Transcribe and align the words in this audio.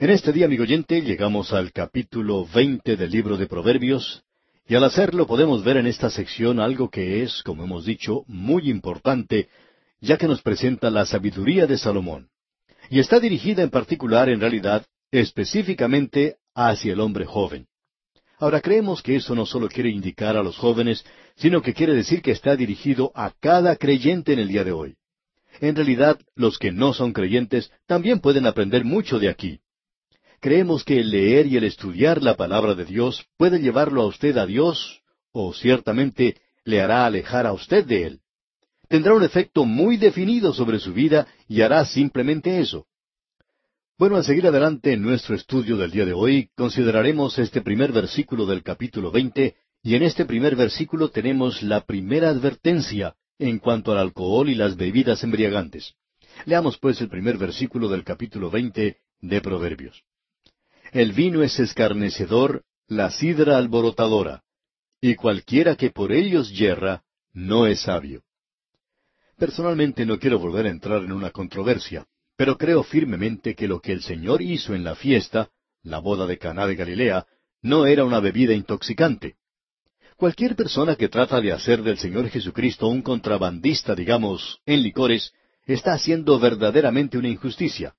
En 0.00 0.08
este 0.08 0.32
día, 0.32 0.46
amigo 0.46 0.62
oyente, 0.62 1.02
llegamos 1.02 1.52
al 1.52 1.72
capítulo 1.72 2.46
veinte 2.46 2.96
del 2.96 3.10
libro 3.10 3.36
de 3.36 3.46
Proverbios, 3.46 4.24
y 4.66 4.74
al 4.74 4.84
hacerlo 4.84 5.26
podemos 5.26 5.62
ver 5.62 5.76
en 5.76 5.86
esta 5.86 6.08
sección 6.08 6.58
algo 6.58 6.88
que 6.88 7.22
es, 7.22 7.42
como 7.42 7.64
hemos 7.64 7.84
dicho, 7.84 8.24
muy 8.26 8.70
importante, 8.70 9.50
ya 10.00 10.16
que 10.16 10.26
nos 10.26 10.40
presenta 10.40 10.88
la 10.88 11.04
sabiduría 11.04 11.66
de 11.66 11.76
Salomón. 11.76 12.30
Y 12.88 12.98
está 12.98 13.20
dirigida 13.20 13.62
en 13.62 13.68
particular, 13.68 14.30
en 14.30 14.40
realidad, 14.40 14.86
específicamente 15.10 16.36
hacia 16.54 16.94
el 16.94 17.00
hombre 17.00 17.26
joven. 17.26 17.66
Ahora 18.38 18.62
creemos 18.62 19.02
que 19.02 19.16
eso 19.16 19.34
no 19.34 19.44
solo 19.44 19.68
quiere 19.68 19.90
indicar 19.90 20.34
a 20.34 20.42
los 20.42 20.56
jóvenes, 20.56 21.04
sino 21.36 21.60
que 21.60 21.74
quiere 21.74 21.92
decir 21.92 22.22
que 22.22 22.30
está 22.30 22.56
dirigido 22.56 23.12
a 23.14 23.34
cada 23.38 23.76
creyente 23.76 24.32
en 24.32 24.38
el 24.38 24.48
día 24.48 24.64
de 24.64 24.72
hoy. 24.72 24.94
En 25.60 25.76
realidad, 25.76 26.18
los 26.36 26.58
que 26.58 26.72
no 26.72 26.94
son 26.94 27.12
creyentes 27.12 27.70
también 27.86 28.20
pueden 28.20 28.46
aprender 28.46 28.82
mucho 28.82 29.18
de 29.18 29.28
aquí. 29.28 29.60
Creemos 30.40 30.84
que 30.84 30.98
el 30.98 31.10
leer 31.10 31.46
y 31.46 31.58
el 31.58 31.64
estudiar 31.64 32.22
la 32.22 32.34
palabra 32.34 32.74
de 32.74 32.86
Dios 32.86 33.26
puede 33.36 33.60
llevarlo 33.60 34.00
a 34.00 34.06
usted 34.06 34.38
a 34.38 34.46
Dios, 34.46 35.02
o 35.32 35.52
ciertamente 35.52 36.40
le 36.64 36.80
hará 36.80 37.04
alejar 37.04 37.46
a 37.46 37.52
usted 37.52 37.84
de 37.84 38.04
Él. 38.04 38.20
Tendrá 38.88 39.14
un 39.14 39.22
efecto 39.22 39.66
muy 39.66 39.98
definido 39.98 40.54
sobre 40.54 40.78
su 40.78 40.94
vida 40.94 41.26
y 41.46 41.60
hará 41.60 41.84
simplemente 41.84 42.58
eso. 42.58 42.86
Bueno, 43.98 44.16
al 44.16 44.24
seguir 44.24 44.46
adelante 44.46 44.94
en 44.94 45.02
nuestro 45.02 45.34
estudio 45.34 45.76
del 45.76 45.90
día 45.90 46.06
de 46.06 46.14
hoy, 46.14 46.48
consideraremos 46.56 47.38
este 47.38 47.60
primer 47.60 47.92
versículo 47.92 48.46
del 48.46 48.62
capítulo 48.62 49.10
veinte, 49.10 49.56
y 49.82 49.94
en 49.94 50.02
este 50.02 50.24
primer 50.24 50.56
versículo 50.56 51.10
tenemos 51.10 51.62
la 51.62 51.82
primera 51.82 52.30
advertencia 52.30 53.14
en 53.38 53.58
cuanto 53.58 53.92
al 53.92 53.98
alcohol 53.98 54.48
y 54.48 54.54
las 54.54 54.76
bebidas 54.76 55.22
embriagantes. 55.22 55.96
Leamos 56.46 56.78
pues 56.78 56.98
el 57.02 57.10
primer 57.10 57.36
versículo 57.36 57.88
del 57.90 58.04
capítulo 58.04 58.50
veinte 58.50 58.96
de 59.20 59.40
Proverbios. 59.42 60.02
El 60.92 61.12
vino 61.12 61.42
es 61.44 61.58
escarnecedor, 61.60 62.64
la 62.88 63.12
sidra 63.12 63.56
alborotadora, 63.56 64.42
y 65.00 65.14
cualquiera 65.14 65.76
que 65.76 65.90
por 65.90 66.10
ellos 66.10 66.50
yerra, 66.50 67.04
no 67.32 67.68
es 67.68 67.82
sabio. 67.82 68.22
Personalmente 69.38 70.04
no 70.04 70.18
quiero 70.18 70.40
volver 70.40 70.66
a 70.66 70.70
entrar 70.70 71.04
en 71.04 71.12
una 71.12 71.30
controversia, 71.30 72.06
pero 72.36 72.58
creo 72.58 72.82
firmemente 72.82 73.54
que 73.54 73.68
lo 73.68 73.80
que 73.80 73.92
el 73.92 74.02
Señor 74.02 74.42
hizo 74.42 74.74
en 74.74 74.82
la 74.82 74.96
fiesta, 74.96 75.50
la 75.84 76.00
boda 76.00 76.26
de 76.26 76.38
Caná 76.38 76.66
de 76.66 76.74
Galilea, 76.74 77.24
no 77.62 77.86
era 77.86 78.04
una 78.04 78.18
bebida 78.18 78.52
intoxicante. 78.52 79.36
Cualquier 80.16 80.56
persona 80.56 80.96
que 80.96 81.08
trata 81.08 81.40
de 81.40 81.52
hacer 81.52 81.82
del 81.82 81.98
Señor 81.98 82.28
Jesucristo 82.28 82.88
un 82.88 83.02
contrabandista, 83.02 83.94
digamos, 83.94 84.58
en 84.66 84.82
licores, 84.82 85.32
está 85.66 85.92
haciendo 85.92 86.38
verdaderamente 86.40 87.16
una 87.16 87.28
injusticia. 87.28 87.94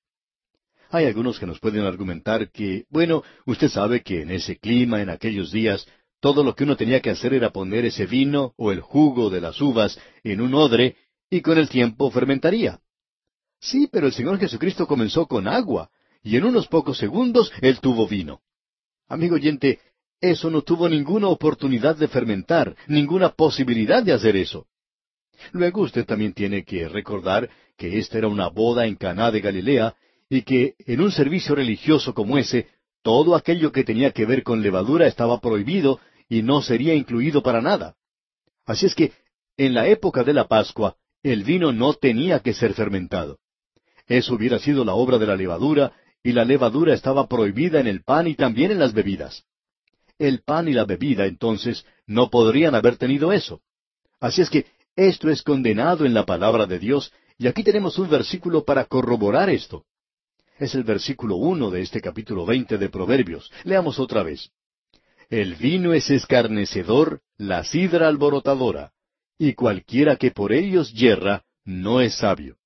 Hay 0.92 1.06
algunos 1.06 1.38
que 1.38 1.46
nos 1.46 1.58
pueden 1.58 1.86
argumentar 1.86 2.50
que, 2.50 2.84
bueno, 2.90 3.22
usted 3.46 3.68
sabe 3.68 4.02
que 4.02 4.20
en 4.20 4.30
ese 4.30 4.58
clima, 4.58 5.00
en 5.00 5.08
aquellos 5.08 5.50
días, 5.50 5.86
todo 6.20 6.44
lo 6.44 6.54
que 6.54 6.64
uno 6.64 6.76
tenía 6.76 7.00
que 7.00 7.08
hacer 7.08 7.32
era 7.32 7.50
poner 7.50 7.86
ese 7.86 8.04
vino 8.04 8.52
o 8.58 8.72
el 8.72 8.82
jugo 8.82 9.30
de 9.30 9.40
las 9.40 9.58
uvas 9.62 9.98
en 10.22 10.42
un 10.42 10.52
odre 10.52 10.96
y 11.30 11.40
con 11.40 11.56
el 11.56 11.70
tiempo 11.70 12.10
fermentaría. 12.10 12.78
Sí, 13.58 13.88
pero 13.90 14.06
el 14.06 14.12
Señor 14.12 14.38
Jesucristo 14.38 14.86
comenzó 14.86 15.26
con 15.26 15.48
agua 15.48 15.88
y 16.22 16.36
en 16.36 16.44
unos 16.44 16.68
pocos 16.68 16.98
segundos 16.98 17.50
Él 17.62 17.80
tuvo 17.80 18.06
vino. 18.06 18.42
Amigo 19.08 19.36
oyente, 19.36 19.80
eso 20.20 20.50
no 20.50 20.60
tuvo 20.60 20.90
ninguna 20.90 21.28
oportunidad 21.28 21.96
de 21.96 22.08
fermentar, 22.08 22.76
ninguna 22.86 23.30
posibilidad 23.30 24.02
de 24.02 24.12
hacer 24.12 24.36
eso. 24.36 24.66
Luego 25.52 25.80
usted 25.80 26.04
también 26.04 26.34
tiene 26.34 26.64
que 26.64 26.86
recordar 26.86 27.48
que 27.78 27.98
esta 27.98 28.18
era 28.18 28.28
una 28.28 28.48
boda 28.48 28.84
en 28.84 28.96
Caná 28.96 29.30
de 29.30 29.40
Galilea 29.40 29.96
y 30.32 30.44
que 30.44 30.76
en 30.86 31.02
un 31.02 31.12
servicio 31.12 31.54
religioso 31.54 32.14
como 32.14 32.38
ese, 32.38 32.66
todo 33.02 33.36
aquello 33.36 33.70
que 33.70 33.84
tenía 33.84 34.12
que 34.12 34.24
ver 34.24 34.42
con 34.42 34.62
levadura 34.62 35.06
estaba 35.06 35.38
prohibido 35.42 36.00
y 36.26 36.40
no 36.40 36.62
sería 36.62 36.94
incluido 36.94 37.42
para 37.42 37.60
nada. 37.60 37.96
Así 38.64 38.86
es 38.86 38.94
que, 38.94 39.12
en 39.58 39.74
la 39.74 39.88
época 39.88 40.24
de 40.24 40.32
la 40.32 40.48
Pascua, 40.48 40.96
el 41.22 41.44
vino 41.44 41.70
no 41.70 41.92
tenía 41.92 42.40
que 42.40 42.54
ser 42.54 42.72
fermentado. 42.72 43.40
Eso 44.06 44.32
hubiera 44.32 44.58
sido 44.58 44.86
la 44.86 44.94
obra 44.94 45.18
de 45.18 45.26
la 45.26 45.36
levadura, 45.36 45.92
y 46.22 46.32
la 46.32 46.46
levadura 46.46 46.94
estaba 46.94 47.28
prohibida 47.28 47.78
en 47.80 47.86
el 47.86 48.02
pan 48.02 48.26
y 48.26 48.34
también 48.34 48.70
en 48.70 48.78
las 48.78 48.94
bebidas. 48.94 49.44
El 50.18 50.40
pan 50.40 50.66
y 50.66 50.72
la 50.72 50.86
bebida, 50.86 51.26
entonces, 51.26 51.84
no 52.06 52.30
podrían 52.30 52.74
haber 52.74 52.96
tenido 52.96 53.34
eso. 53.34 53.60
Así 54.18 54.40
es 54.40 54.48
que 54.48 54.64
esto 54.96 55.28
es 55.28 55.42
condenado 55.42 56.06
en 56.06 56.14
la 56.14 56.24
palabra 56.24 56.64
de 56.64 56.78
Dios, 56.78 57.12
y 57.36 57.48
aquí 57.48 57.62
tenemos 57.62 57.98
un 57.98 58.08
versículo 58.08 58.64
para 58.64 58.86
corroborar 58.86 59.50
esto. 59.50 59.84
Es 60.62 60.76
el 60.76 60.84
versículo 60.84 61.34
uno 61.34 61.72
de 61.72 61.82
este 61.82 62.00
capítulo 62.00 62.46
veinte 62.46 62.78
de 62.78 62.88
Proverbios. 62.88 63.50
Leamos 63.64 63.98
otra 63.98 64.22
vez. 64.22 64.52
El 65.28 65.56
vino 65.56 65.92
es 65.92 66.08
escarnecedor, 66.08 67.20
la 67.36 67.64
sidra 67.64 68.06
alborotadora, 68.06 68.92
y 69.36 69.54
cualquiera 69.54 70.14
que 70.14 70.30
por 70.30 70.52
ellos 70.52 70.92
yerra, 70.92 71.42
no 71.64 72.00
es 72.00 72.14
sabio. 72.14 72.58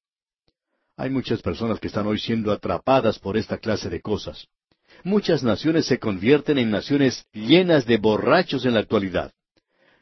Hay 0.99 1.09
muchas 1.09 1.41
personas 1.41 1.81
que 1.81 1.87
están 1.87 2.07
hoy 2.07 2.19
siendo 2.19 2.53
atrapadas 2.53 3.19
por 3.19 3.39
esta 3.39 3.57
clase 3.57 3.89
de 3.89 4.03
cosas. 4.03 4.47
Muchas 5.03 5.43
naciones 5.43 5.87
se 5.87 5.99
convierten 5.99 6.59
en 6.59 6.71
naciones 6.71 7.25
llenas 7.33 7.87
de 7.87 7.97
borrachos 7.97 8.67
en 8.67 8.75
la 8.75 8.81
actualidad. 8.81 9.33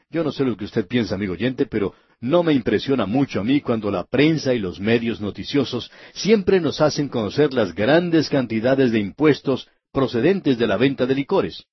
Yo 0.09 0.21
no 0.25 0.33
sé 0.33 0.43
lo 0.43 0.57
que 0.57 0.65
usted 0.65 0.85
piensa, 0.85 1.15
amigo 1.15 1.31
oyente, 1.31 1.65
pero 1.65 1.93
no 2.21 2.43
me 2.43 2.53
impresiona 2.53 3.05
mucho 3.05 3.41
a 3.41 3.43
mí 3.43 3.61
cuando 3.61 3.91
la 3.91 4.05
prensa 4.05 4.53
y 4.53 4.59
los 4.59 4.79
medios 4.79 5.21
noticiosos 5.21 5.91
siempre 6.13 6.59
nos 6.59 6.81
hacen 6.81 7.09
conocer 7.09 7.53
las 7.53 7.73
grandes 7.73 8.29
cantidades 8.29 8.91
de 8.91 8.99
impuestos 8.99 9.67
procedentes 9.91 10.57
de 10.57 10.67
la 10.67 10.77
venta 10.77 11.05
de 11.05 11.15
licores. 11.15 11.65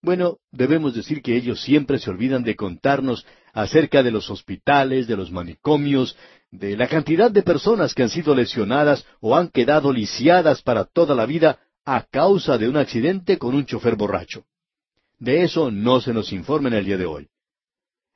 Bueno, 0.00 0.38
debemos 0.52 0.94
decir 0.94 1.22
que 1.22 1.36
ellos 1.36 1.60
siempre 1.60 1.98
se 1.98 2.08
olvidan 2.10 2.44
de 2.44 2.54
contarnos 2.54 3.26
acerca 3.52 4.02
de 4.02 4.12
los 4.12 4.30
hospitales, 4.30 5.08
de 5.08 5.16
los 5.16 5.32
manicomios, 5.32 6.16
de 6.50 6.76
la 6.76 6.86
cantidad 6.86 7.30
de 7.30 7.42
personas 7.42 7.94
que 7.94 8.04
han 8.04 8.08
sido 8.08 8.34
lesionadas 8.34 9.04
o 9.20 9.36
han 9.36 9.48
quedado 9.48 9.92
lisiadas 9.92 10.62
para 10.62 10.84
toda 10.84 11.14
la 11.14 11.26
vida 11.26 11.58
a 11.84 12.02
causa 12.02 12.58
de 12.58 12.68
un 12.68 12.76
accidente 12.76 13.38
con 13.38 13.54
un 13.54 13.66
chofer 13.66 13.96
borracho. 13.96 14.44
De 15.18 15.42
eso 15.42 15.70
no 15.70 16.00
se 16.00 16.14
nos 16.14 16.32
informa 16.32 16.68
en 16.68 16.74
el 16.74 16.84
día 16.84 16.96
de 16.96 17.06
hoy. 17.06 17.28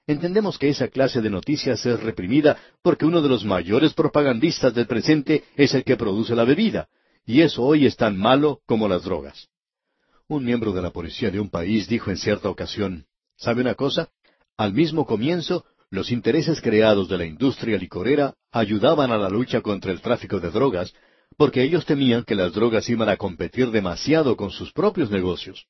Entendemos 0.06 0.58
que 0.58 0.68
esa 0.68 0.88
clase 0.88 1.20
de 1.20 1.30
noticias 1.30 1.86
es 1.86 2.00
reprimida 2.00 2.56
porque 2.82 3.06
uno 3.06 3.22
de 3.22 3.28
los 3.28 3.44
mayores 3.44 3.94
propagandistas 3.94 4.74
del 4.74 4.86
presente 4.86 5.44
es 5.56 5.74
el 5.74 5.84
que 5.84 5.96
produce 5.96 6.34
la 6.34 6.44
bebida, 6.44 6.88
y 7.24 7.42
eso 7.42 7.62
hoy 7.62 7.86
es 7.86 7.96
tan 7.96 8.18
malo 8.18 8.60
como 8.66 8.88
las 8.88 9.04
drogas. 9.04 9.48
Un 10.26 10.44
miembro 10.44 10.72
de 10.72 10.82
la 10.82 10.90
policía 10.90 11.30
de 11.30 11.38
un 11.38 11.50
país 11.50 11.88
dijo 11.88 12.10
en 12.10 12.16
cierta 12.16 12.48
ocasión, 12.48 13.06
¿sabe 13.36 13.60
una 13.60 13.74
cosa? 13.74 14.08
Al 14.56 14.72
mismo 14.72 15.06
comienzo, 15.06 15.64
los 15.88 16.10
intereses 16.10 16.60
creados 16.60 17.08
de 17.08 17.18
la 17.18 17.24
industria 17.24 17.78
licorera 17.78 18.34
ayudaban 18.50 19.12
a 19.12 19.18
la 19.18 19.28
lucha 19.28 19.60
contra 19.60 19.92
el 19.92 20.00
tráfico 20.00 20.40
de 20.40 20.50
drogas, 20.50 20.92
porque 21.36 21.62
ellos 21.62 21.86
temían 21.86 22.24
que 22.24 22.34
las 22.34 22.52
drogas 22.52 22.88
iban 22.88 23.08
a 23.08 23.16
competir 23.16 23.70
demasiado 23.70 24.36
con 24.36 24.50
sus 24.50 24.72
propios 24.72 25.10
negocios. 25.10 25.66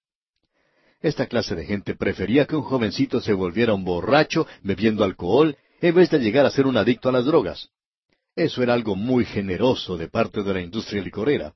Esta 1.02 1.26
clase 1.26 1.56
de 1.56 1.66
gente 1.66 1.96
prefería 1.96 2.46
que 2.46 2.54
un 2.54 2.62
jovencito 2.62 3.20
se 3.20 3.32
volviera 3.32 3.74
un 3.74 3.84
borracho 3.84 4.46
bebiendo 4.62 5.02
alcohol 5.02 5.56
en 5.80 5.94
vez 5.96 6.10
de 6.10 6.20
llegar 6.20 6.46
a 6.46 6.50
ser 6.50 6.64
un 6.66 6.76
adicto 6.76 7.08
a 7.08 7.12
las 7.12 7.24
drogas. 7.24 7.70
Eso 8.36 8.62
era 8.62 8.72
algo 8.72 8.94
muy 8.94 9.24
generoso 9.24 9.98
de 9.98 10.08
parte 10.08 10.44
de 10.44 10.54
la 10.54 10.60
industria 10.60 11.02
licorera. 11.02 11.54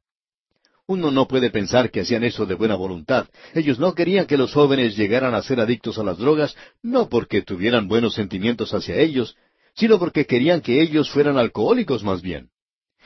Uno 0.88 1.10
no 1.10 1.26
puede 1.26 1.50
pensar 1.50 1.90
que 1.90 2.00
hacían 2.00 2.24
eso 2.24 2.44
de 2.44 2.54
buena 2.54 2.74
voluntad. 2.74 3.28
Ellos 3.54 3.78
no 3.78 3.94
querían 3.94 4.26
que 4.26 4.36
los 4.36 4.52
jóvenes 4.52 4.96
llegaran 4.96 5.34
a 5.34 5.42
ser 5.42 5.60
adictos 5.60 5.98
a 5.98 6.04
las 6.04 6.18
drogas, 6.18 6.56
no 6.82 7.08
porque 7.08 7.42
tuvieran 7.42 7.88
buenos 7.88 8.14
sentimientos 8.14 8.74
hacia 8.74 8.96
ellos, 8.96 9.36
sino 9.74 9.98
porque 9.98 10.26
querían 10.26 10.60
que 10.60 10.80
ellos 10.82 11.10
fueran 11.10 11.38
alcohólicos 11.38 12.02
más 12.02 12.20
bien. 12.20 12.50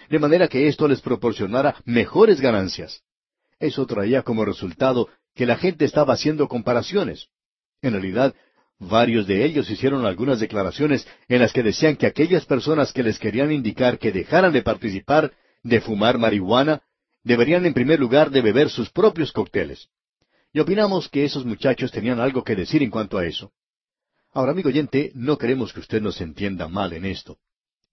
De 0.08 0.18
manera 0.18 0.48
que 0.48 0.68
esto 0.68 0.88
les 0.88 1.00
proporcionara 1.00 1.76
mejores 1.84 2.40
ganancias. 2.40 3.02
Eso 3.58 3.86
traía 3.86 4.22
como 4.22 4.44
resultado 4.44 5.08
que 5.40 5.46
la 5.46 5.56
gente 5.56 5.86
estaba 5.86 6.12
haciendo 6.12 6.48
comparaciones. 6.48 7.28
En 7.80 7.92
realidad, 7.92 8.34
varios 8.78 9.26
de 9.26 9.42
ellos 9.42 9.70
hicieron 9.70 10.04
algunas 10.04 10.38
declaraciones 10.38 11.08
en 11.28 11.40
las 11.40 11.54
que 11.54 11.62
decían 11.62 11.96
que 11.96 12.04
aquellas 12.04 12.44
personas 12.44 12.92
que 12.92 13.02
les 13.02 13.18
querían 13.18 13.50
indicar 13.50 13.98
que 13.98 14.12
dejaran 14.12 14.52
de 14.52 14.60
participar 14.60 15.32
de 15.62 15.80
fumar 15.80 16.18
marihuana, 16.18 16.82
deberían 17.24 17.64
en 17.64 17.72
primer 17.72 17.98
lugar 17.98 18.30
de 18.30 18.42
beber 18.42 18.68
sus 18.68 18.90
propios 18.90 19.32
cócteles. 19.32 19.88
Y 20.52 20.60
opinamos 20.60 21.08
que 21.08 21.24
esos 21.24 21.46
muchachos 21.46 21.90
tenían 21.90 22.20
algo 22.20 22.44
que 22.44 22.54
decir 22.54 22.82
en 22.82 22.90
cuanto 22.90 23.16
a 23.16 23.24
eso. 23.24 23.50
Ahora, 24.34 24.52
amigo 24.52 24.68
oyente, 24.68 25.10
no 25.14 25.38
queremos 25.38 25.72
que 25.72 25.80
usted 25.80 26.02
nos 26.02 26.20
entienda 26.20 26.68
mal 26.68 26.92
en 26.92 27.06
esto. 27.06 27.38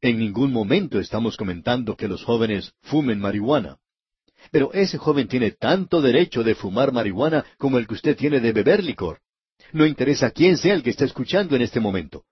En 0.02 0.20
ningún 0.20 0.52
momento 0.52 1.00
estamos 1.00 1.38
comentando 1.38 1.96
que 1.96 2.10
los 2.10 2.26
jóvenes 2.26 2.74
fumen 2.82 3.22
marihuana. 3.22 3.78
Pero 4.52 4.72
ese 4.74 4.98
joven 4.98 5.28
tiene 5.28 5.52
tanto 5.52 6.02
derecho 6.02 6.44
de 6.44 6.56
fumar 6.56 6.92
marihuana 6.92 7.46
como 7.58 7.78
el 7.78 7.88
que 7.88 7.96
usted 7.96 8.16
tiene 8.16 8.40
de 8.40 8.52
beber 8.52 8.84
licor. 8.84 9.20
No 9.74 9.86
interesa 9.86 10.32
quién 10.32 10.58
sea 10.58 10.74
el 10.74 10.84
que 10.84 10.92
está 10.92 11.06
escuchando 11.06 11.56
en 11.56 11.62
este 11.62 11.80
momento. 11.80 12.24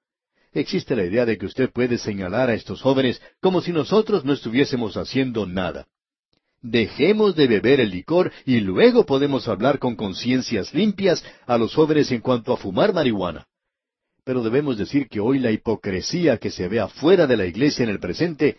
Existe 0.54 0.96
la 0.96 1.04
idea 1.04 1.26
de 1.26 1.38
que 1.38 1.46
usted 1.46 1.70
puede 1.70 1.98
señalar 1.98 2.50
a 2.50 2.54
estos 2.54 2.82
jóvenes 2.82 3.22
como 3.42 3.62
si 3.62 3.74
nosotros 3.74 4.24
no 4.24 4.32
estuviésemos 4.32 4.96
haciendo 4.96 5.46
nada. 5.46 5.88
Dejemos 6.62 7.36
de 7.36 7.48
beber 7.48 7.80
el 7.80 7.92
licor 7.92 8.32
y 8.46 8.62
luego 8.62 9.06
podemos 9.06 9.48
hablar 9.48 9.80
con 9.80 9.96
conciencias 9.96 10.74
limpias 10.74 11.24
a 11.46 11.58
los 11.58 11.76
jóvenes 11.76 12.12
en 12.12 12.22
cuanto 12.22 12.54
a 12.54 12.58
fumar 12.58 12.94
marihuana. 12.94 13.46
Pero 14.24 14.42
debemos 14.42 14.78
decir 14.78 15.08
que 15.08 15.20
hoy 15.20 15.40
la 15.40 15.52
hipocresía 15.52 16.38
que 16.38 16.50
se 16.50 16.68
ve 16.68 16.80
afuera 16.80 17.28
de 17.28 17.38
la 17.38 17.46
iglesia 17.46 17.84
en 17.84 17.90
el 17.90 18.00
presente 18.00 18.58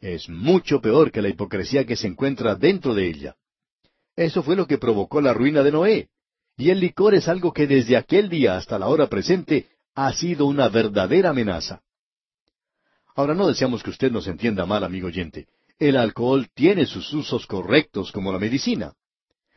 es 0.00 0.28
mucho 0.28 0.80
peor 0.80 1.10
que 1.10 1.22
la 1.22 1.28
hipocresía 1.28 1.86
que 1.86 1.96
se 1.96 2.06
encuentra 2.06 2.54
dentro 2.54 2.94
de 2.94 3.08
ella. 3.08 3.36
Eso 4.16 4.42
fue 4.42 4.56
lo 4.56 4.66
que 4.66 4.78
provocó 4.78 5.20
la 5.20 5.32
ruina 5.32 5.62
de 5.62 5.72
Noé. 5.72 6.08
Y 6.56 6.70
el 6.70 6.80
licor 6.80 7.14
es 7.14 7.28
algo 7.28 7.52
que 7.52 7.66
desde 7.66 7.96
aquel 7.96 8.28
día 8.28 8.56
hasta 8.56 8.78
la 8.78 8.88
hora 8.88 9.08
presente 9.08 9.68
ha 9.94 10.12
sido 10.12 10.46
una 10.46 10.68
verdadera 10.68 11.30
amenaza. 11.30 11.82
Ahora 13.16 13.34
no 13.34 13.46
deseamos 13.46 13.82
que 13.82 13.90
usted 13.90 14.10
nos 14.10 14.26
entienda 14.26 14.66
mal, 14.66 14.84
amigo 14.84 15.08
oyente. 15.08 15.46
El 15.78 15.96
alcohol 15.96 16.48
tiene 16.54 16.86
sus 16.86 17.12
usos 17.12 17.46
correctos 17.46 18.12
como 18.12 18.32
la 18.32 18.38
medicina. 18.38 18.92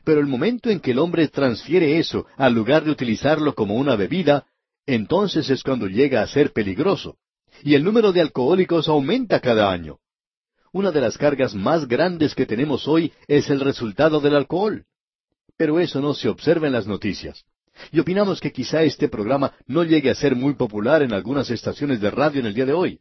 Pero 0.04 0.20
el 0.20 0.26
momento 0.26 0.70
en 0.70 0.80
que 0.80 0.92
el 0.92 0.98
hombre 0.98 1.28
transfiere 1.28 1.98
eso 1.98 2.26
al 2.36 2.54
lugar 2.54 2.84
de 2.84 2.90
utilizarlo 2.90 3.54
como 3.54 3.74
una 3.74 3.94
bebida, 3.94 4.46
entonces 4.86 5.50
es 5.50 5.62
cuando 5.62 5.86
llega 5.86 6.22
a 6.22 6.26
ser 6.26 6.52
peligroso. 6.52 7.16
Y 7.62 7.74
el 7.74 7.84
número 7.84 8.12
de 8.12 8.20
alcohólicos 8.20 8.88
aumenta 8.88 9.40
cada 9.40 9.70
año. 9.70 9.98
Una 10.78 10.92
de 10.92 11.00
las 11.00 11.18
cargas 11.18 11.56
más 11.56 11.88
grandes 11.88 12.36
que 12.36 12.46
tenemos 12.46 12.86
hoy 12.86 13.12
es 13.26 13.50
el 13.50 13.58
resultado 13.58 14.20
del 14.20 14.36
alcohol. 14.36 14.84
Pero 15.56 15.80
eso 15.80 16.00
no 16.00 16.14
se 16.14 16.28
observa 16.28 16.68
en 16.68 16.72
las 16.72 16.86
noticias. 16.86 17.44
Y 17.90 17.98
opinamos 17.98 18.40
que 18.40 18.52
quizá 18.52 18.84
este 18.84 19.08
programa 19.08 19.54
no 19.66 19.82
llegue 19.82 20.08
a 20.08 20.14
ser 20.14 20.36
muy 20.36 20.54
popular 20.54 21.02
en 21.02 21.12
algunas 21.12 21.50
estaciones 21.50 22.00
de 22.00 22.12
radio 22.12 22.38
en 22.38 22.46
el 22.46 22.54
día 22.54 22.64
de 22.64 22.74
hoy. 22.74 23.00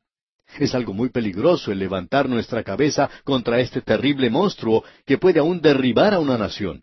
Es 0.58 0.74
algo 0.74 0.92
muy 0.92 1.10
peligroso 1.10 1.72
el 1.72 1.78
levantar 1.78 2.28
nuestra 2.28 2.64
cabeza 2.64 3.12
contra 3.24 3.60
este 3.60 3.82
terrible 3.82 4.32
monstruo 4.32 4.84
que 5.06 5.20
puede 5.20 5.38
aún 5.38 5.62
derribar 5.62 6.16
a 6.16 6.20
una 6.20 6.36
nación. 6.36 6.82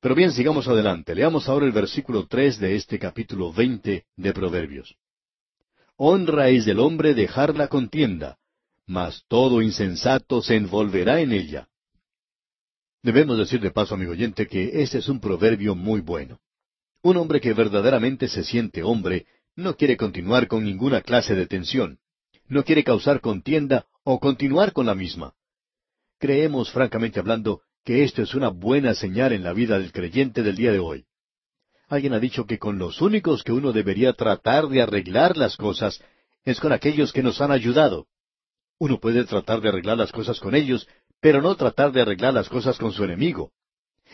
Pero 0.00 0.14
bien, 0.14 0.30
sigamos 0.30 0.68
adelante. 0.68 1.12
Leamos 1.16 1.48
ahora 1.48 1.66
el 1.66 1.72
versículo 1.72 2.28
tres 2.28 2.60
de 2.60 2.76
este 2.76 3.00
capítulo 3.00 3.52
veinte 3.52 4.04
de 4.14 4.32
Proverbios. 4.32 4.94
Honra 5.96 6.50
es 6.50 6.64
del 6.66 6.78
hombre 6.78 7.14
dejar 7.14 7.56
la 7.56 7.66
contienda, 7.66 8.38
mas 8.88 9.22
todo 9.28 9.60
insensato 9.60 10.40
se 10.40 10.56
envolverá 10.56 11.20
en 11.20 11.32
ella. 11.32 11.68
Debemos 13.02 13.36
decir 13.38 13.60
de 13.60 13.70
paso, 13.70 13.94
amigo 13.94 14.12
oyente, 14.12 14.46
que 14.46 14.82
este 14.82 14.98
es 14.98 15.08
un 15.08 15.20
proverbio 15.20 15.74
muy 15.74 16.00
bueno. 16.00 16.40
Un 17.02 17.18
hombre 17.18 17.40
que 17.40 17.52
verdaderamente 17.52 18.28
se 18.28 18.42
siente 18.42 18.82
hombre 18.82 19.26
no 19.54 19.76
quiere 19.76 19.96
continuar 19.96 20.48
con 20.48 20.64
ninguna 20.64 21.02
clase 21.02 21.34
de 21.34 21.46
tensión, 21.46 21.98
no 22.48 22.64
quiere 22.64 22.82
causar 22.82 23.20
contienda 23.20 23.86
o 24.04 24.18
continuar 24.18 24.72
con 24.72 24.86
la 24.86 24.94
misma. 24.94 25.34
Creemos, 26.18 26.72
francamente 26.72 27.20
hablando, 27.20 27.60
que 27.84 28.04
esto 28.04 28.22
es 28.22 28.34
una 28.34 28.48
buena 28.48 28.94
señal 28.94 29.32
en 29.32 29.44
la 29.44 29.52
vida 29.52 29.78
del 29.78 29.92
creyente 29.92 30.42
del 30.42 30.56
día 30.56 30.72
de 30.72 30.78
hoy. 30.78 31.04
Alguien 31.88 32.14
ha 32.14 32.20
dicho 32.20 32.46
que 32.46 32.58
con 32.58 32.78
los 32.78 33.02
únicos 33.02 33.44
que 33.44 33.52
uno 33.52 33.72
debería 33.72 34.14
tratar 34.14 34.68
de 34.68 34.80
arreglar 34.80 35.36
las 35.36 35.56
cosas 35.56 36.02
es 36.44 36.58
con 36.58 36.72
aquellos 36.72 37.12
que 37.12 37.22
nos 37.22 37.40
han 37.42 37.50
ayudado. 37.50 38.06
Uno 38.78 39.00
puede 39.00 39.24
tratar 39.24 39.60
de 39.60 39.68
arreglar 39.68 39.98
las 39.98 40.12
cosas 40.12 40.38
con 40.40 40.54
ellos, 40.54 40.88
pero 41.20 41.42
no 41.42 41.56
tratar 41.56 41.92
de 41.92 42.00
arreglar 42.00 42.34
las 42.34 42.48
cosas 42.48 42.78
con 42.78 42.92
su 42.92 43.04
enemigo. 43.04 43.52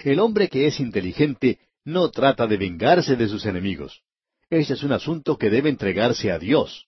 El 0.03 0.21
hombre 0.21 0.49
que 0.49 0.67
es 0.67 0.81
inteligente 0.81 1.59
no 1.85 2.11
trata 2.11 2.47
de 2.47 2.57
vengarse 2.57 3.17
de 3.17 3.29
sus 3.29 3.45
enemigos. 3.45 4.03
Ese 4.49 4.75
es 4.75 4.83
un 4.83 4.93
asunto 4.93 5.37
que 5.37 5.51
debe 5.51 5.69
entregarse 5.69 6.33
a 6.33 6.39
Dios. 6.39 6.87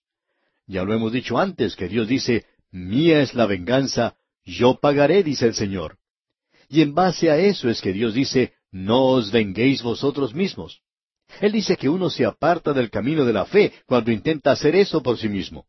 Ya 0.65 0.83
lo 0.83 0.93
hemos 0.93 1.11
dicho 1.11 1.37
antes, 1.37 1.75
que 1.75 1.87
Dios 1.87 2.07
dice, 2.07 2.45
Mía 2.71 3.21
es 3.21 3.33
la 3.33 3.45
venganza, 3.45 4.15
yo 4.43 4.79
pagaré, 4.79 5.23
dice 5.23 5.45
el 5.45 5.53
Señor. 5.53 5.97
Y 6.67 6.81
en 6.81 6.93
base 6.93 7.31
a 7.31 7.37
eso 7.37 7.69
es 7.69 7.81
que 7.81 7.93
Dios 7.93 8.13
dice, 8.13 8.53
No 8.71 9.05
os 9.05 9.31
venguéis 9.31 9.81
vosotros 9.81 10.33
mismos. 10.33 10.81
Él 11.41 11.51
dice 11.51 11.77
que 11.77 11.89
uno 11.89 12.09
se 12.09 12.25
aparta 12.25 12.73
del 12.73 12.89
camino 12.89 13.23
de 13.23 13.33
la 13.33 13.45
fe 13.45 13.73
cuando 13.85 14.11
intenta 14.11 14.51
hacer 14.51 14.75
eso 14.75 15.03
por 15.03 15.17
sí 15.17 15.29
mismo. 15.29 15.67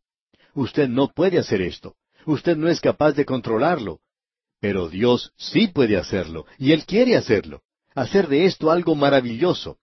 Usted 0.53 0.87
no 0.89 1.09
puede 1.09 1.37
hacer 1.37 1.61
esto. 1.61 1.95
Usted 2.25 2.57
no 2.57 2.67
es 2.67 2.81
capaz 2.81 3.13
de 3.13 3.25
controlarlo. 3.25 3.99
Pero 4.59 4.89
Dios 4.89 5.31
sí 5.37 5.67
puede 5.67 5.97
hacerlo, 5.97 6.45
y 6.57 6.73
Él 6.73 6.85
quiere 6.85 7.15
hacerlo. 7.15 7.61
Hacer 7.95 8.27
de 8.27 8.45
esto 8.45 8.71
algo 8.71 8.95
maravilloso. 8.95 9.77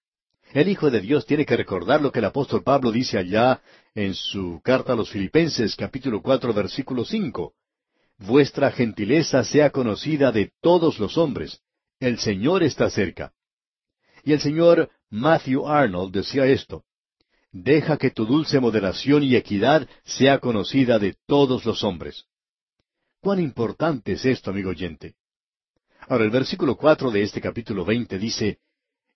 El 0.53 0.69
Hijo 0.69 0.91
de 0.91 1.01
Dios 1.01 1.27
tiene 1.27 1.45
que 1.45 1.57
recordar 1.57 2.01
lo 2.01 2.13
que 2.13 2.21
el 2.21 2.27
apóstol 2.27 2.63
Pablo 2.63 2.93
dice 2.93 3.19
allá 3.19 3.61
en 3.95 4.15
su 4.15 4.61
carta 4.63 4.93
a 4.93 4.97
los 4.97 5.11
Filipenses 5.11 5.75
capítulo 5.75 6.23
cuatro 6.23 6.53
versículo 6.53 7.05
cinco. 7.05 7.55
Vuestra 8.19 8.71
gentileza 8.71 9.45
sea 9.45 9.71
conocida 9.71 10.33
de 10.33 10.53
todos 10.61 10.99
los 10.99 11.19
hombres. 11.19 11.61
El 12.01 12.19
Señor 12.19 12.63
está 12.63 12.89
cerca. 12.91 13.33
Y 14.27 14.33
el 14.33 14.41
señor 14.41 14.91
Matthew 15.09 15.69
Arnold 15.69 16.13
decía 16.13 16.47
esto. 16.47 16.83
Deja 17.59 17.97
que 17.97 18.11
tu 18.11 18.27
dulce 18.27 18.61
moderación 18.61 19.23
y 19.23 19.35
equidad 19.35 19.89
sea 20.05 20.41
conocida 20.41 20.99
de 20.99 21.17
todos 21.27 21.65
los 21.65 21.85
hombres. 21.85 22.27
Cuán 23.23 23.41
importante 23.41 24.13
es 24.13 24.27
esto, 24.27 24.51
amigo 24.51 24.69
oyente. 24.69 25.15
Ahora 26.07 26.25
el 26.25 26.31
versículo 26.31 26.77
cuatro 26.77 27.11
de 27.11 27.23
este 27.23 27.41
capítulo 27.41 27.87
veinte 27.87 28.19
dice 28.19 28.59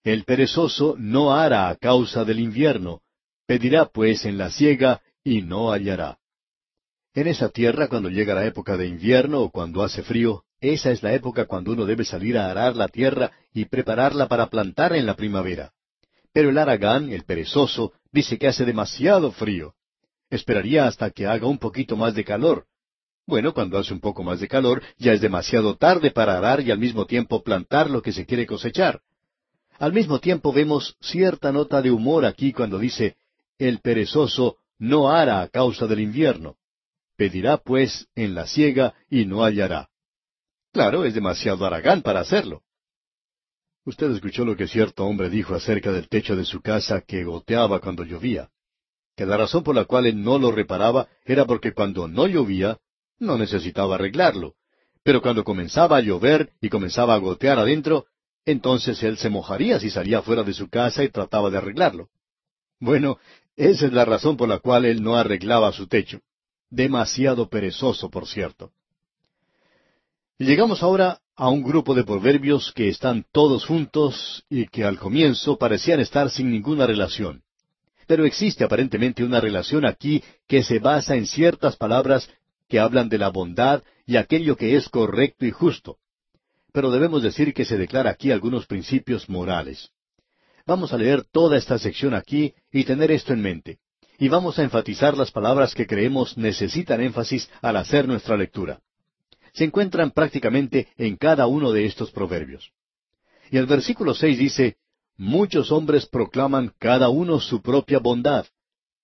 el 0.04 0.24
perezoso 0.24 0.96
no 0.98 1.34
hará 1.34 1.68
a 1.68 1.76
causa 1.76 2.24
del 2.24 2.40
invierno, 2.40 3.02
pedirá 3.46 3.84
pues 3.84 4.24
en 4.24 4.38
la 4.38 4.48
siega 4.48 5.02
y 5.22 5.42
no 5.42 5.70
hallará. 5.70 6.18
En 7.12 7.26
esa 7.26 7.50
tierra, 7.50 7.88
cuando 7.88 8.08
llega 8.08 8.32
la 8.32 8.46
época 8.46 8.78
de 8.78 8.86
invierno 8.86 9.42
o 9.42 9.50
cuando 9.50 9.82
hace 9.82 10.02
frío, 10.02 10.44
esa 10.62 10.90
es 10.90 11.02
la 11.02 11.12
época 11.12 11.44
cuando 11.44 11.72
uno 11.72 11.84
debe 11.84 12.06
salir 12.06 12.38
a 12.38 12.50
arar 12.50 12.74
la 12.74 12.88
tierra 12.88 13.32
y 13.52 13.66
prepararla 13.66 14.28
para 14.28 14.46
plantar 14.46 14.96
en 14.96 15.04
la 15.04 15.14
primavera. 15.14 15.74
Pero 16.32 16.50
el 16.50 16.58
aragán, 16.58 17.12
el 17.12 17.24
perezoso, 17.24 17.92
dice 18.12 18.38
que 18.38 18.48
hace 18.48 18.64
demasiado 18.64 19.32
frío. 19.32 19.74
Esperaría 20.30 20.86
hasta 20.86 21.10
que 21.10 21.26
haga 21.26 21.46
un 21.46 21.58
poquito 21.58 21.96
más 21.96 22.14
de 22.14 22.24
calor. 22.24 22.66
Bueno, 23.26 23.52
cuando 23.54 23.78
hace 23.78 23.92
un 23.92 24.00
poco 24.00 24.22
más 24.22 24.40
de 24.40 24.48
calor, 24.48 24.82
ya 24.98 25.12
es 25.12 25.20
demasiado 25.20 25.76
tarde 25.76 26.10
para 26.10 26.36
arar 26.36 26.60
y 26.60 26.70
al 26.70 26.78
mismo 26.78 27.06
tiempo 27.06 27.42
plantar 27.42 27.90
lo 27.90 28.02
que 28.02 28.12
se 28.12 28.26
quiere 28.26 28.46
cosechar. 28.46 29.00
Al 29.78 29.92
mismo 29.92 30.18
tiempo 30.18 30.52
vemos 30.52 30.96
cierta 31.00 31.52
nota 31.52 31.80
de 31.80 31.90
humor 31.90 32.24
aquí 32.24 32.52
cuando 32.52 32.78
dice, 32.78 33.16
el 33.58 33.80
perezoso 33.80 34.56
no 34.78 35.10
hará 35.10 35.42
a 35.42 35.48
causa 35.48 35.86
del 35.86 36.00
invierno. 36.00 36.56
Pedirá 37.16 37.58
pues 37.58 38.08
en 38.14 38.34
la 38.34 38.46
siega 38.46 38.94
y 39.08 39.26
no 39.26 39.44
hallará. 39.44 39.88
Claro, 40.72 41.04
es 41.04 41.14
demasiado 41.14 41.66
aragán 41.66 42.02
para 42.02 42.20
hacerlo. 42.20 42.62
Usted 43.90 44.12
escuchó 44.12 44.44
lo 44.44 44.56
que 44.56 44.68
cierto 44.68 45.04
hombre 45.04 45.28
dijo 45.28 45.52
acerca 45.52 45.90
del 45.90 46.08
techo 46.08 46.36
de 46.36 46.44
su 46.44 46.60
casa 46.60 47.00
que 47.00 47.24
goteaba 47.24 47.80
cuando 47.80 48.04
llovía, 48.04 48.48
que 49.16 49.26
la 49.26 49.36
razón 49.36 49.64
por 49.64 49.74
la 49.74 49.84
cual 49.84 50.06
él 50.06 50.22
no 50.22 50.38
lo 50.38 50.52
reparaba 50.52 51.08
era 51.24 51.44
porque 51.44 51.72
cuando 51.72 52.06
no 52.06 52.28
llovía, 52.28 52.78
no 53.18 53.36
necesitaba 53.36 53.96
arreglarlo, 53.96 54.54
pero 55.02 55.20
cuando 55.20 55.42
comenzaba 55.42 55.96
a 55.96 56.00
llover 56.02 56.52
y 56.60 56.68
comenzaba 56.68 57.14
a 57.14 57.18
gotear 57.18 57.58
adentro, 57.58 58.06
entonces 58.44 59.02
él 59.02 59.18
se 59.18 59.28
mojaría 59.28 59.80
si 59.80 59.90
salía 59.90 60.22
fuera 60.22 60.44
de 60.44 60.54
su 60.54 60.68
casa 60.68 61.02
y 61.02 61.08
trataba 61.08 61.50
de 61.50 61.58
arreglarlo. 61.58 62.10
Bueno, 62.78 63.18
esa 63.56 63.86
es 63.86 63.92
la 63.92 64.04
razón 64.04 64.36
por 64.36 64.48
la 64.48 64.60
cual 64.60 64.84
él 64.84 65.02
no 65.02 65.16
arreglaba 65.16 65.72
su 65.72 65.88
techo. 65.88 66.20
Demasiado 66.70 67.50
perezoso, 67.50 68.08
por 68.08 68.28
cierto. 68.28 68.70
Y 70.38 70.44
llegamos 70.44 70.80
ahora 70.84 71.20
a 71.40 71.48
un 71.48 71.62
grupo 71.62 71.94
de 71.94 72.04
proverbios 72.04 72.72
que 72.72 72.88
están 72.88 73.24
todos 73.32 73.64
juntos 73.64 74.44
y 74.48 74.66
que 74.66 74.84
al 74.84 74.98
comienzo 74.98 75.56
parecían 75.56 76.00
estar 76.00 76.30
sin 76.30 76.50
ninguna 76.50 76.86
relación. 76.86 77.42
Pero 78.06 78.24
existe 78.24 78.64
aparentemente 78.64 79.24
una 79.24 79.40
relación 79.40 79.84
aquí 79.84 80.22
que 80.46 80.62
se 80.62 80.78
basa 80.78 81.16
en 81.16 81.26
ciertas 81.26 81.76
palabras 81.76 82.28
que 82.68 82.78
hablan 82.78 83.08
de 83.08 83.18
la 83.18 83.30
bondad 83.30 83.82
y 84.06 84.16
aquello 84.16 84.56
que 84.56 84.76
es 84.76 84.88
correcto 84.88 85.46
y 85.46 85.50
justo 85.50 85.98
pero 86.72 86.90
debemos 86.90 87.22
decir 87.22 87.52
que 87.52 87.64
se 87.64 87.76
declara 87.76 88.10
aquí 88.10 88.30
algunos 88.30 88.66
principios 88.66 89.28
morales. 89.28 89.90
Vamos 90.66 90.92
a 90.92 90.98
leer 90.98 91.24
toda 91.24 91.56
esta 91.56 91.78
sección 91.78 92.14
aquí 92.14 92.54
y 92.72 92.84
tener 92.84 93.10
esto 93.10 93.32
en 93.32 93.42
mente. 93.42 93.78
Y 94.18 94.28
vamos 94.28 94.58
a 94.58 94.62
enfatizar 94.62 95.16
las 95.16 95.30
palabras 95.30 95.74
que 95.74 95.86
creemos 95.86 96.36
necesitan 96.36 97.00
énfasis 97.00 97.50
al 97.62 97.76
hacer 97.76 98.06
nuestra 98.06 98.36
lectura. 98.36 98.80
Se 99.52 99.64
encuentran 99.64 100.10
prácticamente 100.10 100.88
en 100.96 101.16
cada 101.16 101.46
uno 101.46 101.72
de 101.72 101.86
estos 101.86 102.10
proverbios. 102.10 102.72
Y 103.50 103.56
el 103.56 103.66
versículo 103.66 104.14
seis 104.14 104.38
dice, 104.38 104.76
Muchos 105.16 105.70
hombres 105.70 106.06
proclaman 106.06 106.72
cada 106.78 107.10
uno 107.10 107.40
su 107.40 107.60
propia 107.60 107.98
bondad, 107.98 108.46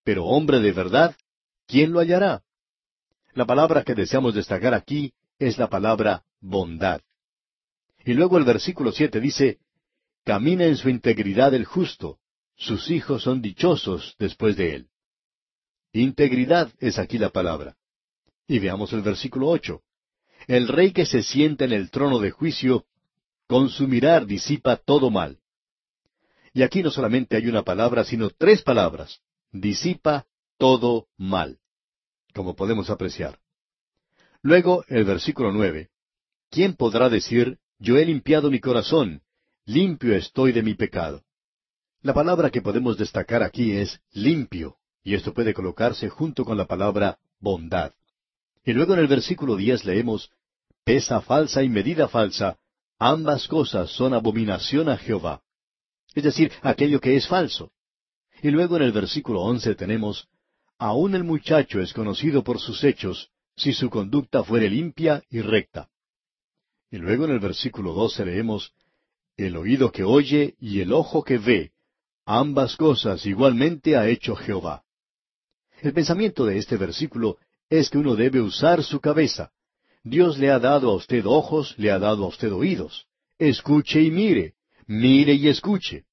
pero 0.02 0.24
hombre 0.24 0.60
de 0.60 0.72
verdad, 0.72 1.14
¿quién 1.66 1.92
lo 1.92 2.00
hallará? 2.00 2.42
La 3.34 3.44
palabra 3.44 3.84
que 3.84 3.94
deseamos 3.94 4.34
destacar 4.34 4.72
aquí 4.72 5.12
es 5.38 5.58
la 5.58 5.68
palabra 5.68 6.24
bondad. 6.40 7.02
Y 8.04 8.14
luego 8.14 8.38
el 8.38 8.44
versículo 8.44 8.92
siete 8.92 9.20
dice, 9.20 9.58
Camina 10.24 10.64
en 10.64 10.76
su 10.76 10.88
integridad 10.88 11.52
el 11.52 11.66
justo, 11.66 12.18
sus 12.56 12.90
hijos 12.90 13.22
son 13.22 13.42
dichosos 13.42 14.16
después 14.18 14.56
de 14.56 14.74
él. 14.74 14.88
Integridad 15.92 16.72
es 16.78 16.98
aquí 16.98 17.18
la 17.18 17.30
palabra. 17.30 17.76
Y 18.48 18.58
veamos 18.58 18.92
el 18.92 19.02
versículo 19.02 19.48
ocho. 19.48 19.82
El 20.46 20.68
rey 20.68 20.92
que 20.92 21.06
se 21.06 21.22
sienta 21.22 21.64
en 21.64 21.72
el 21.72 21.90
trono 21.90 22.18
de 22.18 22.30
juicio, 22.30 22.86
con 23.46 23.68
su 23.68 23.86
mirar 23.88 24.26
disipa 24.26 24.76
todo 24.76 25.10
mal. 25.10 25.38
Y 26.52 26.62
aquí 26.62 26.82
no 26.82 26.90
solamente 26.90 27.36
hay 27.36 27.48
una 27.48 27.62
palabra, 27.62 28.04
sino 28.04 28.30
tres 28.30 28.62
palabras. 28.62 29.20
Disipa 29.52 30.26
todo 30.58 31.06
mal, 31.16 31.58
como 32.34 32.56
podemos 32.56 32.90
apreciar. 32.90 33.38
Luego 34.42 34.84
el 34.88 35.04
versículo 35.04 35.52
nueve. 35.52 35.90
¿Quién 36.50 36.74
podrá 36.74 37.08
decir, 37.08 37.58
yo 37.78 37.98
he 37.98 38.04
limpiado 38.04 38.50
mi 38.50 38.60
corazón, 38.60 39.22
limpio 39.64 40.14
estoy 40.14 40.52
de 40.52 40.62
mi 40.62 40.74
pecado? 40.74 41.24
La 42.02 42.14
palabra 42.14 42.50
que 42.50 42.62
podemos 42.62 42.96
destacar 42.96 43.42
aquí 43.42 43.72
es 43.72 44.00
limpio, 44.12 44.76
y 45.02 45.14
esto 45.14 45.34
puede 45.34 45.52
colocarse 45.52 46.08
junto 46.08 46.44
con 46.44 46.56
la 46.56 46.66
palabra 46.66 47.18
bondad. 47.40 47.92
Y 48.66 48.72
luego 48.72 48.94
en 48.94 49.00
el 49.00 49.06
versículo 49.06 49.54
diez 49.54 49.84
leemos, 49.84 50.32
pesa 50.84 51.20
falsa 51.20 51.62
y 51.62 51.68
medida 51.68 52.08
falsa, 52.08 52.58
ambas 52.98 53.46
cosas 53.46 53.90
son 53.90 54.12
abominación 54.12 54.88
a 54.88 54.96
Jehová. 54.96 55.40
Es 56.14 56.24
decir, 56.24 56.50
aquello 56.62 57.00
que 57.00 57.14
es 57.14 57.28
falso. 57.28 57.70
Y 58.42 58.50
luego 58.50 58.76
en 58.76 58.82
el 58.82 58.90
versículo 58.90 59.42
once 59.42 59.76
tenemos, 59.76 60.28
aun 60.78 61.14
el 61.14 61.22
muchacho 61.22 61.80
es 61.80 61.92
conocido 61.92 62.42
por 62.42 62.58
sus 62.58 62.82
hechos, 62.82 63.30
si 63.56 63.72
su 63.72 63.88
conducta 63.88 64.42
fuere 64.42 64.68
limpia 64.68 65.22
y 65.30 65.42
recta. 65.42 65.88
Y 66.90 66.98
luego 66.98 67.24
en 67.26 67.30
el 67.30 67.38
versículo 67.38 67.92
doce 67.92 68.24
leemos, 68.24 68.72
el 69.36 69.56
oído 69.56 69.92
que 69.92 70.02
oye 70.02 70.56
y 70.58 70.80
el 70.80 70.92
ojo 70.92 71.22
que 71.22 71.38
ve, 71.38 71.72
ambas 72.24 72.76
cosas 72.76 73.26
igualmente 73.26 73.96
ha 73.96 74.08
hecho 74.08 74.34
Jehová. 74.34 74.82
El 75.82 75.92
pensamiento 75.92 76.44
de 76.44 76.58
este 76.58 76.76
versículo 76.76 77.38
es 77.68 77.90
que 77.90 77.98
uno 77.98 78.14
debe 78.14 78.40
usar 78.40 78.82
su 78.82 79.00
cabeza. 79.00 79.50
Dios 80.04 80.38
le 80.38 80.50
ha 80.50 80.58
dado 80.58 80.90
a 80.90 80.94
usted 80.94 81.24
ojos, 81.26 81.74
le 81.78 81.90
ha 81.90 81.98
dado 81.98 82.24
a 82.24 82.28
usted 82.28 82.52
oídos. 82.52 83.06
Escuche 83.38 84.00
y 84.02 84.10
mire, 84.10 84.54
mire 84.86 85.34
y 85.34 85.48
escuche. 85.48 86.04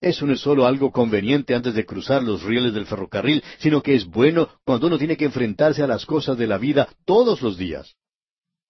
Eso 0.00 0.24
no 0.24 0.32
es 0.32 0.40
solo 0.40 0.66
algo 0.66 0.92
conveniente 0.92 1.54
antes 1.54 1.74
de 1.74 1.84
cruzar 1.84 2.22
los 2.22 2.42
rieles 2.42 2.72
del 2.72 2.86
ferrocarril, 2.86 3.42
sino 3.58 3.82
que 3.82 3.94
es 3.94 4.06
bueno 4.06 4.48
cuando 4.64 4.86
uno 4.86 4.96
tiene 4.96 5.16
que 5.16 5.26
enfrentarse 5.26 5.82
a 5.82 5.86
las 5.86 6.06
cosas 6.06 6.38
de 6.38 6.46
la 6.46 6.56
vida 6.56 6.88
todos 7.04 7.42
los 7.42 7.58
días. 7.58 7.96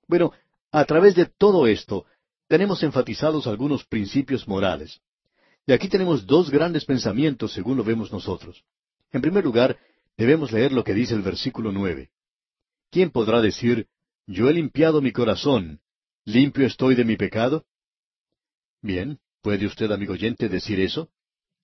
Bueno, 0.09 0.32
a 0.73 0.85
través 0.87 1.14
de 1.14 1.26
todo 1.26 1.68
esto, 1.68 2.04
tenemos 2.49 2.82
enfatizados 2.82 3.47
algunos 3.47 3.85
principios 3.85 4.49
morales. 4.49 5.00
Y 5.66 5.73
aquí 5.73 5.88
tenemos 5.88 6.26
dos 6.26 6.50
grandes 6.50 6.85
pensamientos 6.85 7.52
según 7.52 7.76
lo 7.76 7.85
vemos 7.85 8.11
nosotros. 8.11 8.64
En 9.12 9.20
primer 9.20 9.44
lugar, 9.44 9.78
debemos 10.16 10.50
leer 10.50 10.73
lo 10.73 10.82
que 10.82 10.94
dice 10.94 11.14
el 11.14 11.23
versículo 11.23 11.70
nueve. 11.70 12.11
¿Quién 12.90 13.11
podrá 13.11 13.40
decir, 13.40 13.87
yo 14.26 14.49
he 14.49 14.52
limpiado 14.52 15.00
mi 15.00 15.12
corazón, 15.12 15.80
limpio 16.25 16.66
estoy 16.66 16.97
de 16.97 17.04
mi 17.04 17.16
pecado? 17.16 17.64
Bien, 18.82 19.20
¿puede 19.42 19.66
usted, 19.66 19.92
amigo 19.92 20.14
oyente, 20.14 20.49
decir 20.49 20.80
eso? 20.80 21.09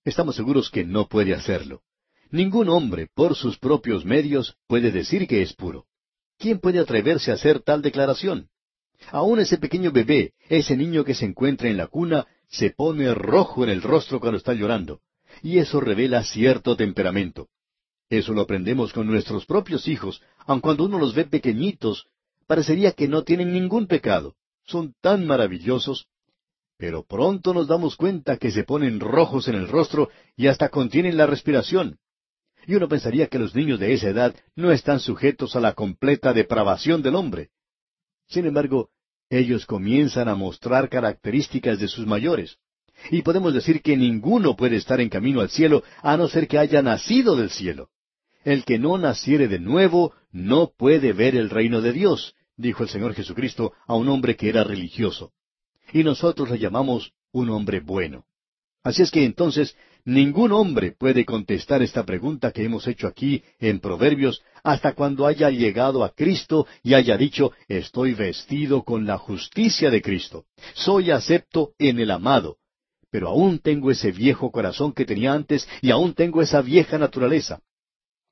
Estamos 0.05 0.37
seguros 0.37 0.69
que 0.69 0.85
no 0.85 1.07
puede 1.09 1.33
hacerlo. 1.33 1.81
Ningún 2.31 2.69
hombre, 2.69 3.09
por 3.13 3.35
sus 3.35 3.57
propios 3.57 4.05
medios, 4.05 4.55
puede 4.67 4.89
decir 4.91 5.27
que 5.27 5.41
es 5.41 5.53
puro. 5.53 5.85
¿Quién 6.37 6.59
puede 6.59 6.79
atreverse 6.79 7.31
a 7.31 7.33
hacer 7.33 7.59
tal 7.61 7.81
declaración? 7.81 8.49
Aún 9.11 9.39
ese 9.39 9.57
pequeño 9.57 9.91
bebé, 9.91 10.33
ese 10.47 10.77
niño 10.77 11.03
que 11.03 11.13
se 11.13 11.25
encuentra 11.25 11.69
en 11.69 11.77
la 11.77 11.87
cuna, 11.87 12.25
se 12.47 12.69
pone 12.69 13.13
rojo 13.13 13.65
en 13.65 13.69
el 13.69 13.81
rostro 13.81 14.21
cuando 14.21 14.37
está 14.37 14.53
llorando. 14.53 15.01
Y 15.43 15.57
eso 15.57 15.81
revela 15.81 16.23
cierto 16.23 16.77
temperamento. 16.77 17.49
Eso 18.09 18.33
lo 18.33 18.41
aprendemos 18.41 18.93
con 18.93 19.05
nuestros 19.07 19.45
propios 19.45 19.87
hijos, 19.87 20.21
aun 20.45 20.61
cuando 20.61 20.85
uno 20.85 20.97
los 20.97 21.13
ve 21.13 21.25
pequeñitos, 21.25 22.07
parecería 22.47 22.93
que 22.93 23.07
no 23.07 23.23
tienen 23.23 23.51
ningún 23.51 23.87
pecado. 23.87 24.35
Son 24.65 24.93
tan 25.01 25.27
maravillosos, 25.27 26.07
pero 26.77 27.03
pronto 27.03 27.53
nos 27.53 27.67
damos 27.67 27.95
cuenta 27.95 28.37
que 28.37 28.51
se 28.51 28.63
ponen 28.63 28.99
rojos 28.99 29.47
en 29.47 29.55
el 29.55 29.67
rostro 29.67 30.09
y 30.35 30.47
hasta 30.47 30.69
contienen 30.69 31.17
la 31.17 31.25
respiración. 31.25 31.99
Y 32.65 32.75
uno 32.75 32.87
pensaría 32.87 33.27
que 33.27 33.39
los 33.39 33.55
niños 33.55 33.79
de 33.79 33.93
esa 33.93 34.09
edad 34.09 34.35
no 34.55 34.71
están 34.71 34.99
sujetos 34.99 35.55
a 35.55 35.59
la 35.59 35.73
completa 35.73 36.33
depravación 36.33 37.01
del 37.01 37.15
hombre. 37.15 37.49
Sin 38.27 38.45
embargo, 38.45 38.89
ellos 39.29 39.65
comienzan 39.65 40.29
a 40.29 40.35
mostrar 40.35 40.89
características 40.89 41.79
de 41.79 41.87
sus 41.87 42.05
mayores. 42.05 42.57
Y 43.11 43.21
podemos 43.21 43.53
decir 43.53 43.81
que 43.81 43.95
ninguno 43.95 44.55
puede 44.55 44.75
estar 44.77 44.99
en 45.01 45.09
camino 45.09 45.41
al 45.41 45.49
cielo 45.49 45.83
a 46.01 46.17
no 46.17 46.27
ser 46.27 46.47
que 46.47 46.57
haya 46.57 46.81
nacido 46.81 47.35
del 47.35 47.49
cielo. 47.49 47.89
El 48.43 48.65
que 48.65 48.79
no 48.79 48.97
naciere 48.97 49.47
de 49.47 49.59
nuevo 49.59 50.13
no 50.31 50.71
puede 50.77 51.13
ver 51.13 51.35
el 51.35 51.49
reino 51.49 51.81
de 51.81 51.93
Dios, 51.93 52.35
dijo 52.55 52.83
el 52.83 52.89
Señor 52.89 53.13
Jesucristo 53.13 53.73
a 53.87 53.95
un 53.95 54.07
hombre 54.09 54.35
que 54.35 54.49
era 54.49 54.63
religioso 54.63 55.33
y 55.93 56.03
nosotros 56.03 56.49
le 56.49 56.59
llamamos 56.59 57.13
un 57.31 57.49
hombre 57.49 57.79
bueno. 57.79 58.25
Así 58.83 59.01
es 59.01 59.11
que 59.11 59.25
entonces 59.25 59.75
ningún 60.05 60.51
hombre 60.51 60.91
puede 60.91 61.25
contestar 61.25 61.81
esta 61.81 62.05
pregunta 62.05 62.51
que 62.51 62.63
hemos 62.63 62.87
hecho 62.87 63.07
aquí 63.07 63.43
en 63.59 63.79
Proverbios 63.79 64.41
hasta 64.63 64.93
cuando 64.93 65.25
haya 65.25 65.49
llegado 65.49 66.03
a 66.03 66.13
Cristo 66.13 66.67
y 66.83 66.93
haya 66.93 67.17
dicho, 67.17 67.51
estoy 67.67 68.13
vestido 68.13 68.83
con 68.83 69.05
la 69.05 69.17
justicia 69.17 69.89
de 69.89 70.01
Cristo, 70.01 70.45
soy 70.73 71.11
acepto 71.11 71.71
en 71.79 71.99
el 71.99 72.11
amado, 72.11 72.57
pero 73.09 73.29
aún 73.29 73.59
tengo 73.59 73.91
ese 73.91 74.11
viejo 74.11 74.51
corazón 74.51 74.93
que 74.93 75.05
tenía 75.05 75.33
antes 75.33 75.67
y 75.81 75.91
aún 75.91 76.13
tengo 76.13 76.41
esa 76.41 76.61
vieja 76.61 76.97
naturaleza. 76.97 77.61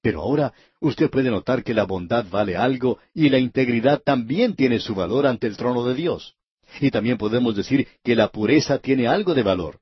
Pero 0.05 0.21
ahora 0.21 0.53
usted 0.81 1.09
puede 1.09 1.31
notar 1.31 1.63
que 1.63 1.73
la 1.73 1.85
bondad 1.85 2.27
vale 2.29 2.55
algo 2.55 2.99
y 3.11 3.29
la 3.29 3.39
integridad 3.39 4.03
también 4.03 4.55
tiene 4.55 4.79
su 4.79 4.93
valor 4.93 5.25
ante 5.25 5.47
el 5.47 5.57
trono 5.57 5.83
de 5.83 5.95
Dios. 5.95 6.35
Y 6.79 6.91
también 6.91 7.17
podemos 7.17 7.55
decir 7.55 7.87
que 8.03 8.15
la 8.15 8.27
pureza 8.27 8.77
tiene 8.77 9.07
algo 9.07 9.33
de 9.33 9.41
valor. 9.41 9.79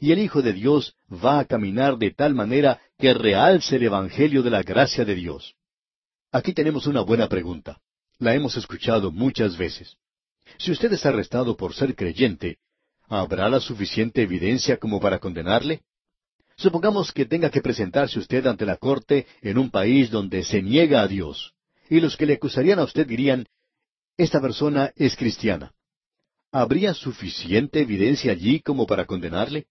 Y 0.00 0.12
el 0.12 0.18
Hijo 0.18 0.40
de 0.40 0.54
Dios 0.54 0.94
va 1.12 1.40
a 1.40 1.44
caminar 1.44 1.98
de 1.98 2.10
tal 2.10 2.34
manera 2.34 2.80
que 2.96 3.12
realce 3.12 3.76
el 3.76 3.82
Evangelio 3.82 4.42
de 4.42 4.48
la 4.48 4.62
gracia 4.62 5.04
de 5.04 5.14
Dios. 5.14 5.54
Aquí 6.32 6.54
tenemos 6.54 6.86
una 6.86 7.02
buena 7.02 7.28
pregunta. 7.28 7.82
La 8.18 8.34
hemos 8.34 8.56
escuchado 8.56 9.12
muchas 9.12 9.58
veces. 9.58 9.98
Si 10.56 10.70
usted 10.72 10.90
es 10.94 11.04
arrestado 11.04 11.54
por 11.58 11.74
ser 11.74 11.94
creyente, 11.94 12.56
¿habrá 13.08 13.50
la 13.50 13.60
suficiente 13.60 14.22
evidencia 14.22 14.78
como 14.78 15.00
para 15.00 15.18
condenarle? 15.18 15.82
Supongamos 16.64 17.10
que 17.12 17.24
tenga 17.24 17.50
que 17.50 17.62
presentarse 17.62 18.18
usted 18.18 18.46
ante 18.46 18.64
la 18.66 18.76
corte 18.76 19.26
en 19.42 19.56
un 19.58 19.70
país 19.70 20.10
donde 20.10 20.44
se 20.44 20.62
niega 20.62 21.02
a 21.02 21.08
Dios, 21.08 21.54
y 21.88 22.00
los 22.00 22.16
que 22.16 22.26
le 22.26 22.34
acusarían 22.34 22.78
a 22.78 22.84
usted 22.84 23.06
dirían, 23.06 23.46
esta 24.16 24.40
persona 24.40 24.92
es 24.96 25.16
cristiana. 25.16 25.72
¿habría 26.52 26.94
suficiente 26.94 27.80
evidencia 27.80 28.32
allí 28.32 28.60
como 28.60 28.86
para 28.86 29.04
condenarle? 29.04 29.66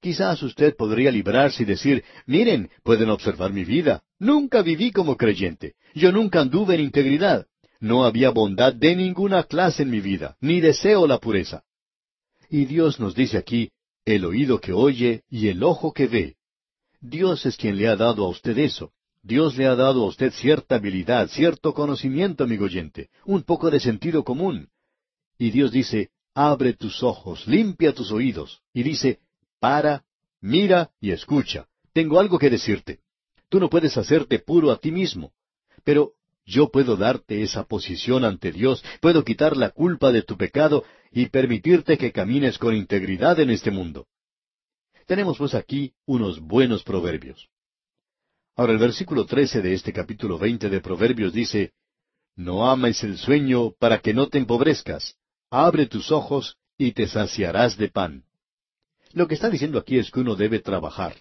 Quizás 0.00 0.42
usted 0.42 0.76
podría 0.76 1.10
librarse 1.10 1.62
y 1.62 1.66
decir, 1.66 2.04
miren, 2.26 2.70
pueden 2.82 3.10
observar 3.10 3.52
mi 3.52 3.64
vida. 3.64 4.02
Nunca 4.18 4.62
viví 4.62 4.92
como 4.92 5.16
creyente. 5.16 5.74
Yo 5.94 6.10
nunca 6.10 6.40
anduve 6.40 6.74
en 6.74 6.82
integridad. 6.82 7.46
No 7.80 8.04
había 8.04 8.30
bondad 8.30 8.74
de 8.74 8.96
ninguna 8.96 9.44
clase 9.44 9.82
en 9.82 9.90
mi 9.90 10.00
vida, 10.00 10.36
ni 10.40 10.60
deseo 10.60 11.06
la 11.06 11.18
pureza. 11.18 11.64
Y 12.48 12.64
Dios 12.64 12.98
nos 12.98 13.14
dice 13.14 13.36
aquí, 13.38 13.70
el 14.04 14.24
oído 14.24 14.60
que 14.60 14.72
oye 14.72 15.24
y 15.28 15.48
el 15.48 15.62
ojo 15.62 15.92
que 15.92 16.06
ve. 16.06 16.36
Dios 17.00 17.46
es 17.46 17.56
quien 17.56 17.76
le 17.76 17.88
ha 17.88 17.96
dado 17.96 18.24
a 18.24 18.28
usted 18.28 18.58
eso. 18.58 18.92
Dios 19.22 19.56
le 19.56 19.66
ha 19.66 19.74
dado 19.74 20.04
a 20.04 20.06
usted 20.06 20.32
cierta 20.32 20.76
habilidad, 20.76 21.28
cierto 21.28 21.74
conocimiento, 21.74 22.44
amigo 22.44 22.64
oyente, 22.64 23.10
un 23.24 23.42
poco 23.42 23.70
de 23.70 23.80
sentido 23.80 24.24
común. 24.24 24.68
Y 25.38 25.50
Dios 25.50 25.72
dice, 25.72 26.10
abre 26.34 26.72
tus 26.74 27.02
ojos, 27.02 27.46
limpia 27.46 27.94
tus 27.94 28.12
oídos. 28.12 28.62
Y 28.72 28.82
dice, 28.82 29.20
para, 29.58 30.04
mira 30.40 30.90
y 31.00 31.10
escucha. 31.10 31.68
Tengo 31.92 32.18
algo 32.18 32.38
que 32.38 32.50
decirte. 32.50 33.00
Tú 33.48 33.60
no 33.60 33.68
puedes 33.68 33.96
hacerte 33.96 34.38
puro 34.38 34.70
a 34.70 34.78
ti 34.78 34.90
mismo. 34.90 35.32
Pero 35.84 36.12
yo 36.50 36.70
puedo 36.70 36.96
darte 36.96 37.42
esa 37.42 37.64
posición 37.64 38.24
ante 38.24 38.50
Dios, 38.50 38.84
puedo 39.00 39.24
quitar 39.24 39.56
la 39.56 39.70
culpa 39.70 40.10
de 40.10 40.22
tu 40.22 40.36
pecado 40.36 40.84
y 41.12 41.26
permitirte 41.26 41.96
que 41.96 42.12
camines 42.12 42.58
con 42.58 42.74
integridad 42.74 43.38
en 43.38 43.50
este 43.50 43.70
mundo. 43.70 44.06
Tenemos 45.06 45.38
pues 45.38 45.54
aquí 45.54 45.94
unos 46.06 46.40
buenos 46.40 46.82
proverbios. 46.82 47.48
Ahora 48.56 48.72
el 48.72 48.78
versículo 48.78 49.26
trece 49.26 49.62
de 49.62 49.74
este 49.74 49.92
capítulo 49.92 50.38
veinte 50.38 50.68
de 50.68 50.80
Proverbios 50.80 51.32
dice, 51.32 51.72
No 52.36 52.68
ames 52.68 53.02
el 53.04 53.16
sueño 53.16 53.72
para 53.78 54.00
que 54.00 54.12
no 54.12 54.28
te 54.28 54.38
empobrezcas, 54.38 55.16
abre 55.50 55.86
tus 55.86 56.10
ojos 56.10 56.58
y 56.76 56.92
te 56.92 57.06
saciarás 57.06 57.76
de 57.76 57.88
pan. 57.88 58.24
Lo 59.12 59.26
que 59.28 59.34
está 59.34 59.50
diciendo 59.50 59.78
aquí 59.78 59.98
es 59.98 60.10
que 60.10 60.20
uno 60.20 60.34
debe 60.34 60.58
trabajar. 60.58 61.14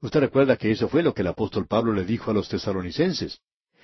Usted 0.00 0.20
recuerda 0.20 0.56
que 0.56 0.70
eso 0.70 0.88
fue 0.88 1.02
lo 1.02 1.14
que 1.14 1.22
el 1.22 1.28
apóstol 1.28 1.66
Pablo 1.66 1.92
le 1.92 2.04
dijo 2.04 2.30
a 2.30 2.34
los 2.34 2.48
tesalonicenses. 2.48 3.40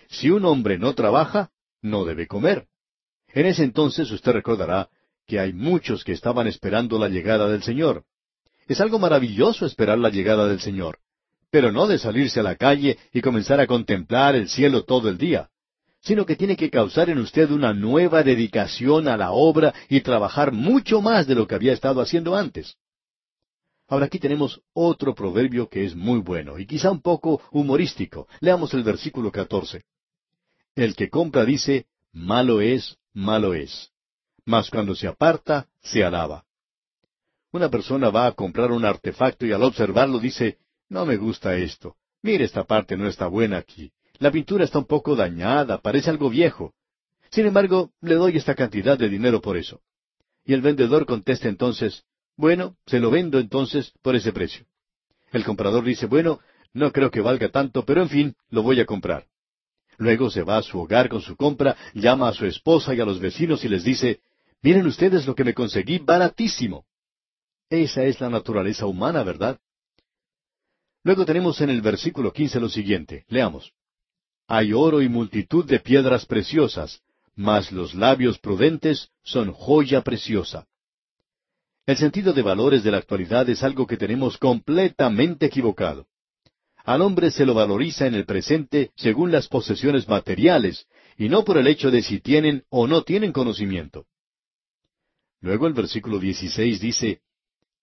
Si 0.08 0.30
un 0.30 0.44
hombre 0.44 0.78
no 0.78 0.94
trabaja, 0.94 1.50
no 1.82 2.04
debe 2.04 2.26
comer. 2.26 2.66
En 3.28 3.46
ese 3.46 3.62
entonces 3.62 4.10
usted 4.10 4.32
recordará 4.32 4.88
que 5.26 5.38
hay 5.38 5.52
muchos 5.52 6.02
que 6.02 6.12
estaban 6.12 6.46
esperando 6.46 6.98
la 6.98 7.08
llegada 7.08 7.48
del 7.48 7.62
Señor. 7.62 8.04
Es 8.66 8.80
algo 8.80 8.98
maravilloso 8.98 9.66
esperar 9.66 9.98
la 9.98 10.08
llegada 10.08 10.48
del 10.48 10.60
Señor, 10.60 10.98
pero 11.50 11.70
no 11.72 11.86
de 11.86 11.98
salirse 11.98 12.40
a 12.40 12.42
la 12.42 12.56
calle 12.56 12.98
y 13.12 13.20
comenzar 13.20 13.60
a 13.60 13.66
contemplar 13.66 14.34
el 14.34 14.48
cielo 14.48 14.84
todo 14.84 15.08
el 15.08 15.18
día. 15.18 15.50
sino 16.00 16.24
que 16.24 16.36
tiene 16.36 16.56
que 16.56 16.70
causar 16.70 17.10
en 17.10 17.18
usted 17.18 17.50
una 17.50 17.74
nueva 17.74 18.22
dedicación 18.22 19.08
a 19.08 19.16
la 19.16 19.32
obra 19.32 19.74
y 19.88 20.00
trabajar 20.00 20.52
mucho 20.52 21.02
más 21.02 21.26
de 21.26 21.34
lo 21.34 21.46
que 21.48 21.56
había 21.56 21.72
estado 21.72 22.00
haciendo 22.00 22.36
antes. 22.36 22.76
Ahora 23.88 24.06
aquí 24.06 24.18
tenemos 24.18 24.60
otro 24.74 25.12
proverbio 25.12 25.68
que 25.68 25.84
es 25.84 25.96
muy 25.96 26.20
bueno 26.20 26.56
y 26.58 26.66
quizá 26.66 26.90
un 26.90 27.00
poco 27.00 27.42
humorístico. 27.50 28.28
Leamos 28.40 28.72
el 28.74 28.84
versículo 28.84 29.32
14. 29.32 29.82
El 30.78 30.94
que 30.94 31.11
compra 31.11 31.44
dice, 31.44 31.87
malo 32.12 32.61
es, 32.61 32.99
malo 33.12 33.52
es. 33.52 33.90
Mas 34.44 34.70
cuando 34.70 34.94
se 34.94 35.08
aparta, 35.08 35.66
se 35.82 36.04
alaba. 36.04 36.44
Una 37.50 37.68
persona 37.68 38.11
va 38.11 38.28
a 38.28 38.32
comprar 38.32 38.70
un 38.70 38.85
artefacto 38.85 39.44
y 39.44 39.50
al 39.50 39.64
observarlo 39.64 40.20
dice, 40.20 40.58
no 40.88 41.04
me 41.04 41.16
gusta 41.16 41.56
esto. 41.56 41.97
Mire, 42.23 42.44
esta 42.44 42.62
parte 42.62 42.97
no 42.97 43.08
está 43.08 43.26
buena 43.26 43.56
aquí. 43.56 43.90
La 44.20 44.30
pintura 44.30 44.62
está 44.62 44.78
un 44.78 44.85
poco 44.85 45.16
dañada, 45.16 45.78
parece 45.78 46.11
algo 46.11 46.30
viejo. 46.30 46.75
Sin 47.32 47.47
embargo, 47.47 47.90
le 48.00 48.14
doy 48.14 48.37
esta 48.37 48.54
cantidad 48.54 48.97
de 48.97 49.08
dinero 49.08 49.40
por 49.40 49.56
eso. 49.56 49.80
Y 50.44 50.52
el 50.52 50.61
vendedor 50.61 51.06
contesta 51.06 51.49
entonces, 51.49 52.04
bueno, 52.37 52.76
se 52.87 53.00
lo 53.00 53.11
vendo 53.11 53.40
entonces 53.40 53.92
por 54.00 54.14
ese 54.14 54.32
precio. 54.32 54.64
El 55.32 55.44
comprador 55.44 55.82
dice, 55.82 56.06
bueno, 56.06 56.38
no 56.73 56.92
creo 56.92 57.11
que 57.11 57.20
valga 57.20 57.49
tanto, 57.49 57.85
pero 57.85 58.02
en 58.02 58.08
fin, 58.08 58.37
lo 58.49 58.62
voy 58.62 58.78
a 58.78 58.87
comprar. 58.87 59.26
Luego 59.99 60.31
se 60.31 60.43
va 60.43 60.59
a 60.59 60.62
su 60.62 60.78
hogar 60.78 61.09
con 61.09 61.21
su 61.21 61.37
compra, 61.37 61.76
llama 61.93 62.28
a 62.28 62.33
su 62.33 62.47
esposa 62.47 62.95
y 62.95 63.00
a 63.00 63.05
los 63.05 63.19
vecinos 63.19 63.64
y 63.64 63.69
les 63.69 63.83
dice, 63.83 64.21
miren 64.62 64.87
ustedes 64.87 65.26
lo 65.26 65.35
que 65.35 65.45
me 65.45 65.55
conseguí 65.55 65.99
baratísimo. 65.99 66.87
Esa 67.69 68.05
es 68.05 68.21
la 68.21 68.31
naturaleza 68.31 68.87
humana, 68.87 69.25
¿verdad? 69.25 69.59
Luego 71.02 71.26
tenemos 71.26 71.61
en 71.61 71.71
el 71.71 71.81
versículo 71.81 72.33
quince 72.33 72.61
lo 72.61 72.69
siguiente, 72.69 73.25
leamos. 73.28 73.73
Hay 74.47 74.73
oro 74.73 75.02
y 75.02 75.09
multitud 75.09 75.64
de 75.67 75.81
piedras 75.81 76.25
preciosas, 76.26 77.02
mas 77.35 77.73
los 77.73 77.95
labios 77.95 78.38
prudentes 78.38 79.11
son 79.23 79.52
joya 79.52 80.02
preciosa. 80.02 80.67
El 81.87 81.97
sentido 81.97 82.33
de 82.33 82.43
valores 82.43 82.85
de 82.85 82.90
la 82.90 82.99
actualidad 82.99 83.49
es 83.49 83.62
algo 83.62 83.87
que 83.87 83.97
tenemos 83.97 84.38
completamente 84.38 85.47
equivocado. 85.47 86.07
Al 86.88 87.02
hombre 87.02 87.30
se 87.30 87.45
lo 87.45 87.52
valoriza 87.52 88.07
en 88.07 88.14
el 88.14 88.25
presente 88.25 88.92
según 88.97 89.30
las 89.30 89.47
posesiones 89.47 90.09
materiales, 90.09 90.87
y 91.18 91.28
no 91.28 91.45
por 91.45 91.59
el 91.59 91.66
hecho 91.66 91.90
de 91.90 92.00
si 92.00 92.18
tienen 92.18 92.64
o 92.71 92.87
no 92.87 93.02
tienen 93.02 93.30
conocimiento. 93.30 94.07
Luego 95.42 95.66
el 95.66 95.75
versículo 95.75 96.18
16 96.18 96.80
dice, 96.80 97.21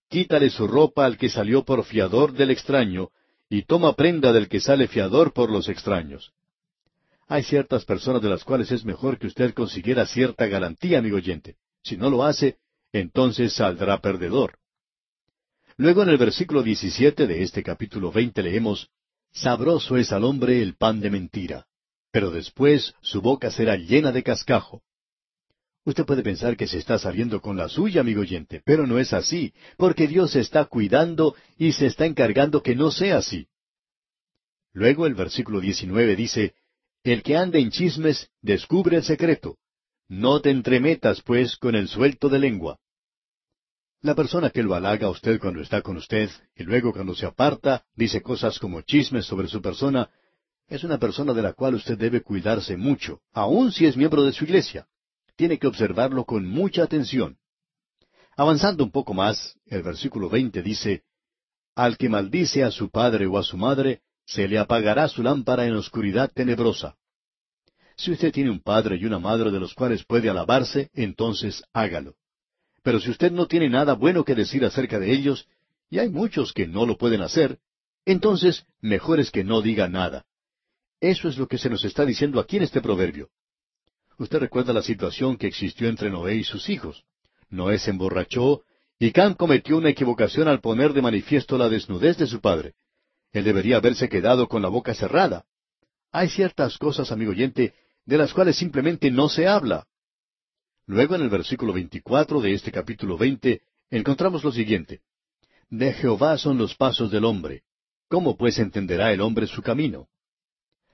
Quítale 0.10 0.50
su 0.50 0.68
ropa 0.68 1.06
al 1.06 1.20
que 1.20 1.30
salió 1.30 1.64
por 1.64 1.84
fiador 1.84 2.34
del 2.34 2.50
extraño, 2.50 3.10
y 3.48 3.62
toma 3.62 3.94
prenda 3.94 4.34
del 4.34 4.50
que 4.50 4.60
sale 4.60 4.88
fiador 4.88 5.34
por 5.34 5.52
los 5.52 5.70
extraños. 5.70 6.34
Hay 7.28 7.44
ciertas 7.44 7.86
personas 7.86 8.24
de 8.24 8.30
las 8.30 8.44
cuales 8.44 8.72
es 8.72 8.86
mejor 8.86 9.20
que 9.20 9.28
usted 9.28 9.54
consiguiera 9.54 10.08
cierta 10.08 10.48
garantía, 10.48 10.98
amigo 10.98 11.18
oyente. 11.18 11.58
Si 11.84 11.96
no 11.96 12.10
lo 12.10 12.24
hace, 12.24 12.58
entonces 12.92 13.54
saldrá 13.54 14.02
perdedor. 14.02 14.58
Luego 15.78 16.04
en 16.04 16.10
el 16.10 16.18
versículo 16.18 16.64
17 16.64 17.28
de 17.28 17.44
este 17.44 17.62
capítulo 17.62 18.10
20 18.10 18.42
leemos, 18.42 18.90
Sabroso 19.36 19.98
es 19.98 20.13
al 20.13 20.24
hombre 20.24 20.62
el 20.62 20.75
pan 20.75 21.01
de 21.01 21.10
mentira, 21.10 21.68
pero 22.10 22.32
después 22.32 22.96
su 23.01 23.22
boca 23.22 23.51
será 23.51 23.75
llena 23.75 24.13
de 24.13 24.24
cascajo. 24.24 24.82
Usted 25.84 26.06
puede 26.06 26.24
pensar 26.24 26.56
que 26.56 26.68
se 26.68 26.77
está 26.77 26.98
saliendo 26.98 27.42
con 27.42 27.58
la 27.58 27.68
suya, 27.68 28.00
amigo 28.00 28.22
oyente, 28.22 28.62
pero 28.65 28.88
no 28.88 28.98
es 28.98 29.12
así, 29.12 29.54
porque 29.77 30.08
Dios 30.08 30.32
se 30.32 30.39
está 30.39 30.63
cuidando 30.65 31.36
y 31.58 31.74
se 31.74 31.88
está 31.88 32.06
encargando 32.06 32.63
que 32.63 32.75
no 32.75 32.92
sea 32.92 33.18
así. 33.18 33.50
Luego 34.72 35.06
el 35.06 35.15
versículo 35.15 35.60
19 35.60 36.15
dice, 36.15 36.56
El 37.04 37.22
que 37.22 37.36
anda 37.36 37.60
en 37.60 37.72
chismes 37.72 38.30
descubre 38.42 38.96
el 38.96 39.04
secreto. 39.04 39.58
No 40.08 40.39
te 40.39 40.50
entremetas, 40.50 41.22
pues, 41.22 41.58
con 41.58 41.75
el 41.75 41.89
suelto 41.89 42.30
de 42.30 42.39
lengua. 42.39 42.80
La 44.06 44.14
persona 44.14 44.52
que 44.52 44.62
lo 44.62 44.76
halaga 44.76 45.08
a 45.08 45.10
usted 45.10 45.40
cuando 45.40 45.62
está 45.62 45.82
con 45.82 45.98
usted 45.98 46.30
y 46.56 46.62
luego 46.62 46.94
cuando 46.94 47.16
se 47.16 47.25
aparta 47.25 47.84
dice 47.96 48.22
cosas 48.22 48.60
como 48.60 48.82
chismes 48.82 49.25
sobre 49.25 49.48
su 49.48 49.64
persona, 49.64 50.12
es 50.68 50.84
una 50.84 51.00
persona 51.00 51.34
de 51.34 51.42
la 51.42 51.53
cual 51.53 51.74
usted 51.74 51.98
debe 51.98 52.22
cuidarse 52.22 52.77
mucho, 52.77 53.22
aun 53.34 53.72
si 53.72 53.88
es 53.88 53.98
miembro 53.98 54.24
de 54.24 54.32
su 54.32 54.44
iglesia. 54.44 54.86
Tiene 55.36 55.58
que 55.58 55.66
observarlo 55.66 56.24
con 56.24 56.46
mucha 56.46 56.84
atención. 56.84 57.40
Avanzando 58.38 58.84
un 58.84 58.92
poco 58.92 59.16
más, 59.16 59.58
el 59.66 59.82
versículo 59.82 60.29
veinte 60.29 60.62
dice, 60.62 61.01
Al 61.74 61.98
que 61.98 62.08
maldice 62.08 62.64
a 62.64 62.70
su 62.70 62.92
padre 62.92 63.25
o 63.25 63.40
a 63.40 63.44
su 63.44 63.58
madre, 63.58 64.01
se 64.24 64.48
le 64.48 64.60
apagará 64.60 65.08
su 65.08 65.24
lámpara 65.24 65.66
en 65.66 65.74
oscuridad 65.74 66.32
tenebrosa. 66.32 66.96
Si 67.98 68.12
usted 68.12 68.32
tiene 68.32 68.51
un 68.51 68.62
padre 68.62 68.98
y 68.98 69.06
una 69.06 69.18
madre 69.18 69.50
de 69.50 69.60
los 69.60 69.74
cuales 69.74 70.06
puede 70.06 70.29
alabarse, 70.29 70.92
entonces 70.94 71.64
hágalo. 71.74 72.14
Pero 72.86 73.00
si 73.00 73.10
usted 73.10 73.32
no 73.32 73.48
tiene 73.48 73.68
nada 73.68 73.96
bueno 73.96 74.24
que 74.24 74.36
decir 74.36 74.64
acerca 74.64 75.00
de 75.00 75.12
ellos, 75.12 75.48
y 75.90 75.98
hay 75.98 76.08
muchos 76.08 76.54
que 76.54 76.68
no 76.68 76.86
lo 76.86 76.98
pueden 76.98 77.24
hacer, 77.24 77.58
entonces 78.06 78.64
mejor 78.80 79.20
es 79.20 79.32
que 79.32 79.44
no 79.44 79.64
diga 79.64 79.90
nada. 79.90 80.24
Eso 81.02 81.28
es 81.28 81.40
lo 81.40 81.48
que 81.48 81.58
se 81.58 81.68
nos 81.68 81.84
está 81.84 82.06
diciendo 82.06 82.40
aquí 82.40 82.58
en 82.58 82.64
este 82.64 82.82
proverbio. 82.82 83.30
Usted 84.20 84.38
recuerda 84.38 84.72
la 84.72 84.84
situación 84.84 85.36
que 85.36 85.48
existió 85.48 85.90
entre 85.90 86.12
Noé 86.12 86.36
y 86.36 86.44
sus 86.44 86.70
hijos. 86.70 87.06
Noé 87.50 87.80
se 87.80 87.90
emborrachó 87.90 88.62
y 89.00 89.12
Cam 89.12 89.34
cometió 89.34 89.78
una 89.78 89.90
equivocación 89.90 90.48
al 90.48 90.62
poner 90.62 90.94
de 90.94 91.02
manifiesto 91.02 91.58
la 91.58 91.70
desnudez 91.70 92.20
de 92.20 92.28
su 92.28 92.40
padre. 92.40 92.76
Él 93.32 93.46
debería 93.46 93.78
haberse 93.78 94.08
quedado 94.10 94.48
con 94.48 94.62
la 94.62 94.70
boca 94.70 94.94
cerrada. 94.94 95.46
Hay 96.12 96.30
ciertas 96.30 96.78
cosas, 96.78 97.12
amigo 97.12 97.32
oyente, 97.32 97.74
de 98.06 98.18
las 98.20 98.32
cuales 98.32 98.58
simplemente 98.58 99.10
no 99.10 99.28
se 99.28 99.48
habla. 99.48 99.88
Luego 100.88 101.16
en 101.16 101.22
el 101.22 101.30
versículo 101.30 101.74
24 101.74 102.42
de 102.42 102.54
este 102.54 102.72
capítulo 102.72 103.18
20 103.18 103.62
encontramos 103.90 104.44
lo 104.44 104.52
siguiente. 104.52 105.02
De 105.70 105.94
Jehová 105.94 106.38
son 106.38 106.58
los 106.58 106.76
pasos 106.76 107.10
del 107.10 107.26
hombre. 107.26 107.64
¿Cómo 108.08 108.38
pues 108.38 108.60
entenderá 108.60 109.12
el 109.12 109.22
hombre 109.22 109.48
su 109.48 109.64
camino? 109.64 110.08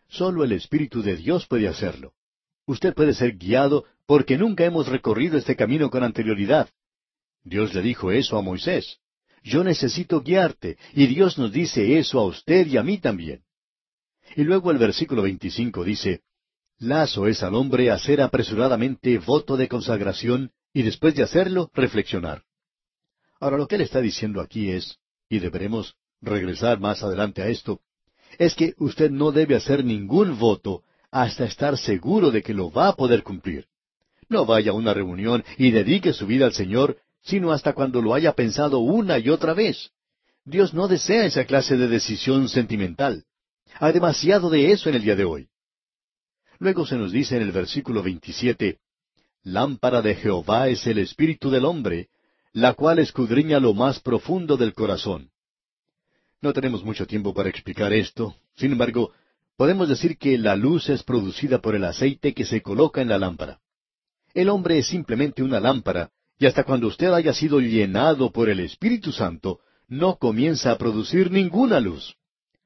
Solo 0.08 0.46
el 0.46 0.54
Espíritu 0.54 1.02
de 1.02 1.18
Dios 1.18 1.46
puede 1.46 1.68
hacerlo. 1.68 2.14
Usted 2.66 2.94
puede 2.94 3.14
ser 3.14 3.38
guiado 3.38 3.86
porque 4.06 4.38
nunca 4.38 4.64
hemos 4.64 4.88
recorrido 4.88 5.38
este 5.38 5.58
camino 5.58 5.90
con 5.90 6.04
anterioridad. 6.04 6.70
Dios 7.44 7.74
le 7.74 7.82
dijo 7.82 8.12
eso 8.12 8.38
a 8.38 8.42
Moisés. 8.42 9.00
Yo 9.44 9.64
necesito 9.64 10.22
guiarte, 10.22 10.78
y 10.94 11.08
Dios 11.08 11.38
nos 11.38 11.52
dice 11.52 11.98
eso 11.98 12.20
a 12.20 12.26
usted 12.26 12.68
y 12.68 12.78
a 12.78 12.84
mí 12.84 13.00
también. 13.00 13.44
Y 14.36 14.44
luego 14.44 14.72
el 14.72 14.78
versículo 14.78 15.24
25 15.24 15.84
dice, 15.84 16.22
Lazo 16.82 17.28
es 17.28 17.44
al 17.44 17.54
hombre 17.54 17.92
hacer 17.92 18.22
apresuradamente 18.22 19.20
voto 19.20 19.56
de 19.56 19.68
consagración 19.68 20.52
y 20.74 20.82
después 20.82 21.14
de 21.14 21.22
hacerlo, 21.22 21.70
reflexionar. 21.76 22.42
Ahora 23.40 23.58
lo 23.58 23.68
que 23.68 23.76
él 23.76 23.82
está 23.82 24.02
diciendo 24.02 24.42
aquí 24.42 24.72
es, 24.72 24.98
y 25.30 25.38
deberemos 25.38 25.94
regresar 26.22 26.80
más 26.80 27.04
adelante 27.04 27.44
a 27.44 27.50
esto, 27.50 27.82
es 28.40 28.56
que 28.56 28.74
usted 28.80 29.12
no 29.12 29.32
debe 29.32 29.56
hacer 29.56 29.86
ningún 29.86 30.40
voto 30.40 30.82
hasta 31.12 31.46
estar 31.46 31.78
seguro 31.78 32.32
de 32.32 32.42
que 32.42 32.56
lo 32.56 32.72
va 32.72 32.88
a 32.88 32.96
poder 32.96 33.22
cumplir. 33.22 33.68
No 34.28 34.48
vaya 34.48 34.72
a 34.72 34.76
una 34.76 34.96
reunión 34.96 35.44
y 35.60 35.70
dedique 35.70 36.14
su 36.14 36.26
vida 36.26 36.48
al 36.48 36.54
Señor, 36.54 36.98
sino 37.22 37.52
hasta 37.52 37.74
cuando 37.74 38.02
lo 38.02 38.16
haya 38.16 38.34
pensado 38.34 38.80
una 38.80 39.20
y 39.20 39.30
otra 39.30 39.54
vez. 39.54 39.92
Dios 40.46 40.74
no 40.74 40.88
desea 40.88 41.26
esa 41.26 41.46
clase 41.46 41.78
de 41.78 41.88
decisión 41.88 42.50
sentimental. 42.50 43.26
Hay 43.80 43.94
demasiado 43.94 44.50
de 44.50 44.72
eso 44.72 44.90
en 44.90 44.96
el 44.96 45.04
día 45.04 45.16
de 45.16 45.26
hoy. 45.26 45.51
Luego 46.62 46.86
se 46.86 46.96
nos 46.96 47.12
dice 47.12 47.38
en 47.38 47.42
el 47.42 47.52
versículo 47.52 48.04
27, 48.04 48.78
Lámpara 49.46 50.04
de 50.04 50.14
Jehová 50.14 50.68
es 50.68 50.86
el 50.86 51.00
espíritu 51.00 51.50
del 51.50 51.66
hombre, 51.66 52.10
la 52.54 52.76
cual 52.76 53.00
escudriña 53.00 53.60
lo 53.60 53.74
más 53.74 54.00
profundo 54.00 54.58
del 54.58 54.76
corazón. 54.76 55.32
No 56.40 56.54
tenemos 56.54 56.84
mucho 56.84 57.08
tiempo 57.08 57.34
para 57.34 57.50
explicar 57.50 57.92
esto, 57.94 58.36
sin 58.56 58.74
embargo, 58.74 59.12
podemos 59.58 59.90
decir 59.90 60.20
que 60.20 60.38
la 60.38 60.56
luz 60.56 60.88
es 60.90 61.02
producida 61.02 61.62
por 61.62 61.74
el 61.74 61.84
aceite 61.84 62.36
que 62.36 62.46
se 62.46 62.62
coloca 62.62 63.02
en 63.02 63.10
la 63.10 63.18
lámpara. 63.18 63.60
El 64.36 64.48
hombre 64.48 64.78
es 64.78 64.86
simplemente 64.86 65.42
una 65.42 65.60
lámpara, 65.60 66.12
y 66.38 66.46
hasta 66.46 66.64
cuando 66.64 66.86
usted 66.86 67.12
haya 67.12 67.34
sido 67.34 67.60
llenado 67.60 68.32
por 68.32 68.50
el 68.50 68.60
Espíritu 68.60 69.12
Santo, 69.12 69.62
no 69.88 70.18
comienza 70.18 70.70
a 70.70 70.78
producir 70.78 71.32
ninguna 71.32 71.80
luz. 71.80 72.18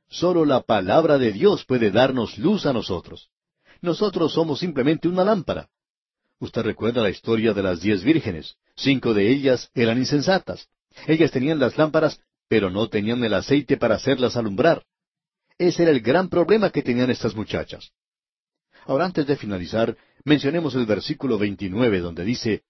Solo 0.10 0.43
la 0.43 0.63
palabra 0.63 1.17
de 1.17 1.31
Dios 1.31 1.63
puede 1.63 1.91
darnos 1.91 2.38
luz 2.38 2.65
a 2.65 2.73
nosotros. 2.73 3.29
Nosotros 3.86 4.34
somos 4.34 4.60
simplemente 4.60 5.08
una 5.08 5.24
lámpara. 5.24 5.69
Usted 6.39 6.63
recuerda 6.63 7.04
la 7.04 7.12
historia 7.12 7.54
de 7.54 7.62
las 7.62 7.82
diez 7.82 8.04
vírgenes. 8.04 8.56
Cinco 8.76 9.13
de 9.13 9.32
ellas 9.32 9.69
eran 9.76 10.00
insensatas. 10.00 10.67
Ellas 11.06 11.30
tenían 11.30 11.60
las 11.60 11.78
lámparas, 11.78 12.19
pero 12.50 12.71
no 12.71 12.89
tenían 12.89 13.24
el 13.24 13.36
aceite 13.36 13.78
para 13.78 13.95
hacerlas 13.95 14.38
alumbrar. 14.38 14.84
Ese 15.60 15.84
era 15.84 15.91
el 15.91 16.02
gran 16.02 16.30
problema 16.30 16.71
que 16.71 16.82
tenían 16.82 17.12
estas 17.12 17.36
muchachas. 17.36 17.91
Ahora, 18.88 19.06
antes 19.06 19.28
de 19.28 19.38
finalizar, 19.38 19.95
mencionemos 20.24 20.74
el 20.74 20.88
versículo 20.88 21.38
29, 21.38 22.00
donde 22.00 22.26
dice, 22.26 22.63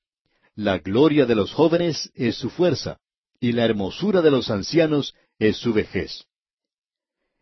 La 0.54 0.80
gloria 0.80 1.26
de 1.26 1.36
los 1.36 1.54
jóvenes 1.54 2.12
es 2.14 2.36
su 2.36 2.50
fuerza, 2.50 3.00
y 3.40 3.54
la 3.54 3.64
hermosura 3.64 4.22
de 4.22 4.32
los 4.32 4.50
ancianos 4.50 5.16
es 5.40 5.56
su 5.56 5.72
vejez. 5.72 6.26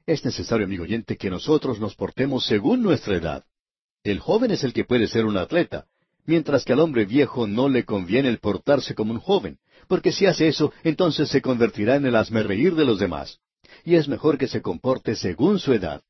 Es 0.06 0.24
necesario, 0.24 0.68
amigo 0.68 0.84
oyente, 0.84 1.18
que 1.18 1.32
nosotros 1.32 1.80
nos 1.80 1.96
portemos 1.96 2.46
según 2.46 2.84
nuestra 2.84 3.16
edad. 3.16 3.44
El 4.04 4.20
joven 4.20 4.52
es 4.52 4.64
el 4.66 4.74
que 4.74 4.84
puede 4.84 5.08
ser 5.08 5.26
un 5.26 5.38
atleta, 5.38 5.86
mientras 6.26 6.66
que 6.66 6.74
al 6.74 6.82
hombre 6.82 7.06
viejo 7.06 7.48
no 7.48 7.70
le 7.70 7.86
conviene 7.86 8.28
el 8.28 8.40
portarse 8.40 8.96
como 8.96 9.14
un 9.14 9.20
joven, 9.20 9.60
porque 9.88 10.12
si 10.12 10.26
hace 10.26 10.50
eso, 10.50 10.74
entonces 10.84 11.30
se 11.30 11.42
convertirá 11.42 11.96
en 11.96 12.06
el 12.06 12.16
asmerreír 12.16 12.76
de 12.76 12.86
los 12.86 13.00
demás. 13.00 13.40
Y 13.86 13.96
es 13.96 14.10
mejor 14.10 14.38
que 14.38 14.48
se 14.48 14.62
comporte 14.62 15.16
según 15.16 15.60
su 15.60 15.74
edad. 15.74 16.02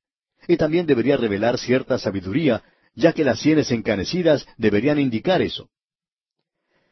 Y 0.47 0.57
también 0.57 0.87
debería 0.87 1.17
revelar 1.17 1.59
cierta 1.59 1.99
sabiduría, 1.99 2.63
ya 2.95 3.13
que 3.13 3.23
las 3.23 3.39
sienes 3.39 3.71
encanecidas 3.71 4.45
deberían 4.57 4.99
indicar 4.99 5.41
eso. 5.41 5.69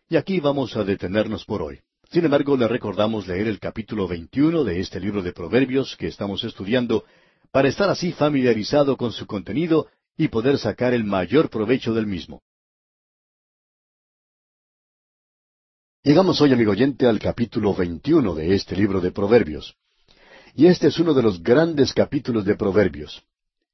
Y 0.07 0.17
aquí 0.17 0.39
vamos 0.39 0.75
a 0.75 0.83
detenernos 0.83 1.45
por 1.45 1.63
hoy. 1.63 1.79
Sin 2.11 2.25
embargo, 2.25 2.57
le 2.57 2.67
recordamos 2.67 3.27
leer 3.27 3.47
el 3.47 3.59
capítulo 3.59 4.07
21 4.07 4.63
de 4.63 4.79
este 4.79 4.99
libro 4.99 5.21
de 5.21 5.33
Proverbios 5.33 5.95
que 5.97 6.07
estamos 6.07 6.43
estudiando, 6.43 7.05
para 7.51 7.69
estar 7.69 7.89
así 7.89 8.11
familiarizado 8.11 8.97
con 8.97 9.11
su 9.11 9.25
contenido 9.25 9.87
y 10.21 10.27
poder 10.27 10.60
sacar 10.60 10.93
el 10.93 11.03
mayor 11.03 11.49
provecho 11.49 11.95
del 11.95 12.05
mismo. 12.05 12.43
Llegamos 16.03 16.39
hoy, 16.41 16.53
amigo 16.53 16.73
oyente, 16.73 17.07
al 17.07 17.17
capítulo 17.17 17.73
21 17.73 18.36
de 18.36 18.53
este 18.53 18.75
libro 18.75 19.01
de 19.01 19.12
Proverbios. 19.12 19.75
Y 20.53 20.67
este 20.67 20.89
es 20.89 20.99
uno 20.99 21.15
de 21.15 21.23
los 21.23 21.41
grandes 21.41 21.91
capítulos 21.91 22.45
de 22.45 22.53
Proverbios. 22.53 23.23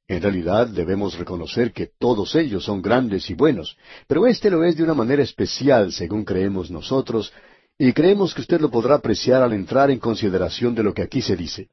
En 0.07 0.21
realidad 0.21 0.67
debemos 0.67 1.17
reconocer 1.19 1.73
que 1.73 1.91
todos 1.99 2.33
ellos 2.35 2.63
son 2.63 2.81
grandes 2.81 3.29
y 3.29 3.33
buenos, 3.33 3.77
pero 4.07 4.25
este 4.25 4.49
lo 4.49 4.63
es 4.63 4.77
de 4.77 4.83
una 4.83 4.93
manera 4.93 5.23
especial, 5.23 5.91
según 5.91 6.23
creemos 6.23 6.71
nosotros, 6.71 7.33
y 7.77 7.91
creemos 7.91 8.33
que 8.33 8.39
usted 8.39 8.61
lo 8.61 8.71
podrá 8.71 8.95
apreciar 8.95 9.41
al 9.41 9.51
entrar 9.51 9.91
en 9.91 9.99
consideración 9.99 10.73
de 10.75 10.83
lo 10.83 10.93
que 10.93 11.01
aquí 11.01 11.21
se 11.21 11.35
dice. 11.35 11.67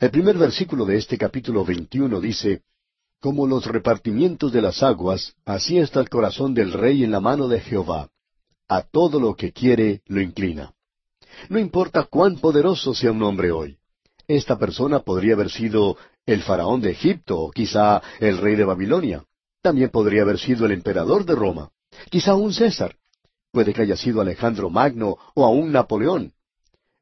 El 0.00 0.10
primer 0.10 0.36
versículo 0.36 0.84
de 0.84 0.96
este 0.96 1.16
capítulo 1.16 1.64
21 1.64 2.20
dice, 2.20 2.62
Como 3.20 3.46
los 3.46 3.66
repartimientos 3.66 4.50
de 4.50 4.62
las 4.62 4.82
aguas, 4.82 5.34
así 5.44 5.78
está 5.78 6.00
el 6.00 6.08
corazón 6.08 6.54
del 6.54 6.72
rey 6.72 7.04
en 7.04 7.10
la 7.10 7.20
mano 7.20 7.48
de 7.48 7.60
Jehová. 7.60 8.08
A 8.66 8.82
todo 8.82 9.20
lo 9.20 9.34
que 9.34 9.52
quiere 9.52 10.00
lo 10.06 10.22
inclina. 10.22 10.72
No 11.50 11.58
importa 11.58 12.04
cuán 12.04 12.38
poderoso 12.38 12.94
sea 12.94 13.12
un 13.12 13.22
hombre 13.22 13.52
hoy. 13.52 13.76
Esta 14.26 14.58
persona 14.58 15.00
podría 15.00 15.34
haber 15.34 15.50
sido 15.50 15.98
el 16.24 16.42
faraón 16.42 16.80
de 16.80 16.92
Egipto 16.92 17.38
o 17.38 17.50
quizá 17.50 18.00
el 18.20 18.38
rey 18.38 18.56
de 18.56 18.64
Babilonia. 18.64 19.24
También 19.60 19.90
podría 19.90 20.22
haber 20.22 20.38
sido 20.38 20.64
el 20.64 20.72
emperador 20.72 21.26
de 21.26 21.34
Roma. 21.34 21.70
Quizá 22.08 22.34
un 22.34 22.54
César. 22.54 22.96
Puede 23.52 23.74
que 23.74 23.82
haya 23.82 23.96
sido 23.96 24.22
Alejandro 24.22 24.70
Magno 24.70 25.18
o 25.34 25.44
aún 25.44 25.72
Napoleón. 25.72 26.32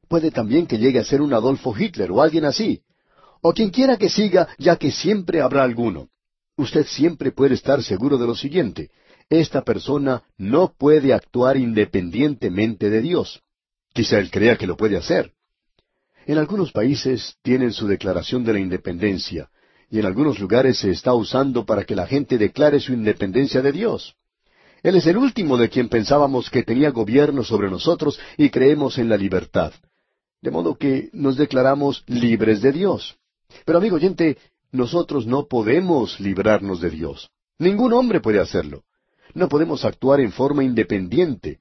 Puede 0.09 0.31
también 0.31 0.67
que 0.67 0.79
llegue 0.79 0.99
a 0.99 1.05
ser 1.05 1.21
un 1.21 1.33
Adolfo 1.33 1.73
Hitler 1.77 2.11
o 2.11 2.21
alguien 2.21 2.43
así. 2.43 2.81
O 3.41 3.53
quien 3.53 3.69
quiera 3.69 3.97
que 3.97 4.09
siga, 4.09 4.49
ya 4.57 4.75
que 4.75 4.91
siempre 4.91 5.41
habrá 5.41 5.63
alguno. 5.63 6.09
Usted 6.57 6.85
siempre 6.85 7.31
puede 7.31 7.55
estar 7.55 7.81
seguro 7.83 8.17
de 8.17 8.27
lo 8.27 8.35
siguiente. 8.35 8.91
Esta 9.29 9.63
persona 9.63 10.23
no 10.37 10.73
puede 10.77 11.13
actuar 11.13 11.55
independientemente 11.55 12.89
de 12.89 13.01
Dios. 13.01 13.41
Quizá 13.93 14.17
él 14.19 14.29
crea 14.31 14.57
que 14.57 14.67
lo 14.67 14.75
puede 14.75 14.97
hacer. 14.97 15.33
En 16.25 16.37
algunos 16.37 16.71
países 16.71 17.35
tienen 17.41 17.71
su 17.71 17.87
declaración 17.87 18.43
de 18.43 18.53
la 18.53 18.59
independencia, 18.59 19.49
y 19.89 19.99
en 19.99 20.05
algunos 20.05 20.39
lugares 20.39 20.77
se 20.79 20.91
está 20.91 21.13
usando 21.13 21.65
para 21.65 21.83
que 21.83 21.95
la 21.95 22.07
gente 22.07 22.37
declare 22.37 22.79
su 22.79 22.93
independencia 22.93 23.61
de 23.61 23.71
Dios. 23.71 24.15
Él 24.83 24.95
es 24.95 25.07
el 25.07 25.17
último 25.17 25.57
de 25.57 25.69
quien 25.69 25.89
pensábamos 25.89 26.49
que 26.49 26.63
tenía 26.63 26.91
gobierno 26.91 27.43
sobre 27.43 27.69
nosotros 27.69 28.19
y 28.37 28.49
creemos 28.49 28.97
en 28.97 29.09
la 29.09 29.17
libertad. 29.17 29.73
De 30.41 30.51
modo 30.51 30.75
que 30.75 31.09
nos 31.11 31.35
declaramos 31.35 32.03
libres 32.07 32.61
de 32.61 32.71
Dios. 32.71 33.18
Pero 33.65 33.77
amigo 33.77 33.95
oyente, 33.95 34.37
nosotros 34.71 35.25
no 35.25 35.47
podemos 35.47 36.19
librarnos 36.19 36.81
de 36.81 36.89
Dios. 36.89 37.29
Ningún 37.57 37.93
hombre 37.93 38.19
puede 38.21 38.39
hacerlo. 38.39 38.83
No 39.33 39.49
podemos 39.49 39.85
actuar 39.85 40.19
en 40.19 40.31
forma 40.31 40.63
independiente. 40.63 41.59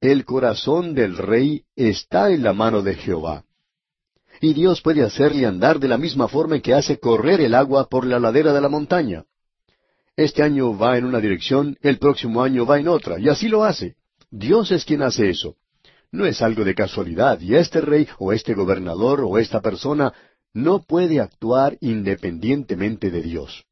El 0.00 0.24
corazón 0.24 0.94
del 0.94 1.16
rey 1.16 1.64
está 1.74 2.30
en 2.30 2.42
la 2.42 2.52
mano 2.52 2.82
de 2.82 2.94
Jehová. 2.94 3.44
Y 4.40 4.52
Dios 4.52 4.82
puede 4.82 5.02
hacerle 5.02 5.46
andar 5.46 5.80
de 5.80 5.88
la 5.88 5.96
misma 5.96 6.28
forma 6.28 6.60
que 6.60 6.74
hace 6.74 6.98
correr 6.98 7.40
el 7.40 7.54
agua 7.54 7.88
por 7.88 8.06
la 8.06 8.18
ladera 8.18 8.52
de 8.52 8.60
la 8.60 8.68
montaña. 8.68 9.24
Este 10.16 10.42
año 10.42 10.76
va 10.76 10.98
en 10.98 11.04
una 11.04 11.20
dirección, 11.20 11.76
el 11.80 11.98
próximo 11.98 12.42
año 12.42 12.66
va 12.66 12.78
en 12.78 12.88
otra, 12.88 13.18
y 13.18 13.28
así 13.28 13.48
lo 13.48 13.64
hace. 13.64 13.96
Dios 14.30 14.70
es 14.70 14.84
quien 14.84 15.02
hace 15.02 15.30
eso. 15.30 15.56
No 16.10 16.26
es 16.26 16.40
algo 16.42 16.64
de 16.64 16.74
casualidad, 16.74 17.40
y 17.40 17.54
este 17.54 17.80
rey 17.80 18.06
o 18.18 18.32
este 18.32 18.54
gobernador 18.54 19.22
o 19.22 19.38
esta 19.38 19.60
persona 19.60 20.12
no 20.56 20.82
puede 20.82 21.20
actuar 21.20 21.76
independientemente 21.82 23.10
de 23.10 23.20
Dios. 23.20 23.64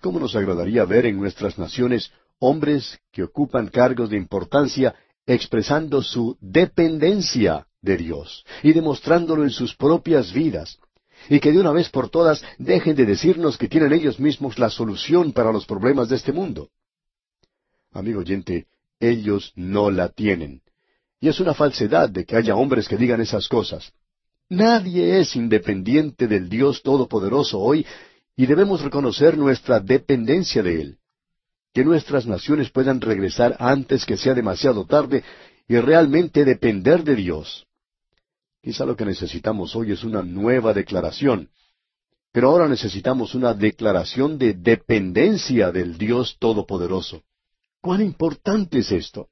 ¿Cómo 0.00 0.20
nos 0.20 0.36
agradaría 0.36 0.84
ver 0.84 1.06
en 1.06 1.16
nuestras 1.16 1.58
naciones 1.58 2.12
hombres 2.38 3.00
que 3.10 3.24
ocupan 3.24 3.66
cargos 3.66 4.10
de 4.10 4.16
importancia 4.16 4.94
expresando 5.26 6.00
su 6.00 6.38
dependencia 6.40 7.66
de 7.82 7.96
Dios 7.96 8.44
y 8.62 8.72
demostrándolo 8.72 9.42
en 9.42 9.50
sus 9.50 9.74
propias 9.74 10.32
vidas. 10.32 10.78
Y 11.28 11.40
que 11.40 11.50
de 11.50 11.58
una 11.58 11.72
vez 11.72 11.90
por 11.90 12.08
todas 12.10 12.44
dejen 12.58 12.94
de 12.94 13.04
decirnos 13.04 13.58
que 13.58 13.66
tienen 13.66 13.92
ellos 13.92 14.20
mismos 14.20 14.56
la 14.58 14.70
solución 14.70 15.32
para 15.32 15.50
los 15.52 15.66
problemas 15.66 16.08
de 16.08 16.16
este 16.16 16.32
mundo. 16.32 16.70
Amigo 17.90 18.20
oyente, 18.20 18.68
ellos 19.00 19.52
no 19.56 19.90
la 19.90 20.10
tienen. 20.10 20.62
Y 21.20 21.28
es 21.28 21.40
una 21.40 21.54
falsedad 21.54 22.08
de 22.08 22.24
que 22.24 22.36
haya 22.36 22.54
hombres 22.54 22.86
que 22.86 22.96
digan 22.96 23.20
esas 23.20 23.48
cosas. 23.48 23.92
Nadie 24.50 25.20
es 25.20 25.36
independiente 25.36 26.26
del 26.26 26.48
Dios 26.48 26.82
Todopoderoso 26.82 27.58
hoy 27.58 27.86
y 28.34 28.46
debemos 28.46 28.80
reconocer 28.80 29.36
nuestra 29.36 29.78
dependencia 29.78 30.62
de 30.62 30.80
Él. 30.80 30.98
Que 31.74 31.84
nuestras 31.84 32.26
naciones 32.26 32.70
puedan 32.70 33.00
regresar 33.00 33.56
antes 33.58 34.06
que 34.06 34.16
sea 34.16 34.32
demasiado 34.32 34.86
tarde 34.86 35.22
y 35.68 35.76
realmente 35.76 36.46
depender 36.46 37.04
de 37.04 37.14
Dios. 37.14 37.66
Quizá 38.62 38.86
lo 38.86 38.96
que 38.96 39.04
necesitamos 39.04 39.76
hoy 39.76 39.92
es 39.92 40.02
una 40.02 40.22
nueva 40.22 40.72
declaración. 40.72 41.50
Pero 42.32 42.48
ahora 42.50 42.68
necesitamos 42.68 43.34
una 43.34 43.52
declaración 43.52 44.38
de 44.38 44.54
dependencia 44.54 45.70
del 45.72 45.98
Dios 45.98 46.36
Todopoderoso. 46.38 47.22
¿Cuán 47.82 48.00
importante 48.00 48.78
es 48.78 48.92
esto? 48.92 49.28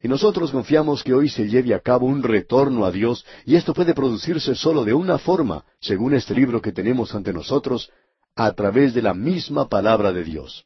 Y 0.00 0.06
nosotros 0.06 0.52
confiamos 0.52 1.02
que 1.02 1.12
hoy 1.12 1.28
se 1.28 1.48
lleve 1.48 1.74
a 1.74 1.80
cabo 1.80 2.06
un 2.06 2.22
retorno 2.22 2.84
a 2.84 2.92
Dios, 2.92 3.26
y 3.44 3.56
esto 3.56 3.74
puede 3.74 3.94
producirse 3.94 4.54
solo 4.54 4.84
de 4.84 4.94
una 4.94 5.18
forma, 5.18 5.64
según 5.80 6.14
este 6.14 6.34
libro 6.34 6.62
que 6.62 6.72
tenemos 6.72 7.14
ante 7.14 7.32
nosotros, 7.32 7.90
a 8.36 8.52
través 8.52 8.94
de 8.94 9.02
la 9.02 9.12
misma 9.12 9.68
palabra 9.68 10.12
de 10.12 10.22
Dios. 10.22 10.64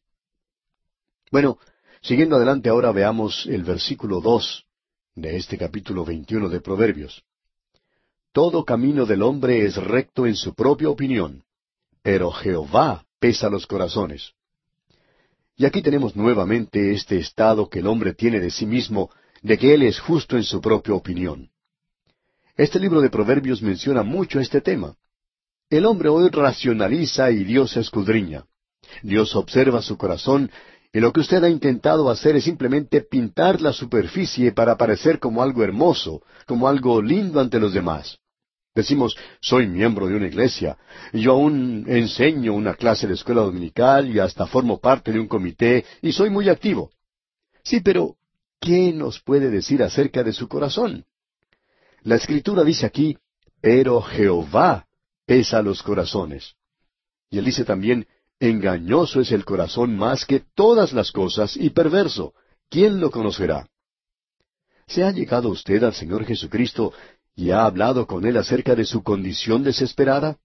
Bueno, 1.31 1.59
siguiendo 2.03 2.37
adelante 2.37 2.69
ahora 2.69 2.93
veamos 2.93 3.47
el 3.47 3.63
versículo 3.63 4.21
dos 4.21 4.67
de 5.15 5.37
este 5.37 5.57
capítulo 5.57 6.05
veintiuno 6.05 6.51
de 6.51 6.61
Proverbios. 6.61 7.23
Todo 8.33 8.65
camino 8.67 9.07
del 9.07 9.23
hombre 9.23 9.65
es 9.65 9.77
recto 9.77 10.27
en 10.27 10.37
su 10.37 10.55
propia 10.55 10.91
opinión, 10.91 11.43
pero 12.03 12.31
Jehová 12.31 13.07
pesa 13.19 13.49
los 13.49 13.67
corazones. 13.67 14.33
Y 15.57 15.65
aquí 15.65 15.81
tenemos 15.81 16.17
nuevamente 16.17 16.93
este 16.93 17.19
estado 17.19 17.71
que 17.71 17.79
el 17.79 17.87
hombre 17.87 18.15
tiene 18.15 18.41
de 18.41 18.51
sí 18.51 18.67
mismo, 18.67 19.11
de 19.43 19.59
que 19.59 19.75
él 19.75 19.83
es 19.83 19.99
justo 20.01 20.37
en 20.37 20.45
su 20.45 20.61
propia 20.61 20.95
opinión. 20.95 21.51
Este 22.57 22.79
libro 22.79 23.01
de 23.01 23.11
Proverbios 23.11 23.63
menciona 23.63 24.03
mucho 24.03 24.41
este 24.41 24.61
tema. 24.61 24.97
El 25.69 25.87
hombre 25.87 26.09
hoy 26.09 26.29
racionaliza 26.31 27.31
y 27.31 27.45
Dios 27.45 27.77
escudriña. 27.77 28.45
Dios 29.03 29.35
observa 29.35 29.83
su 29.83 29.97
corazón 29.97 30.51
y 30.93 31.01
lo 31.01 31.13
que 31.13 31.21
usted 31.21 31.43
ha 31.43 31.49
intentado 31.49 32.11
hacer 32.11 32.37
es 32.37 32.45
simplemente 32.45 33.01
pintar 33.01 33.63
la 33.63 33.73
superficie 33.73 34.53
para 34.53 34.77
parecer 34.77 35.19
como 35.19 35.43
algo 35.43 35.65
hermoso, 35.65 36.23
como 36.47 36.69
algo 36.69 37.01
lindo 37.01 37.41
ante 37.41 37.59
los 37.59 37.73
demás. 37.73 38.19
Decimos, 38.75 39.17
soy 39.41 39.67
miembro 39.67 40.07
de 40.07 40.17
una 40.17 40.27
iglesia, 40.27 40.79
yo 41.13 41.33
aún 41.33 41.85
enseño 41.89 42.55
una 42.55 42.75
clase 42.75 43.07
de 43.07 43.15
escuela 43.15 43.43
dominical 43.43 44.15
y 44.15 44.19
hasta 44.19 44.47
formo 44.47 44.79
parte 44.79 45.13
de 45.13 45.21
un 45.21 45.29
comité 45.29 45.85
y 46.01 46.13
soy 46.13 46.31
muy 46.31 46.49
activo. 46.49 46.91
Sí, 47.63 47.81
pero 47.81 48.17
¿qué 48.63 48.93
nos 48.93 49.21
puede 49.21 49.51
decir 49.51 49.83
acerca 49.83 50.23
de 50.23 50.33
su 50.33 50.49
corazón? 50.49 51.05
La 52.03 52.15
escritura 52.15 52.63
dice 52.63 52.87
aquí, 52.87 53.19
pero 53.61 54.01
Jehová 54.01 54.87
pesa 55.27 55.61
los 55.63 55.83
corazones. 55.83 56.55
Y 57.29 57.39
él 57.39 57.45
dice 57.45 57.65
también, 57.65 58.07
engañoso 58.39 59.21
es 59.21 59.33
el 59.33 59.45
corazón 59.45 59.97
más 59.97 60.25
que 60.25 60.45
todas 60.55 60.93
las 60.93 61.11
cosas 61.11 61.57
y 61.57 61.71
perverso. 61.71 62.35
¿Quién 62.71 63.01
lo 63.01 63.11
conocerá? 63.11 63.69
¿Se 64.87 65.03
ha 65.03 65.11
llegado 65.11 65.49
usted 65.49 65.83
al 65.83 65.95
Señor 65.95 66.25
Jesucristo 66.25 66.93
y 67.35 67.51
ha 67.51 67.65
hablado 67.65 68.07
con 68.07 68.25
él 68.27 68.37
acerca 68.37 68.75
de 68.75 68.85
su 68.85 69.03
condición 69.03 69.65
desesperada? 69.65 70.39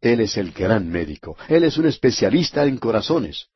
Él 0.00 0.20
es 0.20 0.36
el 0.36 0.52
gran 0.52 0.88
médico. 0.88 1.36
Él 1.48 1.64
es 1.64 1.78
un 1.78 1.86
especialista 1.86 2.64
en 2.64 2.78
corazones. 2.78 3.48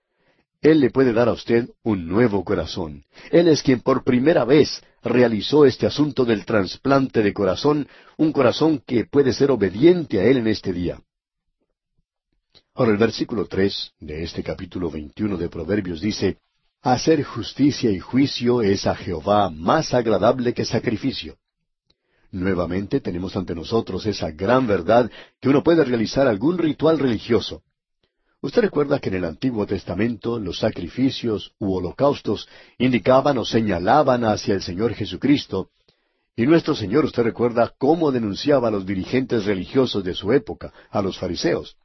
Él 0.64 0.80
le 0.80 0.88
puede 0.88 1.12
dar 1.12 1.28
a 1.28 1.32
usted 1.32 1.68
un 1.82 2.08
nuevo 2.08 2.42
corazón. 2.42 3.04
Él 3.30 3.48
es 3.48 3.62
quien 3.62 3.80
por 3.80 4.02
primera 4.02 4.46
vez 4.46 4.82
realizó 5.02 5.66
este 5.66 5.86
asunto 5.86 6.24
del 6.24 6.46
trasplante 6.46 7.22
de 7.22 7.34
corazón, 7.34 7.86
un 8.16 8.32
corazón 8.32 8.82
que 8.86 9.04
puede 9.04 9.34
ser 9.34 9.50
obediente 9.50 10.20
a 10.20 10.24
Él 10.24 10.38
en 10.38 10.46
este 10.46 10.72
día. 10.72 10.98
Ahora 12.72 12.92
el 12.92 12.96
versículo 12.96 13.44
tres 13.44 13.92
de 14.00 14.24
este 14.24 14.42
capítulo 14.42 14.90
veintiuno 14.90 15.36
de 15.36 15.50
Proverbios 15.50 16.00
dice, 16.00 16.38
Hacer 16.80 17.22
justicia 17.24 17.90
y 17.90 17.98
juicio 17.98 18.62
es 18.62 18.86
a 18.86 18.94
Jehová 18.94 19.50
más 19.50 19.92
agradable 19.92 20.54
que 20.54 20.64
sacrificio. 20.64 21.36
Nuevamente 22.30 23.00
tenemos 23.00 23.36
ante 23.36 23.54
nosotros 23.54 24.06
esa 24.06 24.30
gran 24.30 24.66
verdad 24.66 25.10
que 25.42 25.50
uno 25.50 25.62
puede 25.62 25.84
realizar 25.84 26.26
algún 26.26 26.56
ritual 26.56 26.98
religioso. 26.98 27.62
Usted 28.44 28.60
recuerda 28.60 28.98
que 28.98 29.08
en 29.08 29.14
el 29.14 29.24
Antiguo 29.24 29.64
Testamento 29.64 30.38
los 30.38 30.58
sacrificios 30.58 31.54
u 31.58 31.72
holocaustos 31.72 32.46
indicaban 32.76 33.38
o 33.38 33.44
señalaban 33.46 34.22
hacia 34.22 34.52
el 34.52 34.60
Señor 34.60 34.92
Jesucristo, 34.92 35.70
y 36.36 36.44
nuestro 36.44 36.74
Señor 36.74 37.06
usted 37.06 37.22
recuerda 37.22 37.72
cómo 37.78 38.12
denunciaba 38.12 38.68
a 38.68 38.70
los 38.70 38.84
dirigentes 38.84 39.46
religiosos 39.46 40.04
de 40.04 40.12
su 40.12 40.30
época, 40.30 40.74
a 40.90 41.00
los 41.00 41.16
fariseos. 41.18 41.78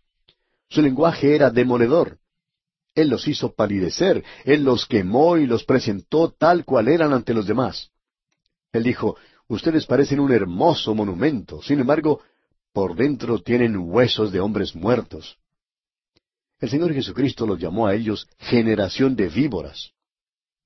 Su 0.67 0.81
lenguaje 0.81 1.33
era 1.33 1.49
demoledor. 1.49 2.17
Él 2.93 3.07
los 3.07 3.25
hizo 3.29 3.53
palidecer, 3.53 4.21
Él 4.43 4.65
los 4.65 4.85
quemó 4.85 5.37
y 5.37 5.47
los 5.47 5.63
presentó 5.63 6.31
tal 6.37 6.65
cual 6.65 6.89
eran 6.89 7.13
ante 7.13 7.33
los 7.33 7.47
demás. 7.47 7.89
Él 8.73 8.83
dijo, 8.83 9.15
Ustedes 9.47 9.85
parecen 9.85 10.19
un 10.19 10.33
hermoso 10.33 10.93
monumento, 10.93 11.61
sin 11.61 11.79
embargo, 11.79 12.19
por 12.73 12.97
dentro 12.97 13.39
tienen 13.39 13.77
huesos 13.77 14.33
de 14.33 14.41
hombres 14.41 14.75
muertos. 14.75 15.39
El 16.59 16.69
Señor 16.69 16.93
Jesucristo 16.93 17.45
los 17.45 17.59
llamó 17.59 17.87
a 17.87 17.95
ellos 17.95 18.27
generación 18.37 19.15
de 19.15 19.29
víboras. 19.29 19.91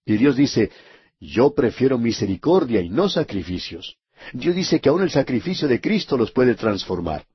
Y 0.06 0.17
Dios 0.17 0.36
dice, 0.36 0.71
yo 1.19 1.53
prefiero 1.53 1.97
misericordia 1.97 2.82
y 2.82 2.89
no 2.89 3.08
sacrificios. 3.10 3.95
Dios 4.34 4.56
dice 4.56 4.79
que 4.79 4.89
aún 4.89 5.03
el 5.03 5.12
sacrificio 5.12 5.67
de 5.67 5.79
Cristo 5.79 6.17
los 6.17 6.32
puede 6.32 6.56
transformar. 6.56 7.25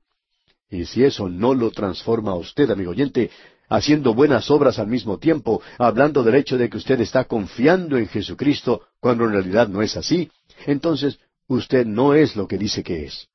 Y 0.69 0.85
si 0.85 1.03
eso 1.03 1.29
no 1.29 1.53
lo 1.53 1.71
transforma 1.71 2.31
a 2.31 2.35
usted, 2.35 2.69
amigo 2.69 2.91
oyente, 2.91 3.31
haciendo 3.69 4.13
buenas 4.13 4.51
obras 4.51 4.77
al 4.77 4.87
mismo 4.87 5.17
tiempo, 5.17 5.61
hablando 5.77 6.23
del 6.23 6.35
hecho 6.35 6.57
de 6.57 6.69
que 6.69 6.77
usted 6.77 6.99
está 7.01 7.25
confiando 7.25 7.97
en 7.97 8.07
Jesucristo, 8.07 8.81
cuando 8.99 9.25
en 9.25 9.31
realidad 9.31 9.67
no 9.67 9.81
es 9.81 9.95
así, 9.95 10.29
entonces 10.65 11.19
usted 11.47 11.85
no 11.85 12.13
es 12.13 12.35
lo 12.35 12.47
que 12.47 12.57
dice 12.57 12.83
que 12.83 13.05
es. 13.05 13.27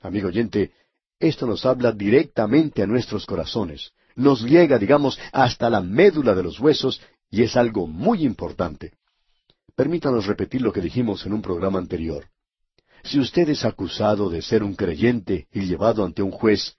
Amigo 0.00 0.28
oyente, 0.28 0.72
esto 1.20 1.46
nos 1.46 1.64
habla 1.64 1.92
directamente 1.92 2.82
a 2.82 2.86
nuestros 2.86 3.26
corazones, 3.26 3.92
nos 4.16 4.42
llega, 4.42 4.78
digamos, 4.78 5.18
hasta 5.32 5.70
la 5.70 5.80
médula 5.80 6.34
de 6.34 6.42
los 6.42 6.60
huesos, 6.60 7.00
y 7.30 7.42
es 7.42 7.56
algo 7.56 7.86
muy 7.86 8.24
importante. 8.24 8.92
Permítanos 9.74 10.26
repetir 10.26 10.60
lo 10.60 10.72
que 10.72 10.80
dijimos 10.80 11.24
en 11.24 11.32
un 11.32 11.42
programa 11.42 11.78
anterior. 11.78 12.26
Si 13.04 13.18
usted 13.18 13.48
es 13.48 13.64
acusado 13.64 14.28
de 14.28 14.42
ser 14.42 14.62
un 14.62 14.74
creyente 14.74 15.48
y 15.52 15.62
llevado 15.62 16.04
ante 16.04 16.22
un 16.22 16.30
juez, 16.30 16.76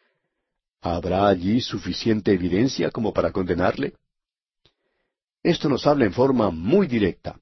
¿habrá 0.81 1.27
allí 1.27 1.59
suficiente 1.59 2.31
evidencia 2.31 2.91
como 2.91 3.13
para 3.13 3.31
condenarle? 3.31 3.95
Esto 5.41 5.67
nos 5.67 5.85
habla 5.85 6.05
en 6.05 6.13
forma 6.13 6.49
muy 6.51 6.87
directa. 6.87 7.39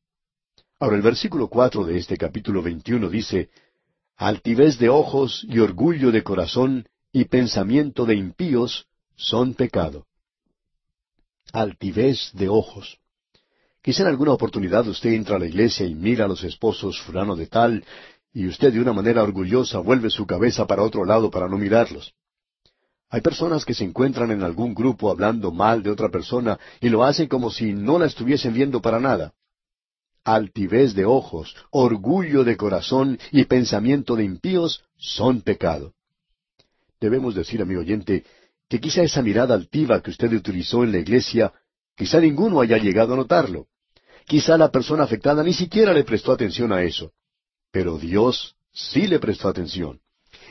Ahora 0.80 0.96
el 0.96 1.04
versículo 1.04 1.48
cuatro 1.48 1.86
de 1.86 1.98
este 1.98 2.18
capítulo 2.18 2.64
veintiuno 2.64 3.10
dice, 3.10 3.50
Altivez 4.16 4.80
de 4.80 4.90
ojos 4.90 5.46
y 5.48 5.60
orgullo 5.60 6.12
de 6.12 6.24
corazón 6.24 6.88
y 7.12 7.26
pensamiento 7.26 8.06
de 8.06 8.16
impíos 8.16 8.88
son 9.16 9.54
pecado. 9.54 10.06
Altivez 11.54 12.32
de 12.34 12.50
ojos. 12.50 12.98
Quizá 13.82 14.04
en 14.04 14.10
alguna 14.10 14.32
oportunidad 14.34 14.88
usted 14.88 15.12
entra 15.12 15.36
a 15.36 15.40
la 15.40 15.48
iglesia 15.48 15.86
y 15.86 15.96
mira 15.96 16.26
a 16.26 16.28
los 16.28 16.44
esposos 16.44 17.00
fulano 17.02 17.36
de 17.36 17.48
tal, 17.48 17.84
y 18.34 18.48
usted 18.48 18.72
de 18.72 18.80
una 18.80 18.94
manera 18.94 19.24
orgullosa 19.24 19.80
vuelve 19.80 20.10
su 20.10 20.26
cabeza 20.26 20.68
para 20.68 20.84
otro 20.84 21.04
lado 21.04 21.30
para 21.30 21.48
no 21.48 21.58
mirarlos. 21.58 22.14
Hay 23.10 23.22
personas 23.22 23.66
que 23.66 23.74
se 23.74 23.84
encuentran 23.84 24.32
en 24.32 24.44
algún 24.44 24.74
grupo 24.74 25.12
hablando 25.12 25.52
mal 25.52 25.84
de 25.84 25.92
otra 25.92 26.10
persona 26.10 26.58
y 26.80 26.90
lo 26.90 27.04
hacen 27.04 27.28
como 27.28 27.52
si 27.52 27.74
no 27.74 28.00
la 28.00 28.06
estuviesen 28.06 28.54
viendo 28.54 28.82
para 28.82 29.00
nada 29.00 29.34
altivez 30.24 30.94
de 30.94 31.06
ojos, 31.06 31.56
orgullo 31.72 32.44
de 32.44 32.58
corazón 32.58 33.20
y 33.32 33.46
pensamiento 33.46 34.16
de 34.16 34.24
impíos 34.24 34.84
son 34.98 35.42
pecado. 35.42 35.94
Debemos 37.00 37.34
decir, 37.34 37.62
amigo 37.62 37.82
oyente, 37.82 38.24
que 38.72 38.80
quizá 38.80 39.04
esa 39.04 39.22
mirada 39.22 39.54
altiva 39.54 40.02
que 40.02 40.12
usted 40.12 40.32
utilizó 40.32 40.86
en 40.86 40.94
la 40.94 41.00
iglesia, 41.00 41.52
quizá 41.94 42.22
ninguno 42.22 42.62
haya 42.62 42.78
llegado 42.78 43.14
a 43.14 43.18
notarlo. 43.18 43.68
Quizá 44.26 44.58
la 44.58 44.72
persona 44.72 45.04
afectada 45.04 45.44
ni 45.44 45.52
siquiera 45.52 45.92
le 45.94 46.06
prestó 46.06 46.32
atención 46.32 46.72
a 46.72 46.82
eso. 46.82 47.12
Pero 47.70 47.98
Dios 47.98 48.56
sí 48.72 49.08
le 49.08 49.20
prestó 49.20 49.50
atención. 49.50 50.00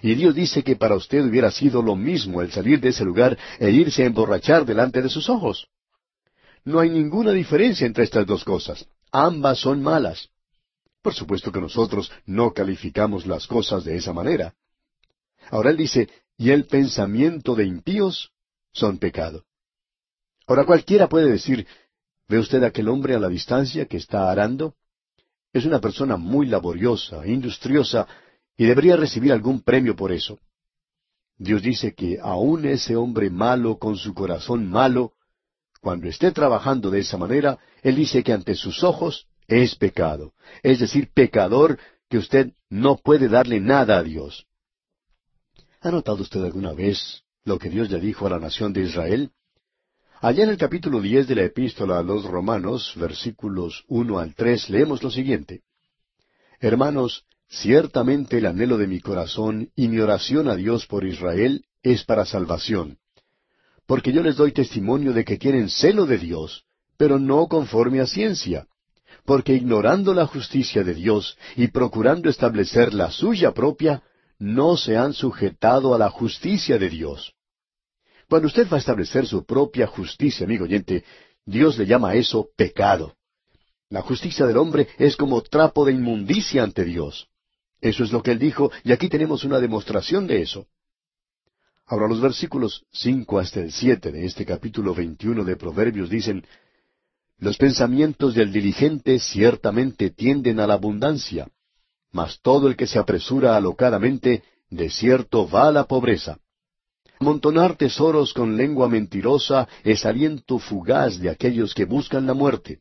Y 0.03 0.15
Dios 0.17 0.35
dice 0.35 0.63
que 0.63 0.77
para 0.77 0.97
usted 0.97 1.25
hubiera 1.25 1.51
sido 1.51 1.81
lo 1.81 1.97
mismo 1.97 2.43
el 2.43 2.53
salir 2.53 2.79
de 2.79 2.91
ese 2.91 3.07
lugar 3.07 3.39
e 3.59 3.71
irse 3.71 4.03
a 4.03 4.07
emborrachar 4.07 4.67
delante 4.67 5.01
de 5.01 5.09
sus 5.09 5.31
ojos. 5.31 5.69
No 6.63 6.79
hay 6.79 6.91
ninguna 6.91 7.33
diferencia 7.33 7.87
entre 7.87 8.05
estas 8.05 8.27
dos 8.27 8.45
cosas. 8.45 8.87
Ambas 9.11 9.61
son 9.61 9.83
malas. 9.83 10.29
Por 11.01 11.15
supuesto 11.15 11.51
que 11.51 11.61
nosotros 11.63 12.13
no 12.27 12.53
calificamos 12.53 13.25
las 13.25 13.47
cosas 13.47 13.83
de 13.83 13.97
esa 13.97 14.13
manera. 14.13 14.53
Ahora 15.51 15.71
él 15.71 15.79
dice, 15.79 16.11
y 16.41 16.53
el 16.53 16.65
pensamiento 16.65 17.55
de 17.55 17.67
impíos 17.67 18.33
son 18.73 18.97
pecado. 18.97 19.45
Ahora 20.47 20.65
cualquiera 20.65 21.07
puede 21.07 21.31
decir, 21.31 21.67
¿ve 22.29 22.39
usted 22.39 22.63
aquel 22.63 22.89
hombre 22.89 23.15
a 23.15 23.19
la 23.19 23.29
distancia 23.29 23.85
que 23.85 23.99
está 23.99 24.31
arando? 24.31 24.75
Es 25.53 25.67
una 25.67 25.83
persona 25.83 26.17
muy 26.17 26.47
laboriosa, 26.47 27.27
industriosa, 27.27 28.09
y 28.57 28.65
debería 28.65 28.97
recibir 28.97 29.35
algún 29.35 29.61
premio 29.61 29.95
por 29.95 30.13
eso. 30.13 30.39
Dios 31.37 31.61
dice 31.61 31.95
que 31.95 32.19
aun 32.23 32.65
ese 32.65 32.97
hombre 32.97 33.29
malo 33.29 33.79
con 33.79 33.97
su 33.97 34.15
corazón 34.15 34.67
malo 34.67 35.13
cuando 35.83 36.09
esté 36.09 36.33
trabajando 36.33 36.91
de 36.91 37.01
esa 37.01 37.19
manera, 37.19 37.59
Él 37.83 37.97
dice 37.97 38.23
que 38.23 38.33
ante 38.33 38.55
sus 38.55 38.83
ojos 38.83 39.27
es 39.47 39.75
pecado, 39.75 40.33
es 40.63 40.81
decir, 40.81 41.11
pecador 41.13 41.79
que 42.09 42.17
usted 42.17 42.55
no 42.71 42.97
puede 42.97 43.29
darle 43.29 43.61
nada 43.61 43.99
a 43.99 44.03
Dios. 44.03 44.47
¿Ha 45.81 45.91
notado 45.91 46.23
usted 46.23 46.43
alguna 46.45 46.73
vez 46.73 47.23
lo 47.45 47.59
que 47.59 47.71
Dios 47.71 47.91
le 47.91 48.01
dijo 48.01 48.27
a 48.27 48.31
la 48.31 48.39
nación 48.39 48.73
de 48.73 48.83
Israel? 48.83 49.31
Allá 50.21 50.45
en 50.45 50.51
el 50.51 50.59
capítulo 50.59 51.01
diez 51.01 51.27
de 51.27 51.35
la 51.35 51.45
epístola 51.45 51.99
a 51.99 52.03
los 52.03 52.25
Romanos, 52.25 52.93
versículos 52.97 53.85
uno 53.89 54.19
al 54.19 54.35
tres, 54.35 54.69
leemos 54.69 55.03
lo 55.03 55.11
siguiente. 55.11 55.63
Hermanos, 56.61 57.25
ciertamente 57.49 58.39
el 58.39 58.47
anhelo 58.47 58.77
de 58.77 58.87
mi 58.87 59.01
corazón 59.01 59.71
y 59.75 59.89
mi 59.89 59.99
oración 60.01 60.49
a 60.49 60.57
Dios 60.57 60.87
por 60.87 61.07
Israel 61.07 61.65
es 61.83 62.05
para 62.05 62.27
salvación 62.27 62.99
porque 63.91 64.13
yo 64.13 64.23
les 64.23 64.37
doy 64.37 64.53
testimonio 64.53 65.13
de 65.13 65.25
que 65.25 65.37
tienen 65.37 65.69
celo 65.69 66.07
de 66.07 66.17
Dios, 66.17 66.63
pero 66.97 67.19
no 67.19 67.49
conforme 67.49 67.99
a 67.99 68.07
ciencia, 68.07 68.69
porque 69.25 69.53
ignorando 69.53 70.15
la 70.15 70.27
justicia 70.27 70.85
de 70.85 70.95
Dios 70.95 71.37
y 71.57 71.67
procurando 71.67 72.31
establecer 72.31 72.95
la 72.95 73.11
suya 73.11 73.51
propia, 73.51 74.01
no 74.41 74.77
se 74.77 74.97
han 74.97 75.13
sujetado 75.13 75.95
a 75.95 75.99
la 75.99 76.11
justicia 76.11 76.79
de 76.79 76.89
Dios. 76.89 77.35
Cuando 78.29 78.49
usted 78.49 78.67
va 78.69 78.77
a 78.77 78.81
establecer 78.81 79.27
su 79.27 79.45
propia 79.45 79.87
justicia, 79.87 80.47
amigo 80.47 80.65
oyente, 80.65 81.05
Dios 81.45 81.79
le 81.79 81.87
llama 81.87 82.11
a 82.11 82.15
eso 82.15 82.49
pecado. 82.57 83.17
La 83.91 84.03
justicia 84.03 84.47
del 84.47 84.57
hombre 84.57 84.89
es 84.99 85.17
como 85.17 85.43
trapo 85.43 85.85
de 85.85 85.93
inmundicia 85.93 86.63
ante 86.63 86.85
Dios. 86.85 87.29
Eso 87.81 88.03
es 88.03 88.13
lo 88.13 88.23
que 88.23 88.31
él 88.31 88.39
dijo, 88.39 88.71
y 88.83 88.93
aquí 88.93 89.09
tenemos 89.09 89.45
una 89.45 89.61
demostración 89.61 90.27
de 90.27 90.43
eso. 90.43 90.67
Ahora 91.87 92.09
los 92.09 92.21
versículos 92.21 92.85
cinco 92.93 93.39
hasta 93.39 93.61
el 93.61 93.73
siete 93.73 94.11
de 94.13 94.25
este 94.25 94.47
capítulo 94.47 94.95
veintiuno 94.95 95.45
de 95.45 95.57
Proverbios 95.57 96.09
dicen 96.09 96.47
Los 97.39 97.59
pensamientos 97.59 98.35
del 98.35 98.53
diligente 98.53 99.19
ciertamente 99.19 100.11
tienden 100.11 100.61
a 100.61 100.67
la 100.67 100.75
abundancia, 100.75 101.49
mas 102.13 102.41
todo 102.41 102.69
el 102.69 102.77
que 102.77 102.87
se 102.87 102.99
apresura 102.99 103.57
alocadamente, 103.57 104.43
de 104.69 104.91
cierto 104.91 105.49
va 105.49 105.69
a 105.69 105.73
la 105.73 105.85
pobreza. 105.85 106.39
Amontonar 107.19 107.77
tesoros 107.77 108.33
con 108.33 108.57
lengua 108.57 108.89
mentirosa 108.89 109.69
es 109.85 110.07
aliento 110.07 110.59
fugaz 110.59 111.21
de 111.21 111.29
aquellos 111.29 111.75
que 111.75 111.85
buscan 111.85 112.27
la 112.27 112.35
muerte. 112.35 112.81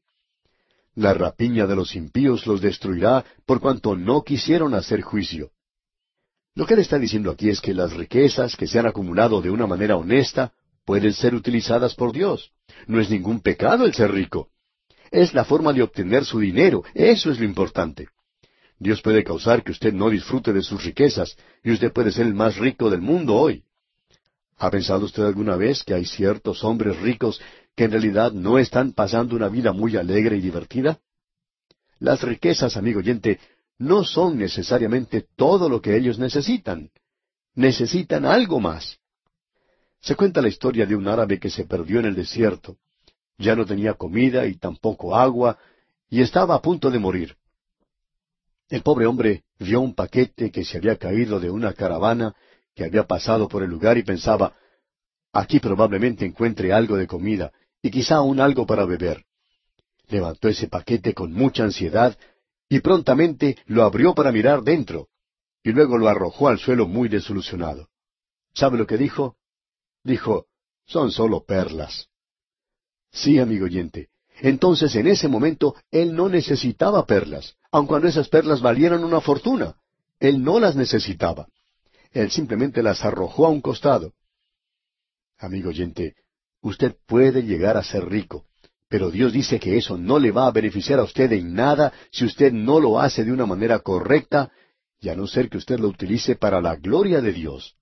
La 0.96 1.14
rapiña 1.14 1.68
de 1.68 1.76
los 1.76 1.96
impíos 1.96 2.48
los 2.48 2.62
destruirá 2.62 3.26
por 3.46 3.60
cuanto 3.60 3.96
no 3.96 4.24
quisieron 4.24 4.74
hacer 4.74 5.02
juicio. 5.02 5.52
Lo 6.56 6.66
que 6.66 6.74
él 6.74 6.80
está 6.80 6.98
diciendo 6.98 7.32
aquí 7.32 7.50
es 7.50 7.62
que 7.62 7.74
las 7.74 7.94
riquezas 7.94 8.56
que 8.56 8.68
se 8.68 8.80
han 8.80 8.88
acumulado 8.88 9.42
de 9.42 9.50
una 9.50 9.68
manera 9.68 9.98
honesta 9.98 10.54
pueden 10.86 11.14
ser 11.14 11.36
utilizadas 11.36 11.94
por 11.96 12.12
Dios. 12.12 12.52
No 12.88 13.00
es 13.00 13.10
ningún 13.10 13.42
pecado 13.42 13.86
el 13.86 13.94
ser 13.94 14.12
rico. 14.12 14.50
Es 15.12 15.34
la 15.34 15.46
forma 15.46 15.74
de 15.74 15.84
obtener 15.84 16.26
su 16.26 16.40
dinero. 16.40 16.84
Eso 16.94 17.32
es 17.32 17.40
lo 17.40 17.46
importante. 17.46 18.10
Dios 18.80 19.02
puede 19.02 19.26
causar 19.26 19.64
que 19.64 19.74
usted 19.74 19.94
no 19.94 20.10
disfrute 20.10 20.54
de 20.54 20.62
sus 20.62 20.84
riquezas 20.84 21.36
y 21.64 21.72
usted 21.72 21.92
puede 21.92 22.12
ser 22.12 22.26
el 22.26 22.34
más 22.34 22.58
rico 22.58 22.90
del 22.90 23.02
mundo 23.02 23.36
hoy. 23.36 23.64
¿Ha 24.58 24.72
pensado 24.72 25.06
usted 25.06 25.24
alguna 25.24 25.58
vez 25.58 25.84
que 25.84 25.94
hay 25.94 26.06
ciertos 26.06 26.64
hombres 26.64 26.98
ricos 27.00 27.42
que 27.76 27.86
en 27.86 27.92
realidad 27.92 28.32
no 28.32 28.58
están 28.58 28.94
pasando 28.94 29.36
una 29.36 29.50
vida 29.50 29.74
muy 29.74 29.98
alegre 29.98 30.38
y 30.38 30.42
divertida? 30.42 31.00
Las 32.00 32.22
riquezas, 32.22 32.78
amigo 32.78 33.00
oyente, 33.00 33.40
no 33.78 34.04
son 34.04 34.38
necesariamente 34.38 35.26
todo 35.36 35.68
lo 35.68 35.82
que 35.82 35.98
ellos 35.98 36.18
necesitan. 36.18 36.90
Necesitan 37.56 38.26
algo 38.26 38.62
más. 38.62 38.98
Se 40.02 40.16
cuenta 40.16 40.42
la 40.42 40.48
historia 40.48 40.86
de 40.86 40.96
un 40.96 41.08
árabe 41.08 41.40
que 41.40 41.50
se 41.50 41.66
perdió 41.66 42.00
en 42.00 42.06
el 42.06 42.16
desierto. 42.16 42.78
Ya 43.38 43.56
no 43.56 43.66
tenía 43.66 43.94
comida 43.94 44.46
y 44.46 44.56
tampoco 44.56 45.16
agua, 45.16 45.58
y 46.10 46.22
estaba 46.22 46.56
a 46.56 46.62
punto 46.62 46.90
de 46.90 47.00
morir. 47.00 47.39
El 48.70 48.84
pobre 48.84 49.08
hombre 49.08 49.44
vio 49.58 49.82
un 49.82 49.96
paquete 49.96 50.52
que 50.52 50.64
se 50.64 50.78
había 50.78 50.96
caído 50.98 51.40
de 51.40 51.50
una 51.50 51.74
caravana 51.74 52.36
que 52.76 52.86
había 52.86 53.06
pasado 53.06 53.48
por 53.48 53.64
el 53.64 53.70
lugar 53.70 53.98
y 53.98 54.04
pensaba, 54.04 54.56
aquí 55.34 55.60
probablemente 55.60 56.26
encuentre 56.26 56.72
algo 56.72 56.96
de 56.96 57.08
comida 57.08 57.52
y 57.82 57.90
quizá 57.90 58.18
aún 58.18 58.40
algo 58.40 58.68
para 58.68 58.86
beber. 58.86 59.26
Levantó 60.08 60.48
ese 60.48 60.68
paquete 60.68 61.14
con 61.14 61.34
mucha 61.34 61.64
ansiedad 61.64 62.18
y 62.70 62.80
prontamente 62.80 63.58
lo 63.66 63.84
abrió 63.84 64.14
para 64.14 64.32
mirar 64.32 64.62
dentro, 64.62 65.10
y 65.64 65.72
luego 65.72 65.98
lo 65.98 66.08
arrojó 66.08 66.48
al 66.48 66.60
suelo 66.60 66.88
muy 66.88 67.10
desilusionado. 67.10 67.90
¿Sabe 68.54 68.78
lo 68.78 68.86
que 68.86 68.98
dijo? 68.98 69.38
Dijo, 70.04 70.46
son 70.86 71.12
solo 71.12 71.44
perlas. 71.44 72.08
Sí, 73.12 73.40
amigo 73.40 73.66
oyente. 73.66 74.10
Entonces 74.42 74.96
en 74.96 75.08
ese 75.08 75.28
momento 75.28 75.76
él 75.92 76.16
no 76.16 76.30
necesitaba 76.30 77.06
perlas, 77.06 77.56
aun 77.72 77.88
cuando 77.88 78.08
esas 78.08 78.30
perlas 78.30 78.62
valieran 78.62 79.04
una 79.04 79.22
fortuna. 79.22 79.76
Él 80.20 80.44
no 80.44 80.60
las 80.60 80.76
necesitaba. 80.76 81.48
Él 82.12 82.32
simplemente 82.32 82.82
las 82.82 83.04
arrojó 83.06 83.46
a 83.46 83.50
un 83.50 83.62
costado. 83.62 84.14
Amigo 85.38 85.70
oyente, 85.70 86.16
usted 86.62 86.96
puede 87.06 87.44
llegar 87.44 87.78
a 87.78 87.84
ser 87.84 88.06
rico, 88.06 88.46
pero 88.90 89.12
Dios 89.12 89.32
dice 89.32 89.60
que 89.60 89.78
eso 89.78 89.98
no 89.98 90.20
le 90.20 90.32
va 90.32 90.48
a 90.48 90.52
beneficiar 90.52 91.00
a 91.00 91.04
usted 91.04 91.32
en 91.34 91.54
nada 91.54 91.94
si 92.12 92.26
usted 92.26 92.52
no 92.52 92.80
lo 92.80 93.00
hace 93.00 93.24
de 93.24 93.32
una 93.32 93.46
manera 93.46 93.80
correcta, 93.80 94.52
y 95.00 95.10
a 95.10 95.16
no 95.16 95.28
ser 95.28 95.50
que 95.50 95.58
usted 95.58 95.80
lo 95.80 95.88
utilice 95.88 96.36
para 96.36 96.60
la 96.60 96.76
gloria 96.76 97.22
de 97.22 97.32
Dios. 97.32 97.76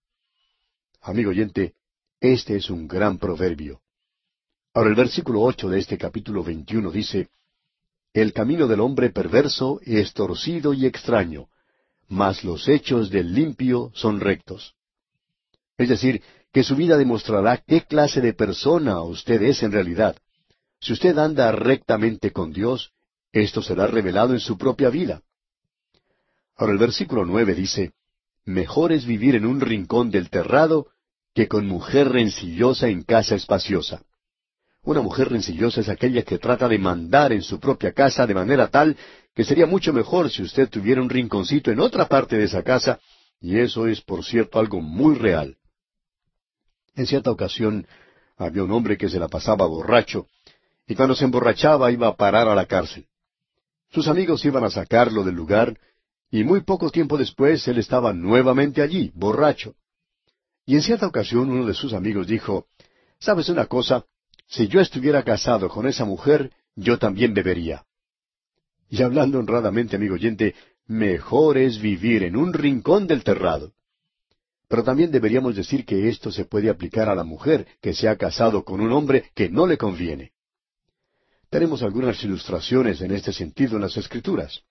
Amigo 1.01 1.31
oyente, 1.31 1.73
este 2.19 2.57
es 2.57 2.69
un 2.69 2.87
gran 2.87 3.17
proverbio. 3.17 3.81
Ahora 4.77 4.91
el 4.91 4.95
versículo 4.95 5.41
ocho 5.41 5.69
de 5.69 5.79
este 5.79 5.97
capítulo 5.97 6.43
veintiuno 6.43 6.91
dice, 6.91 7.29
El 8.13 8.31
camino 8.31 8.67
del 8.67 8.79
hombre 8.79 9.09
perverso 9.09 9.79
es 9.83 10.13
torcido 10.13 10.71
y 10.71 10.85
extraño, 10.85 11.47
mas 12.09 12.43
los 12.43 12.67
hechos 12.67 13.09
del 13.09 13.33
limpio 13.33 13.91
son 13.95 14.19
rectos. 14.19 14.75
Es 15.79 15.89
decir, 15.89 16.21
que 16.53 16.63
su 16.63 16.75
vida 16.75 16.95
demostrará 16.95 17.57
qué 17.57 17.85
clase 17.85 18.21
de 18.21 18.33
persona 18.33 19.01
usted 19.01 19.41
es 19.41 19.63
en 19.63 19.71
realidad. 19.71 20.15
Si 20.79 20.93
usted 20.93 21.17
anda 21.17 21.51
rectamente 21.51 22.31
con 22.31 22.53
Dios, 22.53 22.91
esto 23.31 23.63
será 23.63 23.87
revelado 23.87 24.33
en 24.33 24.39
su 24.39 24.59
propia 24.59 24.91
vida. 24.91 25.23
Ahora 26.55 26.73
el 26.73 26.77
versículo 26.77 27.25
nueve 27.25 27.55
dice, 27.55 27.93
Mejor 28.45 28.91
es 28.91 29.07
vivir 29.07 29.33
en 29.33 29.47
un 29.47 29.59
rincón 29.59 30.11
del 30.11 30.29
terrado 30.29 30.89
que 31.33 31.47
con 31.47 31.65
mujer 31.65 32.09
rencillosa 32.09 32.89
en 32.89 33.01
casa 33.01 33.33
espaciosa. 33.33 34.03
Una 34.87 35.01
mujer 35.01 35.27
rencillosa 35.27 35.81
es 35.81 35.89
aquella 35.89 36.21
que 36.21 36.37
trata 36.37 36.65
de 36.69 36.79
mandar 36.79 37.33
en 37.33 37.41
su 37.41 37.59
propia 37.59 37.91
casa 37.91 38.25
de 38.25 38.33
manera 38.33 38.69
tal 38.69 38.95
que 39.35 39.43
sería 39.43 39.65
mucho 39.65 39.91
mejor 39.91 40.31
si 40.31 40.41
usted 40.41 40.69
tuviera 40.69 41.01
un 41.01 41.09
rinconcito 41.09 41.71
en 41.71 41.81
otra 41.81 42.07
parte 42.07 42.37
de 42.37 42.45
esa 42.45 42.63
casa, 42.63 42.97
y 43.41 43.59
eso 43.59 43.85
es, 43.85 43.99
por 43.99 44.23
cierto, 44.23 44.59
algo 44.59 44.79
muy 44.79 45.15
real. 45.15 45.57
En 46.95 47.05
cierta 47.05 47.31
ocasión 47.31 47.85
había 48.37 48.63
un 48.63 48.71
hombre 48.71 48.97
que 48.97 49.09
se 49.09 49.19
la 49.19 49.27
pasaba 49.27 49.65
borracho, 49.65 50.27
y 50.87 50.95
cuando 50.95 51.15
se 51.15 51.25
emborrachaba 51.25 51.91
iba 51.91 52.07
a 52.07 52.15
parar 52.15 52.47
a 52.47 52.55
la 52.55 52.65
cárcel. 52.65 53.07
Sus 53.89 54.07
amigos 54.07 54.45
iban 54.45 54.63
a 54.63 54.69
sacarlo 54.69 55.25
del 55.25 55.35
lugar, 55.35 55.77
y 56.31 56.45
muy 56.45 56.61
poco 56.61 56.91
tiempo 56.91 57.17
después 57.17 57.67
él 57.67 57.79
estaba 57.79 58.13
nuevamente 58.13 58.81
allí, 58.81 59.11
borracho. 59.15 59.75
Y 60.65 60.75
en 60.75 60.81
cierta 60.81 61.07
ocasión 61.07 61.49
uno 61.49 61.65
de 61.65 61.73
sus 61.73 61.91
amigos 61.91 62.25
dijo, 62.25 62.67
¿Sabes 63.19 63.49
una 63.49 63.65
cosa? 63.65 64.05
Si 64.47 64.67
yo 64.67 64.79
estuviera 64.79 65.23
casado 65.23 65.69
con 65.69 65.87
esa 65.87 66.05
mujer, 66.05 66.51
yo 66.75 66.97
también 66.97 67.33
bebería. 67.33 67.85
Y 68.89 69.03
hablando 69.03 69.39
honradamente, 69.39 69.97
amigo 69.97 70.15
oyente, 70.15 70.55
mejor 70.85 71.57
es 71.57 71.79
vivir 71.79 72.23
en 72.23 72.37
un 72.37 72.53
rincón 72.53 73.07
del 73.07 73.23
terrado. 73.23 73.73
Pero 74.69 74.83
también 74.83 75.11
deberíamos 75.11 75.55
decir 75.55 75.85
que 75.85 76.07
esto 76.07 76.31
se 76.31 76.45
puede 76.45 76.69
aplicar 76.69 77.09
a 77.09 77.15
la 77.15 77.23
mujer 77.23 77.67
que 77.81 77.93
se 77.93 78.07
ha 78.07 78.15
casado 78.15 78.63
con 78.63 78.79
un 78.79 78.91
hombre 78.91 79.31
que 79.33 79.49
no 79.49 79.67
le 79.67 79.77
conviene. 79.77 80.31
Tenemos 81.49 81.83
algunas 81.83 82.21
ilustraciones 82.23 83.01
en 83.01 83.11
este 83.11 83.31
sentido 83.31 83.75
en 83.75 83.81
las 83.81 83.95
Escrituras. 83.95 84.61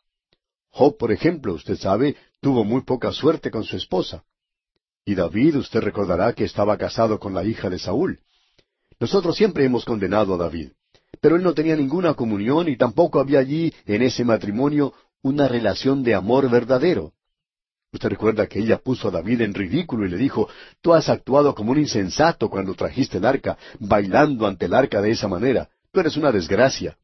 Job, 0.71 0.99
por 0.99 1.13
ejemplo, 1.13 1.55
usted 1.55 1.77
sabe, 1.77 2.17
tuvo 2.41 2.65
muy 2.65 2.83
poca 2.83 3.13
suerte 3.13 3.51
con 3.51 3.65
su 3.65 3.77
esposa. 3.77 4.25
Y 5.05 5.15
David, 5.15 5.57
usted 5.57 5.81
recordará 5.81 6.33
que 6.35 6.45
estaba 6.45 6.77
casado 6.77 7.19
con 7.19 7.33
la 7.33 7.45
hija 7.45 7.71
de 7.71 7.79
Saúl. 7.79 8.21
Nosotros 8.99 9.37
siempre 9.37 9.65
hemos 9.65 9.85
condenado 9.85 10.35
a 10.35 10.39
David, 10.39 10.71
pero 11.21 11.37
él 11.37 11.43
no 11.43 11.53
tenía 11.53 11.77
ninguna 11.77 12.15
comunión 12.15 12.69
y 12.69 12.77
tampoco 12.77 13.21
había 13.21 13.41
allí, 13.41 13.73
en 13.85 14.03
ese 14.03 14.25
matrimonio, 14.25 14.95
una 15.23 15.49
relación 15.49 16.03
de 16.03 16.15
amor 16.15 16.49
verdadero. 16.51 17.13
Usted 17.93 18.09
recuerda 18.09 18.47
que 18.47 18.59
ella 18.59 18.79
puso 18.79 19.09
a 19.09 19.11
David 19.11 19.43
en 19.43 19.55
ridículo 19.55 20.07
y 20.07 20.11
le 20.11 20.17
dijo, 20.17 20.49
Tú 20.81 20.95
has 20.95 21.09
actuado 21.09 21.55
como 21.55 21.73
un 21.73 21.79
insensato 21.79 22.49
cuando 22.49 22.75
trajiste 22.75 23.19
el 23.19 23.27
arca, 23.27 23.59
bailando 23.79 24.47
ante 24.47 24.67
el 24.67 24.75
arca 24.75 25.01
de 25.01 25.11
esa 25.11 25.29
manera. 25.29 25.69
Tú 25.93 26.01
eres 26.01 26.17
una 26.17 26.33
desgracia. 26.33 26.97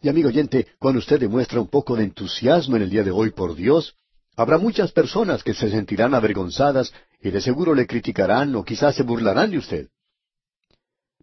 Y 0.00 0.08
amigo 0.08 0.28
oyente, 0.28 0.66
cuando 0.78 0.98
usted 0.98 1.20
demuestra 1.20 1.60
un 1.60 1.68
poco 1.68 1.96
de 1.96 2.04
entusiasmo 2.04 2.76
en 2.76 2.82
el 2.82 2.90
día 2.90 3.04
de 3.04 3.12
hoy 3.12 3.30
por 3.30 3.54
Dios, 3.54 3.94
habrá 4.36 4.58
muchas 4.58 4.90
personas 4.90 5.44
que 5.44 5.54
se 5.54 5.70
sentirán 5.70 6.14
avergonzadas 6.14 6.92
y 7.20 7.30
de 7.30 7.40
seguro 7.40 7.74
le 7.74 7.86
criticarán 7.86 8.54
o 8.56 8.64
quizás 8.64 8.96
se 8.96 9.04
burlarán 9.04 9.52
de 9.52 9.58
usted. 9.58 9.88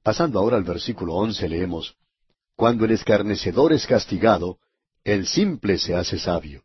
Pasando 0.03 0.39
ahora 0.39 0.57
al 0.57 0.63
versículo 0.63 1.15
once 1.15 1.47
leemos, 1.47 1.95
Cuando 2.55 2.85
el 2.85 2.91
escarnecedor 2.91 3.73
es 3.73 3.85
castigado, 3.85 4.59
el 5.03 5.27
simple 5.27 5.77
se 5.77 5.95
hace 5.95 6.17
sabio. 6.17 6.63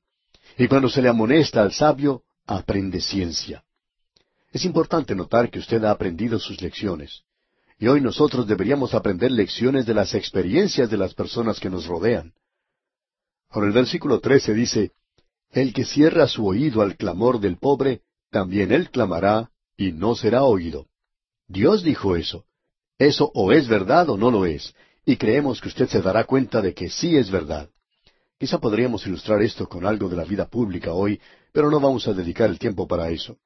Y 0.59 0.69
cuando 0.69 0.89
se 0.89 1.03
le 1.03 1.09
amonesta 1.09 1.63
al 1.63 1.73
sabio, 1.73 2.23
aprende 2.47 3.01
ciencia. 3.01 3.65
Es 4.53 4.65
importante 4.65 5.15
notar 5.15 5.51
que 5.51 5.59
usted 5.59 5.83
ha 5.85 5.91
aprendido 5.91 6.39
sus 6.39 6.61
lecciones. 6.61 7.23
Y 7.79 7.89
hoy 7.89 8.01
nosotros 8.01 8.47
deberíamos 8.47 8.95
aprender 8.95 9.33
lecciones 9.33 9.85
de 9.85 9.95
las 9.95 10.15
experiencias 10.15 10.89
de 10.91 10.97
las 10.97 11.15
personas 11.15 11.59
que 11.59 11.71
nos 11.71 11.87
rodean. 11.87 12.33
Ahora 13.51 13.67
el 13.67 13.73
versículo 13.73 14.21
trece 14.21 14.55
dice, 14.55 14.93
El 15.51 15.73
que 15.73 15.85
cierra 15.85 16.29
su 16.29 16.47
oído 16.47 16.83
al 16.83 16.97
clamor 16.97 17.41
del 17.41 17.57
pobre, 17.57 18.03
también 18.31 18.71
él 18.73 18.91
clamará 18.91 19.51
y 19.77 19.93
no 19.93 20.15
será 20.15 20.45
oído. 20.45 20.87
Dios 21.49 21.83
dijo 21.83 22.17
eso. 22.17 22.47
Eso 22.99 23.31
o 23.35 23.53
es 23.53 23.69
verdad 23.69 24.09
o 24.11 24.17
no 24.17 24.31
lo 24.31 24.47
es, 24.47 24.75
y 25.05 25.17
creemos 25.17 25.61
que 25.61 25.69
usted 25.69 25.89
se 25.89 26.01
dará 26.01 26.25
cuenta 26.25 26.63
de 26.63 26.75
que 26.75 26.89
sí 26.89 27.17
es 27.17 27.31
verdad. 27.31 27.69
Quizá 28.39 28.59
podríamos 28.59 29.07
ilustrar 29.07 29.43
esto 29.43 29.69
con 29.69 29.87
algo 29.87 30.09
de 30.09 30.17
la 30.17 30.25
vida 30.25 30.47
pública 30.47 30.93
hoy, 30.93 31.21
pero 31.53 31.71
no 31.71 31.81
vamos 31.81 32.07
a 32.09 32.13
dedicar 32.13 32.51
el 32.51 32.59
tiempo 32.59 32.87
para 32.87 33.11
eso. 33.11 33.39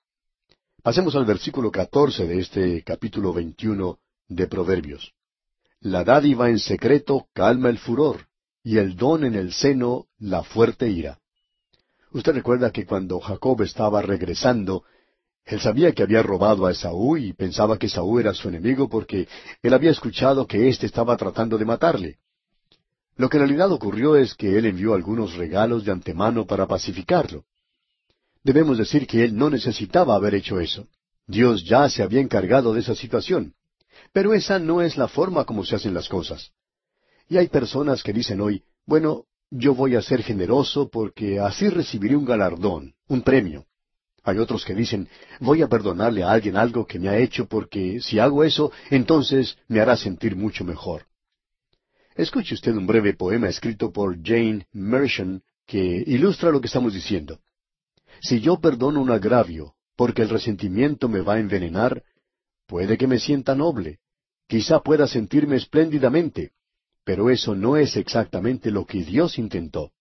Pasemos 0.82 1.14
al 1.16 1.24
versículo 1.24 1.70
catorce 1.70 2.26
de 2.26 2.38
este 2.38 2.82
capítulo 2.82 3.32
veintiuno 3.32 3.98
de 4.28 4.46
Proverbios. 4.46 5.12
La 5.80 6.04
dádiva 6.04 6.50
en 6.50 6.58
secreto 6.58 7.28
calma 7.32 7.68
el 7.68 7.78
furor, 7.78 8.26
y 8.62 8.78
el 8.78 8.96
don 8.96 9.24
en 9.24 9.34
el 9.34 9.52
seno 9.52 10.06
la 10.18 10.42
fuerte 10.42 10.88
ira. 10.88 11.18
Usted 12.10 12.32
recuerda 12.32 12.70
que 12.70 12.86
cuando 12.86 13.20
Jacob 13.20 13.62
estaba 13.62 14.02
regresando, 14.02 14.84
él 15.48 15.60
sabía 15.60 15.92
que 15.92 16.02
había 16.02 16.22
robado 16.22 16.66
a 16.66 16.72
Esaú 16.72 17.16
y 17.16 17.32
pensaba 17.32 17.78
que 17.78 17.86
Esaú 17.86 18.18
era 18.18 18.34
su 18.34 18.48
enemigo 18.48 18.88
porque 18.88 19.26
él 19.62 19.72
había 19.72 19.90
escuchado 19.90 20.46
que 20.46 20.68
éste 20.68 20.84
estaba 20.84 21.16
tratando 21.16 21.56
de 21.56 21.64
matarle. 21.64 22.18
Lo 23.16 23.30
que 23.30 23.38
en 23.38 23.44
realidad 23.44 23.72
ocurrió 23.72 24.14
es 24.14 24.34
que 24.34 24.58
él 24.58 24.66
envió 24.66 24.92
algunos 24.92 25.34
regalos 25.36 25.84
de 25.84 25.92
antemano 25.92 26.46
para 26.46 26.66
pacificarlo. 26.66 27.44
Debemos 28.44 28.76
decir 28.76 29.06
que 29.06 29.24
él 29.24 29.34
no 29.36 29.48
necesitaba 29.48 30.14
haber 30.14 30.34
hecho 30.34 30.60
eso. 30.60 30.86
Dios 31.26 31.64
ya 31.64 31.88
se 31.88 32.02
había 32.02 32.20
encargado 32.20 32.74
de 32.74 32.80
esa 32.80 32.94
situación. 32.94 33.54
Pero 34.12 34.34
esa 34.34 34.58
no 34.58 34.82
es 34.82 34.96
la 34.98 35.08
forma 35.08 35.44
como 35.44 35.64
se 35.64 35.76
hacen 35.76 35.94
las 35.94 36.08
cosas. 36.08 36.52
Y 37.28 37.38
hay 37.38 37.48
personas 37.48 38.02
que 38.02 38.12
dicen 38.12 38.40
hoy, 38.40 38.62
bueno, 38.86 39.24
yo 39.50 39.74
voy 39.74 39.96
a 39.96 40.02
ser 40.02 40.22
generoso 40.22 40.88
porque 40.90 41.40
así 41.40 41.68
recibiré 41.70 42.16
un 42.16 42.26
galardón, 42.26 42.94
un 43.08 43.22
premio. 43.22 43.64
Hay 44.28 44.38
otros 44.38 44.62
que 44.64 44.74
dicen, 44.74 45.08
voy 45.40 45.62
a 45.62 45.68
perdonarle 45.68 46.22
a 46.22 46.30
alguien 46.32 46.56
algo 46.56 46.86
que 46.86 46.98
me 46.98 47.08
ha 47.08 47.16
hecho 47.16 47.46
porque 47.46 48.00
si 48.02 48.18
hago 48.18 48.44
eso, 48.44 48.70
entonces 48.90 49.56
me 49.68 49.80
hará 49.80 49.96
sentir 49.96 50.36
mucho 50.36 50.64
mejor. 50.64 51.06
Escuche 52.14 52.54
usted 52.54 52.74
un 52.76 52.86
breve 52.86 53.14
poema 53.14 53.48
escrito 53.48 53.90
por 53.90 54.22
Jane 54.22 54.66
Mershon 54.72 55.42
que 55.66 56.04
ilustra 56.06 56.50
lo 56.50 56.60
que 56.60 56.66
estamos 56.66 56.92
diciendo. 56.92 57.40
Si 58.20 58.40
yo 58.40 58.60
perdono 58.60 59.00
un 59.00 59.10
agravio 59.10 59.74
porque 59.96 60.22
el 60.22 60.28
resentimiento 60.28 61.08
me 61.08 61.22
va 61.22 61.34
a 61.34 61.40
envenenar, 61.40 62.02
puede 62.66 62.98
que 62.98 63.06
me 63.06 63.18
sienta 63.18 63.54
noble, 63.54 64.00
quizá 64.46 64.80
pueda 64.80 65.06
sentirme 65.06 65.56
espléndidamente, 65.56 66.52
pero 67.02 67.30
eso 67.30 67.54
no 67.54 67.78
es 67.78 67.96
exactamente 67.96 68.70
lo 68.70 68.84
que 68.84 69.02
Dios 69.04 69.38
intentó. 69.38 69.92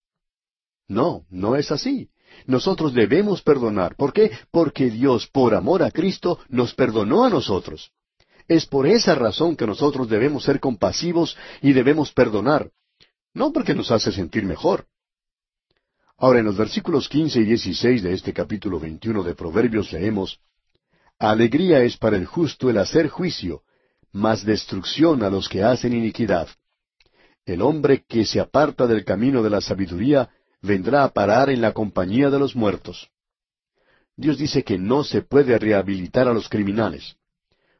No, 0.89 1.25
no 1.29 1.55
es 1.55 1.71
así. 1.71 2.09
Nosotros 2.45 2.93
debemos 2.93 3.41
perdonar. 3.41 3.95
¿Por 3.95 4.13
qué? 4.13 4.31
Porque 4.51 4.89
Dios, 4.89 5.27
por 5.27 5.53
amor 5.53 5.83
a 5.83 5.91
Cristo, 5.91 6.39
nos 6.49 6.73
perdonó 6.73 7.25
a 7.25 7.29
nosotros. 7.29 7.91
Es 8.47 8.65
por 8.65 8.87
esa 8.87 9.15
razón 9.15 9.55
que 9.55 9.67
nosotros 9.67 10.07
debemos 10.07 10.43
ser 10.43 10.59
compasivos 10.59 11.37
y 11.61 11.73
debemos 11.73 12.13
perdonar, 12.13 12.71
no 13.33 13.51
porque 13.51 13.75
nos 13.75 13.91
hace 13.91 14.11
sentir 14.11 14.45
mejor. 14.45 14.85
Ahora, 16.17 16.39
en 16.39 16.45
los 16.45 16.57
versículos 16.57 17.09
quince 17.09 17.41
y 17.41 17.43
dieciséis 17.43 18.01
de 18.01 18.13
este 18.13 18.33
capítulo 18.33 18.79
veintiuno 18.79 19.21
de 19.21 19.35
Proverbios 19.35 19.91
leemos 19.91 20.39
Alegría 21.19 21.83
es 21.83 21.97
para 21.97 22.15
el 22.15 22.25
justo 22.25 22.69
el 22.69 22.77
hacer 22.77 23.09
juicio, 23.09 23.63
mas 24.11 24.45
destrucción 24.45 25.23
a 25.23 25.29
los 25.29 25.49
que 25.49 25.63
hacen 25.63 25.93
iniquidad. 25.93 26.47
El 27.45 27.61
hombre 27.61 28.03
que 28.07 28.25
se 28.25 28.39
aparta 28.39 28.87
del 28.87 29.03
camino 29.03 29.43
de 29.43 29.49
la 29.49 29.61
sabiduría 29.61 30.29
vendrá 30.61 31.03
a 31.03 31.13
parar 31.13 31.49
en 31.49 31.61
la 31.61 31.73
compañía 31.73 32.29
de 32.29 32.39
los 32.39 32.55
muertos. 32.55 33.09
Dios 34.15 34.37
dice 34.37 34.63
que 34.63 34.77
no 34.77 35.03
se 35.03 35.21
puede 35.21 35.57
rehabilitar 35.59 36.27
a 36.27 36.33
los 36.33 36.49
criminales. 36.49 37.15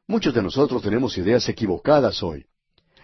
Muchos 0.08 0.34
de 0.34 0.44
nosotros 0.44 0.82
tenemos 0.82 1.18
ideas 1.18 1.50
equivocadas 1.50 2.22
hoy. 2.22 2.46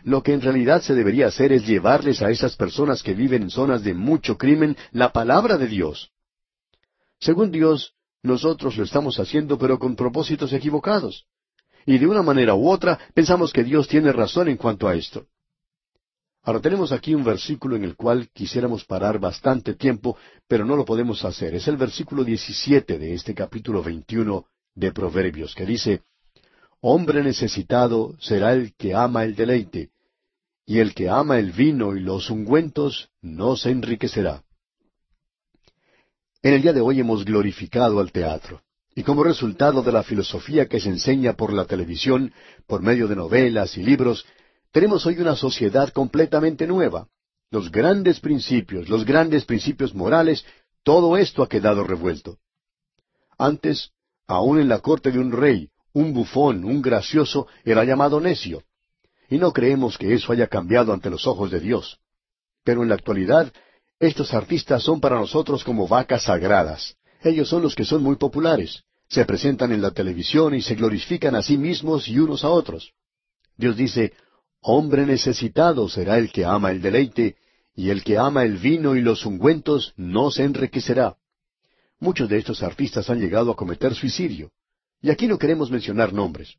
Lo 0.03 0.21
que 0.21 0.33
en 0.33 0.41
realidad 0.41 0.81
se 0.81 0.93
debería 0.93 1.27
hacer 1.27 1.51
es 1.51 1.65
llevarles 1.65 2.21
a 2.21 2.29
esas 2.29 2.55
personas 2.55 3.01
que 3.01 3.13
viven 3.13 3.43
en 3.43 3.49
zonas 3.49 3.83
de 3.83 3.93
mucho 3.93 4.37
crimen 4.37 4.77
la 4.91 5.11
palabra 5.11 5.57
de 5.57 5.67
Dios. 5.67 6.11
Según 7.19 7.51
Dios, 7.51 7.93
nosotros 8.21 8.77
lo 8.77 8.83
estamos 8.83 9.19
haciendo 9.19 9.57
pero 9.57 9.79
con 9.79 9.95
propósitos 9.95 10.53
equivocados. 10.53 11.25
Y 11.85 11.97
de 11.97 12.07
una 12.07 12.21
manera 12.21 12.53
u 12.53 12.69
otra 12.69 12.99
pensamos 13.13 13.51
que 13.51 13.63
Dios 13.63 13.87
tiene 13.87 14.11
razón 14.11 14.47
en 14.47 14.57
cuanto 14.57 14.87
a 14.87 14.95
esto. 14.95 15.25
Ahora 16.45 16.59
tenemos 16.59 16.91
aquí 16.91 17.15
un 17.15 17.23
versículo 17.23 17.77
en 17.77 17.85
el 17.85 17.95
cual 17.95 18.29
quisiéramos 18.33 18.83
parar 18.83 19.17
bastante 19.17 19.75
tiempo, 19.75 20.17
pero 20.45 20.65
no 20.65 20.75
lo 20.75 20.83
podemos 20.83 21.23
hacer. 21.23 21.55
Es 21.55 21.69
el 21.69 21.77
versículo 21.77 22.25
17 22.25 22.99
de 22.99 23.13
este 23.13 23.33
capítulo 23.33 23.81
21 23.81 24.45
de 24.75 24.91
Proverbios, 24.91 25.55
que 25.55 25.65
dice, 25.65 26.01
Hombre 26.81 27.23
necesitado 27.23 28.17
será 28.19 28.51
el 28.51 28.73
que 28.75 28.93
ama 28.93 29.23
el 29.23 29.35
deleite, 29.35 29.91
y 30.65 30.79
el 30.79 30.93
que 30.93 31.07
ama 31.07 31.39
el 31.39 31.53
vino 31.53 31.95
y 31.95 32.01
los 32.01 32.29
ungüentos 32.29 33.09
no 33.21 33.55
se 33.55 33.71
enriquecerá. 33.71 34.43
En 36.41 36.55
el 36.55 36.61
día 36.61 36.73
de 36.73 36.81
hoy 36.81 36.99
hemos 36.99 37.23
glorificado 37.23 38.01
al 38.01 38.11
teatro. 38.11 38.61
Y 38.95 39.03
como 39.03 39.23
resultado 39.23 39.81
de 39.81 39.93
la 39.93 40.03
filosofía 40.03 40.67
que 40.67 40.81
se 40.81 40.89
enseña 40.89 41.33
por 41.33 41.53
la 41.53 41.65
televisión, 41.65 42.33
por 42.67 42.81
medio 42.81 43.07
de 43.07 43.15
novelas 43.15 43.77
y 43.77 43.83
libros, 43.83 44.25
tenemos 44.73 45.05
hoy 45.05 45.19
una 45.19 45.35
sociedad 45.35 45.93
completamente 45.93 46.65
nueva. 46.65 47.07
Los 47.51 47.71
grandes 47.71 48.19
principios, 48.19 48.89
los 48.89 49.05
grandes 49.05 49.45
principios 49.45 49.93
morales, 49.93 50.43
todo 50.83 51.15
esto 51.15 51.43
ha 51.43 51.47
quedado 51.47 51.83
revuelto. 51.83 52.39
Antes, 53.37 53.91
aun 54.27 54.59
en 54.59 54.67
la 54.67 54.79
corte 54.79 55.11
de 55.11 55.19
un 55.19 55.31
rey, 55.31 55.69
un 55.93 56.11
bufón, 56.11 56.65
un 56.65 56.81
gracioso, 56.81 57.47
era 57.63 57.85
llamado 57.85 58.19
necio. 58.19 58.63
Y 59.29 59.37
no 59.37 59.53
creemos 59.53 59.95
que 59.99 60.11
eso 60.11 60.33
haya 60.33 60.47
cambiado 60.47 60.91
ante 60.91 61.11
los 61.11 61.27
ojos 61.27 61.51
de 61.51 61.59
Dios. 61.59 61.99
Pero 62.63 62.81
en 62.81 62.89
la 62.89 62.95
actualidad, 62.95 63.53
estos 63.99 64.33
artistas 64.33 64.81
son 64.81 64.99
para 64.99 65.17
nosotros 65.17 65.63
como 65.63 65.87
vacas 65.87 66.23
sagradas. 66.23 66.95
Ellos 67.21 67.47
son 67.47 67.61
los 67.61 67.75
que 67.75 67.85
son 67.85 68.01
muy 68.01 68.15
populares. 68.15 68.83
Se 69.07 69.23
presentan 69.23 69.71
en 69.71 69.83
la 69.83 69.91
televisión 69.91 70.55
y 70.55 70.63
se 70.63 70.73
glorifican 70.73 71.35
a 71.35 71.43
sí 71.43 71.59
mismos 71.59 72.07
y 72.07 72.17
unos 72.17 72.43
a 72.43 72.49
otros. 72.49 72.91
Dios 73.55 73.77
dice, 73.77 74.13
Hombre 74.65 75.05
necesitado 75.05 75.89
será 75.89 76.17
el 76.17 76.31
que 76.31 76.45
ama 76.45 76.71
el 76.71 76.81
deleite, 76.81 77.35
y 77.75 77.89
el 77.89 78.01
que 78.01 78.17
ama 78.17 78.43
el 78.43 78.57
vino 78.57 78.95
y 78.95 79.01
los 79.01 79.25
ungüentos 79.25 79.93
no 79.97 80.31
se 80.31 80.43
enriquecerá. 80.43 81.17
Muchos 81.99 82.29
de 82.29 82.37
estos 82.37 82.63
artistas 82.63 83.09
han 83.09 83.19
llegado 83.19 83.51
a 83.51 83.55
cometer 83.57 83.93
suicidio. 83.93 84.51
Y 85.01 85.09
aquí 85.09 85.27
no 85.27 85.37
queremos 85.37 85.69
mencionar 85.69 86.13
nombres. 86.13 86.55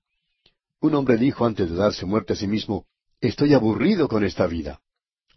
Un 0.80 0.94
hombre 0.94 1.16
dijo 1.16 1.46
antes 1.46 1.70
de 1.70 1.76
darse 1.76 2.04
muerte 2.04 2.34
a 2.34 2.36
sí 2.36 2.46
mismo, 2.46 2.86
Estoy 3.20 3.54
aburrido 3.54 4.06
con 4.06 4.22
esta 4.22 4.46
vida. 4.46 4.80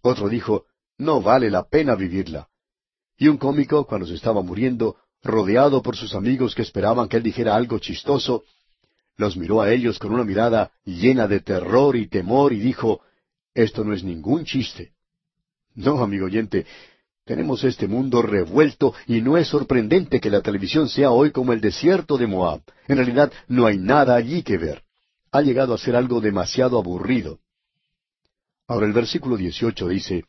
Otro 0.02 0.28
dijo, 0.28 0.66
No 0.98 1.22
vale 1.22 1.50
la 1.50 1.70
pena 1.70 1.96
vivirla. 1.96 2.50
Y 3.18 3.30
un 3.30 3.38
cómico, 3.38 3.86
cuando 3.88 4.08
se 4.08 4.16
estaba 4.16 4.42
muriendo, 4.42 4.98
rodeado 5.24 5.82
por 5.82 5.96
sus 5.96 6.14
amigos 6.16 6.54
que 6.54 6.64
esperaban 6.64 7.08
que 7.08 7.16
él 7.16 7.24
dijera 7.24 7.56
algo 7.56 7.80
chistoso, 7.80 8.44
los 9.18 9.36
miró 9.36 9.62
a 9.62 9.72
ellos 9.72 10.00
con 10.00 10.14
una 10.14 10.24
mirada 10.24 10.72
llena 10.86 11.28
de 11.28 11.40
terror 11.40 11.96
y 11.96 12.08
temor 12.08 12.54
y 12.54 12.60
dijo, 12.60 13.02
Esto 13.54 13.84
no 13.84 13.94
es 13.94 14.04
ningún 14.04 14.46
chiste. 14.46 14.94
No, 15.74 16.02
amigo 16.02 16.28
oyente, 16.28 16.66
tenemos 17.26 17.64
este 17.64 17.88
mundo 17.88 18.22
revuelto 18.22 18.94
y 19.08 19.22
no 19.22 19.38
es 19.38 19.48
sorprendente 19.48 20.22
que 20.22 20.30
la 20.30 20.42
televisión 20.42 20.88
sea 20.88 21.12
hoy 21.12 21.32
como 21.32 21.52
el 21.52 21.60
desierto 21.60 22.18
de 22.18 22.28
Moab. 22.28 22.62
En 22.88 22.98
realidad 22.98 23.32
no 23.48 23.66
hay 23.66 23.78
nada 23.78 24.16
allí 24.16 24.44
que 24.44 24.58
ver. 24.58 24.84
Ha 25.32 25.42
llegado 25.42 25.74
a 25.74 25.78
ser 25.78 25.96
algo 25.96 26.22
demasiado 26.22 26.78
aburrido. 26.78 27.40
Ahora 28.68 28.86
el 28.86 28.94
versículo 28.94 29.36
18 29.36 29.88
dice, 29.88 30.26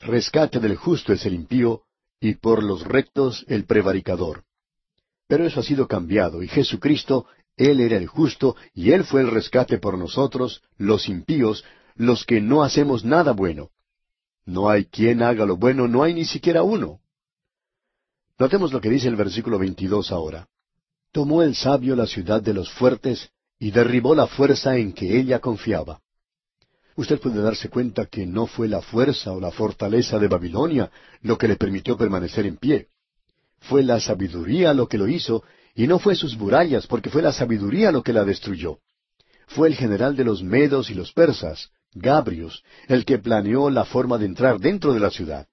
Rescate 0.00 0.58
del 0.58 0.76
justo 0.76 1.12
es 1.12 1.24
el 1.26 1.34
impío, 1.34 1.82
y 2.20 2.34
por 2.34 2.62
los 2.62 2.84
rectos 2.84 3.44
el 3.48 3.64
prevaricador. 3.64 4.44
Pero 5.28 5.46
eso 5.46 5.60
ha 5.60 5.62
sido 5.62 5.86
cambiado, 5.86 6.42
y 6.42 6.48
Jesucristo 6.48 7.26
él 7.56 7.80
era 7.80 7.96
el 7.96 8.06
justo 8.06 8.56
y 8.74 8.92
Él 8.92 9.04
fue 9.04 9.20
el 9.20 9.30
rescate 9.30 9.78
por 9.78 9.98
nosotros, 9.98 10.62
los 10.78 11.08
impíos, 11.08 11.64
los 11.94 12.24
que 12.24 12.40
no 12.40 12.62
hacemos 12.62 13.04
nada 13.04 13.32
bueno. 13.32 13.70
No 14.44 14.70
hay 14.70 14.86
quien 14.86 15.22
haga 15.22 15.44
lo 15.44 15.56
bueno, 15.56 15.86
no 15.86 16.02
hay 16.02 16.14
ni 16.14 16.24
siquiera 16.24 16.62
uno. 16.62 17.00
Notemos 18.38 18.72
lo 18.72 18.80
que 18.80 18.88
dice 18.88 19.08
el 19.08 19.16
versículo 19.16 19.58
22 19.58 20.10
ahora. 20.10 20.48
Tomó 21.12 21.42
el 21.42 21.54
sabio 21.54 21.94
la 21.94 22.06
ciudad 22.06 22.42
de 22.42 22.54
los 22.54 22.72
fuertes 22.72 23.30
y 23.58 23.70
derribó 23.70 24.14
la 24.14 24.26
fuerza 24.26 24.76
en 24.76 24.92
que 24.92 25.18
ella 25.20 25.38
confiaba. 25.38 26.00
Usted 26.96 27.20
puede 27.20 27.40
darse 27.40 27.68
cuenta 27.68 28.06
que 28.06 28.26
no 28.26 28.46
fue 28.46 28.66
la 28.66 28.82
fuerza 28.82 29.32
o 29.32 29.40
la 29.40 29.50
fortaleza 29.50 30.18
de 30.18 30.28
Babilonia 30.28 30.90
lo 31.20 31.38
que 31.38 31.48
le 31.48 31.56
permitió 31.56 31.96
permanecer 31.96 32.46
en 32.46 32.56
pie. 32.56 32.88
Fue 33.60 33.82
la 33.82 34.00
sabiduría 34.00 34.74
lo 34.74 34.88
que 34.88 34.98
lo 34.98 35.06
hizo 35.06 35.44
y 35.74 35.86
no 35.86 35.98
fue 35.98 36.14
sus 36.14 36.36
murallas, 36.36 36.86
porque 36.86 37.10
fue 37.10 37.22
la 37.22 37.32
sabiduría 37.32 37.92
lo 37.92 38.02
que 38.02 38.12
la 38.12 38.24
destruyó. 38.24 38.78
Fue 39.46 39.68
el 39.68 39.74
general 39.74 40.16
de 40.16 40.24
los 40.24 40.42
medos 40.42 40.90
y 40.90 40.94
los 40.94 41.12
persas, 41.12 41.70
Gabrius, 41.94 42.62
el 42.88 43.04
que 43.04 43.18
planeó 43.18 43.70
la 43.70 43.84
forma 43.84 44.18
de 44.18 44.26
entrar 44.26 44.58
dentro 44.58 44.94
de 44.94 45.00
la 45.00 45.10
ciudad. 45.10 45.46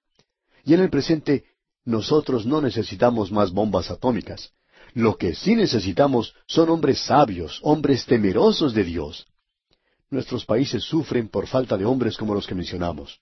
Y 0.64 0.74
en 0.74 0.80
el 0.80 0.90
presente, 0.90 1.44
nosotros 1.84 2.46
no 2.46 2.60
necesitamos 2.60 3.32
más 3.32 3.50
bombas 3.52 3.90
atómicas. 3.90 4.52
Lo 4.94 5.16
que 5.16 5.34
sí 5.34 5.54
necesitamos 5.54 6.34
son 6.46 6.68
hombres 6.70 7.00
sabios, 7.00 7.60
hombres 7.62 8.04
temerosos 8.06 8.74
de 8.74 8.84
Dios. 8.84 9.26
Nuestros 10.10 10.44
países 10.44 10.82
sufren 10.82 11.28
por 11.28 11.46
falta 11.46 11.76
de 11.76 11.84
hombres 11.84 12.16
como 12.16 12.34
los 12.34 12.46
que 12.46 12.54
mencionamos. 12.54 13.20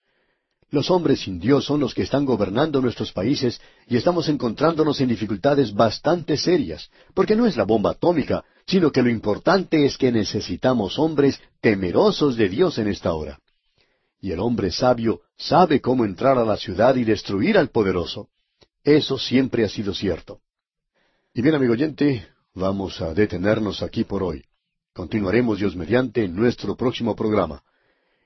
Los 0.71 0.91
hombres 0.91 1.21
sin 1.21 1.41
Dios 1.41 1.65
son 1.65 1.81
los 1.81 1.95
que 1.95 2.03
están 2.03 2.27
gobernando 2.27 2.83
nuestros 2.83 3.13
países 3.13 3.61
y 3.87 3.97
estamos 3.97 4.29
encontrándonos 4.29 5.01
en 5.01 5.09
dificultades 5.09 5.73
bastante 5.73 6.37
serias, 6.37 6.91
porque 7.15 7.37
no 7.37 7.47
es 7.47 7.57
la 7.57 7.65
bomba 7.65 7.93
atómica, 7.93 8.45
sino 8.67 8.93
que 8.93 9.03
lo 9.03 9.09
importante 9.09 9.87
es 9.87 9.97
que 9.97 10.13
necesitamos 10.13 10.99
hombres 10.99 11.41
temerosos 11.63 12.37
de 12.37 12.51
Dios 12.51 12.77
en 12.77 12.89
esta 12.89 13.15
hora. 13.15 13.39
Y 14.21 14.33
el 14.33 14.41
hombre 14.41 14.71
sabio 14.71 15.23
sabe 15.39 15.81
cómo 15.81 16.05
entrar 16.05 16.37
a 16.37 16.45
la 16.45 16.59
ciudad 16.59 16.97
y 16.97 17.05
destruir 17.05 17.57
al 17.57 17.71
poderoso. 17.71 18.29
Eso 18.85 19.17
siempre 19.17 19.65
ha 19.65 19.69
sido 19.69 19.95
cierto. 19.95 20.41
Y 21.33 21.41
bien, 21.41 21.55
amigo 21.55 21.73
oyente, 21.73 22.27
vamos 22.55 23.01
a 23.01 23.15
detenernos 23.15 23.83
aquí 23.83 24.05
por 24.05 24.23
hoy. 24.23 24.45
Continuaremos 24.93 25.59
Dios 25.59 25.77
mediante 25.77 26.25
en 26.25 26.35
nuestro 26.35 26.77
próximo 26.77 27.17
programa. 27.17 27.63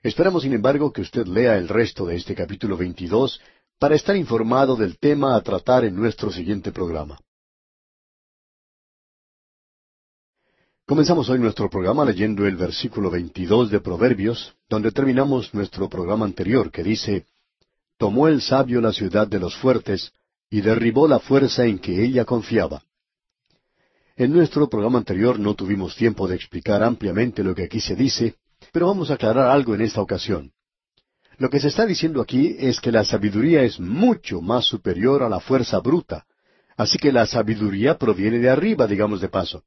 Esperamos, 0.03 0.43
sin 0.43 0.53
embargo, 0.53 0.93
que 0.93 1.01
usted 1.01 1.27
lea 1.27 1.57
el 1.57 1.69
resto 1.69 2.07
de 2.07 2.17
este 2.17 2.35
capítulo 2.35 2.77
22 2.77 3.41
para 3.79 3.95
estar 3.95 4.17
informado 4.17 4.75
del 4.75 4.99
tema 4.99 5.37
a 5.37 5.41
tratar 5.43 5.85
en 5.85 5.95
nuestro 5.95 6.33
siguiente 6.33 6.73
programa. 6.73 7.21
Comenzamos 10.85 11.29
hoy 11.29 11.39
nuestro 11.39 11.71
programa 11.71 12.05
leyendo 12.05 12.45
el 12.47 12.57
versículo 12.57 13.11
22 13.11 13.71
de 13.71 13.79
Proverbios, 13.79 14.57
donde 14.69 14.91
terminamos 14.91 15.55
nuestro 15.55 15.89
programa 15.89 16.25
anterior, 16.25 16.73
que 16.73 16.83
dice, 16.83 17.27
Tomó 17.97 18.27
el 18.27 18.43
sabio 18.43 18.81
la 18.81 18.93
ciudad 18.93 19.29
de 19.29 19.39
los 19.39 19.57
fuertes, 19.57 20.13
y 20.51 20.63
derribó 20.63 21.07
la 21.07 21.21
fuerza 21.21 21.65
en 21.65 21.79
que 21.79 22.05
ella 22.05 22.25
confiaba. 22.25 22.83
En 24.17 24.33
nuestro 24.33 24.69
programa 24.69 24.99
anterior 24.99 25.39
no 25.39 25.55
tuvimos 25.55 25.95
tiempo 25.95 26.27
de 26.27 26.35
explicar 26.35 26.83
ampliamente 26.83 27.45
lo 27.45 27.55
que 27.55 27.63
aquí 27.63 27.81
se 27.81 27.95
dice, 27.95 28.35
pero 28.73 28.87
vamos 28.87 29.11
a 29.11 29.15
aclarar 29.15 29.51
algo 29.51 29.75
en 29.75 29.83
esta 29.83 30.01
ocasión. 30.01 30.53
Lo 31.39 31.51
que 31.51 31.61
se 31.61 31.69
está 31.69 31.87
diciendo 31.87 32.21
aquí 32.21 32.57
es 32.59 32.81
que 32.81 32.91
la 32.91 33.05
sabiduría 33.05 33.63
es 33.63 33.79
mucho 33.79 34.41
más 34.41 34.65
superior 34.65 35.23
a 35.23 35.29
la 35.29 35.41
fuerza 35.41 35.79
bruta. 35.81 36.25
Así 36.77 36.99
que 36.99 37.13
la 37.13 37.27
sabiduría 37.27 37.99
proviene 37.99 38.39
de 38.39 38.49
arriba, 38.49 38.87
digamos 38.87 39.21
de 39.21 39.29
paso. 39.29 39.63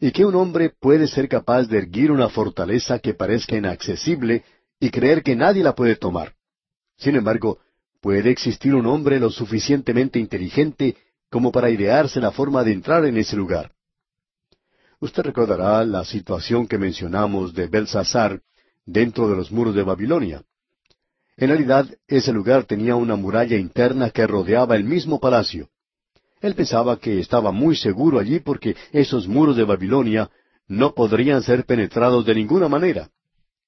Y 0.00 0.12
que 0.12 0.24
un 0.24 0.34
hombre 0.34 0.70
puede 0.70 1.08
ser 1.08 1.28
capaz 1.28 1.64
de 1.64 1.78
erguir 1.78 2.10
una 2.10 2.28
fortaleza 2.28 2.98
que 2.98 3.14
parezca 3.14 3.56
inaccesible 3.56 4.44
y 4.78 4.90
creer 4.90 5.22
que 5.22 5.34
nadie 5.34 5.62
la 5.62 5.74
puede 5.74 5.96
tomar. 5.96 6.34
Sin 6.96 7.16
embargo, 7.16 7.58
puede 8.00 8.30
existir 8.30 8.74
un 8.74 8.86
hombre 8.86 9.18
lo 9.18 9.30
suficientemente 9.30 10.18
inteligente 10.18 10.96
como 11.30 11.50
para 11.50 11.70
idearse 11.70 12.20
la 12.20 12.30
forma 12.30 12.62
de 12.62 12.72
entrar 12.72 13.04
en 13.04 13.16
ese 13.16 13.36
lugar. 13.36 13.72
Usted 15.00 15.22
recordará 15.22 15.84
la 15.84 16.04
situación 16.04 16.66
que 16.66 16.76
mencionamos 16.76 17.54
de 17.54 17.68
Belsasar 17.68 18.40
dentro 18.84 19.28
de 19.28 19.36
los 19.36 19.52
muros 19.52 19.74
de 19.74 19.84
Babilonia. 19.84 20.42
En 21.36 21.50
realidad, 21.50 21.86
ese 22.08 22.32
lugar 22.32 22.64
tenía 22.64 22.96
una 22.96 23.14
muralla 23.14 23.56
interna 23.56 24.10
que 24.10 24.26
rodeaba 24.26 24.74
el 24.74 24.82
mismo 24.82 25.20
palacio. 25.20 25.68
Él 26.40 26.54
pensaba 26.56 26.98
que 26.98 27.20
estaba 27.20 27.52
muy 27.52 27.76
seguro 27.76 28.18
allí 28.18 28.40
porque 28.40 28.74
esos 28.90 29.28
muros 29.28 29.56
de 29.56 29.64
Babilonia 29.64 30.30
no 30.66 30.94
podrían 30.94 31.42
ser 31.42 31.64
penetrados 31.64 32.26
de 32.26 32.34
ninguna 32.34 32.68
manera. 32.68 33.08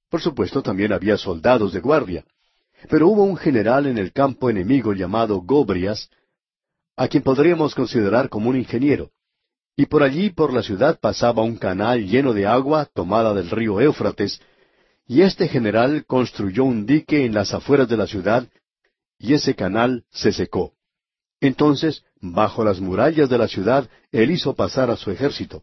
Por 0.08 0.20
supuesto, 0.20 0.62
también 0.62 0.92
había 0.92 1.16
soldados 1.16 1.72
de 1.72 1.80
guardia. 1.80 2.24
Pero 2.88 3.06
hubo 3.06 3.22
un 3.22 3.36
general 3.36 3.86
en 3.86 3.98
el 3.98 4.12
campo 4.12 4.50
enemigo 4.50 4.94
llamado 4.94 5.40
Gobrias, 5.40 6.10
a 6.96 7.06
quien 7.06 7.22
podríamos 7.22 7.74
considerar 7.74 8.28
como 8.28 8.50
un 8.50 8.56
ingeniero. 8.56 9.10
Y 9.80 9.86
por 9.86 10.02
allí, 10.02 10.28
por 10.28 10.52
la 10.52 10.62
ciudad, 10.62 11.00
pasaba 11.00 11.42
un 11.42 11.56
canal 11.56 12.06
lleno 12.06 12.34
de 12.34 12.46
agua 12.46 12.84
tomada 12.84 13.32
del 13.32 13.48
río 13.48 13.80
Éufrates, 13.80 14.38
y 15.06 15.22
este 15.22 15.48
general 15.48 16.04
construyó 16.04 16.64
un 16.64 16.84
dique 16.84 17.24
en 17.24 17.32
las 17.32 17.54
afueras 17.54 17.88
de 17.88 17.96
la 17.96 18.06
ciudad, 18.06 18.46
y 19.18 19.32
ese 19.32 19.54
canal 19.54 20.04
se 20.10 20.32
secó. 20.32 20.74
Entonces, 21.40 22.04
bajo 22.20 22.62
las 22.62 22.78
murallas 22.78 23.30
de 23.30 23.38
la 23.38 23.48
ciudad, 23.48 23.88
él 24.12 24.32
hizo 24.32 24.54
pasar 24.54 24.90
a 24.90 24.98
su 24.98 25.10
ejército. 25.10 25.62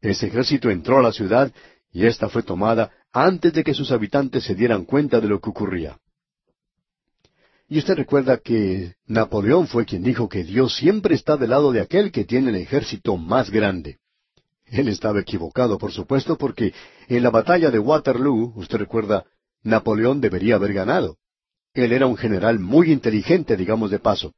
Ese 0.00 0.26
ejército 0.26 0.68
entró 0.68 0.98
a 0.98 1.02
la 1.02 1.12
ciudad, 1.12 1.52
y 1.92 2.06
ésta 2.06 2.28
fue 2.28 2.42
tomada 2.42 2.90
antes 3.12 3.52
de 3.52 3.62
que 3.62 3.72
sus 3.72 3.92
habitantes 3.92 4.42
se 4.42 4.56
dieran 4.56 4.84
cuenta 4.84 5.20
de 5.20 5.28
lo 5.28 5.40
que 5.40 5.50
ocurría. 5.50 5.96
Y 7.68 7.78
usted 7.78 7.94
recuerda 7.94 8.38
que 8.38 8.94
Napoleón 9.06 9.66
fue 9.66 9.86
quien 9.86 10.02
dijo 10.02 10.28
que 10.28 10.44
Dios 10.44 10.76
siempre 10.76 11.14
está 11.14 11.36
del 11.36 11.50
lado 11.50 11.72
de 11.72 11.80
aquel 11.80 12.12
que 12.12 12.24
tiene 12.24 12.50
el 12.50 12.56
ejército 12.56 13.16
más 13.16 13.50
grande. 13.50 13.98
Él 14.66 14.88
estaba 14.88 15.20
equivocado, 15.20 15.78
por 15.78 15.92
supuesto, 15.92 16.36
porque 16.36 16.72
en 17.08 17.22
la 17.22 17.30
batalla 17.30 17.70
de 17.70 17.78
Waterloo, 17.78 18.52
usted 18.56 18.78
recuerda, 18.78 19.24
Napoleón 19.62 20.20
debería 20.20 20.56
haber 20.56 20.72
ganado. 20.72 21.18
Él 21.74 21.92
era 21.92 22.06
un 22.06 22.16
general 22.16 22.58
muy 22.58 22.92
inteligente, 22.92 23.56
digamos 23.56 23.90
de 23.90 23.98
paso. 23.98 24.34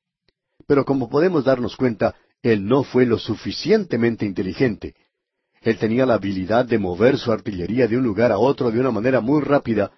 Pero 0.67 0.85
como 0.85 1.09
podemos 1.09 1.45
darnos 1.45 1.77
cuenta, 1.77 2.15
él 2.43 2.67
no 2.67 2.85
fue 2.85 3.07
lo 3.07 3.19
suficientemente 3.19 4.27
inteligente. 4.27 4.95
Él 5.63 5.79
tenía 5.79 6.05
la 6.05 6.15
habilidad 6.15 6.67
de 6.67 6.79
mover 6.79 7.19
su 7.19 7.33
artillería 7.33 7.89
de 7.89 7.97
un 7.97 8.05
lugar 8.05 8.31
a 8.33 8.39
otro 8.39 8.71
de 8.71 8.79
una 8.79 8.91
manera 8.91 9.21
muy 9.21 9.41
rápida, 9.41 9.93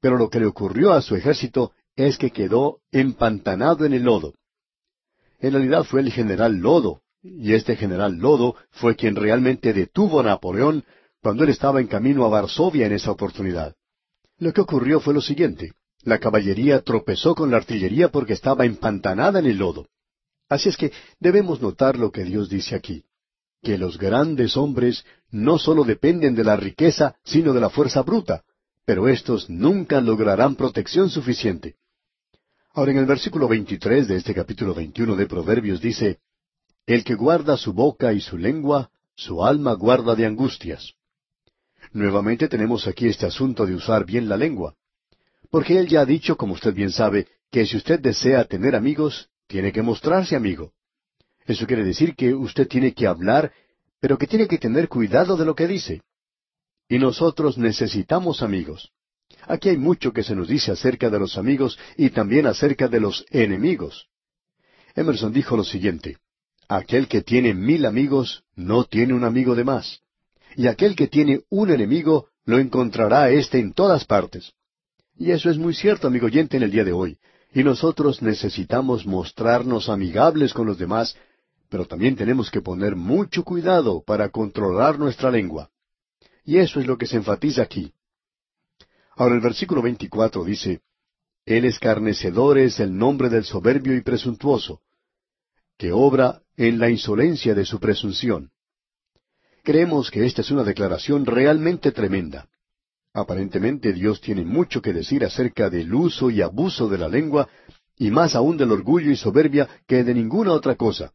pero 0.00 0.16
lo 0.16 0.30
que 0.30 0.40
le 0.40 0.46
ocurrió 0.46 0.92
a 0.92 1.02
su 1.02 1.14
ejército 1.14 1.72
es 1.96 2.18
que 2.18 2.30
quedó 2.30 2.80
empantanado 2.92 3.84
en 3.84 3.92
el 3.92 4.04
lodo. 4.04 4.34
En 5.40 5.52
realidad 5.52 5.84
fue 5.84 6.00
el 6.00 6.12
general 6.12 6.56
Lodo, 6.58 7.02
y 7.22 7.54
este 7.54 7.76
general 7.76 8.16
Lodo 8.16 8.56
fue 8.70 8.94
quien 8.94 9.16
realmente 9.16 9.72
detuvo 9.72 10.20
a 10.20 10.22
Napoleón 10.22 10.84
cuando 11.22 11.44
él 11.44 11.50
estaba 11.50 11.80
en 11.80 11.86
camino 11.86 12.24
a 12.24 12.28
Varsovia 12.28 12.86
en 12.86 12.92
esa 12.92 13.10
oportunidad. 13.10 13.74
Lo 14.38 14.52
que 14.52 14.60
ocurrió 14.60 15.00
fue 15.00 15.14
lo 15.14 15.20
siguiente. 15.20 15.72
La 16.02 16.18
caballería 16.18 16.80
tropezó 16.80 17.34
con 17.34 17.50
la 17.50 17.58
artillería 17.58 18.10
porque 18.10 18.32
estaba 18.32 18.64
empantanada 18.64 19.38
en 19.38 19.46
el 19.46 19.58
lodo. 19.58 19.86
Así 20.48 20.68
es 20.68 20.76
que 20.76 20.92
debemos 21.18 21.60
notar 21.60 21.98
lo 21.98 22.10
que 22.10 22.24
Dios 22.24 22.48
dice 22.48 22.74
aquí, 22.74 23.04
que 23.62 23.78
los 23.78 23.98
grandes 23.98 24.56
hombres 24.56 25.04
no 25.30 25.58
sólo 25.58 25.84
dependen 25.84 26.34
de 26.34 26.44
la 26.44 26.56
riqueza, 26.56 27.16
sino 27.22 27.52
de 27.52 27.60
la 27.60 27.70
fuerza 27.70 28.02
bruta, 28.02 28.42
pero 28.84 29.08
éstos 29.08 29.48
nunca 29.48 30.00
lograrán 30.00 30.56
protección 30.56 31.10
suficiente. 31.10 31.76
Ahora 32.72 32.92
en 32.92 32.98
el 32.98 33.06
versículo 33.06 33.48
23 33.48 34.08
de 34.08 34.16
este 34.16 34.34
capítulo 34.34 34.74
21 34.74 35.16
de 35.16 35.26
Proverbios 35.26 35.80
dice, 35.80 36.18
El 36.86 37.04
que 37.04 37.14
guarda 37.14 37.56
su 37.56 37.72
boca 37.72 38.12
y 38.12 38.20
su 38.20 38.38
lengua, 38.38 38.90
su 39.16 39.44
alma 39.44 39.74
guarda 39.74 40.14
de 40.14 40.26
angustias. 40.26 40.94
Nuevamente 41.92 42.48
tenemos 42.48 42.86
aquí 42.86 43.08
este 43.08 43.26
asunto 43.26 43.66
de 43.66 43.74
usar 43.74 44.04
bien 44.04 44.28
la 44.28 44.36
lengua. 44.36 44.74
Porque 45.50 45.78
él 45.78 45.88
ya 45.88 46.02
ha 46.02 46.06
dicho, 46.06 46.36
como 46.36 46.54
usted 46.54 46.72
bien 46.72 46.92
sabe, 46.92 47.26
que 47.50 47.66
si 47.66 47.76
usted 47.76 47.98
desea 47.98 48.44
tener 48.44 48.76
amigos, 48.76 49.28
tiene 49.48 49.72
que 49.72 49.82
mostrarse 49.82 50.36
amigo. 50.36 50.72
Eso 51.44 51.66
quiere 51.66 51.82
decir 51.82 52.14
que 52.14 52.32
usted 52.32 52.68
tiene 52.68 52.94
que 52.94 53.08
hablar, 53.08 53.52
pero 53.98 54.16
que 54.16 54.28
tiene 54.28 54.46
que 54.46 54.58
tener 54.58 54.88
cuidado 54.88 55.36
de 55.36 55.44
lo 55.44 55.56
que 55.56 55.66
dice. 55.66 56.02
Y 56.90 56.98
nosotros 56.98 57.56
necesitamos 57.56 58.42
amigos. 58.42 58.90
Aquí 59.46 59.68
hay 59.68 59.76
mucho 59.76 60.12
que 60.12 60.24
se 60.24 60.34
nos 60.34 60.48
dice 60.48 60.72
acerca 60.72 61.08
de 61.08 61.20
los 61.20 61.38
amigos 61.38 61.78
y 61.96 62.10
también 62.10 62.48
acerca 62.48 62.88
de 62.88 62.98
los 62.98 63.24
enemigos. 63.30 64.08
Emerson 64.96 65.32
dijo 65.32 65.56
lo 65.56 65.62
siguiente, 65.62 66.16
aquel 66.68 67.06
que 67.06 67.22
tiene 67.22 67.54
mil 67.54 67.86
amigos 67.86 68.42
no 68.56 68.84
tiene 68.84 69.14
un 69.14 69.22
amigo 69.22 69.54
de 69.54 69.62
más, 69.62 70.00
y 70.56 70.66
aquel 70.66 70.96
que 70.96 71.06
tiene 71.06 71.42
un 71.48 71.70
enemigo 71.70 72.26
lo 72.44 72.58
encontrará 72.58 73.30
éste 73.30 73.60
en 73.60 73.72
todas 73.72 74.04
partes. 74.04 74.52
Y 75.16 75.30
eso 75.30 75.48
es 75.48 75.58
muy 75.58 75.74
cierto, 75.74 76.08
amigo 76.08 76.26
oyente, 76.26 76.56
en 76.56 76.64
el 76.64 76.72
día 76.72 76.82
de 76.82 76.92
hoy. 76.92 77.18
Y 77.54 77.62
nosotros 77.62 78.20
necesitamos 78.20 79.06
mostrarnos 79.06 79.88
amigables 79.88 80.52
con 80.52 80.66
los 80.66 80.76
demás, 80.76 81.16
pero 81.68 81.86
también 81.86 82.16
tenemos 82.16 82.50
que 82.50 82.62
poner 82.62 82.96
mucho 82.96 83.44
cuidado 83.44 84.02
para 84.04 84.30
controlar 84.30 84.98
nuestra 84.98 85.30
lengua. 85.30 85.70
Y 86.44 86.58
eso 86.58 86.80
es 86.80 86.86
lo 86.86 86.96
que 86.96 87.06
se 87.06 87.16
enfatiza 87.16 87.62
aquí. 87.62 87.92
Ahora 89.16 89.34
el 89.34 89.40
versículo 89.40 89.82
24 89.82 90.44
dice, 90.44 90.80
El 91.44 91.64
escarnecedor 91.64 92.58
es 92.58 92.80
el 92.80 92.96
nombre 92.96 93.28
del 93.28 93.44
soberbio 93.44 93.94
y 93.94 94.00
presuntuoso, 94.00 94.80
que 95.76 95.92
obra 95.92 96.42
en 96.56 96.78
la 96.78 96.90
insolencia 96.90 97.54
de 97.54 97.64
su 97.64 97.80
presunción. 97.80 98.50
Creemos 99.62 100.10
que 100.10 100.24
esta 100.24 100.40
es 100.40 100.50
una 100.50 100.64
declaración 100.64 101.26
realmente 101.26 101.92
tremenda. 101.92 102.48
Aparentemente 103.12 103.92
Dios 103.92 104.20
tiene 104.20 104.44
mucho 104.44 104.80
que 104.80 104.92
decir 104.92 105.24
acerca 105.24 105.68
del 105.68 105.92
uso 105.92 106.30
y 106.30 106.42
abuso 106.42 106.88
de 106.88 106.98
la 106.98 107.08
lengua, 107.08 107.48
y 107.96 108.10
más 108.10 108.34
aún 108.34 108.56
del 108.56 108.72
orgullo 108.72 109.10
y 109.10 109.16
soberbia 109.16 109.68
que 109.86 110.04
de 110.04 110.14
ninguna 110.14 110.52
otra 110.52 110.76
cosa. 110.76 111.12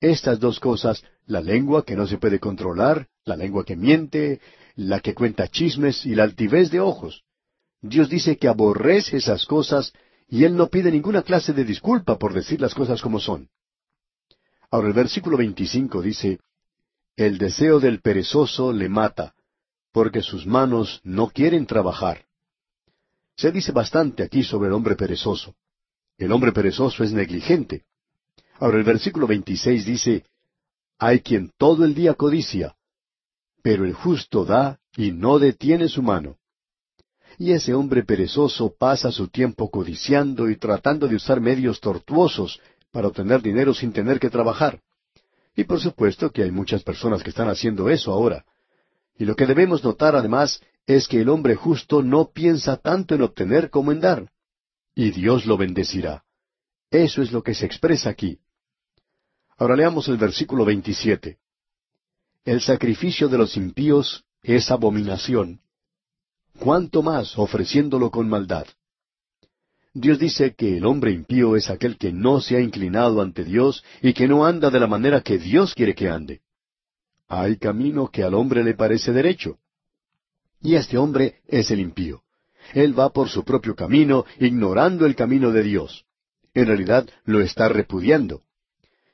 Estas 0.00 0.40
dos 0.40 0.58
cosas, 0.58 1.04
la 1.26 1.42
lengua 1.42 1.84
que 1.84 1.96
no 1.96 2.06
se 2.06 2.16
puede 2.16 2.38
controlar, 2.40 3.08
la 3.24 3.36
lengua 3.36 3.64
que 3.64 3.76
miente, 3.76 4.40
la 4.76 5.00
que 5.00 5.14
cuenta 5.14 5.48
chismes 5.48 6.06
y 6.06 6.14
la 6.14 6.24
altivez 6.24 6.70
de 6.70 6.80
ojos. 6.80 7.24
Dios 7.82 8.08
dice 8.08 8.36
que 8.36 8.48
aborrece 8.48 9.18
esas 9.18 9.46
cosas 9.46 9.92
y 10.28 10.44
Él 10.44 10.56
no 10.56 10.68
pide 10.68 10.90
ninguna 10.90 11.22
clase 11.22 11.52
de 11.52 11.64
disculpa 11.64 12.18
por 12.18 12.32
decir 12.34 12.60
las 12.60 12.74
cosas 12.74 13.00
como 13.02 13.18
son. 13.18 13.48
Ahora 14.70 14.88
el 14.88 14.94
versículo 14.94 15.36
25 15.36 16.02
dice, 16.02 16.38
El 17.16 17.38
deseo 17.38 17.80
del 17.80 18.00
perezoso 18.00 18.72
le 18.72 18.88
mata, 18.88 19.34
porque 19.92 20.22
sus 20.22 20.46
manos 20.46 21.00
no 21.02 21.28
quieren 21.28 21.66
trabajar. 21.66 22.24
Se 23.36 23.50
dice 23.50 23.72
bastante 23.72 24.22
aquí 24.22 24.44
sobre 24.44 24.68
el 24.68 24.74
hombre 24.74 24.94
perezoso. 24.94 25.54
El 26.16 26.30
hombre 26.32 26.52
perezoso 26.52 27.02
es 27.02 27.12
negligente. 27.12 27.84
Ahora 28.58 28.78
el 28.78 28.84
versículo 28.84 29.26
26 29.26 29.84
dice, 29.86 30.24
Hay 30.98 31.20
quien 31.20 31.50
todo 31.56 31.84
el 31.84 31.94
día 31.94 32.14
codicia, 32.14 32.76
pero 33.62 33.84
el 33.84 33.92
justo 33.92 34.44
da 34.44 34.80
y 34.96 35.12
no 35.12 35.38
detiene 35.38 35.88
su 35.88 36.02
mano. 36.02 36.36
Y 37.38 37.52
ese 37.52 37.74
hombre 37.74 38.04
perezoso 38.04 38.74
pasa 38.78 39.10
su 39.10 39.28
tiempo 39.28 39.70
codiciando 39.70 40.50
y 40.50 40.56
tratando 40.56 41.08
de 41.08 41.16
usar 41.16 41.40
medios 41.40 41.80
tortuosos 41.80 42.60
para 42.90 43.08
obtener 43.08 43.40
dinero 43.40 43.72
sin 43.72 43.92
tener 43.92 44.20
que 44.20 44.30
trabajar. 44.30 44.80
Y 45.56 45.64
por 45.64 45.80
supuesto 45.80 46.30
que 46.30 46.42
hay 46.42 46.50
muchas 46.50 46.82
personas 46.82 47.22
que 47.22 47.30
están 47.30 47.48
haciendo 47.48 47.88
eso 47.88 48.12
ahora. 48.12 48.44
Y 49.18 49.24
lo 49.24 49.36
que 49.36 49.46
debemos 49.46 49.82
notar 49.82 50.16
además 50.16 50.60
es 50.86 51.06
que 51.06 51.20
el 51.20 51.28
hombre 51.28 51.54
justo 51.54 52.02
no 52.02 52.30
piensa 52.30 52.76
tanto 52.76 53.14
en 53.14 53.22
obtener 53.22 53.70
como 53.70 53.92
en 53.92 54.00
dar. 54.00 54.30
Y 54.94 55.10
Dios 55.10 55.46
lo 55.46 55.56
bendecirá. 55.56 56.24
Eso 56.90 57.22
es 57.22 57.30
lo 57.30 57.42
que 57.42 57.54
se 57.54 57.66
expresa 57.66 58.10
aquí. 58.10 58.38
Ahora 59.56 59.76
leamos 59.76 60.08
el 60.08 60.16
versículo 60.16 60.64
27. 60.64 61.38
El 62.44 62.62
sacrificio 62.62 63.28
de 63.28 63.36
los 63.36 63.56
impíos 63.56 64.24
es 64.42 64.70
abominación. 64.70 65.60
¿Cuánto 66.58 67.02
más 67.02 67.38
ofreciéndolo 67.38 68.10
con 68.10 68.28
maldad? 68.28 68.66
Dios 69.92 70.18
dice 70.18 70.54
que 70.54 70.78
el 70.78 70.86
hombre 70.86 71.12
impío 71.12 71.56
es 71.56 71.68
aquel 71.68 71.98
que 71.98 72.12
no 72.12 72.40
se 72.40 72.56
ha 72.56 72.60
inclinado 72.60 73.20
ante 73.20 73.44
Dios 73.44 73.84
y 74.00 74.14
que 74.14 74.26
no 74.26 74.46
anda 74.46 74.70
de 74.70 74.80
la 74.80 74.86
manera 74.86 75.20
que 75.20 75.36
Dios 75.36 75.74
quiere 75.74 75.94
que 75.94 76.08
ande. 76.08 76.40
Hay 77.28 77.56
camino 77.58 78.08
que 78.08 78.22
al 78.22 78.34
hombre 78.34 78.64
le 78.64 78.74
parece 78.74 79.12
derecho. 79.12 79.58
Y 80.62 80.76
este 80.76 80.96
hombre 80.96 81.40
es 81.46 81.70
el 81.70 81.80
impío. 81.80 82.22
Él 82.72 82.98
va 82.98 83.10
por 83.10 83.28
su 83.28 83.44
propio 83.44 83.74
camino, 83.74 84.24
ignorando 84.38 85.04
el 85.06 85.14
camino 85.14 85.50
de 85.50 85.62
Dios. 85.62 86.06
En 86.54 86.66
realidad 86.66 87.08
lo 87.24 87.40
está 87.40 87.68
repudiando. 87.68 88.42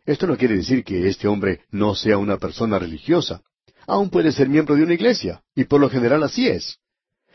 Esto 0.06 0.28
no 0.28 0.36
quiere 0.36 0.56
decir 0.56 0.84
que 0.84 1.08
este 1.08 1.26
hombre 1.26 1.62
no 1.70 1.96
sea 1.96 2.16
una 2.16 2.38
persona 2.38 2.78
religiosa. 2.78 3.42
Aún 3.88 4.08
puede 4.08 4.30
ser 4.30 4.48
miembro 4.48 4.76
de 4.76 4.84
una 4.84 4.94
iglesia, 4.94 5.42
y 5.54 5.64
por 5.64 5.80
lo 5.80 5.90
general 5.90 6.22
así 6.22 6.46
es. 6.46 6.78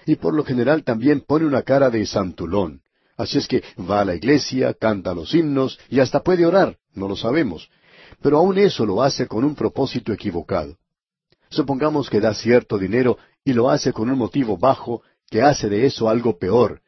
Y 0.06 0.16
por 0.16 0.34
lo 0.34 0.46
general 0.46 0.84
también 0.84 1.22
pone 1.22 1.46
una 1.46 1.64
cara 1.64 1.90
de 1.90 2.06
santulón. 2.06 2.82
Así 3.18 3.38
es 3.38 3.48
que 3.48 3.62
va 3.78 4.02
a 4.02 4.06
la 4.06 4.16
iglesia, 4.16 4.74
canta 4.74 5.14
los 5.14 5.36
himnos 5.36 5.80
y 5.90 6.00
hasta 6.00 6.24
puede 6.24 6.46
orar, 6.46 6.78
no 6.96 7.08
lo 7.08 7.16
sabemos. 7.16 7.70
Pero 8.22 8.38
aún 8.38 8.58
eso 8.58 8.86
lo 8.86 9.04
hace 9.04 9.28
con 9.28 9.44
un 9.44 9.54
propósito 9.54 10.14
equivocado. 10.14 10.78
Supongamos 11.50 12.10
que 12.10 12.22
da 12.22 12.34
cierto 12.34 12.78
dinero 12.78 13.18
y 13.44 13.54
lo 13.54 13.70
hace 13.70 13.92
con 13.92 14.10
un 14.10 14.18
motivo 14.18 14.58
bajo 14.58 15.04
que 15.30 15.42
hace 15.42 15.70
de 15.70 15.86
eso 15.86 16.10
algo 16.10 16.38
peor. 16.38 16.82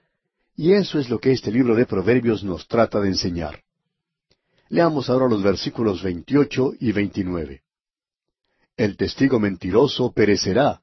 Y 0.56 0.74
eso 0.74 0.98
es 0.98 1.10
lo 1.10 1.20
que 1.20 1.32
este 1.32 1.52
libro 1.52 1.76
de 1.76 1.86
Proverbios 1.86 2.44
nos 2.44 2.68
trata 2.68 3.00
de 3.02 3.10
enseñar. 3.10 3.62
Leamos 4.74 5.08
ahora 5.08 5.30
los 5.30 5.44
versículos 5.44 6.02
28 6.02 6.74
y 6.80 6.92
29. 6.92 7.62
El 8.76 8.98
testigo 8.98 9.40
mentiroso 9.40 10.12
perecerá, 10.14 10.82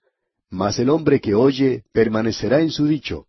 mas 0.48 0.78
el 0.78 0.90
hombre 0.90 1.20
que 1.20 1.34
oye 1.34 1.82
permanecerá 1.92 2.60
en 2.60 2.70
su 2.70 2.86
dicho. 2.86 3.26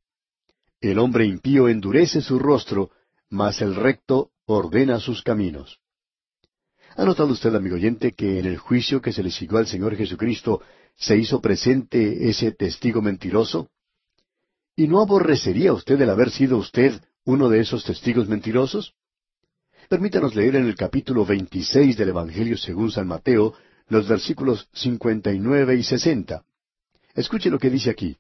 El 0.80 1.00
hombre 1.00 1.26
impío 1.26 1.68
endurece 1.68 2.22
su 2.22 2.38
rostro, 2.38 2.92
mas 3.28 3.60
el 3.64 3.74
recto 3.74 4.30
ordena 4.46 5.00
sus 5.00 5.24
caminos. 5.24 5.80
¿Ha 6.96 7.06
notado 7.06 7.34
usted, 7.34 7.56
amigo 7.56 7.74
oyente, 7.74 8.12
que 8.12 8.38
en 8.38 8.46
el 8.46 8.60
juicio 8.60 9.02
que 9.02 9.14
se 9.14 9.24
le 9.24 9.32
siguió 9.32 9.58
al 9.58 9.66
Señor 9.66 9.96
Jesucristo 9.96 10.62
se 10.96 11.18
hizo 11.18 11.42
presente 11.42 12.30
ese 12.30 12.52
testigo 12.52 13.02
mentiroso? 13.02 13.72
¿Y 14.76 14.88
no 14.88 15.02
aborrecería 15.02 15.74
usted 15.74 16.00
el 16.00 16.12
haber 16.12 16.30
sido 16.30 16.58
usted 16.58 17.02
uno 17.26 17.50
de 17.50 17.62
esos 17.62 17.84
testigos 17.84 18.28
mentirosos? 18.28 18.94
Permítanos 19.92 20.36
leer 20.36 20.56
en 20.56 20.68
el 20.68 20.76
capítulo 20.76 21.26
26 21.26 21.98
del 21.98 22.08
Evangelio 22.08 22.56
según 22.56 22.94
San 22.94 23.10
Mateo 23.10 23.54
los 23.90 24.08
versículos 24.08 24.70
59 24.72 25.76
y 25.76 25.84
60. 25.84 26.46
Escuche 27.14 27.50
lo 27.50 27.60
que 27.60 27.70
dice 27.70 27.90
aquí. 27.90 28.16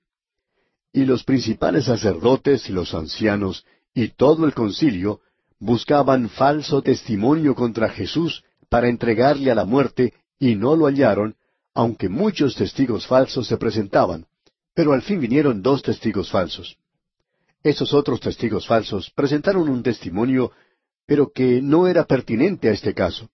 Y 0.91 1.05
los 1.05 1.24
principales 1.24 1.86
sacerdotes 1.86 2.67
y 2.69 2.74
los 2.74 2.93
ancianos 2.93 3.65
y 3.93 4.09
todo 4.09 4.45
el 4.45 4.53
concilio 4.53 5.22
buscaban 5.59 6.28
falso 6.28 6.82
testimonio 6.82 7.55
contra 7.55 7.88
Jesús 7.88 8.43
para 8.67 8.89
entregarle 8.89 9.49
a 9.49 9.55
la 9.55 9.63
muerte 9.63 10.13
y 10.39 10.55
no 10.55 10.76
lo 10.76 10.88
hallaron, 10.88 11.38
aunque 11.74 12.09
muchos 12.09 12.53
testigos 12.55 13.07
falsos 13.07 13.47
se 13.47 13.55
presentaban. 13.55 14.26
Pero 14.74 14.91
al 14.91 15.03
fin 15.03 15.22
vinieron 15.22 15.61
dos 15.61 15.84
testigos 15.84 16.30
falsos. 16.30 16.76
Esos 17.63 17.93
otros 17.93 18.19
testigos 18.19 18.67
falsos 18.67 19.09
presentaron 19.15 19.69
un 19.69 19.82
testimonio 19.84 20.51
pero 21.12 21.30
que 21.30 21.62
no 21.62 21.89
era 21.89 22.05
pertinente 22.05 22.70
a 22.70 22.72
este 22.72 22.93
caso. 22.93 23.30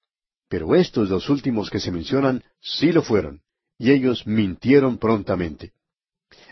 Pero 0.50 0.74
estos 0.74 1.10
dos 1.10 1.30
últimos 1.30 1.70
que 1.70 1.80
se 1.80 1.92
mencionan 1.92 2.44
sí 2.60 2.92
lo 2.92 3.04
fueron, 3.04 3.44
y 3.78 3.92
ellos 3.92 4.26
mintieron 4.26 4.98
prontamente. 4.98 5.74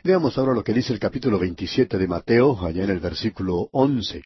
Veamos 0.04 0.38
ahora 0.38 0.54
lo 0.54 0.64
que 0.64 0.72
dice 0.72 0.94
el 0.94 1.00
capítulo 1.00 1.40
27 1.40 1.98
de 1.98 2.08
Mateo, 2.08 2.64
allá 2.64 2.84
en 2.84 2.92
el 2.92 3.00
versículo 3.00 3.70
11. 3.72 4.22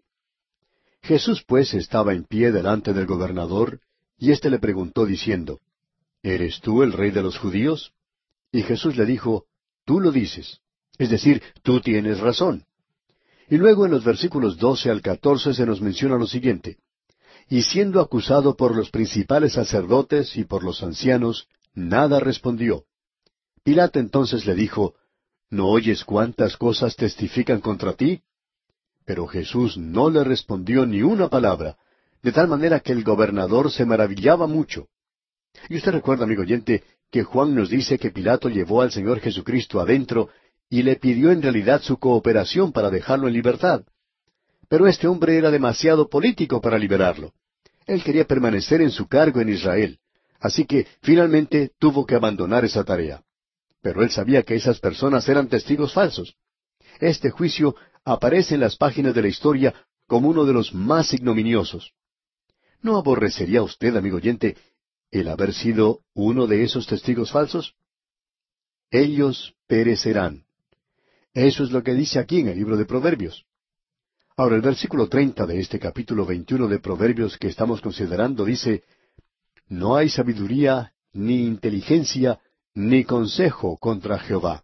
Jesús 1.02 1.42
pues 1.48 1.74
estaba 1.74 2.14
en 2.14 2.26
pie 2.26 2.52
delante 2.52 2.92
del 2.92 3.06
gobernador, 3.06 3.80
y 4.18 4.32
éste 4.32 4.50
le 4.50 4.60
preguntó 4.60 5.06
diciendo, 5.06 5.62
¿Eres 6.22 6.60
tú 6.60 6.84
el 6.84 6.92
rey 6.92 7.12
de 7.12 7.24
los 7.24 7.38
judíos? 7.38 7.94
Y 8.52 8.64
Jesús 8.64 8.98
le 8.98 9.06
dijo, 9.06 9.46
Tú 9.86 10.02
lo 10.02 10.12
dices. 10.12 10.60
Es 10.98 11.10
decir, 11.10 11.42
tú 11.64 11.80
tienes 11.80 12.20
razón. 12.20 12.66
Y 13.50 13.56
luego 13.56 13.86
en 13.86 13.92
los 13.92 14.04
versículos 14.04 14.58
doce 14.58 14.90
al 14.90 15.02
catorce 15.02 15.54
se 15.54 15.66
nos 15.66 15.80
menciona 15.80 16.18
lo 16.18 16.28
siguiente. 16.28 16.78
Y 17.50 17.64
siendo 17.64 18.00
acusado 18.00 18.56
por 18.56 18.76
los 18.76 18.92
principales 18.92 19.54
sacerdotes 19.54 20.38
y 20.38 20.44
por 20.44 20.64
los 20.64 20.84
ancianos, 20.84 21.48
nada 21.74 22.20
respondió. 22.20 22.86
Pilato 23.64 24.00
entonces 24.00 24.46
le 24.46 24.54
dijo, 24.54 24.94
¿No 25.50 25.68
oyes 25.68 26.04
cuántas 26.04 26.58
cosas 26.58 26.96
testifican 26.96 27.60
contra 27.60 27.94
ti? 27.94 28.22
Pero 29.04 29.26
Jesús 29.26 29.78
no 29.78 30.12
le 30.12 30.24
respondió 30.24 30.86
ni 30.86 31.02
una 31.02 31.28
palabra, 31.28 31.78
de 32.22 32.32
tal 32.32 32.48
manera 32.48 32.82
que 32.82 32.92
el 32.92 33.04
gobernador 33.04 33.72
se 33.72 33.84
maravillaba 33.84 34.46
mucho. 34.46 34.88
Y 35.70 35.78
usted 35.78 35.92
recuerda, 35.92 36.26
amigo 36.26 36.44
oyente, 36.44 36.84
que 37.10 37.24
Juan 37.24 37.56
nos 37.56 37.72
dice 37.72 37.98
que 37.98 38.12
Pilato 38.12 38.50
llevó 38.50 38.84
al 38.84 38.92
Señor 38.92 39.20
Jesucristo 39.20 39.80
adentro 39.80 40.30
y 40.70 40.84
le 40.84 40.98
pidió 40.98 41.32
en 41.32 41.42
realidad 41.42 41.82
su 41.82 41.98
cooperación 41.98 42.72
para 42.72 42.92
dejarlo 42.92 43.28
en 43.28 43.34
libertad. 43.34 43.84
Pero 44.70 44.88
este 44.88 45.08
hombre 45.08 45.38
era 45.38 45.50
demasiado 45.50 46.10
político 46.10 46.62
para 46.62 46.78
liberarlo. 46.78 47.34
Él 47.88 48.04
quería 48.04 48.26
permanecer 48.26 48.82
en 48.82 48.92
su 48.92 49.08
cargo 49.08 49.42
en 49.42 49.50
Israel. 49.50 50.00
Así 50.40 50.66
que 50.66 50.88
finalmente 51.02 51.72
tuvo 51.80 52.06
que 52.06 52.16
abandonar 52.16 52.64
esa 52.64 52.84
tarea. 52.84 53.24
Pero 53.82 54.04
él 54.04 54.12
sabía 54.12 54.44
que 54.44 54.56
esas 54.56 54.80
personas 54.80 55.28
eran 55.28 55.48
testigos 55.48 55.94
falsos. 55.94 56.36
Este 57.00 57.32
juicio 57.32 57.76
aparece 58.06 58.56
en 58.56 58.62
las 58.62 58.76
páginas 58.76 59.16
de 59.16 59.24
la 59.24 59.28
historia 59.28 59.74
como 60.06 60.30
uno 60.30 60.46
de 60.46 60.54
los 60.54 60.74
más 60.74 61.14
ignominiosos. 61.14 61.94
¿No 62.82 62.96
aborrecería 62.98 63.64
usted, 63.64 63.96
amigo 63.96 64.18
oyente, 64.18 64.56
el 65.12 65.28
haber 65.28 65.54
sido 65.54 66.02
uno 66.14 66.46
de 66.46 66.64
esos 66.64 66.88
testigos 66.88 67.32
falsos? 67.32 67.76
Ellos 68.92 69.56
perecerán. 69.68 70.46
Eso 71.34 71.64
es 71.64 71.72
lo 71.72 71.84
que 71.84 71.94
dice 71.94 72.20
aquí 72.20 72.40
en 72.40 72.50
el 72.50 72.58
libro 72.58 72.78
de 72.78 72.86
Proverbios. 72.86 73.46
Ahora, 74.40 74.56
el 74.56 74.62
versículo 74.62 75.10
treinta 75.10 75.46
de 75.46 75.60
este 75.60 75.78
capítulo 75.80 76.26
veintiuno 76.26 76.70
de 76.70 76.80
Proverbios 76.80 77.38
que 77.38 77.50
estamos 77.50 77.82
considerando 77.82 78.46
dice, 78.46 78.84
No 79.68 79.98
hay 79.98 80.08
sabiduría, 80.08 80.94
ni 81.12 81.46
inteligencia, 81.46 82.40
ni 82.74 83.04
consejo 83.04 83.76
contra 83.76 84.18
Jehová. 84.18 84.64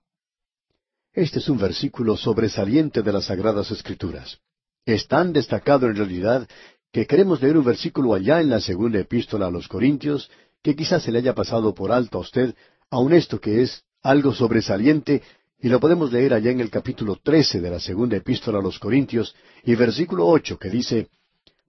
Este 1.11 1.39
es 1.39 1.49
un 1.49 1.57
versículo 1.57 2.15
sobresaliente 2.15 3.01
de 3.01 3.11
las 3.11 3.25
Sagradas 3.25 3.69
Escrituras. 3.69 4.39
Es 4.85 5.09
tan 5.09 5.33
destacado 5.33 5.87
en 5.87 5.97
realidad 5.97 6.47
que 6.93 7.05
queremos 7.05 7.41
leer 7.41 7.57
un 7.57 7.65
versículo 7.65 8.13
allá 8.13 8.39
en 8.39 8.51
la 8.51 8.61
segunda 8.61 8.99
epístola 8.99 9.47
a 9.47 9.51
los 9.51 9.67
Corintios, 9.67 10.31
que 10.63 10.73
quizás 10.73 11.03
se 11.03 11.11
le 11.11 11.19
haya 11.19 11.35
pasado 11.35 11.75
por 11.75 11.91
alto 11.91 12.19
a 12.19 12.21
usted, 12.21 12.55
aun 12.89 13.11
esto 13.11 13.41
que 13.41 13.61
es 13.61 13.83
algo 14.01 14.33
sobresaliente 14.33 15.21
y 15.59 15.69
lo 15.69 15.79
podemos 15.79 16.11
leer 16.11 16.33
allá 16.33 16.51
en 16.51 16.59
el 16.59 16.69
capítulo 16.69 17.17
trece 17.21 17.61
de 17.61 17.69
la 17.69 17.79
segunda 17.79 18.17
epístola 18.17 18.59
a 18.59 18.61
los 18.61 18.77
Corintios 18.79 19.35
y 19.63 19.75
versículo 19.75 20.27
ocho 20.27 20.59
que 20.59 20.69
dice, 20.69 21.07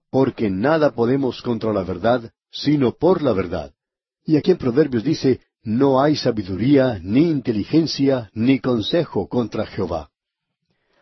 Porque 0.09 0.49
nada 0.49 0.91
podemos 0.91 1.41
contra 1.41 1.73
la 1.73 1.83
verdad, 1.83 2.31
sino 2.51 2.93
por 2.93 3.21
la 3.21 3.33
verdad. 3.33 3.73
Y 4.25 4.37
aquí 4.37 4.51
en 4.51 4.57
Proverbios 4.57 5.03
dice, 5.03 5.41
No 5.63 6.01
hay 6.01 6.15
sabiduría, 6.15 6.99
ni 7.01 7.29
inteligencia, 7.29 8.29
ni 8.33 8.59
consejo 8.59 9.27
contra 9.27 9.65
Jehová. 9.65 10.09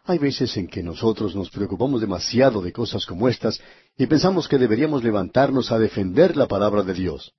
Hay 0.03 0.19
veces 0.19 0.55
en 0.57 0.67
que 0.67 0.83
nosotros 0.83 1.36
nos 1.36 1.49
preocupamos 1.49 1.99
demasiado 1.99 2.61
de 2.61 2.71
cosas 2.71 3.07
como 3.07 3.27
estas 3.27 3.59
y 3.97 4.05
pensamos 4.05 4.47
que 4.47 4.59
deberíamos 4.59 5.03
levantarnos 5.03 5.71
a 5.71 5.79
defender 5.79 6.38
la 6.38 6.47
palabra 6.47 6.83
de 6.83 6.93
Dios. 6.93 7.33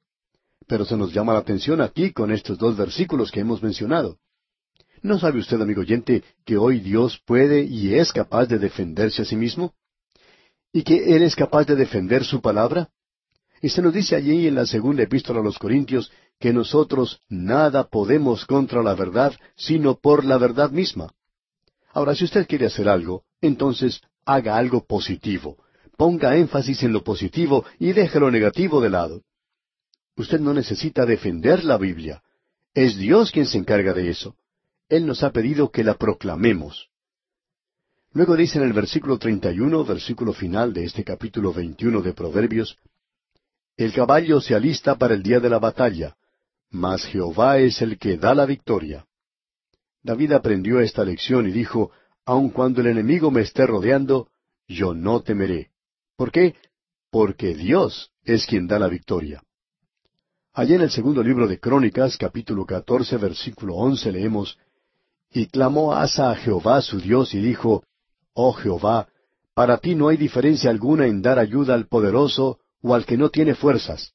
Pero 0.66 0.84
se 0.84 0.96
nos 0.96 1.12
llama 1.12 1.32
la 1.32 1.38
atención 1.38 1.80
aquí 1.80 2.12
con 2.12 2.32
estos 2.32 2.58
dos 2.58 2.76
versículos 2.76 3.30
que 3.30 3.40
hemos 3.40 3.62
mencionado. 3.62 4.18
¿No 5.02 5.18
sabe 5.18 5.40
usted, 5.40 5.60
amigo 5.60 5.82
oyente, 5.82 6.24
que 6.44 6.56
hoy 6.56 6.80
Dios 6.80 7.20
puede 7.24 7.62
y 7.62 7.94
es 7.94 8.12
capaz 8.12 8.46
de 8.46 8.58
defenderse 8.58 9.22
a 9.22 9.24
sí 9.24 9.36
mismo? 9.36 9.74
¿Y 10.72 10.82
que 10.82 11.16
Él 11.16 11.22
es 11.22 11.36
capaz 11.36 11.64
de 11.64 11.76
defender 11.76 12.24
su 12.24 12.40
palabra? 12.40 12.90
Y 13.62 13.68
se 13.68 13.82
nos 13.82 13.94
dice 13.94 14.16
allí 14.16 14.46
en 14.46 14.54
la 14.54 14.66
segunda 14.66 15.02
epístola 15.02 15.40
a 15.40 15.42
los 15.42 15.58
Corintios 15.58 16.10
que 16.38 16.52
nosotros 16.52 17.20
nada 17.28 17.88
podemos 17.88 18.44
contra 18.44 18.82
la 18.82 18.94
verdad, 18.94 19.34
sino 19.56 19.98
por 19.98 20.24
la 20.24 20.38
verdad 20.38 20.70
misma. 20.70 21.12
Ahora, 21.92 22.14
si 22.14 22.24
usted 22.24 22.46
quiere 22.46 22.66
hacer 22.66 22.88
algo, 22.88 23.24
entonces 23.40 24.02
haga 24.26 24.56
algo 24.56 24.84
positivo. 24.84 25.56
Ponga 25.96 26.36
énfasis 26.36 26.82
en 26.82 26.92
lo 26.92 27.02
positivo 27.02 27.64
y 27.78 27.92
deje 27.92 28.20
lo 28.20 28.30
negativo 28.30 28.82
de 28.82 28.90
lado. 28.90 29.22
Usted 30.16 30.40
no 30.40 30.52
necesita 30.52 31.06
defender 31.06 31.64
la 31.64 31.78
Biblia. 31.78 32.22
Es 32.74 32.96
Dios 32.98 33.30
quien 33.30 33.46
se 33.46 33.56
encarga 33.56 33.94
de 33.94 34.10
eso. 34.10 34.36
Él 34.88 35.06
nos 35.06 35.22
ha 35.24 35.30
pedido 35.30 35.70
que 35.70 35.82
la 35.82 35.94
proclamemos. 35.94 36.88
Luego 38.12 38.36
dice 38.36 38.58
en 38.58 38.64
el 38.64 38.72
versículo 38.72 39.18
31, 39.18 39.84
versículo 39.84 40.32
final 40.32 40.72
de 40.72 40.84
este 40.84 41.04
capítulo 41.04 41.52
21 41.52 42.02
de 42.02 42.12
Proverbios, 42.12 42.78
El 43.76 43.92
caballo 43.92 44.40
se 44.40 44.54
alista 44.54 44.96
para 44.96 45.14
el 45.14 45.22
día 45.22 45.40
de 45.40 45.50
la 45.50 45.58
batalla, 45.58 46.16
mas 46.70 47.04
Jehová 47.04 47.58
es 47.58 47.82
el 47.82 47.98
que 47.98 48.16
da 48.16 48.34
la 48.34 48.46
victoria. 48.46 49.06
David 50.02 50.32
aprendió 50.32 50.80
esta 50.80 51.04
lección 51.04 51.48
y 51.48 51.52
dijo, 51.52 51.90
Aun 52.24 52.50
cuando 52.50 52.80
el 52.80 52.86
enemigo 52.86 53.30
me 53.30 53.42
esté 53.42 53.66
rodeando, 53.66 54.28
yo 54.68 54.94
no 54.94 55.20
temeré. 55.20 55.70
¿Por 56.16 56.32
qué? 56.32 56.54
Porque 57.10 57.54
Dios 57.54 58.12
es 58.22 58.46
quien 58.46 58.66
da 58.66 58.78
la 58.78 58.88
victoria. 58.88 59.42
Allá 60.52 60.76
en 60.76 60.82
el 60.82 60.90
segundo 60.90 61.22
libro 61.22 61.46
de 61.46 61.60
Crónicas, 61.60 62.16
capítulo 62.16 62.64
catorce, 62.64 63.18
versículo 63.18 63.74
once, 63.74 64.10
leemos, 64.10 64.58
y 65.36 65.48
clamó 65.48 65.92
Asa 65.92 66.30
a 66.30 66.34
Jehová 66.34 66.80
su 66.80 66.98
Dios 66.98 67.34
y 67.34 67.40
dijo, 67.40 67.84
Oh 68.32 68.54
Jehová, 68.54 69.08
para 69.52 69.76
ti 69.76 69.94
no 69.94 70.08
hay 70.08 70.16
diferencia 70.16 70.70
alguna 70.70 71.06
en 71.06 71.20
dar 71.20 71.38
ayuda 71.38 71.74
al 71.74 71.88
poderoso 71.88 72.60
o 72.80 72.94
al 72.94 73.04
que 73.04 73.18
no 73.18 73.28
tiene 73.28 73.54
fuerzas. 73.54 74.14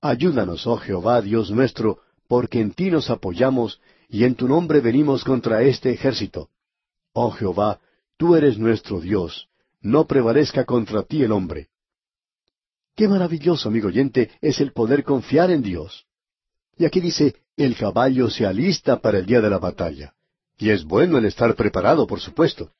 Ayúdanos, 0.00 0.64
oh 0.68 0.76
Jehová, 0.76 1.22
Dios 1.22 1.50
nuestro, 1.50 1.98
porque 2.28 2.60
en 2.60 2.70
ti 2.72 2.88
nos 2.88 3.10
apoyamos 3.10 3.80
y 4.08 4.22
en 4.22 4.36
tu 4.36 4.46
nombre 4.46 4.78
venimos 4.78 5.24
contra 5.24 5.60
este 5.62 5.90
ejército. 5.90 6.50
Oh 7.14 7.32
Jehová, 7.32 7.80
tú 8.16 8.36
eres 8.36 8.56
nuestro 8.56 9.00
Dios, 9.00 9.48
no 9.80 10.06
prevalezca 10.06 10.64
contra 10.64 11.02
ti 11.02 11.24
el 11.24 11.32
hombre. 11.32 11.66
Qué 12.94 13.08
maravilloso, 13.08 13.70
amigo 13.70 13.88
oyente, 13.88 14.30
es 14.40 14.60
el 14.60 14.72
poder 14.72 15.02
confiar 15.02 15.50
en 15.50 15.62
Dios. 15.62 16.06
Y 16.78 16.84
aquí 16.84 17.00
dice, 17.00 17.34
el 17.56 17.76
caballo 17.76 18.30
se 18.30 18.46
alista 18.46 19.00
para 19.00 19.18
el 19.18 19.26
día 19.26 19.40
de 19.40 19.50
la 19.50 19.58
batalla. 19.58 20.14
Y 20.58 20.70
es 20.70 20.84
bueno 20.84 21.18
el 21.18 21.24
estar 21.24 21.54
preparado, 21.54 22.06
por 22.06 22.20
supuesto. 22.20 22.72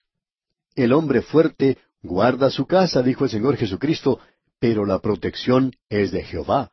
El 0.75 0.93
hombre 0.93 1.23
fuerte 1.23 1.79
guarda 2.03 2.51
su 2.51 2.67
casa, 2.67 3.03
dijo 3.03 3.25
el 3.25 3.31
Señor 3.31 3.57
Jesucristo, 3.57 4.21
pero 4.59 4.85
la 4.85 4.99
protección 5.01 5.73
es 5.89 6.11
de 6.11 6.23
Jehová. 6.23 6.71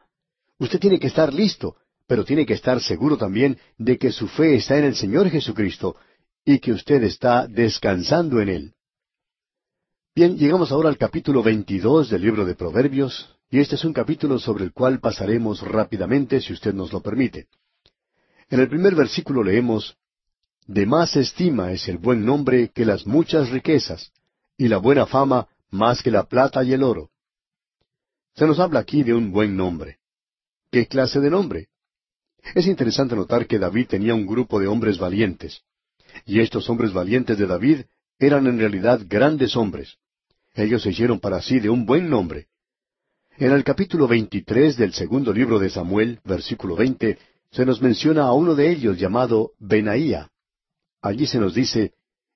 Usted 0.59 0.79
tiene 0.79 0.99
que 0.99 1.07
estar 1.07 1.33
listo, 1.33 1.75
pero 2.07 2.23
tiene 2.23 2.45
que 2.45 2.53
estar 2.53 2.81
seguro 2.81 3.17
también 3.17 3.57
de 3.77 3.97
que 3.97 4.11
su 4.11 4.27
fe 4.27 4.55
está 4.55 4.77
en 4.77 4.85
el 4.85 4.95
Señor 4.95 5.29
Jesucristo 5.29 5.95
y 6.45 6.59
que 6.59 6.71
usted 6.71 7.03
está 7.03 7.47
descansando 7.47 8.41
en 8.41 8.49
Él. 8.49 8.73
Bien, 10.13 10.37
llegamos 10.37 10.71
ahora 10.71 10.89
al 10.89 10.97
capítulo 10.97 11.41
22 11.41 12.09
del 12.09 12.21
libro 12.21 12.45
de 12.45 12.55
Proverbios, 12.55 13.33
y 13.49 13.59
este 13.59 13.75
es 13.75 13.85
un 13.85 13.93
capítulo 13.93 14.39
sobre 14.39 14.65
el 14.65 14.73
cual 14.73 14.99
pasaremos 14.99 15.61
rápidamente 15.61 16.41
si 16.41 16.53
usted 16.53 16.73
nos 16.73 16.91
lo 16.91 17.01
permite. 17.01 17.47
En 18.49 18.59
el 18.59 18.67
primer 18.67 18.93
versículo 18.95 19.43
leemos, 19.43 19.95
De 20.67 20.85
más 20.85 21.15
estima 21.15 21.71
es 21.71 21.87
el 21.87 21.97
buen 21.97 22.25
nombre 22.25 22.69
que 22.69 22.85
las 22.85 23.05
muchas 23.05 23.49
riquezas, 23.49 24.11
y 24.57 24.67
la 24.67 24.77
buena 24.77 25.05
fama 25.05 25.47
más 25.69 26.01
que 26.01 26.11
la 26.11 26.23
plata 26.23 26.63
y 26.63 26.73
el 26.73 26.83
oro. 26.83 27.09
Se 28.35 28.45
nos 28.45 28.59
habla 28.59 28.79
aquí 28.79 29.03
de 29.03 29.13
un 29.13 29.31
buen 29.31 29.57
nombre. 29.57 29.97
¿Qué 30.71 30.87
clase 30.87 31.19
de 31.19 31.29
nombre? 31.29 31.67
Es 32.55 32.67
interesante 32.67 33.15
notar 33.15 33.47
que 33.47 33.59
David 33.59 33.87
tenía 33.87 34.15
un 34.15 34.25
grupo 34.25 34.59
de 34.59 34.67
hombres 34.67 34.97
valientes. 34.97 35.61
Y 36.25 36.39
estos 36.39 36.69
hombres 36.69 36.93
valientes 36.93 37.37
de 37.37 37.45
David 37.45 37.81
eran 38.19 38.47
en 38.47 38.59
realidad 38.59 39.01
grandes 39.07 39.55
hombres. 39.55 39.97
Ellos 40.53 40.83
se 40.83 40.89
hicieron 40.89 41.19
para 41.19 41.41
sí 41.41 41.59
de 41.59 41.69
un 41.69 41.85
buen 41.85 42.09
nombre. 42.09 42.47
En 43.37 43.51
el 43.51 43.63
capítulo 43.63 44.07
23 44.07 44.77
del 44.77 44.93
segundo 44.93 45.33
libro 45.33 45.57
de 45.59 45.69
Samuel, 45.69 46.19
versículo 46.23 46.75
20, 46.75 47.17
se 47.51 47.65
nos 47.65 47.81
menciona 47.81 48.23
a 48.23 48.33
uno 48.33 48.55
de 48.55 48.69
ellos 48.69 48.99
llamado 48.99 49.51
Benaía. 49.59 50.29
Allí 51.01 51.25
se 51.25 51.39
nos 51.39 51.53
dice, 51.53 51.93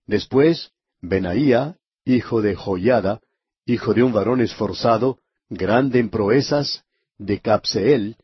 Después, 0.08 0.72
Benaía, 1.02 1.78
hijo 2.04 2.42
de 2.42 2.56
Joyada, 2.56 3.22
hijo 3.66 3.94
de 3.94 4.04
un 4.04 4.14
varón 4.14 4.42
esforzado, 4.42 5.20
grande 5.50 6.00
en 6.00 6.10
proezas, 6.10 6.84
de 7.18 7.40
Capseel, 7.40 8.18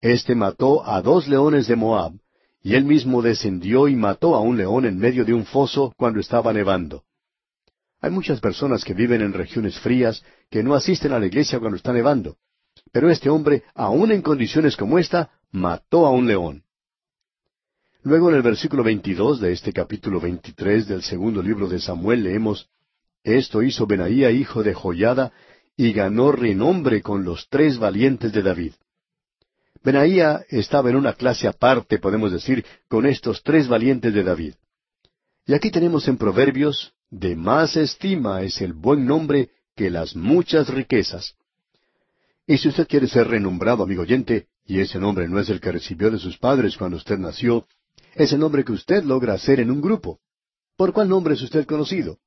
éste 0.00 0.34
mató 0.34 0.86
a 0.86 1.02
dos 1.02 1.26
leones 1.28 1.66
de 1.66 1.76
Moab, 1.76 2.12
y 2.62 2.74
él 2.74 2.84
mismo 2.84 3.22
descendió 3.22 3.88
y 3.88 3.96
mató 3.96 4.34
a 4.34 4.40
un 4.40 4.56
león 4.56 4.84
en 4.84 4.98
medio 4.98 5.24
de 5.24 5.34
un 5.34 5.44
foso 5.44 5.92
cuando 5.96 6.20
estaba 6.20 6.52
nevando. 6.52 7.04
Hay 8.00 8.10
muchas 8.10 8.40
personas 8.40 8.84
que 8.84 8.94
viven 8.94 9.22
en 9.22 9.32
regiones 9.32 9.78
frías 9.80 10.22
que 10.50 10.62
no 10.62 10.74
asisten 10.74 11.12
a 11.12 11.18
la 11.18 11.26
iglesia 11.26 11.58
cuando 11.58 11.76
está 11.76 11.92
nevando. 11.92 12.36
Pero 12.92 13.10
este 13.10 13.30
hombre, 13.30 13.64
aun 13.74 14.12
en 14.12 14.22
condiciones 14.22 14.76
como 14.76 14.98
esta, 14.98 15.30
mató 15.50 16.06
a 16.06 16.10
un 16.10 16.26
león. 16.26 16.64
Luego 18.04 18.28
en 18.28 18.36
el 18.36 18.42
versículo 18.42 18.82
22 18.84 19.40
de 19.40 19.52
este 19.52 19.72
capítulo 19.72 20.20
23 20.20 20.86
del 20.86 21.02
segundo 21.02 21.42
libro 21.42 21.68
de 21.68 21.80
Samuel 21.80 22.22
leemos, 22.22 22.68
esto 23.22 23.62
hizo 23.62 23.86
Benaía 23.86 24.30
hijo 24.30 24.62
de 24.62 24.74
Joyada, 24.74 25.32
y 25.74 25.94
ganó 25.94 26.30
renombre 26.30 27.00
con 27.00 27.24
los 27.24 27.48
tres 27.48 27.78
valientes 27.78 28.30
de 28.34 28.42
David. 28.42 28.72
Benaía 29.82 30.44
estaba 30.50 30.90
en 30.90 30.96
una 30.96 31.14
clase 31.14 31.48
aparte, 31.48 31.98
podemos 31.98 32.30
decir, 32.30 32.66
con 32.88 33.06
estos 33.06 33.42
tres 33.42 33.68
valientes 33.68 34.12
de 34.12 34.22
David. 34.22 34.54
Y 35.46 35.54
aquí 35.54 35.70
tenemos 35.70 36.06
en 36.06 36.18
Proverbios, 36.18 36.92
de 37.08 37.34
más 37.34 37.74
estima 37.74 38.42
es 38.42 38.60
el 38.60 38.74
buen 38.74 39.06
nombre 39.06 39.48
que 39.74 39.88
las 39.88 40.14
muchas 40.14 40.68
riquezas. 40.68 41.36
Y 42.46 42.58
si 42.58 42.68
usted 42.68 42.86
quiere 42.86 43.08
ser 43.08 43.28
renombrado, 43.28 43.82
amigo 43.82 44.02
oyente, 44.02 44.48
y 44.66 44.80
ese 44.80 44.98
nombre 44.98 45.26
no 45.26 45.40
es 45.40 45.48
el 45.48 45.58
que 45.58 45.72
recibió 45.72 46.10
de 46.10 46.18
sus 46.18 46.36
padres 46.36 46.76
cuando 46.76 46.98
usted 46.98 47.16
nació, 47.16 47.66
es 48.14 48.32
el 48.32 48.40
nombre 48.40 48.64
que 48.64 48.72
usted 48.72 49.04
logra 49.04 49.34
hacer 49.34 49.60
en 49.60 49.70
un 49.70 49.80
grupo. 49.80 50.20
¿Por 50.76 50.92
cuál 50.92 51.08
nombre 51.08 51.34
es 51.34 51.42
usted 51.42 51.66
conocido? 51.66 52.18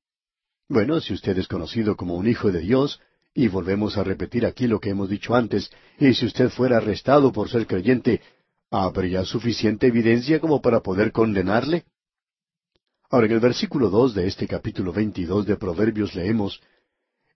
Bueno, 0.69 0.99
si 0.99 1.13
usted 1.13 1.37
es 1.37 1.47
conocido 1.47 1.95
como 1.95 2.15
un 2.15 2.27
hijo 2.27 2.51
de 2.51 2.59
Dios, 2.59 2.99
y 3.33 3.47
volvemos 3.47 3.97
a 3.97 4.03
repetir 4.03 4.45
aquí 4.45 4.67
lo 4.67 4.79
que 4.79 4.89
hemos 4.89 5.09
dicho 5.09 5.35
antes, 5.35 5.69
y 5.99 6.13
si 6.13 6.25
usted 6.25 6.49
fuera 6.49 6.77
arrestado 6.77 7.31
por 7.31 7.49
ser 7.49 7.67
creyente, 7.67 8.21
¿habría 8.69 9.23
suficiente 9.23 9.87
evidencia 9.87 10.39
como 10.39 10.61
para 10.61 10.81
poder 10.81 11.11
condenarle? 11.11 11.85
Ahora, 13.09 13.27
en 13.27 13.33
el 13.33 13.39
versículo 13.39 13.89
dos 13.89 14.13
de 14.13 14.27
este 14.27 14.47
capítulo 14.47 14.91
veintidós 14.91 15.45
de 15.45 15.55
Proverbios 15.55 16.15
leemos, 16.15 16.61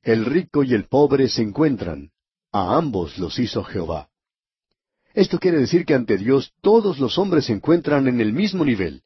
El 0.02 0.26
rico 0.26 0.64
y 0.64 0.74
el 0.74 0.88
pobre 0.88 1.30
se 1.30 1.44
encuentran, 1.44 2.12
a 2.52 2.76
ambos 2.76 3.18
los 3.18 3.40
hizo 3.40 3.64
Jehová. 3.64 4.11
Esto 5.14 5.40
quiere 5.40 5.58
decir 5.58 5.86
que 5.86 5.94
ante 5.94 6.18
Dios 6.18 6.54
todos 6.62 7.00
los 7.00 7.18
hombres 7.18 7.46
se 7.46 7.54
encuentran 7.54 8.08
en 8.08 8.22
el 8.22 8.34
mismo 8.34 8.64
nivel. 8.66 9.04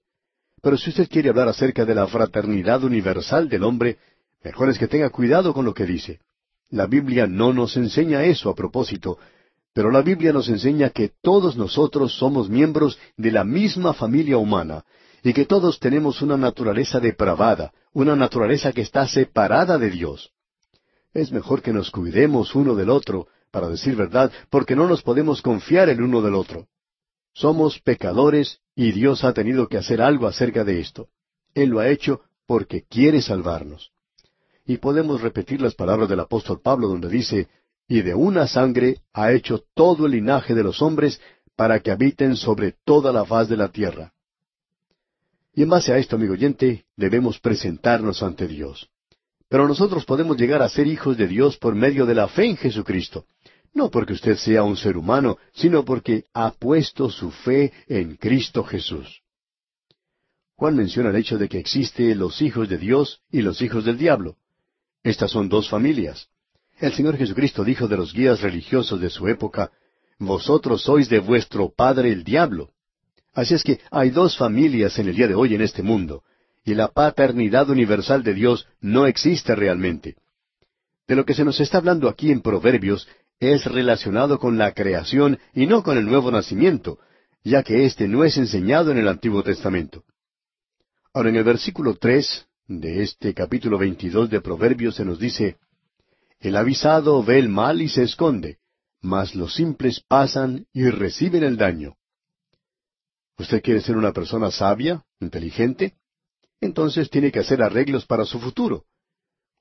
Pero 0.62 0.78
si 0.78 0.90
usted 0.90 1.08
quiere 1.10 1.30
hablar 1.30 1.48
acerca 1.48 1.86
de 1.86 1.96
la 1.96 2.08
fraternidad 2.08 2.84
universal 2.84 3.50
del 3.50 3.64
hombre, 3.64 3.98
Mejor 4.46 4.70
es 4.70 4.78
que 4.78 4.88
tenga 4.88 5.10
cuidado 5.10 5.56
con 5.56 5.66
lo 5.66 5.74
que 5.74 5.88
dice. 5.88 6.20
La 6.70 6.86
Biblia 6.86 7.26
no 7.26 7.52
nos 7.52 7.76
enseña 7.78 8.24
eso 8.26 8.52
a 8.52 8.56
propósito, 8.56 9.18
pero 9.74 9.90
la 9.90 10.04
Biblia 10.04 10.32
nos 10.32 10.50
enseña 10.50 10.92
que 10.92 11.14
todos 11.24 11.58
nosotros 11.58 12.16
somos 12.16 12.48
miembros 12.48 13.00
de 13.18 13.32
la 13.32 13.44
misma 13.44 13.96
familia 13.96 14.38
humana 14.38 14.86
y 15.24 15.34
que 15.34 15.46
todos 15.46 15.80
tenemos 15.80 16.22
una 16.22 16.38
naturaleza 16.38 17.00
depravada, 17.00 17.74
una 17.92 18.16
naturaleza 18.16 18.72
que 18.72 18.82
está 18.82 19.08
separada 19.08 19.80
de 19.80 19.90
Dios. 19.90 20.30
Es 21.12 21.32
mejor 21.32 21.64
que 21.64 21.74
nos 21.74 21.90
cuidemos 21.90 22.54
uno 22.54 22.76
del 22.76 22.92
otro, 22.92 23.28
para 23.56 23.70
decir 23.70 23.96
verdad, 23.96 24.34
porque 24.50 24.76
no 24.76 24.86
nos 24.86 25.02
podemos 25.02 25.42
confiar 25.42 25.88
el 25.88 26.02
uno 26.02 26.22
del 26.22 26.36
otro. 26.36 26.68
Somos 27.34 27.80
pecadores 27.80 28.60
y 28.76 28.92
Dios 28.92 29.24
ha 29.24 29.32
tenido 29.32 29.70
que 29.70 29.78
hacer 29.78 30.02
algo 30.02 30.28
acerca 30.28 30.66
de 30.66 30.82
esto. 30.82 31.08
Él 31.54 31.70
lo 31.70 31.80
ha 31.80 31.88
hecho 31.88 32.20
porque 32.46 32.84
quiere 32.84 33.22
salvarnos. 33.22 33.94
Y 34.66 34.76
podemos 34.76 35.22
repetir 35.22 35.62
las 35.62 35.74
palabras 35.74 36.10
del 36.10 36.20
apóstol 36.20 36.60
Pablo 36.62 36.90
donde 36.90 37.08
dice, 37.08 37.48
y 37.88 38.02
de 38.02 38.14
una 38.14 38.46
sangre 38.46 39.00
ha 39.14 39.32
hecho 39.32 39.64
todo 39.74 40.06
el 40.06 40.12
linaje 40.12 40.54
de 40.54 40.64
los 40.64 40.82
hombres 40.82 41.22
para 41.56 41.80
que 41.80 41.92
habiten 41.92 42.36
sobre 42.36 42.74
toda 42.84 43.14
la 43.14 43.24
faz 43.24 43.48
de 43.48 43.56
la 43.56 43.70
tierra. 43.70 44.12
Y 45.54 45.64
en 45.64 45.70
base 45.70 45.94
a 45.94 45.98
esto, 45.98 46.18
amigo 46.18 46.34
oyente, 46.34 46.84
debemos 46.98 47.40
presentarnos 47.40 48.22
ante 48.22 48.50
Dios. 48.50 48.90
Pero 49.48 49.66
nosotros 49.66 50.04
podemos 50.04 50.36
llegar 50.36 50.62
a 50.62 50.68
ser 50.68 50.88
hijos 50.88 51.16
de 51.16 51.28
Dios 51.28 51.56
por 51.56 51.74
medio 51.74 52.06
de 52.06 52.16
la 52.16 52.28
fe 52.28 52.48
en 52.48 52.58
Jesucristo. 52.58 53.26
No 53.76 53.92
porque 53.92 54.14
usted 54.14 54.38
sea 54.38 54.64
un 54.64 54.78
ser 54.78 54.96
humano, 54.96 55.38
sino 55.54 55.84
porque 55.84 56.24
ha 56.34 56.52
puesto 56.52 57.10
su 57.10 57.30
fe 57.30 57.74
en 57.88 58.16
Cristo 58.16 58.64
Jesús. 58.64 59.22
Juan 60.56 60.78
menciona 60.78 61.10
el 61.10 61.18
hecho 61.18 61.38
de 61.38 61.50
que 61.50 61.60
existe 61.60 62.16
los 62.16 62.42
hijos 62.42 62.70
de 62.70 62.78
Dios 62.78 63.22
y 63.30 63.42
los 63.42 63.62
hijos 63.62 63.84
del 63.84 63.98
diablo. 63.98 64.38
Estas 65.04 65.30
son 65.30 65.50
dos 65.50 65.70
familias. 65.70 66.30
El 66.80 66.94
Señor 66.94 67.18
Jesucristo 67.18 67.66
dijo 67.66 67.90
de 67.90 67.98
los 67.98 68.14
guías 68.14 68.42
religiosos 68.42 69.02
de 69.02 69.10
su 69.10 69.28
época, 69.28 69.72
Vosotros 70.18 70.84
sois 70.84 71.10
de 71.10 71.20
vuestro 71.20 71.70
padre 71.70 72.14
el 72.14 72.24
diablo. 72.24 72.72
Así 73.34 73.56
es 73.56 73.64
que 73.64 73.82
hay 73.92 74.10
dos 74.10 74.38
familias 74.38 74.98
en 74.98 75.10
el 75.10 75.16
día 75.18 75.28
de 75.28 75.36
hoy 75.36 75.54
en 75.54 75.62
este 75.62 75.84
mundo, 75.84 76.24
y 76.64 76.74
la 76.74 76.88
paternidad 76.88 77.70
universal 77.70 78.24
de 78.24 78.34
Dios 78.34 78.66
no 78.80 79.06
existe 79.06 79.54
realmente. 79.54 80.16
De 81.06 81.18
lo 81.18 81.26
que 81.26 81.34
se 81.34 81.44
nos 81.44 81.60
está 81.60 81.80
hablando 81.80 82.08
aquí 82.08 82.32
en 82.32 82.42
Proverbios 82.42 83.08
es 83.40 83.66
relacionado 83.66 84.40
con 84.40 84.58
la 84.58 84.74
creación 84.74 85.40
y 85.54 85.68
no 85.68 85.84
con 85.84 85.98
el 85.98 86.06
nuevo 86.06 86.32
nacimiento, 86.32 87.00
ya 87.44 87.64
que 87.64 87.86
éste 87.86 88.08
no 88.08 88.24
es 88.24 88.38
enseñado 88.38 88.92
en 88.92 88.98
el 88.98 89.08
Antiguo 89.08 89.44
Testamento. 89.44 90.04
Ahora 91.14 91.30
en 91.30 91.36
el 91.36 91.44
versículo 91.44 91.96
tres 91.96 92.48
de 92.68 93.04
este 93.04 93.34
capítulo 93.34 93.78
22 93.78 94.30
de 94.30 94.42
Proverbios 94.42 94.96
se 94.96 95.06
nos 95.06 95.20
dice, 95.20 95.58
El 96.40 96.56
avisado 96.56 97.24
ve 97.24 97.40
el 97.40 97.50
mal 97.50 97.82
y 97.82 97.90
se 97.90 98.04
esconde, 98.04 98.58
mas 99.02 99.36
los 99.36 99.54
simples 99.54 100.02
pasan 100.08 100.66
y 100.74 100.90
reciben 100.90 101.44
el 101.44 101.58
daño. 101.58 101.96
¿Usted 103.38 103.62
quiere 103.62 103.82
ser 103.82 103.98
una 103.98 104.14
persona 104.14 104.50
sabia, 104.50 105.04
inteligente? 105.20 105.94
Entonces 106.62 107.10
tiene 107.10 107.32
que 107.32 107.40
hacer 107.40 107.62
arreglos 107.62 108.06
para 108.06 108.26
su 108.26 108.40
futuro. 108.40 108.86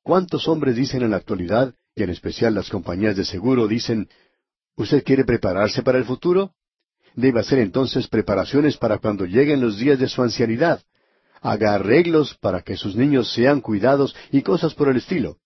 ¿Cuántos 0.02 0.48
hombres 0.48 0.76
dicen 0.76 1.02
en 1.02 1.10
la 1.10 1.16
actualidad, 1.16 1.74
y 1.94 2.02
en 2.02 2.10
especial 2.10 2.54
las 2.54 2.68
compañías 2.68 3.16
de 3.16 3.24
seguro, 3.24 3.68
dicen, 3.68 4.08
¿usted 4.76 5.04
quiere 5.04 5.24
prepararse 5.24 5.82
para 5.82 5.98
el 5.98 6.04
futuro? 6.04 6.54
Debe 7.14 7.40
hacer 7.40 7.60
entonces 7.60 8.08
preparaciones 8.08 8.76
para 8.76 8.98
cuando 8.98 9.24
lleguen 9.24 9.60
los 9.60 9.78
días 9.78 9.98
de 9.98 10.08
su 10.08 10.22
ancianidad 10.22 10.82
haga 11.44 11.74
arreglos 11.74 12.34
para 12.40 12.62
que 12.62 12.74
sus 12.74 12.96
niños 12.96 13.30
sean 13.30 13.60
cuidados 13.60 14.16
y 14.32 14.40
cosas 14.40 14.72
por 14.72 14.88
el 14.88 14.96
estilo. 14.96 15.36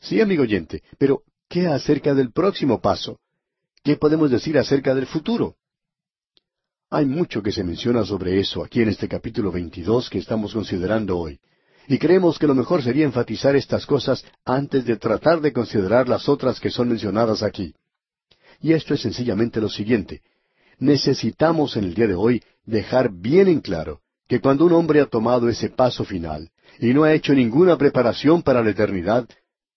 Sí, 0.00 0.22
amigo 0.22 0.42
oyente, 0.42 0.82
pero 0.96 1.22
¿qué 1.50 1.66
acerca 1.66 2.14
del 2.14 2.32
próximo 2.32 2.80
paso? 2.80 3.20
¿Qué 3.84 3.96
podemos 3.96 4.30
decir 4.30 4.56
acerca 4.56 4.94
del 4.94 5.06
futuro? 5.06 5.56
Hay 6.88 7.04
mucho 7.04 7.42
que 7.42 7.52
se 7.52 7.62
menciona 7.62 8.06
sobre 8.06 8.40
eso 8.40 8.64
aquí 8.64 8.80
en 8.80 8.88
este 8.88 9.06
capítulo 9.06 9.52
22 9.52 10.08
que 10.08 10.18
estamos 10.18 10.54
considerando 10.54 11.18
hoy. 11.18 11.38
Y 11.88 11.98
creemos 11.98 12.38
que 12.38 12.46
lo 12.46 12.54
mejor 12.54 12.82
sería 12.82 13.06
enfatizar 13.06 13.56
estas 13.56 13.86
cosas 13.86 14.22
antes 14.44 14.84
de 14.84 14.96
tratar 14.96 15.40
de 15.40 15.54
considerar 15.54 16.06
las 16.06 16.28
otras 16.28 16.60
que 16.60 16.68
son 16.70 16.90
mencionadas 16.90 17.42
aquí. 17.42 17.74
Y 18.60 18.74
esto 18.74 18.92
es 18.92 19.00
sencillamente 19.00 19.60
lo 19.60 19.70
siguiente. 19.70 20.20
necesitamos 20.80 21.76
en 21.76 21.84
el 21.84 21.94
día 21.94 22.06
de 22.06 22.14
hoy 22.14 22.40
dejar 22.64 23.10
bien 23.10 23.48
en 23.48 23.60
claro 23.60 24.00
que 24.28 24.40
cuando 24.40 24.64
un 24.66 24.74
hombre 24.74 25.00
ha 25.00 25.06
tomado 25.06 25.48
ese 25.48 25.70
paso 25.70 26.04
final 26.04 26.50
y 26.78 26.92
no 26.92 27.02
ha 27.02 27.14
hecho 27.14 27.32
ninguna 27.32 27.76
preparación 27.76 28.42
para 28.42 28.62
la 28.62 28.70
eternidad, 28.70 29.26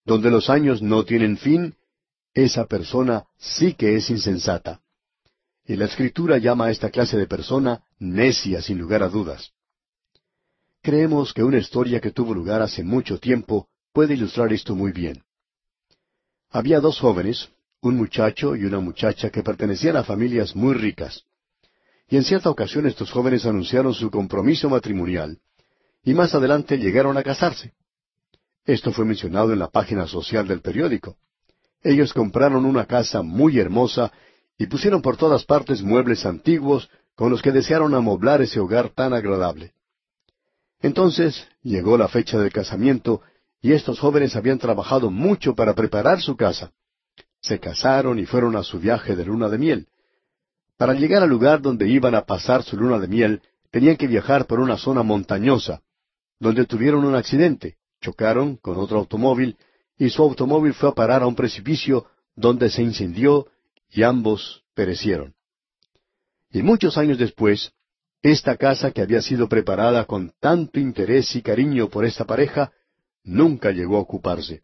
donde 0.06 0.30
los 0.30 0.50
años 0.50 0.82
no 0.82 1.04
tienen 1.04 1.38
fin, 1.38 1.76
esa 2.34 2.66
persona 2.66 3.24
sí 3.38 3.74
que 3.74 3.96
es 3.96 4.10
insensata. 4.10 4.82
Y 5.66 5.76
la 5.76 5.86
Escritura 5.86 6.38
llama 6.38 6.66
a 6.66 6.72
esta 6.72 6.90
clase 6.90 7.18
de 7.18 7.26
persona 7.26 7.82
necia 7.98 8.62
sin 8.62 8.78
lugar 8.78 9.02
a 9.02 9.10
dudas. 9.10 9.54
Creemos 10.84 11.32
que 11.34 11.44
una 11.44 11.60
historia 11.60 12.00
que 12.02 12.12
tuvo 12.12 12.34
lugar 12.34 12.64
hace 12.64 12.84
mucho 12.84 13.20
tiempo 13.20 13.68
puede 13.94 14.16
ilustrar 14.16 14.52
esto 14.52 14.76
muy 14.76 14.92
bien. 14.92 15.22
Había 16.50 16.80
dos 16.80 17.00
jóvenes, 17.00 17.50
un 17.82 17.98
muchacho 17.98 18.56
y 18.56 18.66
una 18.66 18.80
muchacha 18.80 19.30
que 19.30 19.44
pertenecían 19.44 19.96
a 19.96 20.04
familias 20.04 20.56
muy 20.56 20.74
ricas. 20.74 21.24
Y 22.10 22.18
en 22.18 22.24
cierta 22.24 22.50
ocasión 22.50 22.88
estos 22.88 23.12
jóvenes 23.12 23.46
anunciaron 23.46 23.94
su 23.94 24.10
compromiso 24.10 24.70
matrimonial, 24.70 25.38
y 26.04 26.16
más 26.16 26.34
adelante 26.34 26.78
llegaron 26.78 27.16
a 27.16 27.24
casarse. 27.24 27.74
Esto 28.66 28.92
fue 28.92 29.06
mencionado 29.06 29.54
en 29.54 29.60
la 29.60 29.70
página 29.70 30.08
social 30.08 30.48
del 30.48 30.62
periódico. 30.62 31.16
Ellos 31.84 32.12
compraron 32.12 32.66
una 32.66 32.86
casa 32.86 33.22
muy 33.22 33.60
hermosa 33.60 34.12
y 34.58 34.66
pusieron 34.66 35.02
por 35.04 35.16
todas 35.16 35.46
partes 35.46 35.84
muebles 35.84 36.26
antiguos 36.26 36.90
con 37.16 37.30
los 37.30 37.42
que 37.42 37.52
desearon 37.52 37.94
amoblar 37.94 38.42
ese 38.42 38.60
hogar 38.60 38.90
tan 38.90 39.14
agradable. 39.14 39.74
Entonces 40.82 41.48
llegó 41.62 41.98
la 41.98 42.08
fecha 42.08 42.40
del 42.40 42.52
casamiento 42.52 43.22
y 43.62 43.74
estos 43.74 44.00
jóvenes 44.00 44.36
habían 44.36 44.58
trabajado 44.58 45.12
mucho 45.12 45.54
para 45.56 45.76
preparar 45.76 46.22
su 46.22 46.36
casa. 46.36 46.72
Se 47.42 47.60
casaron 47.60 48.20
y 48.20 48.26
fueron 48.26 48.56
a 48.56 48.64
su 48.64 48.80
viaje 48.80 49.16
de 49.16 49.26
luna 49.26 49.50
de 49.50 49.58
miel. 49.58 49.88
Para 50.78 50.94
llegar 50.94 51.22
al 51.22 51.30
lugar 51.30 51.62
donde 51.62 51.88
iban 51.88 52.16
a 52.16 52.26
pasar 52.26 52.64
su 52.64 52.76
luna 52.76 52.98
de 52.98 53.08
miel, 53.08 53.42
tenían 53.70 53.98
que 53.98 54.08
viajar 54.08 54.48
por 54.48 54.60
una 54.60 54.78
zona 54.78 55.04
montañosa, 55.04 55.82
donde 56.40 56.66
tuvieron 56.66 57.06
un 57.06 57.16
accidente, 57.16 57.78
chocaron 58.02 58.58
con 58.58 58.78
otro 58.78 58.98
automóvil, 58.98 59.58
y 59.98 60.10
su 60.10 60.24
automóvil 60.24 60.74
fue 60.74 60.90
a 60.90 60.94
parar 60.94 61.22
a 61.22 61.28
un 61.28 61.36
precipicio 61.36 62.08
donde 62.36 62.70
se 62.72 62.82
incendió 62.82 63.48
y 63.92 64.02
ambos 64.02 64.64
perecieron. 64.74 65.36
Y 66.52 66.64
muchos 66.64 66.98
años 66.98 67.20
después, 67.20 67.72
esta 68.22 68.56
casa 68.58 68.92
que 68.92 69.02
había 69.02 69.22
sido 69.22 69.50
preparada 69.50 70.06
con 70.06 70.34
tanto 70.40 70.80
interés 70.80 71.36
y 71.36 71.42
cariño 71.42 71.90
por 71.90 72.06
esta 72.06 72.26
pareja, 72.26 72.72
nunca 73.24 73.72
llegó 73.72 73.98
a 73.98 74.02
ocuparse. 74.02 74.62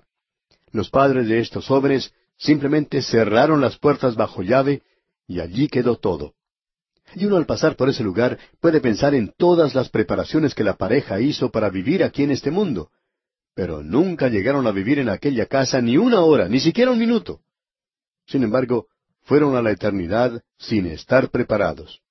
Los 0.71 0.89
padres 0.89 1.27
de 1.27 1.39
estos 1.39 1.67
jóvenes 1.67 2.13
simplemente 2.37 3.01
cerraron 3.01 3.61
las 3.61 3.77
puertas 3.77 4.15
bajo 4.15 4.43
llave 4.43 4.83
y 5.27 5.39
allí 5.39 5.67
quedó 5.67 5.97
todo. 5.97 6.35
Y 7.15 7.25
uno 7.25 7.37
al 7.37 7.45
pasar 7.45 7.75
por 7.75 7.89
ese 7.89 8.03
lugar 8.03 8.37
puede 8.59 8.81
pensar 8.81 9.15
en 9.15 9.33
todas 9.37 9.73
las 9.73 9.89
preparaciones 9.89 10.53
que 10.53 10.63
la 10.63 10.75
pareja 10.75 11.19
hizo 11.19 11.49
para 11.49 11.69
vivir 11.69 12.03
aquí 12.03 12.23
en 12.23 12.31
este 12.31 12.51
mundo. 12.51 12.91
Pero 13.55 13.81
nunca 13.81 14.27
llegaron 14.27 14.67
a 14.67 14.71
vivir 14.71 14.99
en 14.99 15.09
aquella 15.09 15.47
casa 15.47 15.81
ni 15.81 15.97
una 15.97 16.21
hora, 16.21 16.47
ni 16.47 16.59
siquiera 16.59 16.91
un 16.91 16.99
minuto. 16.99 17.41
Sin 18.27 18.43
embargo, 18.43 18.87
fueron 19.23 19.55
a 19.55 19.61
la 19.61 19.71
eternidad 19.71 20.43
sin 20.57 20.85
estar 20.85 21.29
preparados. 21.29 22.01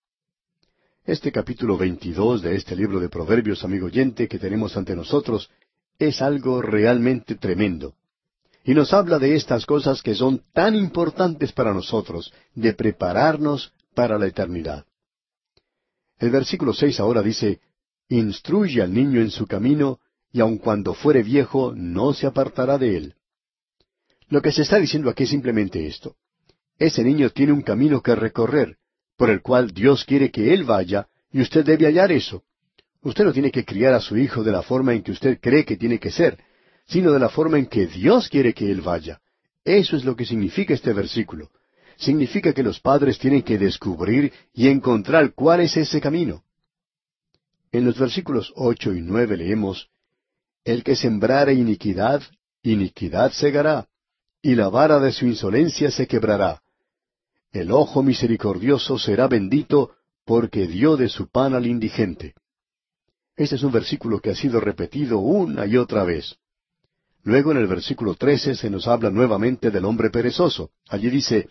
Este 1.06 1.30
capítulo 1.30 1.78
22 1.78 2.42
de 2.42 2.56
este 2.56 2.74
libro 2.74 2.98
de 2.98 3.08
Proverbios, 3.08 3.62
amigo 3.62 3.86
oyente, 3.86 4.26
que 4.26 4.40
tenemos 4.40 4.76
ante 4.76 4.96
nosotros, 4.96 5.48
es 6.00 6.20
algo 6.20 6.60
realmente 6.60 7.36
tremendo. 7.36 7.94
Y 8.64 8.74
nos 8.74 8.92
habla 8.92 9.20
de 9.20 9.36
estas 9.36 9.66
cosas 9.66 10.02
que 10.02 10.16
son 10.16 10.42
tan 10.52 10.74
importantes 10.74 11.52
para 11.52 11.72
nosotros, 11.72 12.32
de 12.56 12.72
prepararnos 12.72 13.72
para 13.94 14.18
la 14.18 14.26
eternidad. 14.26 14.84
El 16.18 16.30
versículo 16.30 16.72
seis 16.74 16.98
ahora 16.98 17.22
dice, 17.22 17.60
Instruye 18.08 18.82
al 18.82 18.92
niño 18.92 19.20
en 19.20 19.30
su 19.30 19.46
camino, 19.46 20.00
y 20.32 20.40
aun 20.40 20.58
cuando 20.58 20.92
fuere 20.92 21.22
viejo, 21.22 21.72
no 21.72 22.14
se 22.14 22.26
apartará 22.26 22.78
de 22.78 22.96
él. 22.96 23.14
Lo 24.28 24.42
que 24.42 24.50
se 24.50 24.62
está 24.62 24.78
diciendo 24.78 25.08
aquí 25.08 25.22
es 25.22 25.30
simplemente 25.30 25.86
esto. 25.86 26.16
Ese 26.80 27.04
niño 27.04 27.30
tiene 27.30 27.52
un 27.52 27.62
camino 27.62 28.02
que 28.02 28.16
recorrer, 28.16 28.78
por 29.16 29.30
el 29.30 29.42
cual 29.42 29.72
Dios 29.72 30.04
quiere 30.04 30.30
que 30.30 30.52
él 30.52 30.64
vaya, 30.64 31.08
y 31.32 31.40
usted 31.40 31.64
debe 31.64 31.86
hallar 31.86 32.12
eso. 32.12 32.42
Usted 33.02 33.24
no 33.24 33.32
tiene 33.32 33.50
que 33.50 33.64
criar 33.64 33.94
a 33.94 34.00
su 34.00 34.16
hijo 34.16 34.42
de 34.42 34.52
la 34.52 34.62
forma 34.62 34.94
en 34.94 35.02
que 35.02 35.12
usted 35.12 35.38
cree 35.40 35.64
que 35.64 35.76
tiene 35.76 35.98
que 35.98 36.10
ser, 36.10 36.38
sino 36.86 37.12
de 37.12 37.18
la 37.18 37.28
forma 37.28 37.58
en 37.58 37.66
que 37.66 37.86
Dios 37.86 38.28
quiere 38.28 38.52
que 38.52 38.70
él 38.70 38.80
vaya. 38.80 39.20
Eso 39.64 39.96
es 39.96 40.04
lo 40.04 40.14
que 40.14 40.24
significa 40.24 40.74
este 40.74 40.92
versículo. 40.92 41.50
Significa 41.96 42.52
que 42.52 42.62
los 42.62 42.78
padres 42.80 43.18
tienen 43.18 43.42
que 43.42 43.58
descubrir 43.58 44.32
y 44.52 44.68
encontrar 44.68 45.32
cuál 45.34 45.60
es 45.60 45.76
ese 45.76 46.00
camino. 46.00 46.44
En 47.72 47.84
los 47.84 47.98
versículos 47.98 48.52
ocho 48.54 48.94
y 48.94 49.00
nueve 49.00 49.36
leemos 49.36 49.88
El 50.64 50.82
que 50.84 50.94
sembrare 50.94 51.54
iniquidad, 51.54 52.22
iniquidad 52.62 53.32
segará, 53.32 53.88
y 54.42 54.54
la 54.54 54.68
vara 54.68 55.00
de 55.00 55.12
su 55.12 55.26
insolencia 55.26 55.90
se 55.90 56.06
quebrará. 56.06 56.60
El 57.56 57.72
ojo 57.72 58.02
misericordioso 58.02 58.98
será 58.98 59.28
bendito, 59.28 59.92
porque 60.26 60.66
dio 60.66 60.98
de 60.98 61.08
su 61.08 61.30
pan 61.30 61.54
al 61.54 61.64
indigente. 61.66 62.34
Este 63.34 63.56
es 63.56 63.62
un 63.62 63.72
versículo 63.72 64.20
que 64.20 64.28
ha 64.28 64.34
sido 64.34 64.60
repetido 64.60 65.20
una 65.20 65.64
y 65.64 65.78
otra 65.78 66.04
vez. 66.04 66.36
Luego 67.22 67.52
en 67.52 67.56
el 67.56 67.66
versículo 67.66 68.14
trece 68.14 68.56
se 68.56 68.68
nos 68.68 68.86
habla 68.86 69.08
nuevamente 69.08 69.70
del 69.70 69.86
hombre 69.86 70.10
perezoso. 70.10 70.72
Allí 70.86 71.08
dice, 71.08 71.48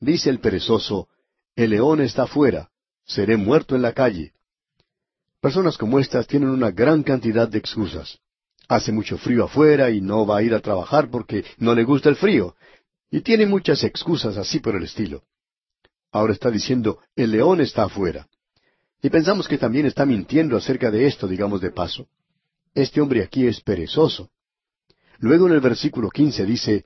dice 0.00 0.28
el 0.28 0.40
perezoso, 0.40 1.06
el 1.54 1.70
león 1.70 2.00
está 2.00 2.26
fuera, 2.26 2.70
seré 3.04 3.36
muerto 3.36 3.76
en 3.76 3.82
la 3.82 3.92
calle. 3.92 4.32
Personas 5.40 5.78
como 5.78 6.00
estas 6.00 6.26
tienen 6.26 6.48
una 6.48 6.72
gran 6.72 7.04
cantidad 7.04 7.48
de 7.48 7.58
excusas. 7.58 8.18
Hace 8.66 8.90
mucho 8.90 9.18
frío 9.18 9.44
afuera 9.44 9.88
y 9.90 10.00
no 10.00 10.26
va 10.26 10.38
a 10.38 10.42
ir 10.42 10.52
a 10.52 10.58
trabajar 10.58 11.10
porque 11.12 11.44
no 11.58 11.76
le 11.76 11.84
gusta 11.84 12.08
el 12.08 12.16
frío. 12.16 12.56
Y 13.08 13.20
tiene 13.20 13.46
muchas 13.46 13.84
excusas 13.84 14.36
así 14.36 14.58
por 14.58 14.74
el 14.74 14.82
estilo. 14.82 15.22
Ahora 16.14 16.32
está 16.32 16.48
diciendo, 16.48 17.00
el 17.16 17.32
león 17.32 17.60
está 17.60 17.82
afuera. 17.82 18.28
Y 19.02 19.10
pensamos 19.10 19.48
que 19.48 19.58
también 19.58 19.84
está 19.86 20.06
mintiendo 20.06 20.56
acerca 20.56 20.88
de 20.88 21.08
esto, 21.08 21.26
digamos 21.26 21.60
de 21.60 21.72
paso. 21.72 22.06
Este 22.72 23.00
hombre 23.00 23.24
aquí 23.24 23.48
es 23.48 23.60
perezoso. 23.60 24.30
Luego 25.18 25.48
en 25.48 25.54
el 25.54 25.60
versículo 25.60 26.10
quince 26.10 26.46
dice, 26.46 26.84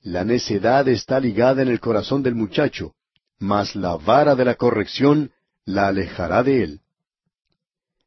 La 0.00 0.24
necedad 0.24 0.88
está 0.88 1.20
ligada 1.20 1.60
en 1.60 1.68
el 1.68 1.78
corazón 1.78 2.22
del 2.22 2.36
muchacho, 2.36 2.94
mas 3.38 3.76
la 3.76 3.96
vara 3.96 4.34
de 4.34 4.46
la 4.46 4.54
corrección 4.54 5.30
la 5.66 5.88
alejará 5.88 6.42
de 6.42 6.62
él. 6.62 6.80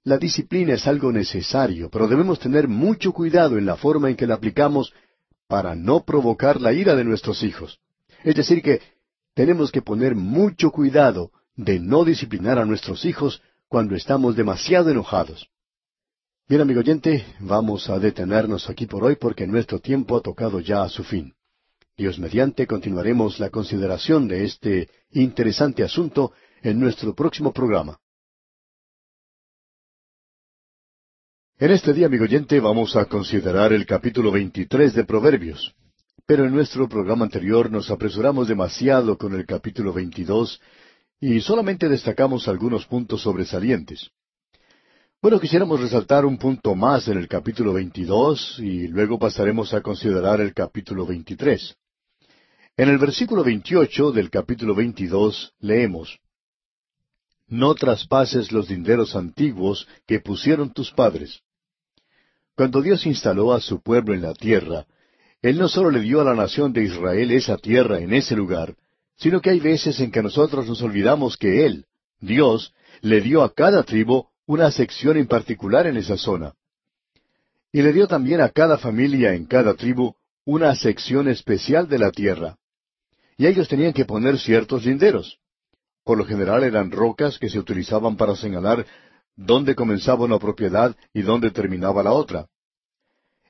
La 0.05 0.17
disciplina 0.17 0.73
es 0.73 0.87
algo 0.87 1.11
necesario, 1.11 1.91
pero 1.91 2.07
debemos 2.07 2.39
tener 2.39 2.67
mucho 2.67 3.13
cuidado 3.13 3.59
en 3.59 3.67
la 3.67 3.75
forma 3.75 4.09
en 4.09 4.15
que 4.15 4.25
la 4.25 4.33
aplicamos 4.33 4.91
para 5.47 5.75
no 5.75 6.03
provocar 6.03 6.59
la 6.59 6.73
ira 6.73 6.95
de 6.95 7.03
nuestros 7.03 7.43
hijos. 7.43 7.79
Es 8.23 8.33
decir, 8.33 8.63
que 8.63 8.96
tenemos 9.37 9.71
que 9.71 9.83
poner 9.83 10.15
mucho 10.15 10.71
cuidado 10.71 11.31
de 11.55 11.79
no 11.79 12.03
disciplinar 12.03 12.57
a 12.57 12.65
nuestros 12.65 13.05
hijos 13.05 13.39
cuando 13.67 13.95
estamos 13.95 14.35
demasiado 14.35 14.89
enojados. 14.89 15.47
Bien, 16.49 16.61
amigo 16.61 16.79
oyente, 16.79 17.23
vamos 17.39 17.87
a 17.87 17.99
detenernos 17.99 18.67
aquí 18.67 18.87
por 18.87 19.03
hoy 19.03 19.15
porque 19.15 19.45
nuestro 19.45 19.79
tiempo 19.79 20.17
ha 20.17 20.21
tocado 20.21 20.59
ya 20.59 20.81
a 20.81 20.89
su 20.89 21.03
fin. 21.03 21.35
Dios 21.95 22.17
mediante 22.17 22.65
continuaremos 22.65 23.39
la 23.39 23.51
consideración 23.51 24.27
de 24.27 24.43
este 24.43 24.89
interesante 25.11 25.83
asunto 25.83 26.31
en 26.63 26.79
nuestro 26.79 27.13
próximo 27.13 27.53
programa. 27.53 27.99
En 31.59 31.69
este 31.69 31.93
día, 31.93 32.07
amigo 32.07 32.23
oyente, 32.23 32.59
vamos 32.59 32.95
a 32.95 33.05
considerar 33.05 33.71
el 33.71 33.85
capítulo 33.85 34.31
23 34.31 34.95
de 34.95 35.03
Proverbios. 35.03 35.76
Pero 36.27 36.45
en 36.45 36.53
nuestro 36.53 36.89
programa 36.89 37.23
anterior 37.23 37.71
nos 37.71 37.89
apresuramos 37.89 38.49
demasiado 38.49 39.17
con 39.17 39.33
el 39.33 39.45
capítulo 39.45 39.93
22 39.93 40.59
y 41.21 41.39
solamente 41.39 41.87
destacamos 41.87 42.49
algunos 42.49 42.85
puntos 42.85 43.21
sobresalientes. 43.21 44.11
Bueno, 45.21 45.39
quisiéramos 45.39 45.79
resaltar 45.79 46.25
un 46.25 46.37
punto 46.37 46.75
más 46.75 47.07
en 47.07 47.17
el 47.17 47.29
capítulo 47.29 47.71
22 47.71 48.59
y 48.59 48.89
luego 48.89 49.17
pasaremos 49.17 49.73
a 49.73 49.79
considerar 49.79 50.41
el 50.41 50.53
capítulo 50.53 51.05
23. 51.05 51.77
En 52.75 52.89
el 52.89 52.97
versículo 52.97 53.45
28 53.45 54.11
del 54.11 54.29
capítulo 54.29 54.75
22 54.75 55.53
leemos, 55.61 56.19
No 57.47 57.73
traspases 57.73 58.51
los 58.51 58.67
dinderos 58.67 59.15
antiguos 59.15 59.87
que 60.05 60.19
pusieron 60.19 60.73
tus 60.73 60.91
padres. 60.91 61.39
Cuando 62.53 62.81
Dios 62.81 63.05
instaló 63.05 63.53
a 63.53 63.61
su 63.61 63.81
pueblo 63.81 64.13
en 64.13 64.23
la 64.23 64.33
tierra, 64.33 64.85
Él 65.47 65.57
no 65.57 65.69
solo 65.69 65.91
le 65.91 66.01
dio 66.01 66.19
a 66.19 66.25
la 66.25 66.35
nación 66.35 66.73
de 66.73 66.83
Israel 66.83 67.31
esa 67.31 67.57
tierra 67.57 67.99
en 67.99 68.13
ese 68.13 68.35
lugar, 68.35 68.75
sino 69.15 69.39
que 69.39 69.49
hay 69.49 69.61
veces 69.61 69.97
en 70.01 70.11
que 70.11 70.21
nosotros 70.21 70.67
nos 70.67 70.81
olvidamos 70.81 71.37
que 71.37 71.65
Él, 71.65 71.85
Dios, 72.19 72.73
le 73.01 73.21
dio 73.21 73.41
a 73.43 73.53
cada 73.53 73.83
tribu 73.83 74.25
una 74.45 74.71
sección 74.71 75.15
en 75.15 75.25
particular 75.25 75.87
en 75.87 75.95
esa 75.95 76.17
zona. 76.17 76.53
Y 77.71 77.81
le 77.81 77.93
dio 77.93 78.07
también 78.07 78.41
a 78.41 78.49
cada 78.49 78.77
familia 78.77 79.35
en 79.35 79.45
cada 79.45 79.73
tribu 79.75 80.15
una 80.43 80.75
sección 80.75 81.29
especial 81.29 81.87
de 81.87 81.99
la 81.99 82.11
tierra. 82.11 82.57
Y 83.37 83.47
ellos 83.47 83.69
tenían 83.69 83.93
que 83.93 84.03
poner 84.03 84.39
ciertos 84.39 84.85
linderos. 84.85 85.39
Por 86.03 86.17
lo 86.17 86.25
general 86.25 86.65
eran 86.65 86.91
rocas 86.91 87.39
que 87.39 87.49
se 87.49 87.57
utilizaban 87.57 88.17
para 88.17 88.35
señalar 88.35 88.85
dónde 89.37 89.75
comenzaba 89.75 90.25
una 90.25 90.39
propiedad 90.39 90.93
y 91.13 91.21
dónde 91.21 91.51
terminaba 91.51 92.03
la 92.03 92.11
otra. 92.11 92.47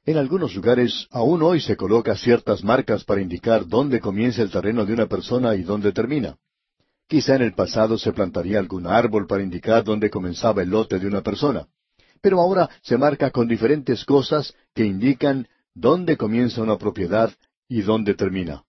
En 0.07 0.15
algunos 0.15 0.55
lugares 0.55 1.05
aún 1.11 1.41
hoy 1.41 1.59
se 1.59 1.75
coloca 1.75 2.15
ciertas 2.15 2.63
marcas 2.63 3.03
para 3.03 3.19
indicar 3.19 3.67
dónde 3.67 3.99
comienza 3.99 4.41
el 4.41 4.49
terreno 4.49 4.85
de 4.85 4.93
una 4.93 5.07
persona 5.07 5.53
y 5.53 5.63
dónde 5.63 5.91
termina. 5.91 6.37
Quizá 7.09 7.35
en 7.35 7.41
el 7.41 7.53
pasado 7.53 7.97
se 7.97 8.13
plantaría 8.13 8.57
algún 8.57 8.87
árbol 8.87 9.27
para 9.27 9.43
indicar 9.43 9.83
dónde 9.83 10.09
comenzaba 10.09 10.61
el 10.61 10.69
lote 10.69 10.97
de 10.97 11.07
una 11.07 11.23
persona. 11.23 11.67
Pero 12.21 12.39
ahora 12.39 12.69
se 12.83 12.97
marca 12.97 13.31
con 13.31 13.49
diferentes 13.49 14.05
cosas 14.05 14.53
que 14.73 14.85
indican 14.85 15.45
dónde 15.73 16.15
comienza 16.15 16.61
una 16.61 16.77
propiedad 16.77 17.29
y 17.67 17.81
dónde 17.81 18.13
termina. 18.13 18.63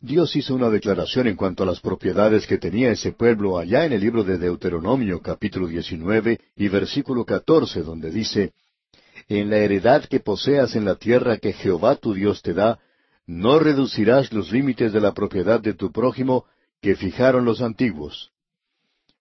Dios 0.00 0.34
hizo 0.34 0.52
una 0.52 0.68
declaración 0.68 1.28
en 1.28 1.36
cuanto 1.36 1.62
a 1.62 1.66
las 1.66 1.78
propiedades 1.78 2.44
que 2.44 2.58
tenía 2.58 2.90
ese 2.90 3.12
pueblo 3.12 3.56
allá 3.56 3.84
en 3.84 3.92
el 3.92 4.00
libro 4.00 4.24
de 4.24 4.36
Deuteronomio 4.36 5.20
capítulo 5.22 5.68
19 5.68 6.40
y 6.56 6.66
versículo 6.66 7.24
14, 7.24 7.82
donde 7.82 8.10
dice, 8.10 8.52
En 9.34 9.48
la 9.48 9.56
heredad 9.56 10.04
que 10.04 10.20
poseas 10.20 10.76
en 10.76 10.84
la 10.84 10.96
tierra 10.96 11.38
que 11.38 11.54
Jehová 11.54 11.96
tu 11.96 12.12
Dios 12.12 12.42
te 12.42 12.52
da, 12.52 12.78
no 13.26 13.58
reducirás 13.58 14.30
los 14.30 14.52
límites 14.52 14.92
de 14.92 15.00
la 15.00 15.14
propiedad 15.14 15.58
de 15.58 15.72
tu 15.72 15.90
prójimo 15.90 16.44
que 16.82 16.96
fijaron 16.96 17.46
los 17.46 17.62
antiguos. 17.62 18.30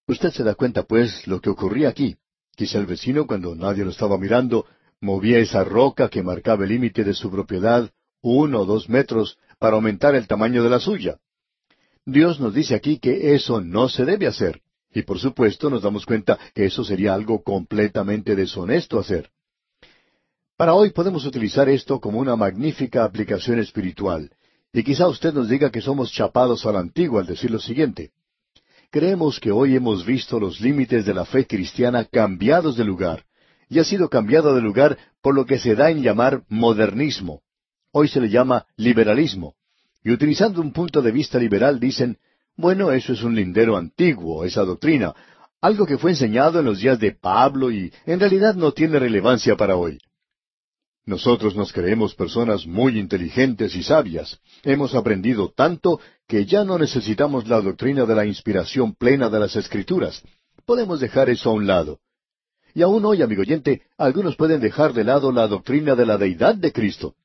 Usted 0.08 0.32
se 0.32 0.44
da 0.44 0.54
cuenta, 0.54 0.84
pues, 0.84 1.26
lo 1.28 1.40
que 1.40 1.50
ocurría 1.50 1.88
aquí. 1.88 2.18
Quizá 2.58 2.78
el 2.78 2.88
vecino, 2.88 3.26
cuando 3.26 3.56
nadie 3.56 3.86
lo 3.86 3.92
estaba 3.92 4.18
mirando, 4.18 4.66
movía 5.00 5.40
esa 5.40 5.64
roca 5.64 6.10
que 6.10 6.24
marcaba 6.24 6.66
el 6.66 6.72
límite 6.72 7.06
de 7.06 7.14
su 7.14 7.32
propiedad 7.32 7.90
uno 8.22 8.60
o 8.60 8.66
dos 8.66 8.90
metros 8.90 9.38
para 9.60 9.78
aumentar 9.78 10.14
el 10.14 10.28
tamaño 10.28 10.62
de 10.62 10.72
la 10.72 10.82
suya. 10.82 11.20
Dios 12.06 12.38
nos 12.42 12.54
dice 12.54 12.76
aquí 12.76 13.00
que 13.00 13.34
eso 13.34 13.62
no 13.62 13.88
se 13.88 14.04
debe 14.04 14.28
hacer, 14.28 14.62
y 14.94 15.04
por 15.04 15.20
supuesto 15.20 15.70
nos 15.70 15.84
damos 15.84 16.06
cuenta 16.06 16.38
que 16.54 16.66
eso 16.66 16.84
sería 16.84 17.14
algo 17.14 17.44
completamente 17.44 18.36
deshonesto 18.36 19.00
hacer. 19.00 19.32
Para 20.62 20.76
hoy 20.76 20.92
podemos 20.92 21.26
utilizar 21.26 21.68
esto 21.70 22.00
como 22.00 22.20
una 22.20 22.36
magnífica 22.36 23.04
aplicación 23.04 23.58
espiritual, 23.58 24.30
y 24.72 24.84
quizá 24.84 25.08
usted 25.08 25.34
nos 25.34 25.50
diga 25.50 25.72
que 25.72 25.82
somos 25.82 26.12
chapados 26.12 26.68
a 26.68 26.72
la 26.72 26.82
antigua 26.82 27.22
al 27.22 27.26
decir 27.26 27.50
lo 27.50 27.58
siguiente. 27.58 28.12
Creemos 28.92 29.40
que 29.40 29.52
hoy 29.52 29.76
hemos 29.76 30.06
visto 30.06 30.40
los 30.40 30.62
límites 30.62 31.04
de 31.04 31.16
la 31.16 31.26
fe 31.26 31.48
cristiana 31.48 32.06
cambiados 32.06 32.78
de 32.78 32.86
lugar, 32.86 33.26
y 33.70 33.80
ha 33.80 33.84
sido 33.84 34.08
cambiado 34.08 34.54
de 34.54 34.62
lugar 34.62 35.00
por 35.24 35.34
lo 35.34 35.48
que 35.48 35.58
se 35.58 35.74
da 35.74 35.90
en 35.90 36.04
llamar 36.04 36.44
modernismo. 36.48 37.42
Hoy 37.92 38.08
se 38.08 38.22
le 38.22 38.30
llama 38.30 38.68
liberalismo. 38.76 39.56
Y 40.04 40.12
utilizando 40.12 40.62
un 40.62 40.74
punto 40.74 41.02
de 41.02 41.12
vista 41.12 41.40
liberal 41.40 41.80
dicen, 41.80 42.20
bueno, 42.56 42.92
eso 42.92 43.14
es 43.14 43.24
un 43.24 43.34
lindero 43.34 43.78
antiguo, 43.78 44.46
esa 44.46 44.62
doctrina, 44.62 45.16
algo 45.60 45.88
que 45.88 45.98
fue 45.98 46.12
enseñado 46.12 46.60
en 46.60 46.66
los 46.66 46.82
días 46.82 47.00
de 47.00 47.14
Pablo 47.14 47.72
y 47.72 47.92
en 48.06 48.20
realidad 48.20 48.54
no 48.54 48.74
tiene 48.74 49.00
relevancia 49.00 49.58
para 49.58 49.76
hoy. 49.76 49.98
Nosotros 51.06 51.56
nos 51.56 51.74
creemos 51.74 52.16
personas 52.16 52.68
muy 52.68 53.00
inteligentes 53.00 53.76
y 53.76 53.84
sabias. 53.84 54.40
Hemos 54.64 54.94
aprendido 54.94 55.52
tanto 55.56 56.00
que 56.28 56.46
ya 56.46 56.64
no 56.64 56.78
necesitamos 56.78 57.48
la 57.48 57.60
doctrina 57.60 58.06
de 58.06 58.16
la 58.16 58.26
inspiración 58.26 58.94
plena 58.94 59.30
de 59.30 59.40
las 59.40 59.56
Escrituras. 59.56 60.22
Podemos 60.66 61.00
dejar 61.00 61.30
eso 61.30 61.50
a 61.50 61.54
un 61.54 61.68
lado. 61.68 62.00
Y 62.74 62.84
aún 62.84 63.04
hoy, 63.04 63.22
amigo 63.22 63.42
oyente, 63.42 63.82
algunos 63.98 64.36
pueden 64.36 64.62
dejar 64.62 64.94
de 64.94 65.04
lado 65.04 65.32
la 65.32 65.48
doctrina 65.48 65.96
de 65.96 66.06
la 66.06 66.18
deidad 66.18 66.56
de 66.56 66.72
Cristo 66.72 67.16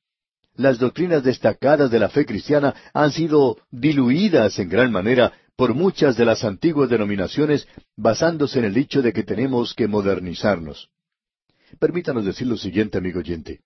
las 0.57 0.79
doctrinas 0.79 1.23
destacadas 1.23 1.89
de 1.91 1.99
la 1.99 2.09
fe 2.09 2.25
cristiana 2.25 2.73
han 2.93 3.11
sido 3.11 3.57
diluidas 3.71 4.57
en 4.59 4.69
gran 4.69 4.91
manera 4.91 5.31
por 5.55 5.73
muchas 5.73 6.17
de 6.17 6.25
las 6.25 6.43
antiguas 6.43 6.89
denominaciones 6.89 7.67
basándose 7.95 8.59
en 8.59 8.65
el 8.65 8.73
dicho 8.73 9.01
de 9.01 9.13
que 9.13 9.23
tenemos 9.23 9.73
que 9.73 9.87
modernizarnos. 9.87 10.89
Permítanos 11.79 12.25
decir 12.25 12.47
lo 12.47 12.57
siguiente, 12.57 12.97
amigo 12.97 13.19
oyente. 13.19 13.61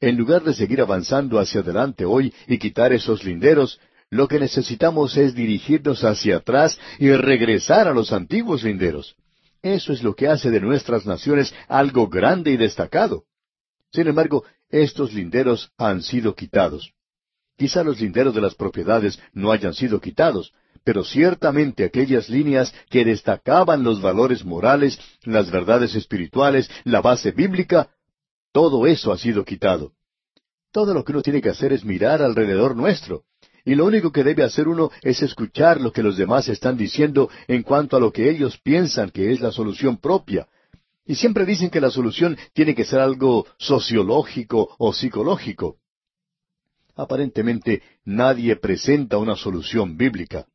En 0.00 0.16
lugar 0.16 0.44
de 0.44 0.54
seguir 0.54 0.80
avanzando 0.80 1.38
hacia 1.38 1.60
adelante 1.60 2.04
hoy 2.04 2.32
y 2.46 2.58
quitar 2.58 2.92
esos 2.92 3.24
linderos, 3.24 3.80
lo 4.10 4.28
que 4.28 4.38
necesitamos 4.38 5.16
es 5.16 5.34
dirigirnos 5.34 6.04
hacia 6.04 6.36
atrás 6.36 6.78
y 6.98 7.10
regresar 7.10 7.88
a 7.88 7.92
los 7.92 8.12
antiguos 8.12 8.62
linderos. 8.62 9.16
Eso 9.62 9.92
es 9.92 10.02
lo 10.02 10.14
que 10.14 10.28
hace 10.28 10.50
de 10.50 10.60
nuestras 10.60 11.04
naciones 11.04 11.52
algo 11.66 12.08
grande 12.08 12.52
y 12.52 12.56
destacado. 12.56 13.24
Sin 13.92 14.06
embargo, 14.06 14.44
estos 14.70 15.12
linderos 15.12 15.72
han 15.76 16.02
sido 16.02 16.34
quitados. 16.34 16.92
Quizá 17.56 17.82
los 17.82 18.00
linderos 18.00 18.34
de 18.34 18.40
las 18.40 18.54
propiedades 18.54 19.18
no 19.32 19.50
hayan 19.50 19.74
sido 19.74 20.00
quitados, 20.00 20.52
pero 20.84 21.02
ciertamente 21.02 21.84
aquellas 21.84 22.28
líneas 22.28 22.72
que 22.88 23.04
destacaban 23.04 23.82
los 23.82 24.00
valores 24.00 24.44
morales, 24.44 24.98
las 25.24 25.50
verdades 25.50 25.94
espirituales, 25.96 26.70
la 26.84 27.00
base 27.00 27.32
bíblica, 27.32 27.90
todo 28.52 28.86
eso 28.86 29.12
ha 29.12 29.18
sido 29.18 29.44
quitado. 29.44 29.92
Todo 30.72 30.94
lo 30.94 31.04
que 31.04 31.12
uno 31.12 31.22
tiene 31.22 31.40
que 31.40 31.50
hacer 31.50 31.72
es 31.72 31.84
mirar 31.84 32.22
alrededor 32.22 32.76
nuestro. 32.76 33.24
Y 33.64 33.74
lo 33.74 33.84
único 33.84 34.12
que 34.12 34.24
debe 34.24 34.44
hacer 34.44 34.68
uno 34.68 34.90
es 35.02 35.22
escuchar 35.22 35.80
lo 35.80 35.92
que 35.92 36.02
los 36.02 36.16
demás 36.16 36.48
están 36.48 36.76
diciendo 36.76 37.28
en 37.46 37.62
cuanto 37.62 37.96
a 37.96 38.00
lo 38.00 38.12
que 38.12 38.30
ellos 38.30 38.58
piensan 38.58 39.10
que 39.10 39.30
es 39.32 39.40
la 39.40 39.52
solución 39.52 39.98
propia, 39.98 40.48
y 41.08 41.14
siempre 41.14 41.46
dicen 41.46 41.70
que 41.70 41.80
la 41.80 41.90
solución 41.90 42.36
tiene 42.52 42.74
que 42.74 42.84
ser 42.84 43.00
algo 43.00 43.46
sociológico 43.56 44.74
o 44.78 44.92
psicológico. 44.92 45.78
Aparentemente 46.94 47.82
nadie 48.04 48.56
presenta 48.56 49.16
una 49.16 49.34
solución 49.34 49.96
bíblica. 49.96 50.46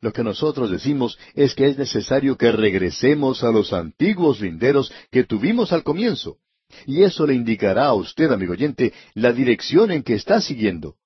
Lo 0.00 0.14
que 0.14 0.24
nosotros 0.24 0.70
decimos 0.70 1.18
es 1.34 1.54
que 1.54 1.66
es 1.66 1.76
necesario 1.76 2.38
que 2.38 2.52
regresemos 2.52 3.44
a 3.44 3.50
los 3.50 3.74
antiguos 3.74 4.40
linderos 4.40 4.90
que 5.10 5.24
tuvimos 5.24 5.72
al 5.72 5.82
comienzo. 5.82 6.38
Y 6.86 7.02
eso 7.02 7.26
le 7.26 7.34
indicará 7.34 7.86
a 7.86 7.94
usted, 7.94 8.30
amigo 8.30 8.52
oyente, 8.52 8.92
la 9.14 9.32
dirección 9.32 9.90
en 9.90 10.02
que 10.02 10.14
está 10.14 10.40
siguiendo. 10.40 10.96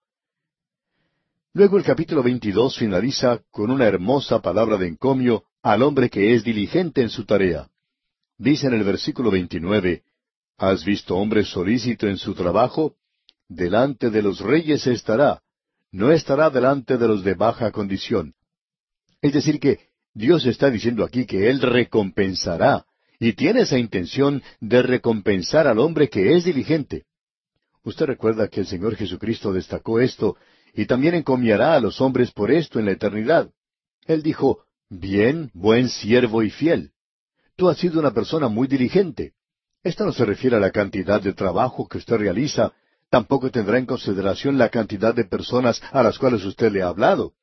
Luego 1.53 1.79
el 1.79 1.85
capítulo 1.85 2.23
22 2.23 2.79
finaliza 2.79 3.41
con 3.51 3.71
una 3.71 3.87
hermosa 3.87 4.41
palabra 4.41 4.77
de 4.77 4.89
encomio 4.89 5.45
al 5.63 5.83
hombre 5.83 6.09
que 6.09 6.35
es 6.35 6.45
diligente 6.45 7.03
en 7.03 7.11
su 7.11 7.25
tarea. 7.25 7.69
Dice 8.39 8.69
en 8.69 8.75
el 8.75 8.85
versículo 8.85 9.31
29, 9.31 10.03
¿Has 10.57 10.85
visto 10.85 11.17
hombre 11.17 11.45
solícito 11.45 12.07
en 12.07 12.19
su 12.19 12.35
trabajo? 12.35 12.95
Delante 13.49 14.11
de 14.11 14.23
los 14.23 14.41
reyes 14.41 14.87
estará, 14.87 15.43
no 15.91 16.13
estará 16.13 16.51
delante 16.51 16.99
de 16.99 17.09
los 17.09 17.25
de 17.25 17.35
baja 17.35 17.73
condición. 17.73 18.35
Es 19.23 19.33
decir, 19.33 19.59
que 19.59 19.81
Dios 20.15 20.47
está 20.47 20.71
diciendo 20.71 21.05
aquí 21.05 21.27
que 21.27 21.49
Él 21.49 21.61
recompensará, 21.61 22.85
y 23.21 23.35
tiene 23.35 23.61
esa 23.61 23.79
intención 23.79 24.43
de 24.61 24.83
recompensar 24.83 25.69
al 25.69 25.79
hombre 25.79 26.09
que 26.09 26.35
es 26.35 26.45
diligente. 26.45 27.05
Usted 27.85 28.07
recuerda 28.07 28.49
que 28.49 28.61
el 28.61 28.67
Señor 28.67 28.97
Jesucristo 28.97 29.53
destacó 29.53 30.01
esto, 30.01 30.37
y 30.73 30.87
también 30.87 31.15
encomiará 31.15 31.75
a 31.75 31.81
los 31.81 32.01
hombres 32.01 32.33
por 32.33 32.51
esto 32.51 32.79
en 32.79 32.87
la 32.87 32.93
eternidad. 32.93 33.51
Él 34.07 34.23
dijo, 34.23 34.65
Bien, 34.89 35.51
buen 35.53 35.89
siervo 35.89 36.43
y 36.43 36.51
fiel. 36.51 36.93
Tú 37.57 37.69
has 37.69 37.77
sido 37.79 38.01
una 38.01 38.13
persona 38.13 38.49
muy 38.49 38.67
diligente. 38.67 39.35
Esto 39.85 40.05
no 40.05 40.13
se 40.13 40.25
refiere 40.25 40.57
a 40.57 40.61
la 40.61 40.71
cantidad 40.71 41.21
de 41.21 41.35
trabajo 41.35 41.87
que 41.87 41.99
usted 41.99 42.17
realiza, 42.17 42.73
tampoco 43.11 43.51
tendrá 43.51 43.79
en 43.79 43.87
consideración 43.87 44.57
la 44.57 44.71
cantidad 44.71 45.15
de 45.15 45.25
personas 45.25 45.83
a 45.93 46.03
las 46.03 46.19
cuales 46.19 46.45
usted 46.45 46.73
le 46.73 46.83
ha 46.83 46.89
hablado. 46.89 47.35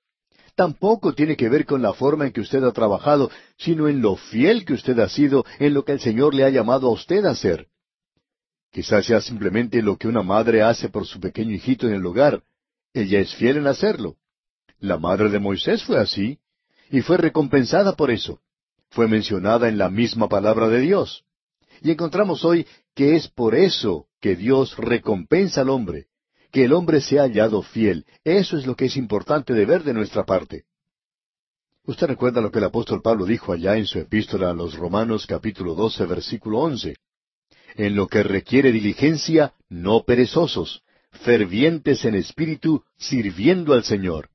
Tampoco 0.58 1.14
tiene 1.14 1.38
que 1.38 1.48
ver 1.48 1.66
con 1.66 1.82
la 1.82 1.94
forma 1.94 2.26
en 2.26 2.34
que 2.34 2.42
usted 2.42 2.64
ha 2.64 2.74
trabajado, 2.74 3.30
sino 3.58 3.88
en 3.88 4.02
lo 4.02 4.18
fiel 4.18 4.66
que 4.66 4.74
usted 4.74 5.00
ha 5.00 5.08
sido 5.08 5.46
en 5.60 5.74
lo 5.74 5.86
que 5.86 5.94
el 5.94 6.00
Señor 6.00 6.34
le 6.34 6.44
ha 6.44 6.50
llamado 6.50 6.88
a 6.88 6.92
usted 6.92 7.24
a 7.26 7.32
hacer. 7.32 7.68
Quizás 8.72 9.06
sea 9.06 9.22
simplemente 9.22 9.82
lo 9.82 9.98
que 9.98 10.10
una 10.10 10.24
madre 10.24 10.64
hace 10.64 10.90
por 10.90 11.06
su 11.06 11.20
pequeño 11.20 11.52
hijito 11.52 11.88
en 11.88 11.94
el 11.94 12.06
hogar. 12.06 12.44
Ella 12.94 13.20
es 13.20 13.34
fiel 13.36 13.58
en 13.58 13.68
hacerlo. 13.68 14.18
La 14.80 14.98
madre 14.98 15.30
de 15.30 15.40
Moisés 15.40 15.84
fue 15.84 16.00
así, 16.00 16.40
y 16.90 17.02
fue 17.02 17.18
recompensada 17.18 17.96
por 17.96 18.12
eso 18.12 18.42
fue 18.90 19.08
mencionada 19.08 19.68
en 19.70 19.78
la 19.78 19.90
misma 19.90 20.28
palabra 20.28 20.68
de 20.70 20.80
Dios. 20.80 21.24
Y 21.82 21.92
encontramos 21.92 22.44
hoy 22.44 22.66
que 22.96 23.16
es 23.16 23.28
por 23.28 23.56
eso 23.56 24.08
que 24.20 24.36
Dios 24.36 24.76
recompensa 24.78 25.62
al 25.62 25.70
hombre, 25.70 26.08
que 26.52 26.66
el 26.66 26.74
hombre 26.74 27.02
se 27.02 27.20
ha 27.20 27.24
hallado 27.24 27.62
fiel. 27.62 28.06
Eso 28.24 28.58
es 28.58 28.66
lo 28.66 28.76
que 28.76 28.86
es 28.86 28.98
importante 28.98 29.54
de 29.54 29.66
ver 29.66 29.84
de 29.84 29.94
nuestra 29.94 30.26
parte. 30.26 30.64
Usted 31.86 32.08
recuerda 32.08 32.42
lo 32.42 32.52
que 32.52 32.60
el 32.60 32.66
apóstol 32.66 33.02
Pablo 33.02 33.26
dijo 33.26 33.54
allá 33.54 33.78
en 33.78 33.86
su 33.86 34.00
epístola 34.00 34.50
a 34.50 34.54
los 34.54 34.76
Romanos 34.76 35.26
capítulo 35.26 35.74
12 35.74 36.06
versículo 36.06 36.60
11. 36.60 36.98
En 37.76 37.96
lo 37.96 38.08
que 38.08 38.24
requiere 38.24 38.72
diligencia, 38.72 39.54
no 39.70 40.04
perezosos, 40.04 40.82
fervientes 41.12 42.04
en 42.06 42.16
espíritu, 42.16 42.84
sirviendo 42.98 43.74
al 43.74 43.84
Señor. 43.84 44.30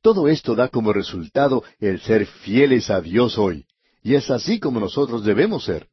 Todo 0.00 0.28
esto 0.28 0.54
da 0.54 0.68
como 0.68 0.92
resultado 0.92 1.64
el 1.78 2.00
ser 2.00 2.26
fieles 2.26 2.88
a 2.88 3.00
Dios 3.00 3.36
hoy, 3.36 3.66
y 4.02 4.14
es 4.14 4.30
así 4.30 4.58
como 4.58 4.80
nosotros 4.80 5.24
debemos 5.24 5.64
ser. 5.64 5.88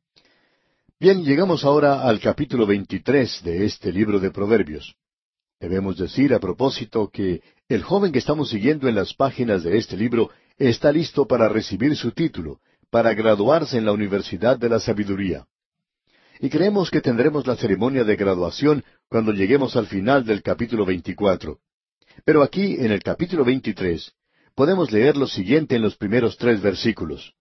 Bien, 0.99 1.23
llegamos 1.23 1.65
ahora 1.65 2.03
al 2.07 2.19
capítulo 2.19 2.65
23 2.65 3.43
de 3.43 3.65
este 3.65 3.91
libro 3.91 4.19
de 4.19 4.31
Proverbios. 4.31 4.95
Debemos 5.59 5.97
decir 5.97 6.33
a 6.33 6.39
propósito 6.39 7.09
que 7.09 7.41
el 7.67 7.81
joven 7.81 8.11
que 8.11 8.19
estamos 8.19 8.49
siguiendo 8.49 8.87
en 8.87 8.95
las 8.95 9.13
páginas 9.13 9.63
de 9.63 9.77
este 9.77 9.97
libro 9.97 10.29
está 10.57 10.91
listo 10.91 11.25
para 11.25 11.49
recibir 11.49 11.95
su 11.95 12.11
título, 12.11 12.59
para 12.91 13.13
graduarse 13.13 13.77
en 13.77 13.85
la 13.85 13.91
Universidad 13.91 14.57
de 14.57 14.69
la 14.69 14.79
Sabiduría. 14.79 15.47
Y 16.39 16.49
creemos 16.49 16.91
que 16.91 17.01
tendremos 17.01 17.47
la 17.47 17.55
ceremonia 17.55 18.03
de 18.03 18.15
graduación 18.15 18.83
cuando 19.09 19.31
lleguemos 19.31 19.75
al 19.75 19.87
final 19.87 20.23
del 20.25 20.43
capítulo 20.43 20.85
24. 20.85 21.57
Pero 22.23 22.43
aquí, 22.43 22.75
en 22.75 22.91
el 22.91 23.01
capítulo 23.01 23.43
23, 23.43 24.13
podemos 24.53 24.91
leer 24.91 25.17
lo 25.17 25.25
siguiente 25.25 25.75
en 25.75 25.81
los 25.81 25.97
primeros 25.97 26.37
tres 26.37 26.61
versículos. 26.61 27.33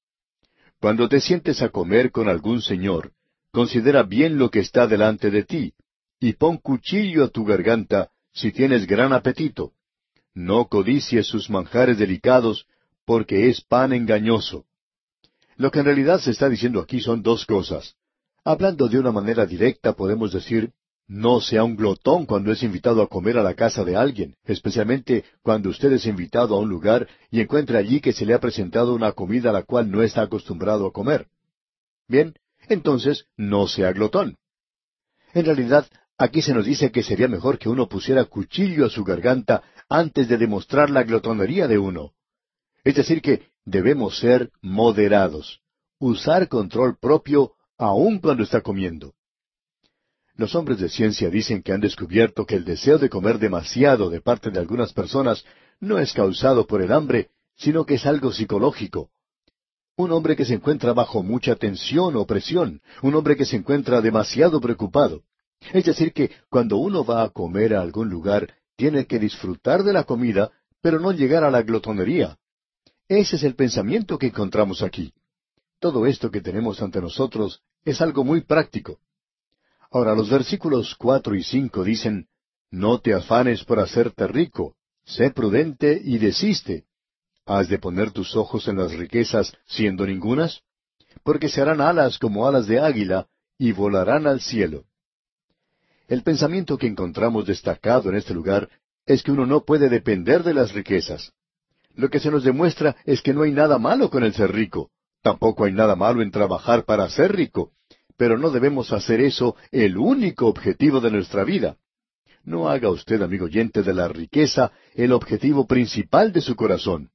Cuando 0.80 1.08
te 1.08 1.20
sientes 1.20 1.60
a 1.60 1.68
comer 1.68 2.10
con 2.10 2.28
algún 2.28 2.62
señor, 2.62 3.12
considera 3.52 4.02
bien 4.02 4.38
lo 4.38 4.50
que 4.50 4.60
está 4.60 4.86
delante 4.86 5.30
de 5.30 5.44
ti, 5.44 5.74
y 6.20 6.32
pon 6.34 6.58
cuchillo 6.58 7.24
a 7.24 7.28
tu 7.28 7.44
garganta 7.44 8.10
si 8.32 8.52
tienes 8.52 8.86
gran 8.86 9.12
apetito. 9.12 9.72
No 10.34 10.68
codicies 10.68 11.26
sus 11.26 11.48
manjares 11.48 11.98
delicados, 11.98 12.66
porque 13.04 13.48
es 13.48 13.60
pan 13.62 13.92
engañoso. 13.92 14.66
Lo 15.56 15.70
que 15.70 15.78
en 15.78 15.86
realidad 15.86 16.20
se 16.20 16.32
está 16.32 16.48
diciendo 16.48 16.80
aquí 16.80 17.00
son 17.00 17.22
dos 17.22 17.46
cosas. 17.46 17.94
Hablando 18.44 18.88
de 18.88 18.98
una 18.98 19.12
manera 19.12 19.46
directa, 19.46 19.94
podemos 19.94 20.32
decir, 20.32 20.72
no 21.08 21.40
sea 21.40 21.64
un 21.64 21.76
glotón 21.76 22.26
cuando 22.26 22.52
es 22.52 22.62
invitado 22.62 23.00
a 23.00 23.08
comer 23.08 23.38
a 23.38 23.42
la 23.42 23.54
casa 23.54 23.84
de 23.84 23.96
alguien, 23.96 24.36
especialmente 24.44 25.24
cuando 25.42 25.70
usted 25.70 25.92
es 25.92 26.06
invitado 26.06 26.56
a 26.56 26.60
un 26.60 26.68
lugar 26.68 27.08
y 27.30 27.40
encuentra 27.40 27.78
allí 27.78 28.00
que 28.00 28.12
se 28.12 28.26
le 28.26 28.34
ha 28.34 28.40
presentado 28.40 28.94
una 28.94 29.12
comida 29.12 29.50
a 29.50 29.52
la 29.52 29.62
cual 29.62 29.90
no 29.90 30.02
está 30.02 30.22
acostumbrado 30.22 30.86
a 30.86 30.92
comer. 30.92 31.28
Bien, 32.08 32.34
entonces 32.68 33.26
no 33.36 33.68
sea 33.68 33.92
glotón. 33.92 34.36
En 35.32 35.44
realidad, 35.44 35.86
aquí 36.18 36.42
se 36.42 36.54
nos 36.54 36.64
dice 36.64 36.90
que 36.90 37.02
sería 37.02 37.28
mejor 37.28 37.58
que 37.58 37.68
uno 37.68 37.88
pusiera 37.88 38.24
cuchillo 38.24 38.86
a 38.86 38.90
su 38.90 39.04
garganta 39.04 39.62
antes 39.88 40.28
de 40.28 40.38
demostrar 40.38 40.90
la 40.90 41.02
glotonería 41.02 41.68
de 41.68 41.78
uno. 41.78 42.12
Es 42.84 42.94
decir, 42.94 43.20
que 43.20 43.48
debemos 43.64 44.18
ser 44.18 44.50
moderados, 44.62 45.60
usar 45.98 46.48
control 46.48 46.98
propio 46.98 47.52
aun 47.78 48.18
cuando 48.18 48.42
está 48.42 48.60
comiendo. 48.60 49.14
Los 50.34 50.54
hombres 50.54 50.78
de 50.78 50.88
ciencia 50.88 51.30
dicen 51.30 51.62
que 51.62 51.72
han 51.72 51.80
descubierto 51.80 52.44
que 52.44 52.56
el 52.56 52.64
deseo 52.64 52.98
de 52.98 53.08
comer 53.08 53.38
demasiado 53.38 54.10
de 54.10 54.20
parte 54.20 54.50
de 54.50 54.58
algunas 54.58 54.92
personas 54.92 55.44
no 55.80 55.98
es 55.98 56.12
causado 56.12 56.66
por 56.66 56.82
el 56.82 56.92
hambre, 56.92 57.30
sino 57.56 57.86
que 57.86 57.94
es 57.94 58.06
algo 58.06 58.32
psicológico. 58.32 59.10
Un 59.96 60.12
hombre 60.12 60.36
que 60.36 60.44
se 60.44 60.54
encuentra 60.54 60.92
bajo 60.92 61.22
mucha 61.22 61.56
tensión 61.56 62.16
o 62.16 62.26
presión, 62.26 62.82
un 63.02 63.14
hombre 63.14 63.34
que 63.34 63.46
se 63.46 63.56
encuentra 63.56 64.02
demasiado 64.02 64.60
preocupado. 64.60 65.22
Es 65.72 65.84
decir, 65.84 66.12
que 66.12 66.30
cuando 66.48 66.76
uno 66.76 67.04
va 67.04 67.22
a 67.22 67.30
comer 67.30 67.74
a 67.74 67.80
algún 67.80 68.08
lugar, 68.08 68.54
tiene 68.76 69.06
que 69.06 69.18
disfrutar 69.18 69.82
de 69.82 69.92
la 69.92 70.04
comida, 70.04 70.52
pero 70.80 71.00
no 71.00 71.12
llegar 71.12 71.44
a 71.44 71.50
la 71.50 71.62
glotonería. 71.62 72.38
Ese 73.08 73.36
es 73.36 73.42
el 73.42 73.54
pensamiento 73.54 74.18
que 74.18 74.26
encontramos 74.28 74.82
aquí. 74.82 75.12
Todo 75.80 76.06
esto 76.06 76.30
que 76.30 76.40
tenemos 76.40 76.82
ante 76.82 77.00
nosotros 77.00 77.62
es 77.84 78.00
algo 78.00 78.24
muy 78.24 78.42
práctico. 78.42 78.98
Ahora, 79.90 80.14
los 80.14 80.28
versículos 80.28 80.94
cuatro 80.96 81.34
y 81.34 81.42
cinco 81.42 81.84
dicen, 81.84 82.28
No 82.70 83.00
te 83.00 83.14
afanes 83.14 83.64
por 83.64 83.78
hacerte 83.78 84.26
rico, 84.26 84.76
sé 85.04 85.30
prudente 85.30 86.00
y 86.02 86.18
desiste. 86.18 86.84
¿Has 87.46 87.68
de 87.68 87.78
poner 87.78 88.10
tus 88.10 88.34
ojos 88.34 88.66
en 88.66 88.78
las 88.78 88.92
riquezas 88.92 89.52
siendo 89.66 90.04
ningunas? 90.04 90.62
Porque 91.22 91.48
se 91.48 91.60
harán 91.62 91.80
alas 91.80 92.18
como 92.18 92.46
alas 92.46 92.66
de 92.66 92.80
águila 92.80 93.28
y 93.56 93.72
volarán 93.72 94.26
al 94.26 94.40
cielo. 94.40 94.84
El 96.08 96.22
pensamiento 96.22 96.78
que 96.78 96.86
encontramos 96.86 97.46
destacado 97.46 98.10
en 98.10 98.16
este 98.16 98.32
lugar 98.32 98.68
es 99.06 99.22
que 99.22 99.32
uno 99.32 99.44
no 99.44 99.64
puede 99.64 99.88
depender 99.88 100.42
de 100.44 100.54
las 100.54 100.72
riquezas. 100.72 101.32
Lo 101.94 102.10
que 102.10 102.20
se 102.20 102.30
nos 102.30 102.44
demuestra 102.44 102.96
es 103.04 103.22
que 103.22 103.32
no 103.32 103.42
hay 103.42 103.52
nada 103.52 103.78
malo 103.78 104.10
con 104.10 104.22
el 104.22 104.34
ser 104.34 104.52
rico, 104.52 104.90
tampoco 105.22 105.64
hay 105.64 105.72
nada 105.72 105.96
malo 105.96 106.22
en 106.22 106.30
trabajar 106.30 106.84
para 106.84 107.08
ser 107.08 107.34
rico, 107.34 107.72
pero 108.16 108.38
no 108.38 108.50
debemos 108.50 108.92
hacer 108.92 109.20
eso 109.20 109.56
el 109.72 109.96
único 109.96 110.46
objetivo 110.46 111.00
de 111.00 111.10
nuestra 111.10 111.42
vida. 111.42 111.76
No 112.44 112.68
haga 112.68 112.90
usted, 112.90 113.20
amigo 113.22 113.46
oyente, 113.46 113.82
de 113.82 113.92
la 113.92 114.06
riqueza 114.06 114.70
el 114.94 115.12
objetivo 115.12 115.66
principal 115.66 116.32
de 116.32 116.40
su 116.40 116.54
corazón. 116.54 117.10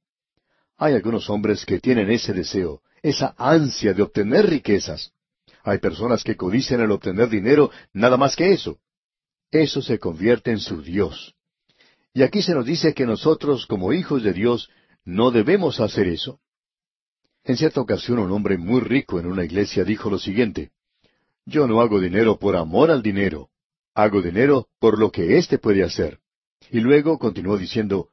Hay 0.76 0.94
algunos 0.94 1.30
hombres 1.30 1.64
que 1.64 1.80
tienen 1.80 2.10
ese 2.10 2.34
deseo, 2.34 2.82
esa 3.02 3.34
ansia 3.38 3.94
de 3.94 4.02
obtener 4.02 4.50
riquezas. 4.50 5.12
Hay 5.64 5.78
personas 5.78 6.24
que 6.24 6.36
codician 6.36 6.80
el 6.80 6.90
obtener 6.90 7.28
dinero 7.28 7.70
nada 7.92 8.16
más 8.16 8.36
que 8.36 8.52
eso. 8.52 8.78
Eso 9.50 9.82
se 9.82 9.98
convierte 9.98 10.50
en 10.50 10.58
su 10.58 10.82
Dios. 10.82 11.34
Y 12.14 12.22
aquí 12.22 12.42
se 12.42 12.54
nos 12.54 12.66
dice 12.66 12.94
que 12.94 13.06
nosotros, 13.06 13.66
como 13.66 13.92
hijos 13.92 14.22
de 14.22 14.32
Dios, 14.32 14.70
no 15.04 15.30
debemos 15.30 15.80
hacer 15.80 16.08
eso. 16.08 16.40
En 17.44 17.56
cierta 17.56 17.80
ocasión 17.80 18.18
un 18.18 18.30
hombre 18.30 18.56
muy 18.58 18.80
rico 18.80 19.18
en 19.18 19.26
una 19.26 19.44
iglesia 19.44 19.84
dijo 19.84 20.10
lo 20.10 20.18
siguiente, 20.18 20.70
yo 21.44 21.66
no 21.66 21.80
hago 21.80 22.00
dinero 22.00 22.38
por 22.38 22.56
amor 22.56 22.90
al 22.90 23.02
dinero. 23.02 23.48
Hago 23.94 24.22
dinero 24.22 24.68
por 24.78 24.98
lo 24.98 25.10
que 25.10 25.38
éste 25.38 25.58
puede 25.58 25.82
hacer. 25.82 26.18
Y 26.70 26.80
luego 26.80 27.18
continuó 27.18 27.58
diciendo, 27.58 28.08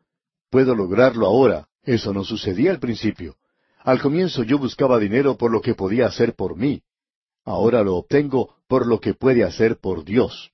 puedo 0.49 0.75
lograrlo 0.75 1.27
ahora. 1.27 1.67
Eso 1.83 2.13
no 2.13 2.23
sucedía 2.23 2.71
al 2.71 2.79
principio. 2.79 3.35
Al 3.79 4.01
comienzo 4.01 4.43
yo 4.43 4.57
buscaba 4.57 4.99
dinero 4.99 5.37
por 5.37 5.51
lo 5.51 5.61
que 5.61 5.75
podía 5.75 6.07
hacer 6.07 6.35
por 6.35 6.57
mí. 6.57 6.81
Ahora 7.45 7.83
lo 7.83 7.95
obtengo 7.95 8.55
por 8.67 8.85
lo 8.85 8.99
que 8.99 9.13
puede 9.13 9.43
hacer 9.43 9.77
por 9.77 10.03
Dios. 10.03 10.51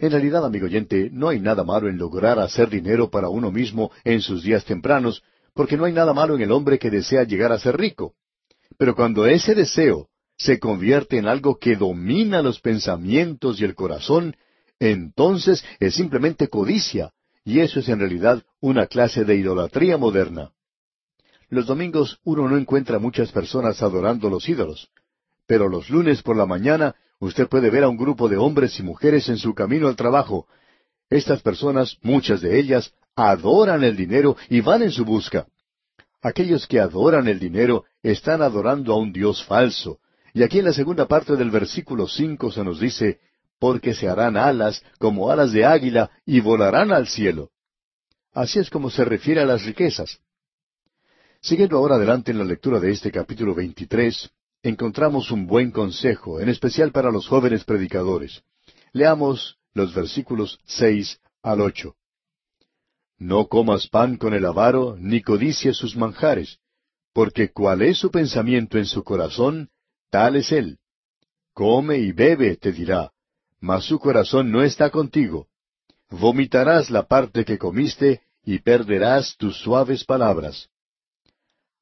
En 0.00 0.10
realidad, 0.10 0.44
amigo 0.44 0.66
oyente, 0.66 1.08
no 1.12 1.28
hay 1.28 1.38
nada 1.40 1.64
malo 1.64 1.88
en 1.88 1.98
lograr 1.98 2.38
hacer 2.38 2.68
dinero 2.68 3.10
para 3.10 3.28
uno 3.28 3.50
mismo 3.50 3.90
en 4.02 4.20
sus 4.20 4.42
días 4.42 4.64
tempranos, 4.64 5.22
porque 5.54 5.76
no 5.76 5.84
hay 5.84 5.92
nada 5.92 6.12
malo 6.12 6.34
en 6.34 6.42
el 6.42 6.52
hombre 6.52 6.78
que 6.78 6.90
desea 6.90 7.24
llegar 7.24 7.52
a 7.52 7.58
ser 7.58 7.76
rico. 7.76 8.14
Pero 8.76 8.96
cuando 8.96 9.26
ese 9.26 9.54
deseo 9.54 10.08
se 10.36 10.58
convierte 10.58 11.16
en 11.16 11.26
algo 11.26 11.58
que 11.58 11.76
domina 11.76 12.42
los 12.42 12.60
pensamientos 12.60 13.60
y 13.60 13.64
el 13.64 13.74
corazón, 13.74 14.34
entonces 14.80 15.64
es 15.78 15.94
simplemente 15.94 16.48
codicia, 16.48 17.12
y 17.44 17.60
eso 17.60 17.78
es 17.78 17.88
en 17.88 18.00
realidad 18.00 18.42
una 18.60 18.86
clase 18.86 19.24
de 19.24 19.36
idolatría 19.36 19.96
moderna. 19.96 20.50
Los 21.48 21.66
domingos 21.66 22.18
uno 22.24 22.48
no 22.48 22.56
encuentra 22.56 22.98
muchas 22.98 23.30
personas 23.30 23.80
adorando 23.82 24.28
los 24.28 24.48
ídolos, 24.48 24.88
pero 25.46 25.68
los 25.68 25.90
lunes 25.90 26.22
por 26.22 26.36
la 26.36 26.46
mañana 26.46 26.94
usted 27.18 27.48
puede 27.48 27.70
ver 27.70 27.84
a 27.84 27.88
un 27.88 27.96
grupo 27.96 28.28
de 28.28 28.36
hombres 28.36 28.78
y 28.78 28.82
mujeres 28.82 29.28
en 29.28 29.36
su 29.36 29.54
camino 29.54 29.88
al 29.88 29.96
trabajo. 29.96 30.46
Estas 31.10 31.42
personas, 31.42 31.98
muchas 32.02 32.40
de 32.40 32.58
ellas, 32.58 32.92
adoran 33.14 33.84
el 33.84 33.96
dinero 33.96 34.36
y 34.48 34.60
van 34.60 34.82
en 34.82 34.90
su 34.90 35.04
busca. 35.04 35.46
Aquellos 36.22 36.66
que 36.66 36.80
adoran 36.80 37.28
el 37.28 37.38
dinero 37.38 37.84
están 38.02 38.42
adorando 38.42 38.92
a 38.92 38.96
un 38.96 39.12
Dios 39.12 39.44
falso, 39.44 39.98
y 40.32 40.42
aquí 40.42 40.58
en 40.58 40.64
la 40.64 40.72
segunda 40.72 41.06
parte 41.06 41.36
del 41.36 41.50
versículo 41.50 42.08
cinco 42.08 42.50
se 42.50 42.64
nos 42.64 42.80
dice, 42.80 43.20
porque 43.58 43.94
se 43.94 44.08
harán 44.08 44.36
alas 44.36 44.82
como 44.98 45.30
alas 45.30 45.52
de 45.52 45.64
águila 45.64 46.10
y 46.26 46.40
volarán 46.40 46.92
al 46.92 47.06
cielo. 47.08 47.50
Así 48.32 48.58
es 48.58 48.68
como 48.68 48.90
se 48.90 49.04
refiere 49.04 49.42
a 49.42 49.46
las 49.46 49.64
riquezas. 49.64 50.18
Siguiendo 51.40 51.76
ahora 51.76 51.96
adelante 51.96 52.32
en 52.32 52.38
la 52.38 52.44
lectura 52.44 52.80
de 52.80 52.90
este 52.90 53.12
capítulo 53.12 53.54
23, 53.54 54.30
encontramos 54.64 55.30
un 55.30 55.46
buen 55.46 55.70
consejo, 55.70 56.40
en 56.40 56.48
especial 56.48 56.90
para 56.90 57.12
los 57.12 57.28
jóvenes 57.28 57.64
predicadores. 57.64 58.42
Leamos 58.92 59.58
los 59.74 59.94
versículos 59.94 60.58
seis 60.64 61.20
al 61.42 61.60
ocho. 61.60 61.96
No 63.18 63.46
comas 63.48 63.86
pan 63.88 64.16
con 64.16 64.32
el 64.32 64.46
avaro, 64.46 64.96
ni 64.98 65.20
codicies 65.20 65.76
sus 65.76 65.96
manjares, 65.96 66.58
porque 67.12 67.52
cual 67.52 67.82
es 67.82 67.98
su 67.98 68.10
pensamiento 68.10 68.78
en 68.78 68.86
su 68.86 69.04
corazón, 69.04 69.68
tal 70.10 70.36
es 70.36 70.50
él. 70.50 70.78
Come 71.52 71.98
y 71.98 72.12
bebe, 72.12 72.56
te 72.56 72.72
dirá, 72.72 73.12
mas 73.60 73.84
su 73.84 73.98
corazón 73.98 74.50
no 74.50 74.62
está 74.62 74.88
contigo. 74.88 75.46
Vomitarás 76.08 76.90
la 76.90 77.06
parte 77.06 77.44
que 77.44 77.58
comiste 77.58 78.22
y 78.42 78.60
perderás 78.60 79.36
tus 79.36 79.58
suaves 79.58 80.04
palabras. 80.04 80.70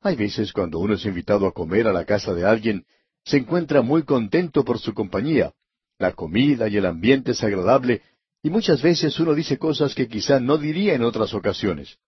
Hay 0.03 0.17
veces 0.17 0.53
cuando 0.53 0.81
uno 0.81 0.95
es 0.95 1.05
invitado 1.05 1.47
a 1.47 1.53
comer 1.53 1.87
a 1.87 1.93
la 1.93 2.05
casa 2.05 2.35
de 2.35 2.45
alguien, 2.45 2.85
se 3.25 3.37
encuentra 3.37 3.83
muy 3.83 4.03
contento 4.03 4.65
por 4.65 4.81
su 4.81 4.93
compañía. 4.95 5.53
La 5.99 6.13
comida 6.13 6.69
y 6.69 6.77
el 6.77 6.87
ambiente 6.87 7.31
es 7.31 7.43
agradable, 7.45 8.03
y 8.43 8.51
muchas 8.51 8.83
veces 8.83 9.19
uno 9.21 9.35
dice 9.35 9.59
cosas 9.59 9.95
que 9.95 10.09
quizá 10.09 10.41
no 10.41 10.59
diría 10.59 10.95
en 10.95 11.05
otras 11.05 11.33
ocasiones. 11.33 11.99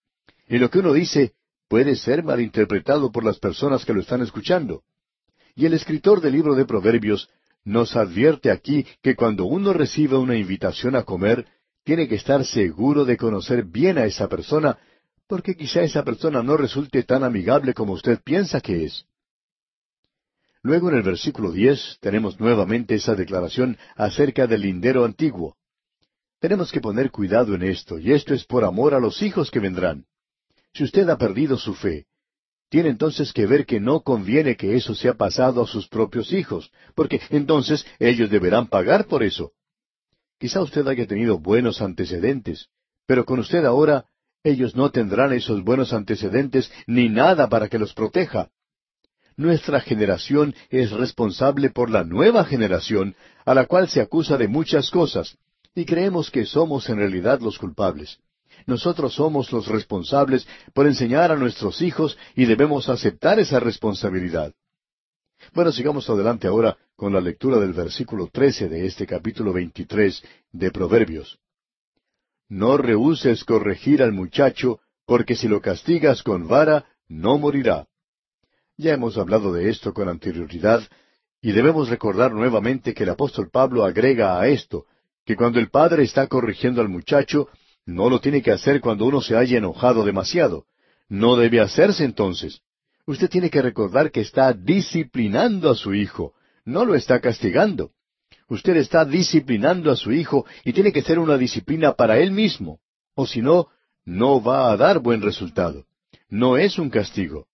Y 0.48 0.58
lo 0.58 0.70
que 0.70 0.80
uno 0.80 0.92
dice 0.92 1.34
puede 1.68 1.94
ser 1.94 2.24
malinterpretado 2.24 3.12
por 3.12 3.24
las 3.24 3.38
personas 3.38 3.84
que 3.84 3.94
lo 3.94 4.00
están 4.00 4.22
escuchando. 4.22 4.82
Y 5.54 5.66
el 5.66 5.74
escritor 5.74 6.20
del 6.20 6.32
libro 6.32 6.56
de 6.56 6.64
Proverbios 6.64 7.28
nos 7.64 7.94
advierte 7.94 8.50
aquí 8.50 8.84
que 9.02 9.14
cuando 9.14 9.44
uno 9.44 9.72
recibe 9.72 10.16
una 10.16 10.36
invitación 10.36 10.96
a 10.96 11.04
comer, 11.04 11.46
tiene 11.84 12.08
que 12.08 12.16
estar 12.16 12.44
seguro 12.44 13.04
de 13.04 13.16
conocer 13.16 13.64
bien 13.64 13.98
a 13.98 14.04
esa 14.04 14.28
persona, 14.28 14.78
porque 15.26 15.56
quizá 15.56 15.82
esa 15.82 16.04
persona 16.04 16.42
no 16.42 16.56
resulte 16.56 17.02
tan 17.02 17.24
amigable 17.24 17.74
como 17.74 17.92
usted 17.92 18.20
piensa 18.22 18.60
que 18.60 18.84
es. 18.84 19.06
Luego 20.62 20.90
en 20.90 20.96
el 20.96 21.02
versículo 21.02 21.52
diez 21.52 21.98
tenemos 22.00 22.40
nuevamente 22.40 22.94
esa 22.94 23.14
declaración 23.14 23.76
acerca 23.96 24.46
del 24.46 24.62
lindero 24.62 25.04
antiguo. 25.04 25.56
Tenemos 26.40 26.72
que 26.72 26.80
poner 26.80 27.10
cuidado 27.10 27.54
en 27.54 27.62
esto, 27.62 27.98
y 27.98 28.12
esto 28.12 28.34
es 28.34 28.44
por 28.44 28.64
amor 28.64 28.94
a 28.94 29.00
los 29.00 29.22
hijos 29.22 29.50
que 29.50 29.60
vendrán. 29.60 30.06
Si 30.72 30.84
usted 30.84 31.08
ha 31.08 31.16
perdido 31.16 31.56
su 31.58 31.74
fe, 31.74 32.06
tiene 32.68 32.88
entonces 32.88 33.32
que 33.32 33.46
ver 33.46 33.66
que 33.66 33.78
no 33.78 34.00
conviene 34.00 34.56
que 34.56 34.74
eso 34.74 34.94
sea 34.94 35.14
pasado 35.14 35.62
a 35.62 35.66
sus 35.66 35.86
propios 35.88 36.32
hijos, 36.32 36.70
porque 36.94 37.20
entonces 37.30 37.86
ellos 37.98 38.30
deberán 38.30 38.66
pagar 38.66 39.06
por 39.06 39.22
eso. 39.22 39.52
Quizá 40.38 40.60
usted 40.60 40.86
haya 40.88 41.06
tenido 41.06 41.38
buenos 41.38 41.80
antecedentes, 41.80 42.68
pero 43.06 43.24
con 43.24 43.38
usted 43.38 43.64
ahora 43.64 44.06
ellos 44.44 44.76
no 44.76 44.90
tendrán 44.90 45.32
esos 45.32 45.64
buenos 45.64 45.92
antecedentes 45.92 46.70
ni 46.86 47.08
nada 47.08 47.48
para 47.48 47.68
que 47.68 47.78
los 47.78 47.94
proteja. 47.94 48.50
Nuestra 49.36 49.80
generación 49.80 50.54
es 50.70 50.92
responsable 50.92 51.70
por 51.70 51.90
la 51.90 52.04
nueva 52.04 52.44
generación, 52.44 53.16
a 53.44 53.54
la 53.54 53.66
cual 53.66 53.88
se 53.88 54.00
acusa 54.00 54.36
de 54.36 54.46
muchas 54.46 54.90
cosas, 54.90 55.36
y 55.74 55.84
creemos 55.86 56.30
que 56.30 56.44
somos 56.44 56.88
en 56.88 56.98
realidad 56.98 57.40
los 57.40 57.58
culpables. 57.58 58.18
Nosotros 58.66 59.14
somos 59.14 59.50
los 59.50 59.66
responsables 59.66 60.46
por 60.72 60.86
enseñar 60.86 61.32
a 61.32 61.36
nuestros 61.36 61.82
hijos 61.82 62.16
y 62.36 62.44
debemos 62.44 62.88
aceptar 62.88 63.40
esa 63.40 63.58
responsabilidad. 63.58 64.52
Bueno, 65.52 65.72
sigamos 65.72 66.08
adelante 66.08 66.46
ahora 66.46 66.76
con 66.96 67.12
la 67.12 67.20
lectura 67.20 67.58
del 67.58 67.72
versículo 67.72 68.28
trece 68.32 68.68
de 68.68 68.86
este 68.86 69.06
capítulo 69.06 69.52
veintitrés 69.52 70.22
de 70.52 70.70
Proverbios. 70.70 71.38
No 72.54 72.76
rehuses 72.76 73.42
corregir 73.42 74.00
al 74.00 74.12
muchacho, 74.12 74.78
porque 75.06 75.34
si 75.34 75.48
lo 75.48 75.60
castigas 75.60 76.22
con 76.22 76.46
vara, 76.46 76.84
no 77.08 77.36
morirá. 77.36 77.88
Ya 78.76 78.94
hemos 78.94 79.18
hablado 79.18 79.52
de 79.52 79.68
esto 79.70 79.92
con 79.92 80.08
anterioridad, 80.08 80.80
y 81.42 81.50
debemos 81.50 81.88
recordar 81.88 82.32
nuevamente 82.32 82.94
que 82.94 83.02
el 83.02 83.10
apóstol 83.10 83.50
Pablo 83.50 83.84
agrega 83.84 84.40
a 84.40 84.46
esto, 84.46 84.86
que 85.26 85.34
cuando 85.34 85.58
el 85.58 85.68
padre 85.68 86.04
está 86.04 86.28
corrigiendo 86.28 86.80
al 86.80 86.88
muchacho, 86.88 87.48
no 87.86 88.08
lo 88.08 88.20
tiene 88.20 88.40
que 88.40 88.52
hacer 88.52 88.80
cuando 88.80 89.06
uno 89.06 89.20
se 89.20 89.36
haya 89.36 89.58
enojado 89.58 90.04
demasiado. 90.04 90.66
No 91.08 91.34
debe 91.34 91.60
hacerse 91.60 92.04
entonces. 92.04 92.60
Usted 93.04 93.28
tiene 93.28 93.50
que 93.50 93.62
recordar 93.62 94.12
que 94.12 94.20
está 94.20 94.52
disciplinando 94.52 95.70
a 95.70 95.74
su 95.74 95.92
hijo, 95.92 96.34
no 96.64 96.84
lo 96.84 96.94
está 96.94 97.18
castigando. 97.18 97.90
Usted 98.48 98.76
está 98.76 99.04
disciplinando 99.04 99.90
a 99.90 99.96
su 99.96 100.12
hijo 100.12 100.44
y 100.64 100.72
tiene 100.72 100.92
que 100.92 101.02
ser 101.02 101.18
una 101.18 101.38
disciplina 101.38 101.94
para 101.94 102.18
él 102.18 102.30
mismo, 102.30 102.80
o 103.14 103.26
si 103.26 103.40
no, 103.40 103.68
no 104.04 104.42
va 104.42 104.70
a 104.70 104.76
dar 104.76 104.98
buen 104.98 105.22
resultado. 105.22 105.86
No 106.28 106.58
es 106.58 106.78
un 106.78 106.90
castigo. 106.90 107.46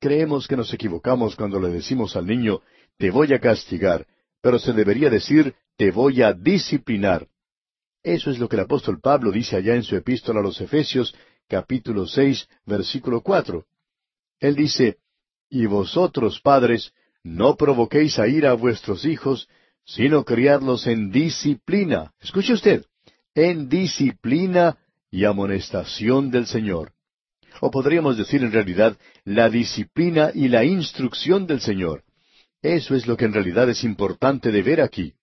Creemos 0.00 0.48
que 0.48 0.56
nos 0.56 0.72
equivocamos 0.72 1.36
cuando 1.36 1.60
le 1.60 1.68
decimos 1.68 2.16
al 2.16 2.26
niño, 2.26 2.60
te 2.96 3.10
voy 3.10 3.32
a 3.32 3.38
castigar, 3.38 4.06
pero 4.40 4.58
se 4.58 4.72
debería 4.72 5.10
decir, 5.10 5.54
te 5.76 5.90
voy 5.90 6.22
a 6.22 6.32
disciplinar. 6.32 7.28
Eso 8.02 8.30
es 8.30 8.38
lo 8.38 8.48
que 8.48 8.56
el 8.56 8.62
apóstol 8.62 9.00
Pablo 9.00 9.30
dice 9.30 9.56
allá 9.56 9.74
en 9.74 9.82
su 9.82 9.94
epístola 9.94 10.40
a 10.40 10.42
los 10.42 10.60
Efesios, 10.60 11.14
capítulo 11.46 12.06
seis, 12.06 12.48
versículo 12.64 13.20
cuatro. 13.20 13.66
Él 14.38 14.56
dice, 14.56 14.98
Y 15.50 15.66
vosotros, 15.66 16.40
padres, 16.40 16.92
no 17.22 17.56
provoquéis 17.56 18.18
a 18.18 18.26
ira 18.26 18.52
a 18.52 18.54
vuestros 18.54 19.04
hijos, 19.04 19.48
sino 19.94 20.24
criadlos 20.24 20.86
en 20.86 21.10
disciplina. 21.10 22.12
Escuche 22.20 22.52
usted, 22.52 22.84
en 23.34 23.68
disciplina 23.68 24.78
y 25.10 25.24
amonestación 25.24 26.30
del 26.30 26.46
Señor. 26.46 26.92
O 27.60 27.72
podríamos 27.72 28.16
decir 28.16 28.42
en 28.44 28.52
realidad, 28.52 28.96
la 29.24 29.50
disciplina 29.50 30.30
y 30.32 30.48
la 30.48 30.64
instrucción 30.64 31.46
del 31.46 31.60
Señor. 31.60 32.04
Eso 32.62 32.94
es 32.94 33.08
lo 33.08 33.16
que 33.16 33.24
en 33.24 33.32
realidad 33.32 33.68
es 33.68 33.82
importante 33.82 34.52
de 34.52 34.62
ver 34.62 34.80
aquí. 34.80 35.14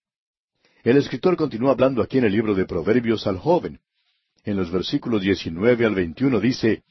El 0.83 0.97
escritor 0.97 1.37
continúa 1.37 1.71
hablando 1.71 2.01
aquí 2.01 2.17
en 2.17 2.25
el 2.25 2.33
libro 2.33 2.53
de 2.53 2.65
Proverbios 2.65 3.25
al 3.25 3.37
joven. 3.37 3.79
En 4.43 4.57
los 4.57 4.69
versículos 4.69 5.21
19 5.21 5.85
al 5.85 5.95
21 5.95 6.39
dice, 6.41 6.83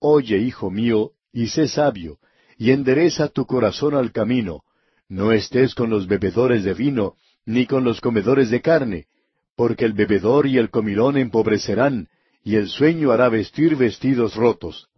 Oye, 0.00 0.38
hijo 0.38 0.70
mío, 0.70 1.12
y 1.32 1.46
sé 1.48 1.68
sabio, 1.68 2.18
y 2.58 2.72
endereza 2.72 3.28
tu 3.28 3.46
corazón 3.46 3.94
al 3.94 4.10
camino. 4.10 4.64
No 5.12 5.30
estés 5.30 5.74
con 5.74 5.90
los 5.90 6.06
bebedores 6.06 6.64
de 6.64 6.72
vino, 6.72 7.16
ni 7.44 7.66
con 7.66 7.84
los 7.84 8.00
comedores 8.00 8.48
de 8.48 8.62
carne, 8.62 9.08
porque 9.54 9.84
el 9.84 9.92
bebedor 9.92 10.46
y 10.46 10.56
el 10.56 10.70
comilón 10.70 11.18
empobrecerán, 11.18 12.08
y 12.42 12.56
el 12.56 12.70
sueño 12.70 13.12
hará 13.12 13.28
vestir 13.28 13.76
vestidos 13.76 14.36
rotos. 14.36 14.88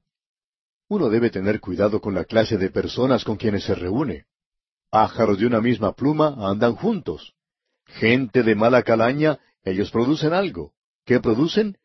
Uno 0.86 1.09
debe 1.11 1.31
tener 1.31 1.59
cuidado 1.59 2.01
con 2.01 2.15
la 2.15 2.24
clase 2.24 2.59
de 2.59 2.70
personas 2.70 3.24
con 3.24 3.35
quienes 3.35 3.65
se 3.65 3.74
reúne. 3.74 4.27
Pájaros 4.89 5.41
de 5.41 5.47
una 5.47 5.61
misma 5.61 5.97
pluma 5.97 6.36
andan 6.49 6.77
juntos. 6.77 7.35
Gente 7.85 8.45
de 8.45 8.55
mala 8.55 8.85
calaña, 8.85 9.41
ellos 9.65 9.91
producen 9.91 10.32
algo. 10.32 10.74
¿Qué 11.05 11.19
producen? 11.19 11.77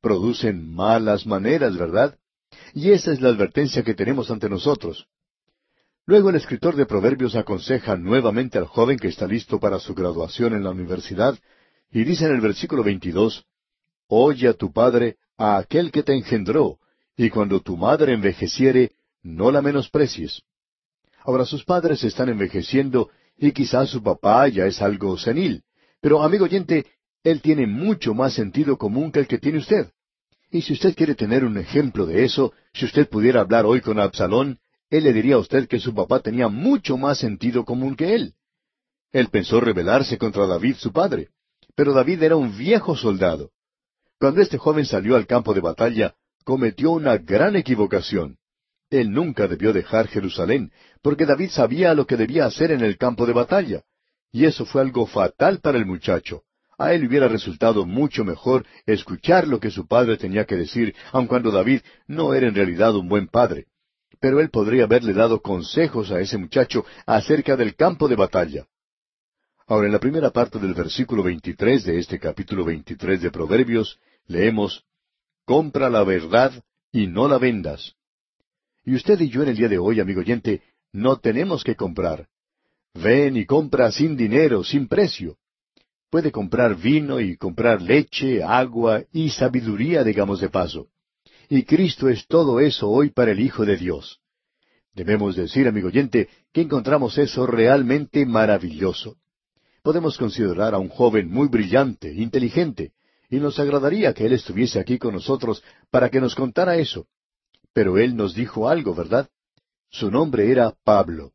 Producen 0.00 0.74
malas 0.74 1.24
maneras, 1.24 1.76
¿verdad? 1.76 2.18
Y 2.74 2.90
esa 2.90 3.12
es 3.12 3.20
la 3.20 3.28
advertencia 3.28 3.84
que 3.84 3.94
tenemos 3.94 4.28
ante 4.32 4.48
nosotros. 4.48 5.06
Luego 6.08 6.30
el 6.30 6.36
escritor 6.36 6.76
de 6.76 6.86
Proverbios 6.86 7.34
aconseja 7.34 7.96
nuevamente 7.96 8.58
al 8.58 8.66
joven 8.66 8.96
que 8.96 9.08
está 9.08 9.26
listo 9.26 9.58
para 9.58 9.80
su 9.80 9.92
graduación 9.92 10.54
en 10.54 10.62
la 10.62 10.70
universidad, 10.70 11.36
y 11.90 12.04
dice 12.04 12.26
en 12.26 12.32
el 12.32 12.40
versículo 12.40 12.84
22, 12.84 13.44
Oye 14.06 14.46
a 14.46 14.52
tu 14.52 14.72
padre, 14.72 15.16
a 15.36 15.56
aquel 15.56 15.90
que 15.90 16.04
te 16.04 16.14
engendró, 16.14 16.78
y 17.16 17.28
cuando 17.28 17.60
tu 17.60 17.76
madre 17.76 18.12
envejeciere, 18.12 18.92
no 19.24 19.50
la 19.50 19.60
menosprecies. 19.60 20.42
Ahora 21.24 21.44
sus 21.44 21.64
padres 21.64 22.04
están 22.04 22.28
envejeciendo 22.28 23.10
y 23.36 23.50
quizás 23.50 23.90
su 23.90 24.00
papá 24.00 24.46
ya 24.46 24.66
es 24.66 24.80
algo 24.80 25.18
senil. 25.18 25.64
Pero, 26.00 26.22
amigo 26.22 26.44
oyente, 26.44 26.86
él 27.24 27.42
tiene 27.42 27.66
mucho 27.66 28.14
más 28.14 28.32
sentido 28.34 28.78
común 28.78 29.10
que 29.10 29.18
el 29.18 29.26
que 29.26 29.38
tiene 29.38 29.58
usted. 29.58 29.90
Y 30.52 30.62
si 30.62 30.74
usted 30.74 30.94
quiere 30.94 31.16
tener 31.16 31.44
un 31.44 31.58
ejemplo 31.58 32.06
de 32.06 32.24
eso, 32.24 32.52
si 32.72 32.84
usted 32.84 33.08
pudiera 33.08 33.40
hablar 33.40 33.66
hoy 33.66 33.80
con 33.80 33.98
Absalón, 33.98 34.60
él 34.90 35.04
le 35.04 35.12
diría 35.12 35.34
a 35.34 35.38
usted 35.38 35.66
que 35.68 35.80
su 35.80 35.94
papá 35.94 36.20
tenía 36.20 36.48
mucho 36.48 36.96
más 36.96 37.18
sentido 37.18 37.64
común 37.64 37.96
que 37.96 38.14
él. 38.14 38.34
Él 39.12 39.28
pensó 39.28 39.60
rebelarse 39.60 40.18
contra 40.18 40.46
David, 40.46 40.76
su 40.76 40.92
padre. 40.92 41.30
Pero 41.74 41.92
David 41.92 42.22
era 42.22 42.36
un 42.36 42.56
viejo 42.56 42.96
soldado. 42.96 43.50
Cuando 44.18 44.40
este 44.40 44.58
joven 44.58 44.86
salió 44.86 45.16
al 45.16 45.26
campo 45.26 45.54
de 45.54 45.60
batalla, 45.60 46.14
cometió 46.44 46.92
una 46.92 47.18
gran 47.18 47.56
equivocación. 47.56 48.38
Él 48.88 49.10
nunca 49.10 49.48
debió 49.48 49.72
dejar 49.72 50.06
Jerusalén, 50.06 50.70
porque 51.02 51.26
David 51.26 51.50
sabía 51.50 51.92
lo 51.94 52.06
que 52.06 52.16
debía 52.16 52.46
hacer 52.46 52.70
en 52.70 52.82
el 52.82 52.96
campo 52.96 53.26
de 53.26 53.32
batalla. 53.32 53.82
Y 54.30 54.44
eso 54.44 54.64
fue 54.64 54.82
algo 54.82 55.06
fatal 55.06 55.60
para 55.60 55.78
el 55.78 55.86
muchacho. 55.86 56.42
A 56.78 56.92
él 56.92 57.06
hubiera 57.06 57.26
resultado 57.26 57.84
mucho 57.86 58.24
mejor 58.24 58.64
escuchar 58.84 59.48
lo 59.48 59.58
que 59.58 59.70
su 59.70 59.86
padre 59.86 60.16
tenía 60.16 60.44
que 60.44 60.56
decir, 60.56 60.94
aun 61.10 61.26
cuando 61.26 61.50
David 61.50 61.80
no 62.06 62.34
era 62.34 62.46
en 62.46 62.54
realidad 62.54 62.94
un 62.94 63.08
buen 63.08 63.28
padre. 63.28 63.66
Pero 64.20 64.40
él 64.40 64.50
podría 64.50 64.84
haberle 64.84 65.12
dado 65.12 65.40
consejos 65.40 66.10
a 66.10 66.20
ese 66.20 66.38
muchacho 66.38 66.84
acerca 67.06 67.56
del 67.56 67.74
campo 67.74 68.08
de 68.08 68.16
batalla. 68.16 68.66
Ahora, 69.66 69.86
en 69.86 69.92
la 69.92 69.98
primera 69.98 70.30
parte 70.30 70.58
del 70.58 70.74
versículo 70.74 71.22
23 71.22 71.84
de 71.84 71.98
este 71.98 72.18
capítulo 72.18 72.64
23 72.64 73.20
de 73.20 73.30
Proverbios, 73.30 73.98
leemos, 74.26 74.84
Compra 75.44 75.90
la 75.90 76.04
verdad 76.04 76.52
y 76.92 77.06
no 77.06 77.28
la 77.28 77.38
vendas. 77.38 77.94
Y 78.84 78.94
usted 78.94 79.20
y 79.20 79.28
yo 79.28 79.42
en 79.42 79.48
el 79.48 79.56
día 79.56 79.68
de 79.68 79.78
hoy, 79.78 80.00
amigo 80.00 80.20
oyente, 80.20 80.62
no 80.92 81.18
tenemos 81.18 81.64
que 81.64 81.74
comprar. 81.74 82.28
Ven 82.94 83.36
y 83.36 83.44
compra 83.44 83.90
sin 83.90 84.16
dinero, 84.16 84.64
sin 84.64 84.88
precio. 84.88 85.36
Puede 86.10 86.32
comprar 86.32 86.76
vino 86.76 87.20
y 87.20 87.36
comprar 87.36 87.82
leche, 87.82 88.42
agua 88.42 89.02
y 89.12 89.30
sabiduría, 89.30 90.04
digamos 90.04 90.40
de 90.40 90.48
paso. 90.48 90.88
Y 91.48 91.62
Cristo 91.64 92.08
es 92.08 92.26
todo 92.26 92.60
eso 92.60 92.88
hoy 92.88 93.10
para 93.10 93.30
el 93.30 93.40
Hijo 93.40 93.64
de 93.64 93.76
Dios. 93.76 94.20
Debemos 94.94 95.36
decir, 95.36 95.68
amigo 95.68 95.88
oyente, 95.88 96.28
que 96.52 96.62
encontramos 96.62 97.18
eso 97.18 97.46
realmente 97.46 98.26
maravilloso. 98.26 99.16
Podemos 99.82 100.18
considerar 100.18 100.74
a 100.74 100.78
un 100.78 100.88
joven 100.88 101.30
muy 101.30 101.48
brillante, 101.48 102.12
inteligente, 102.12 102.92
y 103.30 103.36
nos 103.36 103.58
agradaría 103.58 104.12
que 104.14 104.26
él 104.26 104.32
estuviese 104.32 104.80
aquí 104.80 104.98
con 104.98 105.14
nosotros 105.14 105.62
para 105.90 106.10
que 106.10 106.20
nos 106.20 106.34
contara 106.34 106.76
eso. 106.76 107.06
Pero 107.72 107.98
él 107.98 108.16
nos 108.16 108.34
dijo 108.34 108.68
algo, 108.68 108.94
¿verdad? 108.94 109.28
Su 109.90 110.10
nombre 110.10 110.50
era 110.50 110.74
Pablo. 110.82 111.32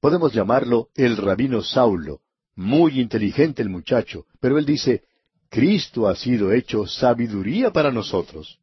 Podemos 0.00 0.32
llamarlo 0.32 0.88
el 0.94 1.16
rabino 1.16 1.62
Saulo. 1.62 2.20
Muy 2.56 3.00
inteligente 3.00 3.62
el 3.62 3.68
muchacho, 3.68 4.26
pero 4.40 4.58
él 4.58 4.64
dice, 4.64 5.02
Cristo 5.48 6.08
ha 6.08 6.16
sido 6.16 6.52
hecho 6.52 6.86
sabiduría 6.86 7.72
para 7.72 7.92
nosotros. 7.92 8.58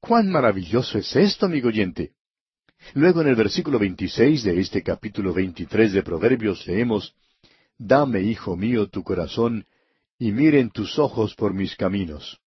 ¡Cuán 0.00 0.30
maravilloso 0.30 0.98
es 0.98 1.14
esto, 1.14 1.46
amigo 1.46 1.68
oyente! 1.68 2.12
Luego 2.94 3.20
en 3.20 3.28
el 3.28 3.36
versículo 3.36 3.78
26 3.78 4.42
de 4.44 4.58
este 4.58 4.82
capítulo 4.82 5.34
23 5.34 5.92
de 5.92 6.02
Proverbios 6.02 6.66
leemos, 6.66 7.14
Dame, 7.78 8.22
hijo 8.22 8.56
mío, 8.56 8.88
tu 8.88 9.02
corazón, 9.02 9.66
y 10.18 10.32
miren 10.32 10.70
tus 10.70 10.98
ojos 10.98 11.34
por 11.34 11.52
mis 11.52 11.76
caminos. 11.76 12.38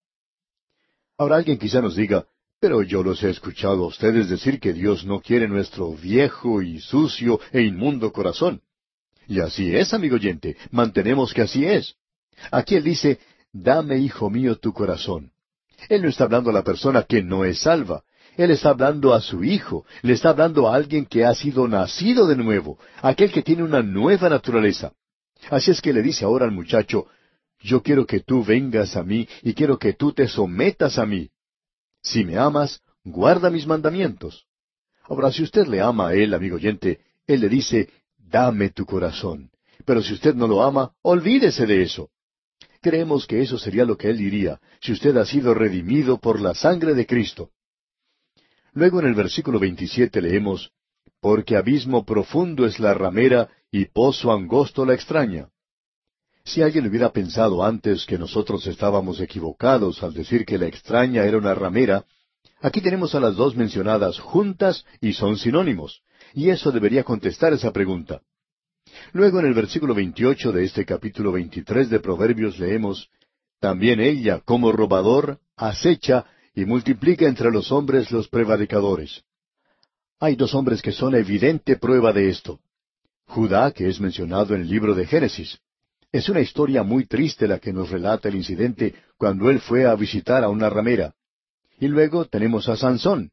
Ahora 1.17 1.37
alguien 1.37 1.59
quizá 1.59 1.81
nos 1.81 1.95
diga, 1.95 2.25
pero 2.59 2.81
yo 2.81 3.03
los 3.03 3.21
he 3.23 3.29
escuchado 3.29 3.83
a 3.83 3.87
ustedes 3.87 4.29
decir 4.29 4.59
que 4.59 4.73
Dios 4.73 5.05
no 5.05 5.21
quiere 5.21 5.47
nuestro 5.47 5.93
viejo 5.93 6.61
y 6.61 6.79
sucio 6.79 7.39
e 7.51 7.61
inmundo 7.61 8.11
corazón. 8.11 8.61
Y 9.27 9.39
así 9.39 9.75
es, 9.75 9.93
amigo 9.93 10.15
oyente, 10.15 10.57
mantenemos 10.71 11.33
que 11.33 11.43
así 11.43 11.65
es. 11.65 11.95
Aquí 12.51 12.75
él 12.75 12.83
dice, 12.83 13.19
dame, 13.51 13.97
hijo 13.99 14.29
mío, 14.29 14.57
tu 14.57 14.73
corazón. 14.73 15.32
Él 15.89 16.01
no 16.01 16.09
está 16.09 16.25
hablando 16.25 16.49
a 16.49 16.53
la 16.53 16.63
persona 16.63 17.03
que 17.03 17.21
no 17.21 17.45
es 17.45 17.59
salva. 17.59 18.03
Él 18.35 18.51
está 18.51 18.69
hablando 18.69 19.13
a 19.13 19.21
su 19.21 19.43
hijo, 19.43 19.85
le 20.01 20.13
está 20.13 20.29
hablando 20.29 20.67
a 20.67 20.75
alguien 20.75 21.05
que 21.05 21.23
ha 21.23 21.35
sido 21.35 21.67
nacido 21.67 22.25
de 22.25 22.35
nuevo, 22.35 22.79
aquel 23.01 23.31
que 23.31 23.43
tiene 23.43 23.63
una 23.63 23.83
nueva 23.83 24.27
naturaleza. 24.27 24.93
Así 25.49 25.71
es 25.71 25.81
que 25.81 25.93
le 25.93 26.01
dice 26.01 26.25
ahora 26.25 26.45
al 26.45 26.51
muchacho, 26.51 27.07
yo 27.59 27.81
quiero 27.83 28.05
que 28.05 28.21
tú 28.21 28.43
vengas 28.43 28.95
a 28.95 29.03
mí 29.03 29.27
y 29.43 29.53
quiero 29.53 29.77
que 29.77 29.93
tú 29.93 30.13
te 30.13 30.27
sometas 30.27 30.97
a 30.97 31.05
mí. 31.05 31.29
Si 32.01 32.25
me 32.25 32.37
amas, 32.37 32.81
guarda 33.03 33.49
mis 33.49 33.67
mandamientos. 33.67 34.45
Ahora, 35.03 35.31
si 35.31 35.43
usted 35.43 35.67
le 35.67 35.81
ama 35.81 36.09
a 36.09 36.13
él, 36.13 36.33
amigo 36.33 36.55
oyente, 36.55 37.01
él 37.27 37.41
le 37.41 37.49
dice, 37.49 37.89
dame 38.17 38.69
tu 38.69 38.85
corazón. 38.85 39.51
Pero 39.85 40.01
si 40.01 40.13
usted 40.13 40.33
no 40.33 40.47
lo 40.47 40.63
ama, 40.63 40.93
olvídese 41.01 41.65
de 41.65 41.83
eso. 41.83 42.09
Creemos 42.83 43.25
que 43.25 43.41
eso 43.41 43.57
sería 43.57 43.85
lo 43.85 43.97
que 43.97 44.09
él 44.09 44.17
diría, 44.17 44.59
si 44.81 44.91
usted 44.91 45.15
ha 45.15 45.25
sido 45.25 45.53
redimido 45.53 46.17
por 46.17 46.41
la 46.41 46.53
sangre 46.53 46.93
de 46.93 47.05
Cristo. 47.05 47.51
Luego 48.73 48.99
en 48.99 49.07
el 49.07 49.13
versículo 49.13 49.57
27 49.57 50.21
leemos, 50.21 50.69
Porque 51.21 51.55
abismo 51.55 52.03
profundo 52.03 52.65
es 52.65 52.81
la 52.81 52.93
ramera 52.93 53.47
y 53.71 53.85
pozo 53.85 54.33
angosto 54.33 54.85
la 54.85 54.95
extraña. 54.95 55.47
Si 56.43 56.61
alguien 56.61 56.85
hubiera 56.85 57.13
pensado 57.13 57.63
antes 57.63 58.05
que 58.05 58.17
nosotros 58.17 58.67
estábamos 58.67 59.21
equivocados 59.21 60.03
al 60.03 60.13
decir 60.13 60.45
que 60.45 60.57
la 60.57 60.67
extraña 60.67 61.23
era 61.23 61.37
una 61.37 61.53
ramera, 61.53 62.03
aquí 62.59 62.81
tenemos 62.81 63.15
a 63.15 63.21
las 63.21 63.37
dos 63.37 63.55
mencionadas 63.55 64.19
juntas 64.19 64.83
y 64.99 65.13
son 65.13 65.37
sinónimos, 65.37 66.01
y 66.33 66.49
eso 66.49 66.69
debería 66.69 67.05
contestar 67.05 67.53
esa 67.53 67.71
pregunta. 67.71 68.21
Luego 69.13 69.39
en 69.39 69.47
el 69.47 69.53
versículo 69.53 69.93
28 69.93 70.51
de 70.51 70.63
este 70.65 70.85
capítulo 70.85 71.31
23 71.31 71.89
de 71.89 71.99
Proverbios 71.99 72.59
leemos, 72.59 73.09
También 73.59 73.99
ella, 73.99 74.41
como 74.43 74.71
robador, 74.71 75.39
acecha 75.55 76.25
y 76.53 76.65
multiplica 76.65 77.27
entre 77.27 77.51
los 77.51 77.71
hombres 77.71 78.11
los 78.11 78.27
prevaricadores. 78.27 79.23
Hay 80.19 80.35
dos 80.35 80.53
hombres 80.53 80.81
que 80.81 80.91
son 80.91 81.15
evidente 81.15 81.77
prueba 81.77 82.13
de 82.13 82.29
esto. 82.29 82.59
Judá, 83.25 83.71
que 83.71 83.87
es 83.87 83.99
mencionado 83.99 84.55
en 84.55 84.61
el 84.61 84.69
libro 84.69 84.93
de 84.93 85.05
Génesis. 85.05 85.59
Es 86.11 86.29
una 86.29 86.41
historia 86.41 86.83
muy 86.83 87.05
triste 87.05 87.47
la 87.47 87.59
que 87.59 87.73
nos 87.73 87.89
relata 87.89 88.29
el 88.29 88.35
incidente 88.35 88.93
cuando 89.17 89.49
él 89.49 89.59
fue 89.59 89.85
a 89.85 89.95
visitar 89.95 90.43
a 90.43 90.49
una 90.49 90.69
ramera. 90.69 91.15
Y 91.79 91.87
luego 91.87 92.25
tenemos 92.25 92.69
a 92.69 92.75
Sansón. 92.75 93.31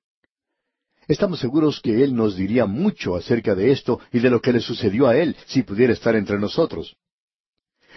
Estamos 1.10 1.40
seguros 1.40 1.80
que 1.80 2.04
él 2.04 2.14
nos 2.14 2.36
diría 2.36 2.66
mucho 2.66 3.16
acerca 3.16 3.56
de 3.56 3.72
esto 3.72 3.98
y 4.12 4.20
de 4.20 4.30
lo 4.30 4.40
que 4.40 4.52
le 4.52 4.60
sucedió 4.60 5.08
a 5.08 5.16
él 5.16 5.34
si 5.46 5.64
pudiera 5.64 5.92
estar 5.92 6.14
entre 6.14 6.38
nosotros. 6.38 6.96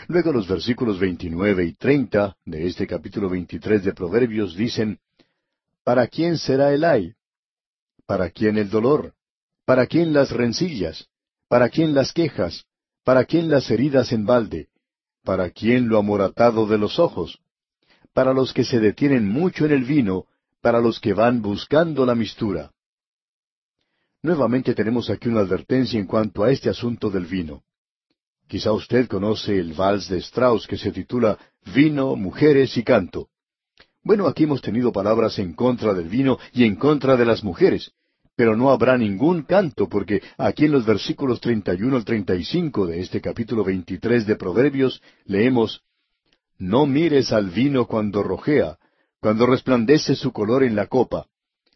Luego 0.07 0.33
los 0.33 0.47
versículos 0.47 0.99
29 0.99 1.63
y 1.63 1.73
30 1.73 2.35
de 2.43 2.65
este 2.65 2.87
capítulo 2.87 3.29
23 3.29 3.83
de 3.83 3.93
Proverbios 3.93 4.55
dicen, 4.55 4.97
¿Para 5.83 6.07
quién 6.07 6.39
será 6.39 6.73
el 6.73 6.83
ay? 6.83 7.13
¿Para 8.07 8.31
quién 8.31 8.57
el 8.57 8.71
dolor? 8.71 9.13
¿Para 9.63 9.85
quién 9.85 10.11
las 10.11 10.31
rencillas? 10.31 11.07
¿Para 11.47 11.69
quién 11.69 11.93
las 11.93 12.13
quejas? 12.13 12.65
¿Para 13.03 13.25
quién 13.25 13.47
las 13.47 13.69
heridas 13.69 14.11
en 14.11 14.25
balde? 14.25 14.69
¿Para 15.23 15.51
quién 15.51 15.87
lo 15.87 15.99
amoratado 15.99 16.65
de 16.65 16.79
los 16.79 16.97
ojos? 16.97 17.37
Para 18.11 18.33
los 18.33 18.53
que 18.53 18.63
se 18.63 18.79
detienen 18.79 19.29
mucho 19.29 19.67
en 19.67 19.71
el 19.71 19.83
vino, 19.83 20.25
para 20.61 20.79
los 20.79 20.99
que 20.99 21.13
van 21.13 21.43
buscando 21.43 22.07
la 22.07 22.15
mistura. 22.15 22.71
Nuevamente 24.23 24.73
tenemos 24.73 25.09
aquí 25.09 25.27
una 25.27 25.41
advertencia 25.41 25.99
en 25.99 26.07
cuanto 26.07 26.45
a 26.45 26.51
este 26.51 26.69
asunto 26.69 27.09
del 27.09 27.25
vino. 27.25 27.63
Quizá 28.47 28.71
usted 28.71 29.09
conoce 29.09 29.59
el 29.59 29.73
vals 29.73 30.07
de 30.07 30.19
Strauss 30.19 30.65
que 30.65 30.77
se 30.77 30.93
titula 30.93 31.37
Vino, 31.75 32.15
Mujeres 32.15 32.77
y 32.77 32.83
Canto. 32.83 33.27
Bueno, 34.01 34.27
aquí 34.27 34.45
hemos 34.45 34.61
tenido 34.61 34.93
palabras 34.93 35.39
en 35.39 35.53
contra 35.53 35.93
del 35.93 36.07
vino 36.07 36.39
y 36.53 36.63
en 36.63 36.77
contra 36.77 37.17
de 37.17 37.25
las 37.25 37.43
mujeres, 37.43 37.91
pero 38.37 38.55
no 38.55 38.69
habrá 38.71 38.97
ningún 38.97 39.43
canto, 39.43 39.89
porque 39.89 40.21
aquí 40.37 40.65
en 40.65 40.71
los 40.71 40.85
versículos 40.85 41.41
31 41.41 41.97
al 41.97 42.05
35 42.05 42.87
de 42.87 43.01
este 43.01 43.19
capítulo 43.19 43.65
23 43.65 44.25
de 44.25 44.35
Proverbios 44.37 45.01
leemos, 45.25 45.81
No 46.57 46.85
mires 46.85 47.33
al 47.33 47.49
vino 47.49 47.87
cuando 47.87 48.23
rojea, 48.23 48.77
cuando 49.19 49.45
resplandece 49.47 50.15
su 50.15 50.31
color 50.31 50.63
en 50.63 50.77
la 50.77 50.87
copa. 50.87 51.27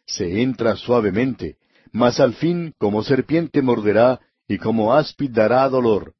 Se 0.06 0.40
entra 0.40 0.76
suavemente, 0.76 1.58
mas 1.92 2.20
al 2.20 2.34
fin 2.34 2.74
como 2.78 3.02
serpiente 3.02 3.62
morderá 3.62 4.20
y 4.46 4.58
como 4.58 4.94
áspid 4.94 5.30
dará 5.30 5.68
dolor. 5.68 6.14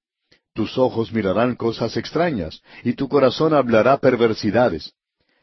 Tus 0.55 0.77
ojos 0.77 1.13
mirarán 1.13 1.55
cosas 1.55 1.97
extrañas, 1.97 2.63
y 2.85 2.95
tu 2.95 3.09
corazón 3.09 3.55
hablará 3.55 3.99
perversidades. 3.99 4.95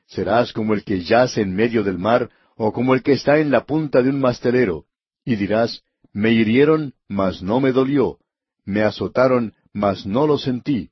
Serás 0.08 0.54
como 0.54 0.74
el 0.74 0.84
que 0.84 1.02
yace 1.02 1.42
en 1.42 1.56
medio 1.56 1.84
del 1.84 1.98
mar, 1.98 2.30
o 2.56 2.72
como 2.72 2.94
el 2.94 3.02
que 3.02 3.14
está 3.14 3.40
en 3.40 3.50
la 3.50 3.66
punta 3.66 4.02
de 4.02 4.10
un 4.10 4.20
mastelero, 4.20 4.86
y 5.24 5.36
dirás, 5.36 5.84
me 6.14 6.32
hirieron, 6.32 6.94
mas 7.08 7.42
no 7.42 7.60
me 7.60 7.72
dolió, 7.72 8.20
me 8.66 8.84
azotaron, 8.84 9.54
mas 9.74 10.06
no 10.06 10.28
lo 10.28 10.38
sentí. 10.38 10.92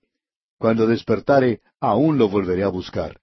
Cuando 0.58 0.88
despertare, 0.88 1.62
aún 1.80 2.18
lo 2.18 2.30
volveré 2.30 2.64
a 2.64 2.70
buscar. 2.70 3.20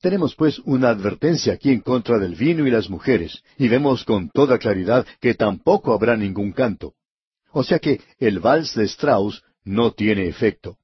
Tenemos 0.00 0.34
pues 0.34 0.58
una 0.60 0.88
advertencia 0.88 1.52
aquí 1.52 1.70
en 1.70 1.80
contra 1.80 2.18
del 2.18 2.34
vino 2.34 2.66
y 2.66 2.70
las 2.70 2.88
mujeres, 2.88 3.42
y 3.58 3.68
vemos 3.68 4.04
con 4.04 4.30
toda 4.30 4.58
claridad 4.58 5.06
que 5.20 5.34
tampoco 5.34 5.92
habrá 5.92 6.16
ningún 6.16 6.52
canto. 6.52 6.94
O 7.52 7.62
sea 7.62 7.78
que 7.78 8.00
el 8.18 8.38
vals 8.38 8.74
de 8.74 8.84
Strauss 8.84 9.42
no 9.64 9.92
tiene 9.92 10.26
efecto. 10.26 10.78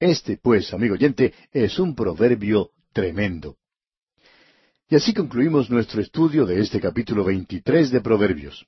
Este, 0.00 0.36
pues, 0.36 0.72
amigo 0.72 0.94
oyente, 0.94 1.32
es 1.52 1.78
un 1.78 1.94
proverbio 1.94 2.70
tremendo. 2.92 3.56
Y 4.88 4.96
así 4.96 5.14
concluimos 5.14 5.70
nuestro 5.70 6.00
estudio 6.00 6.44
de 6.44 6.60
este 6.60 6.80
capítulo 6.80 7.22
23 7.22 7.92
de 7.92 8.00
Proverbios. 8.00 8.66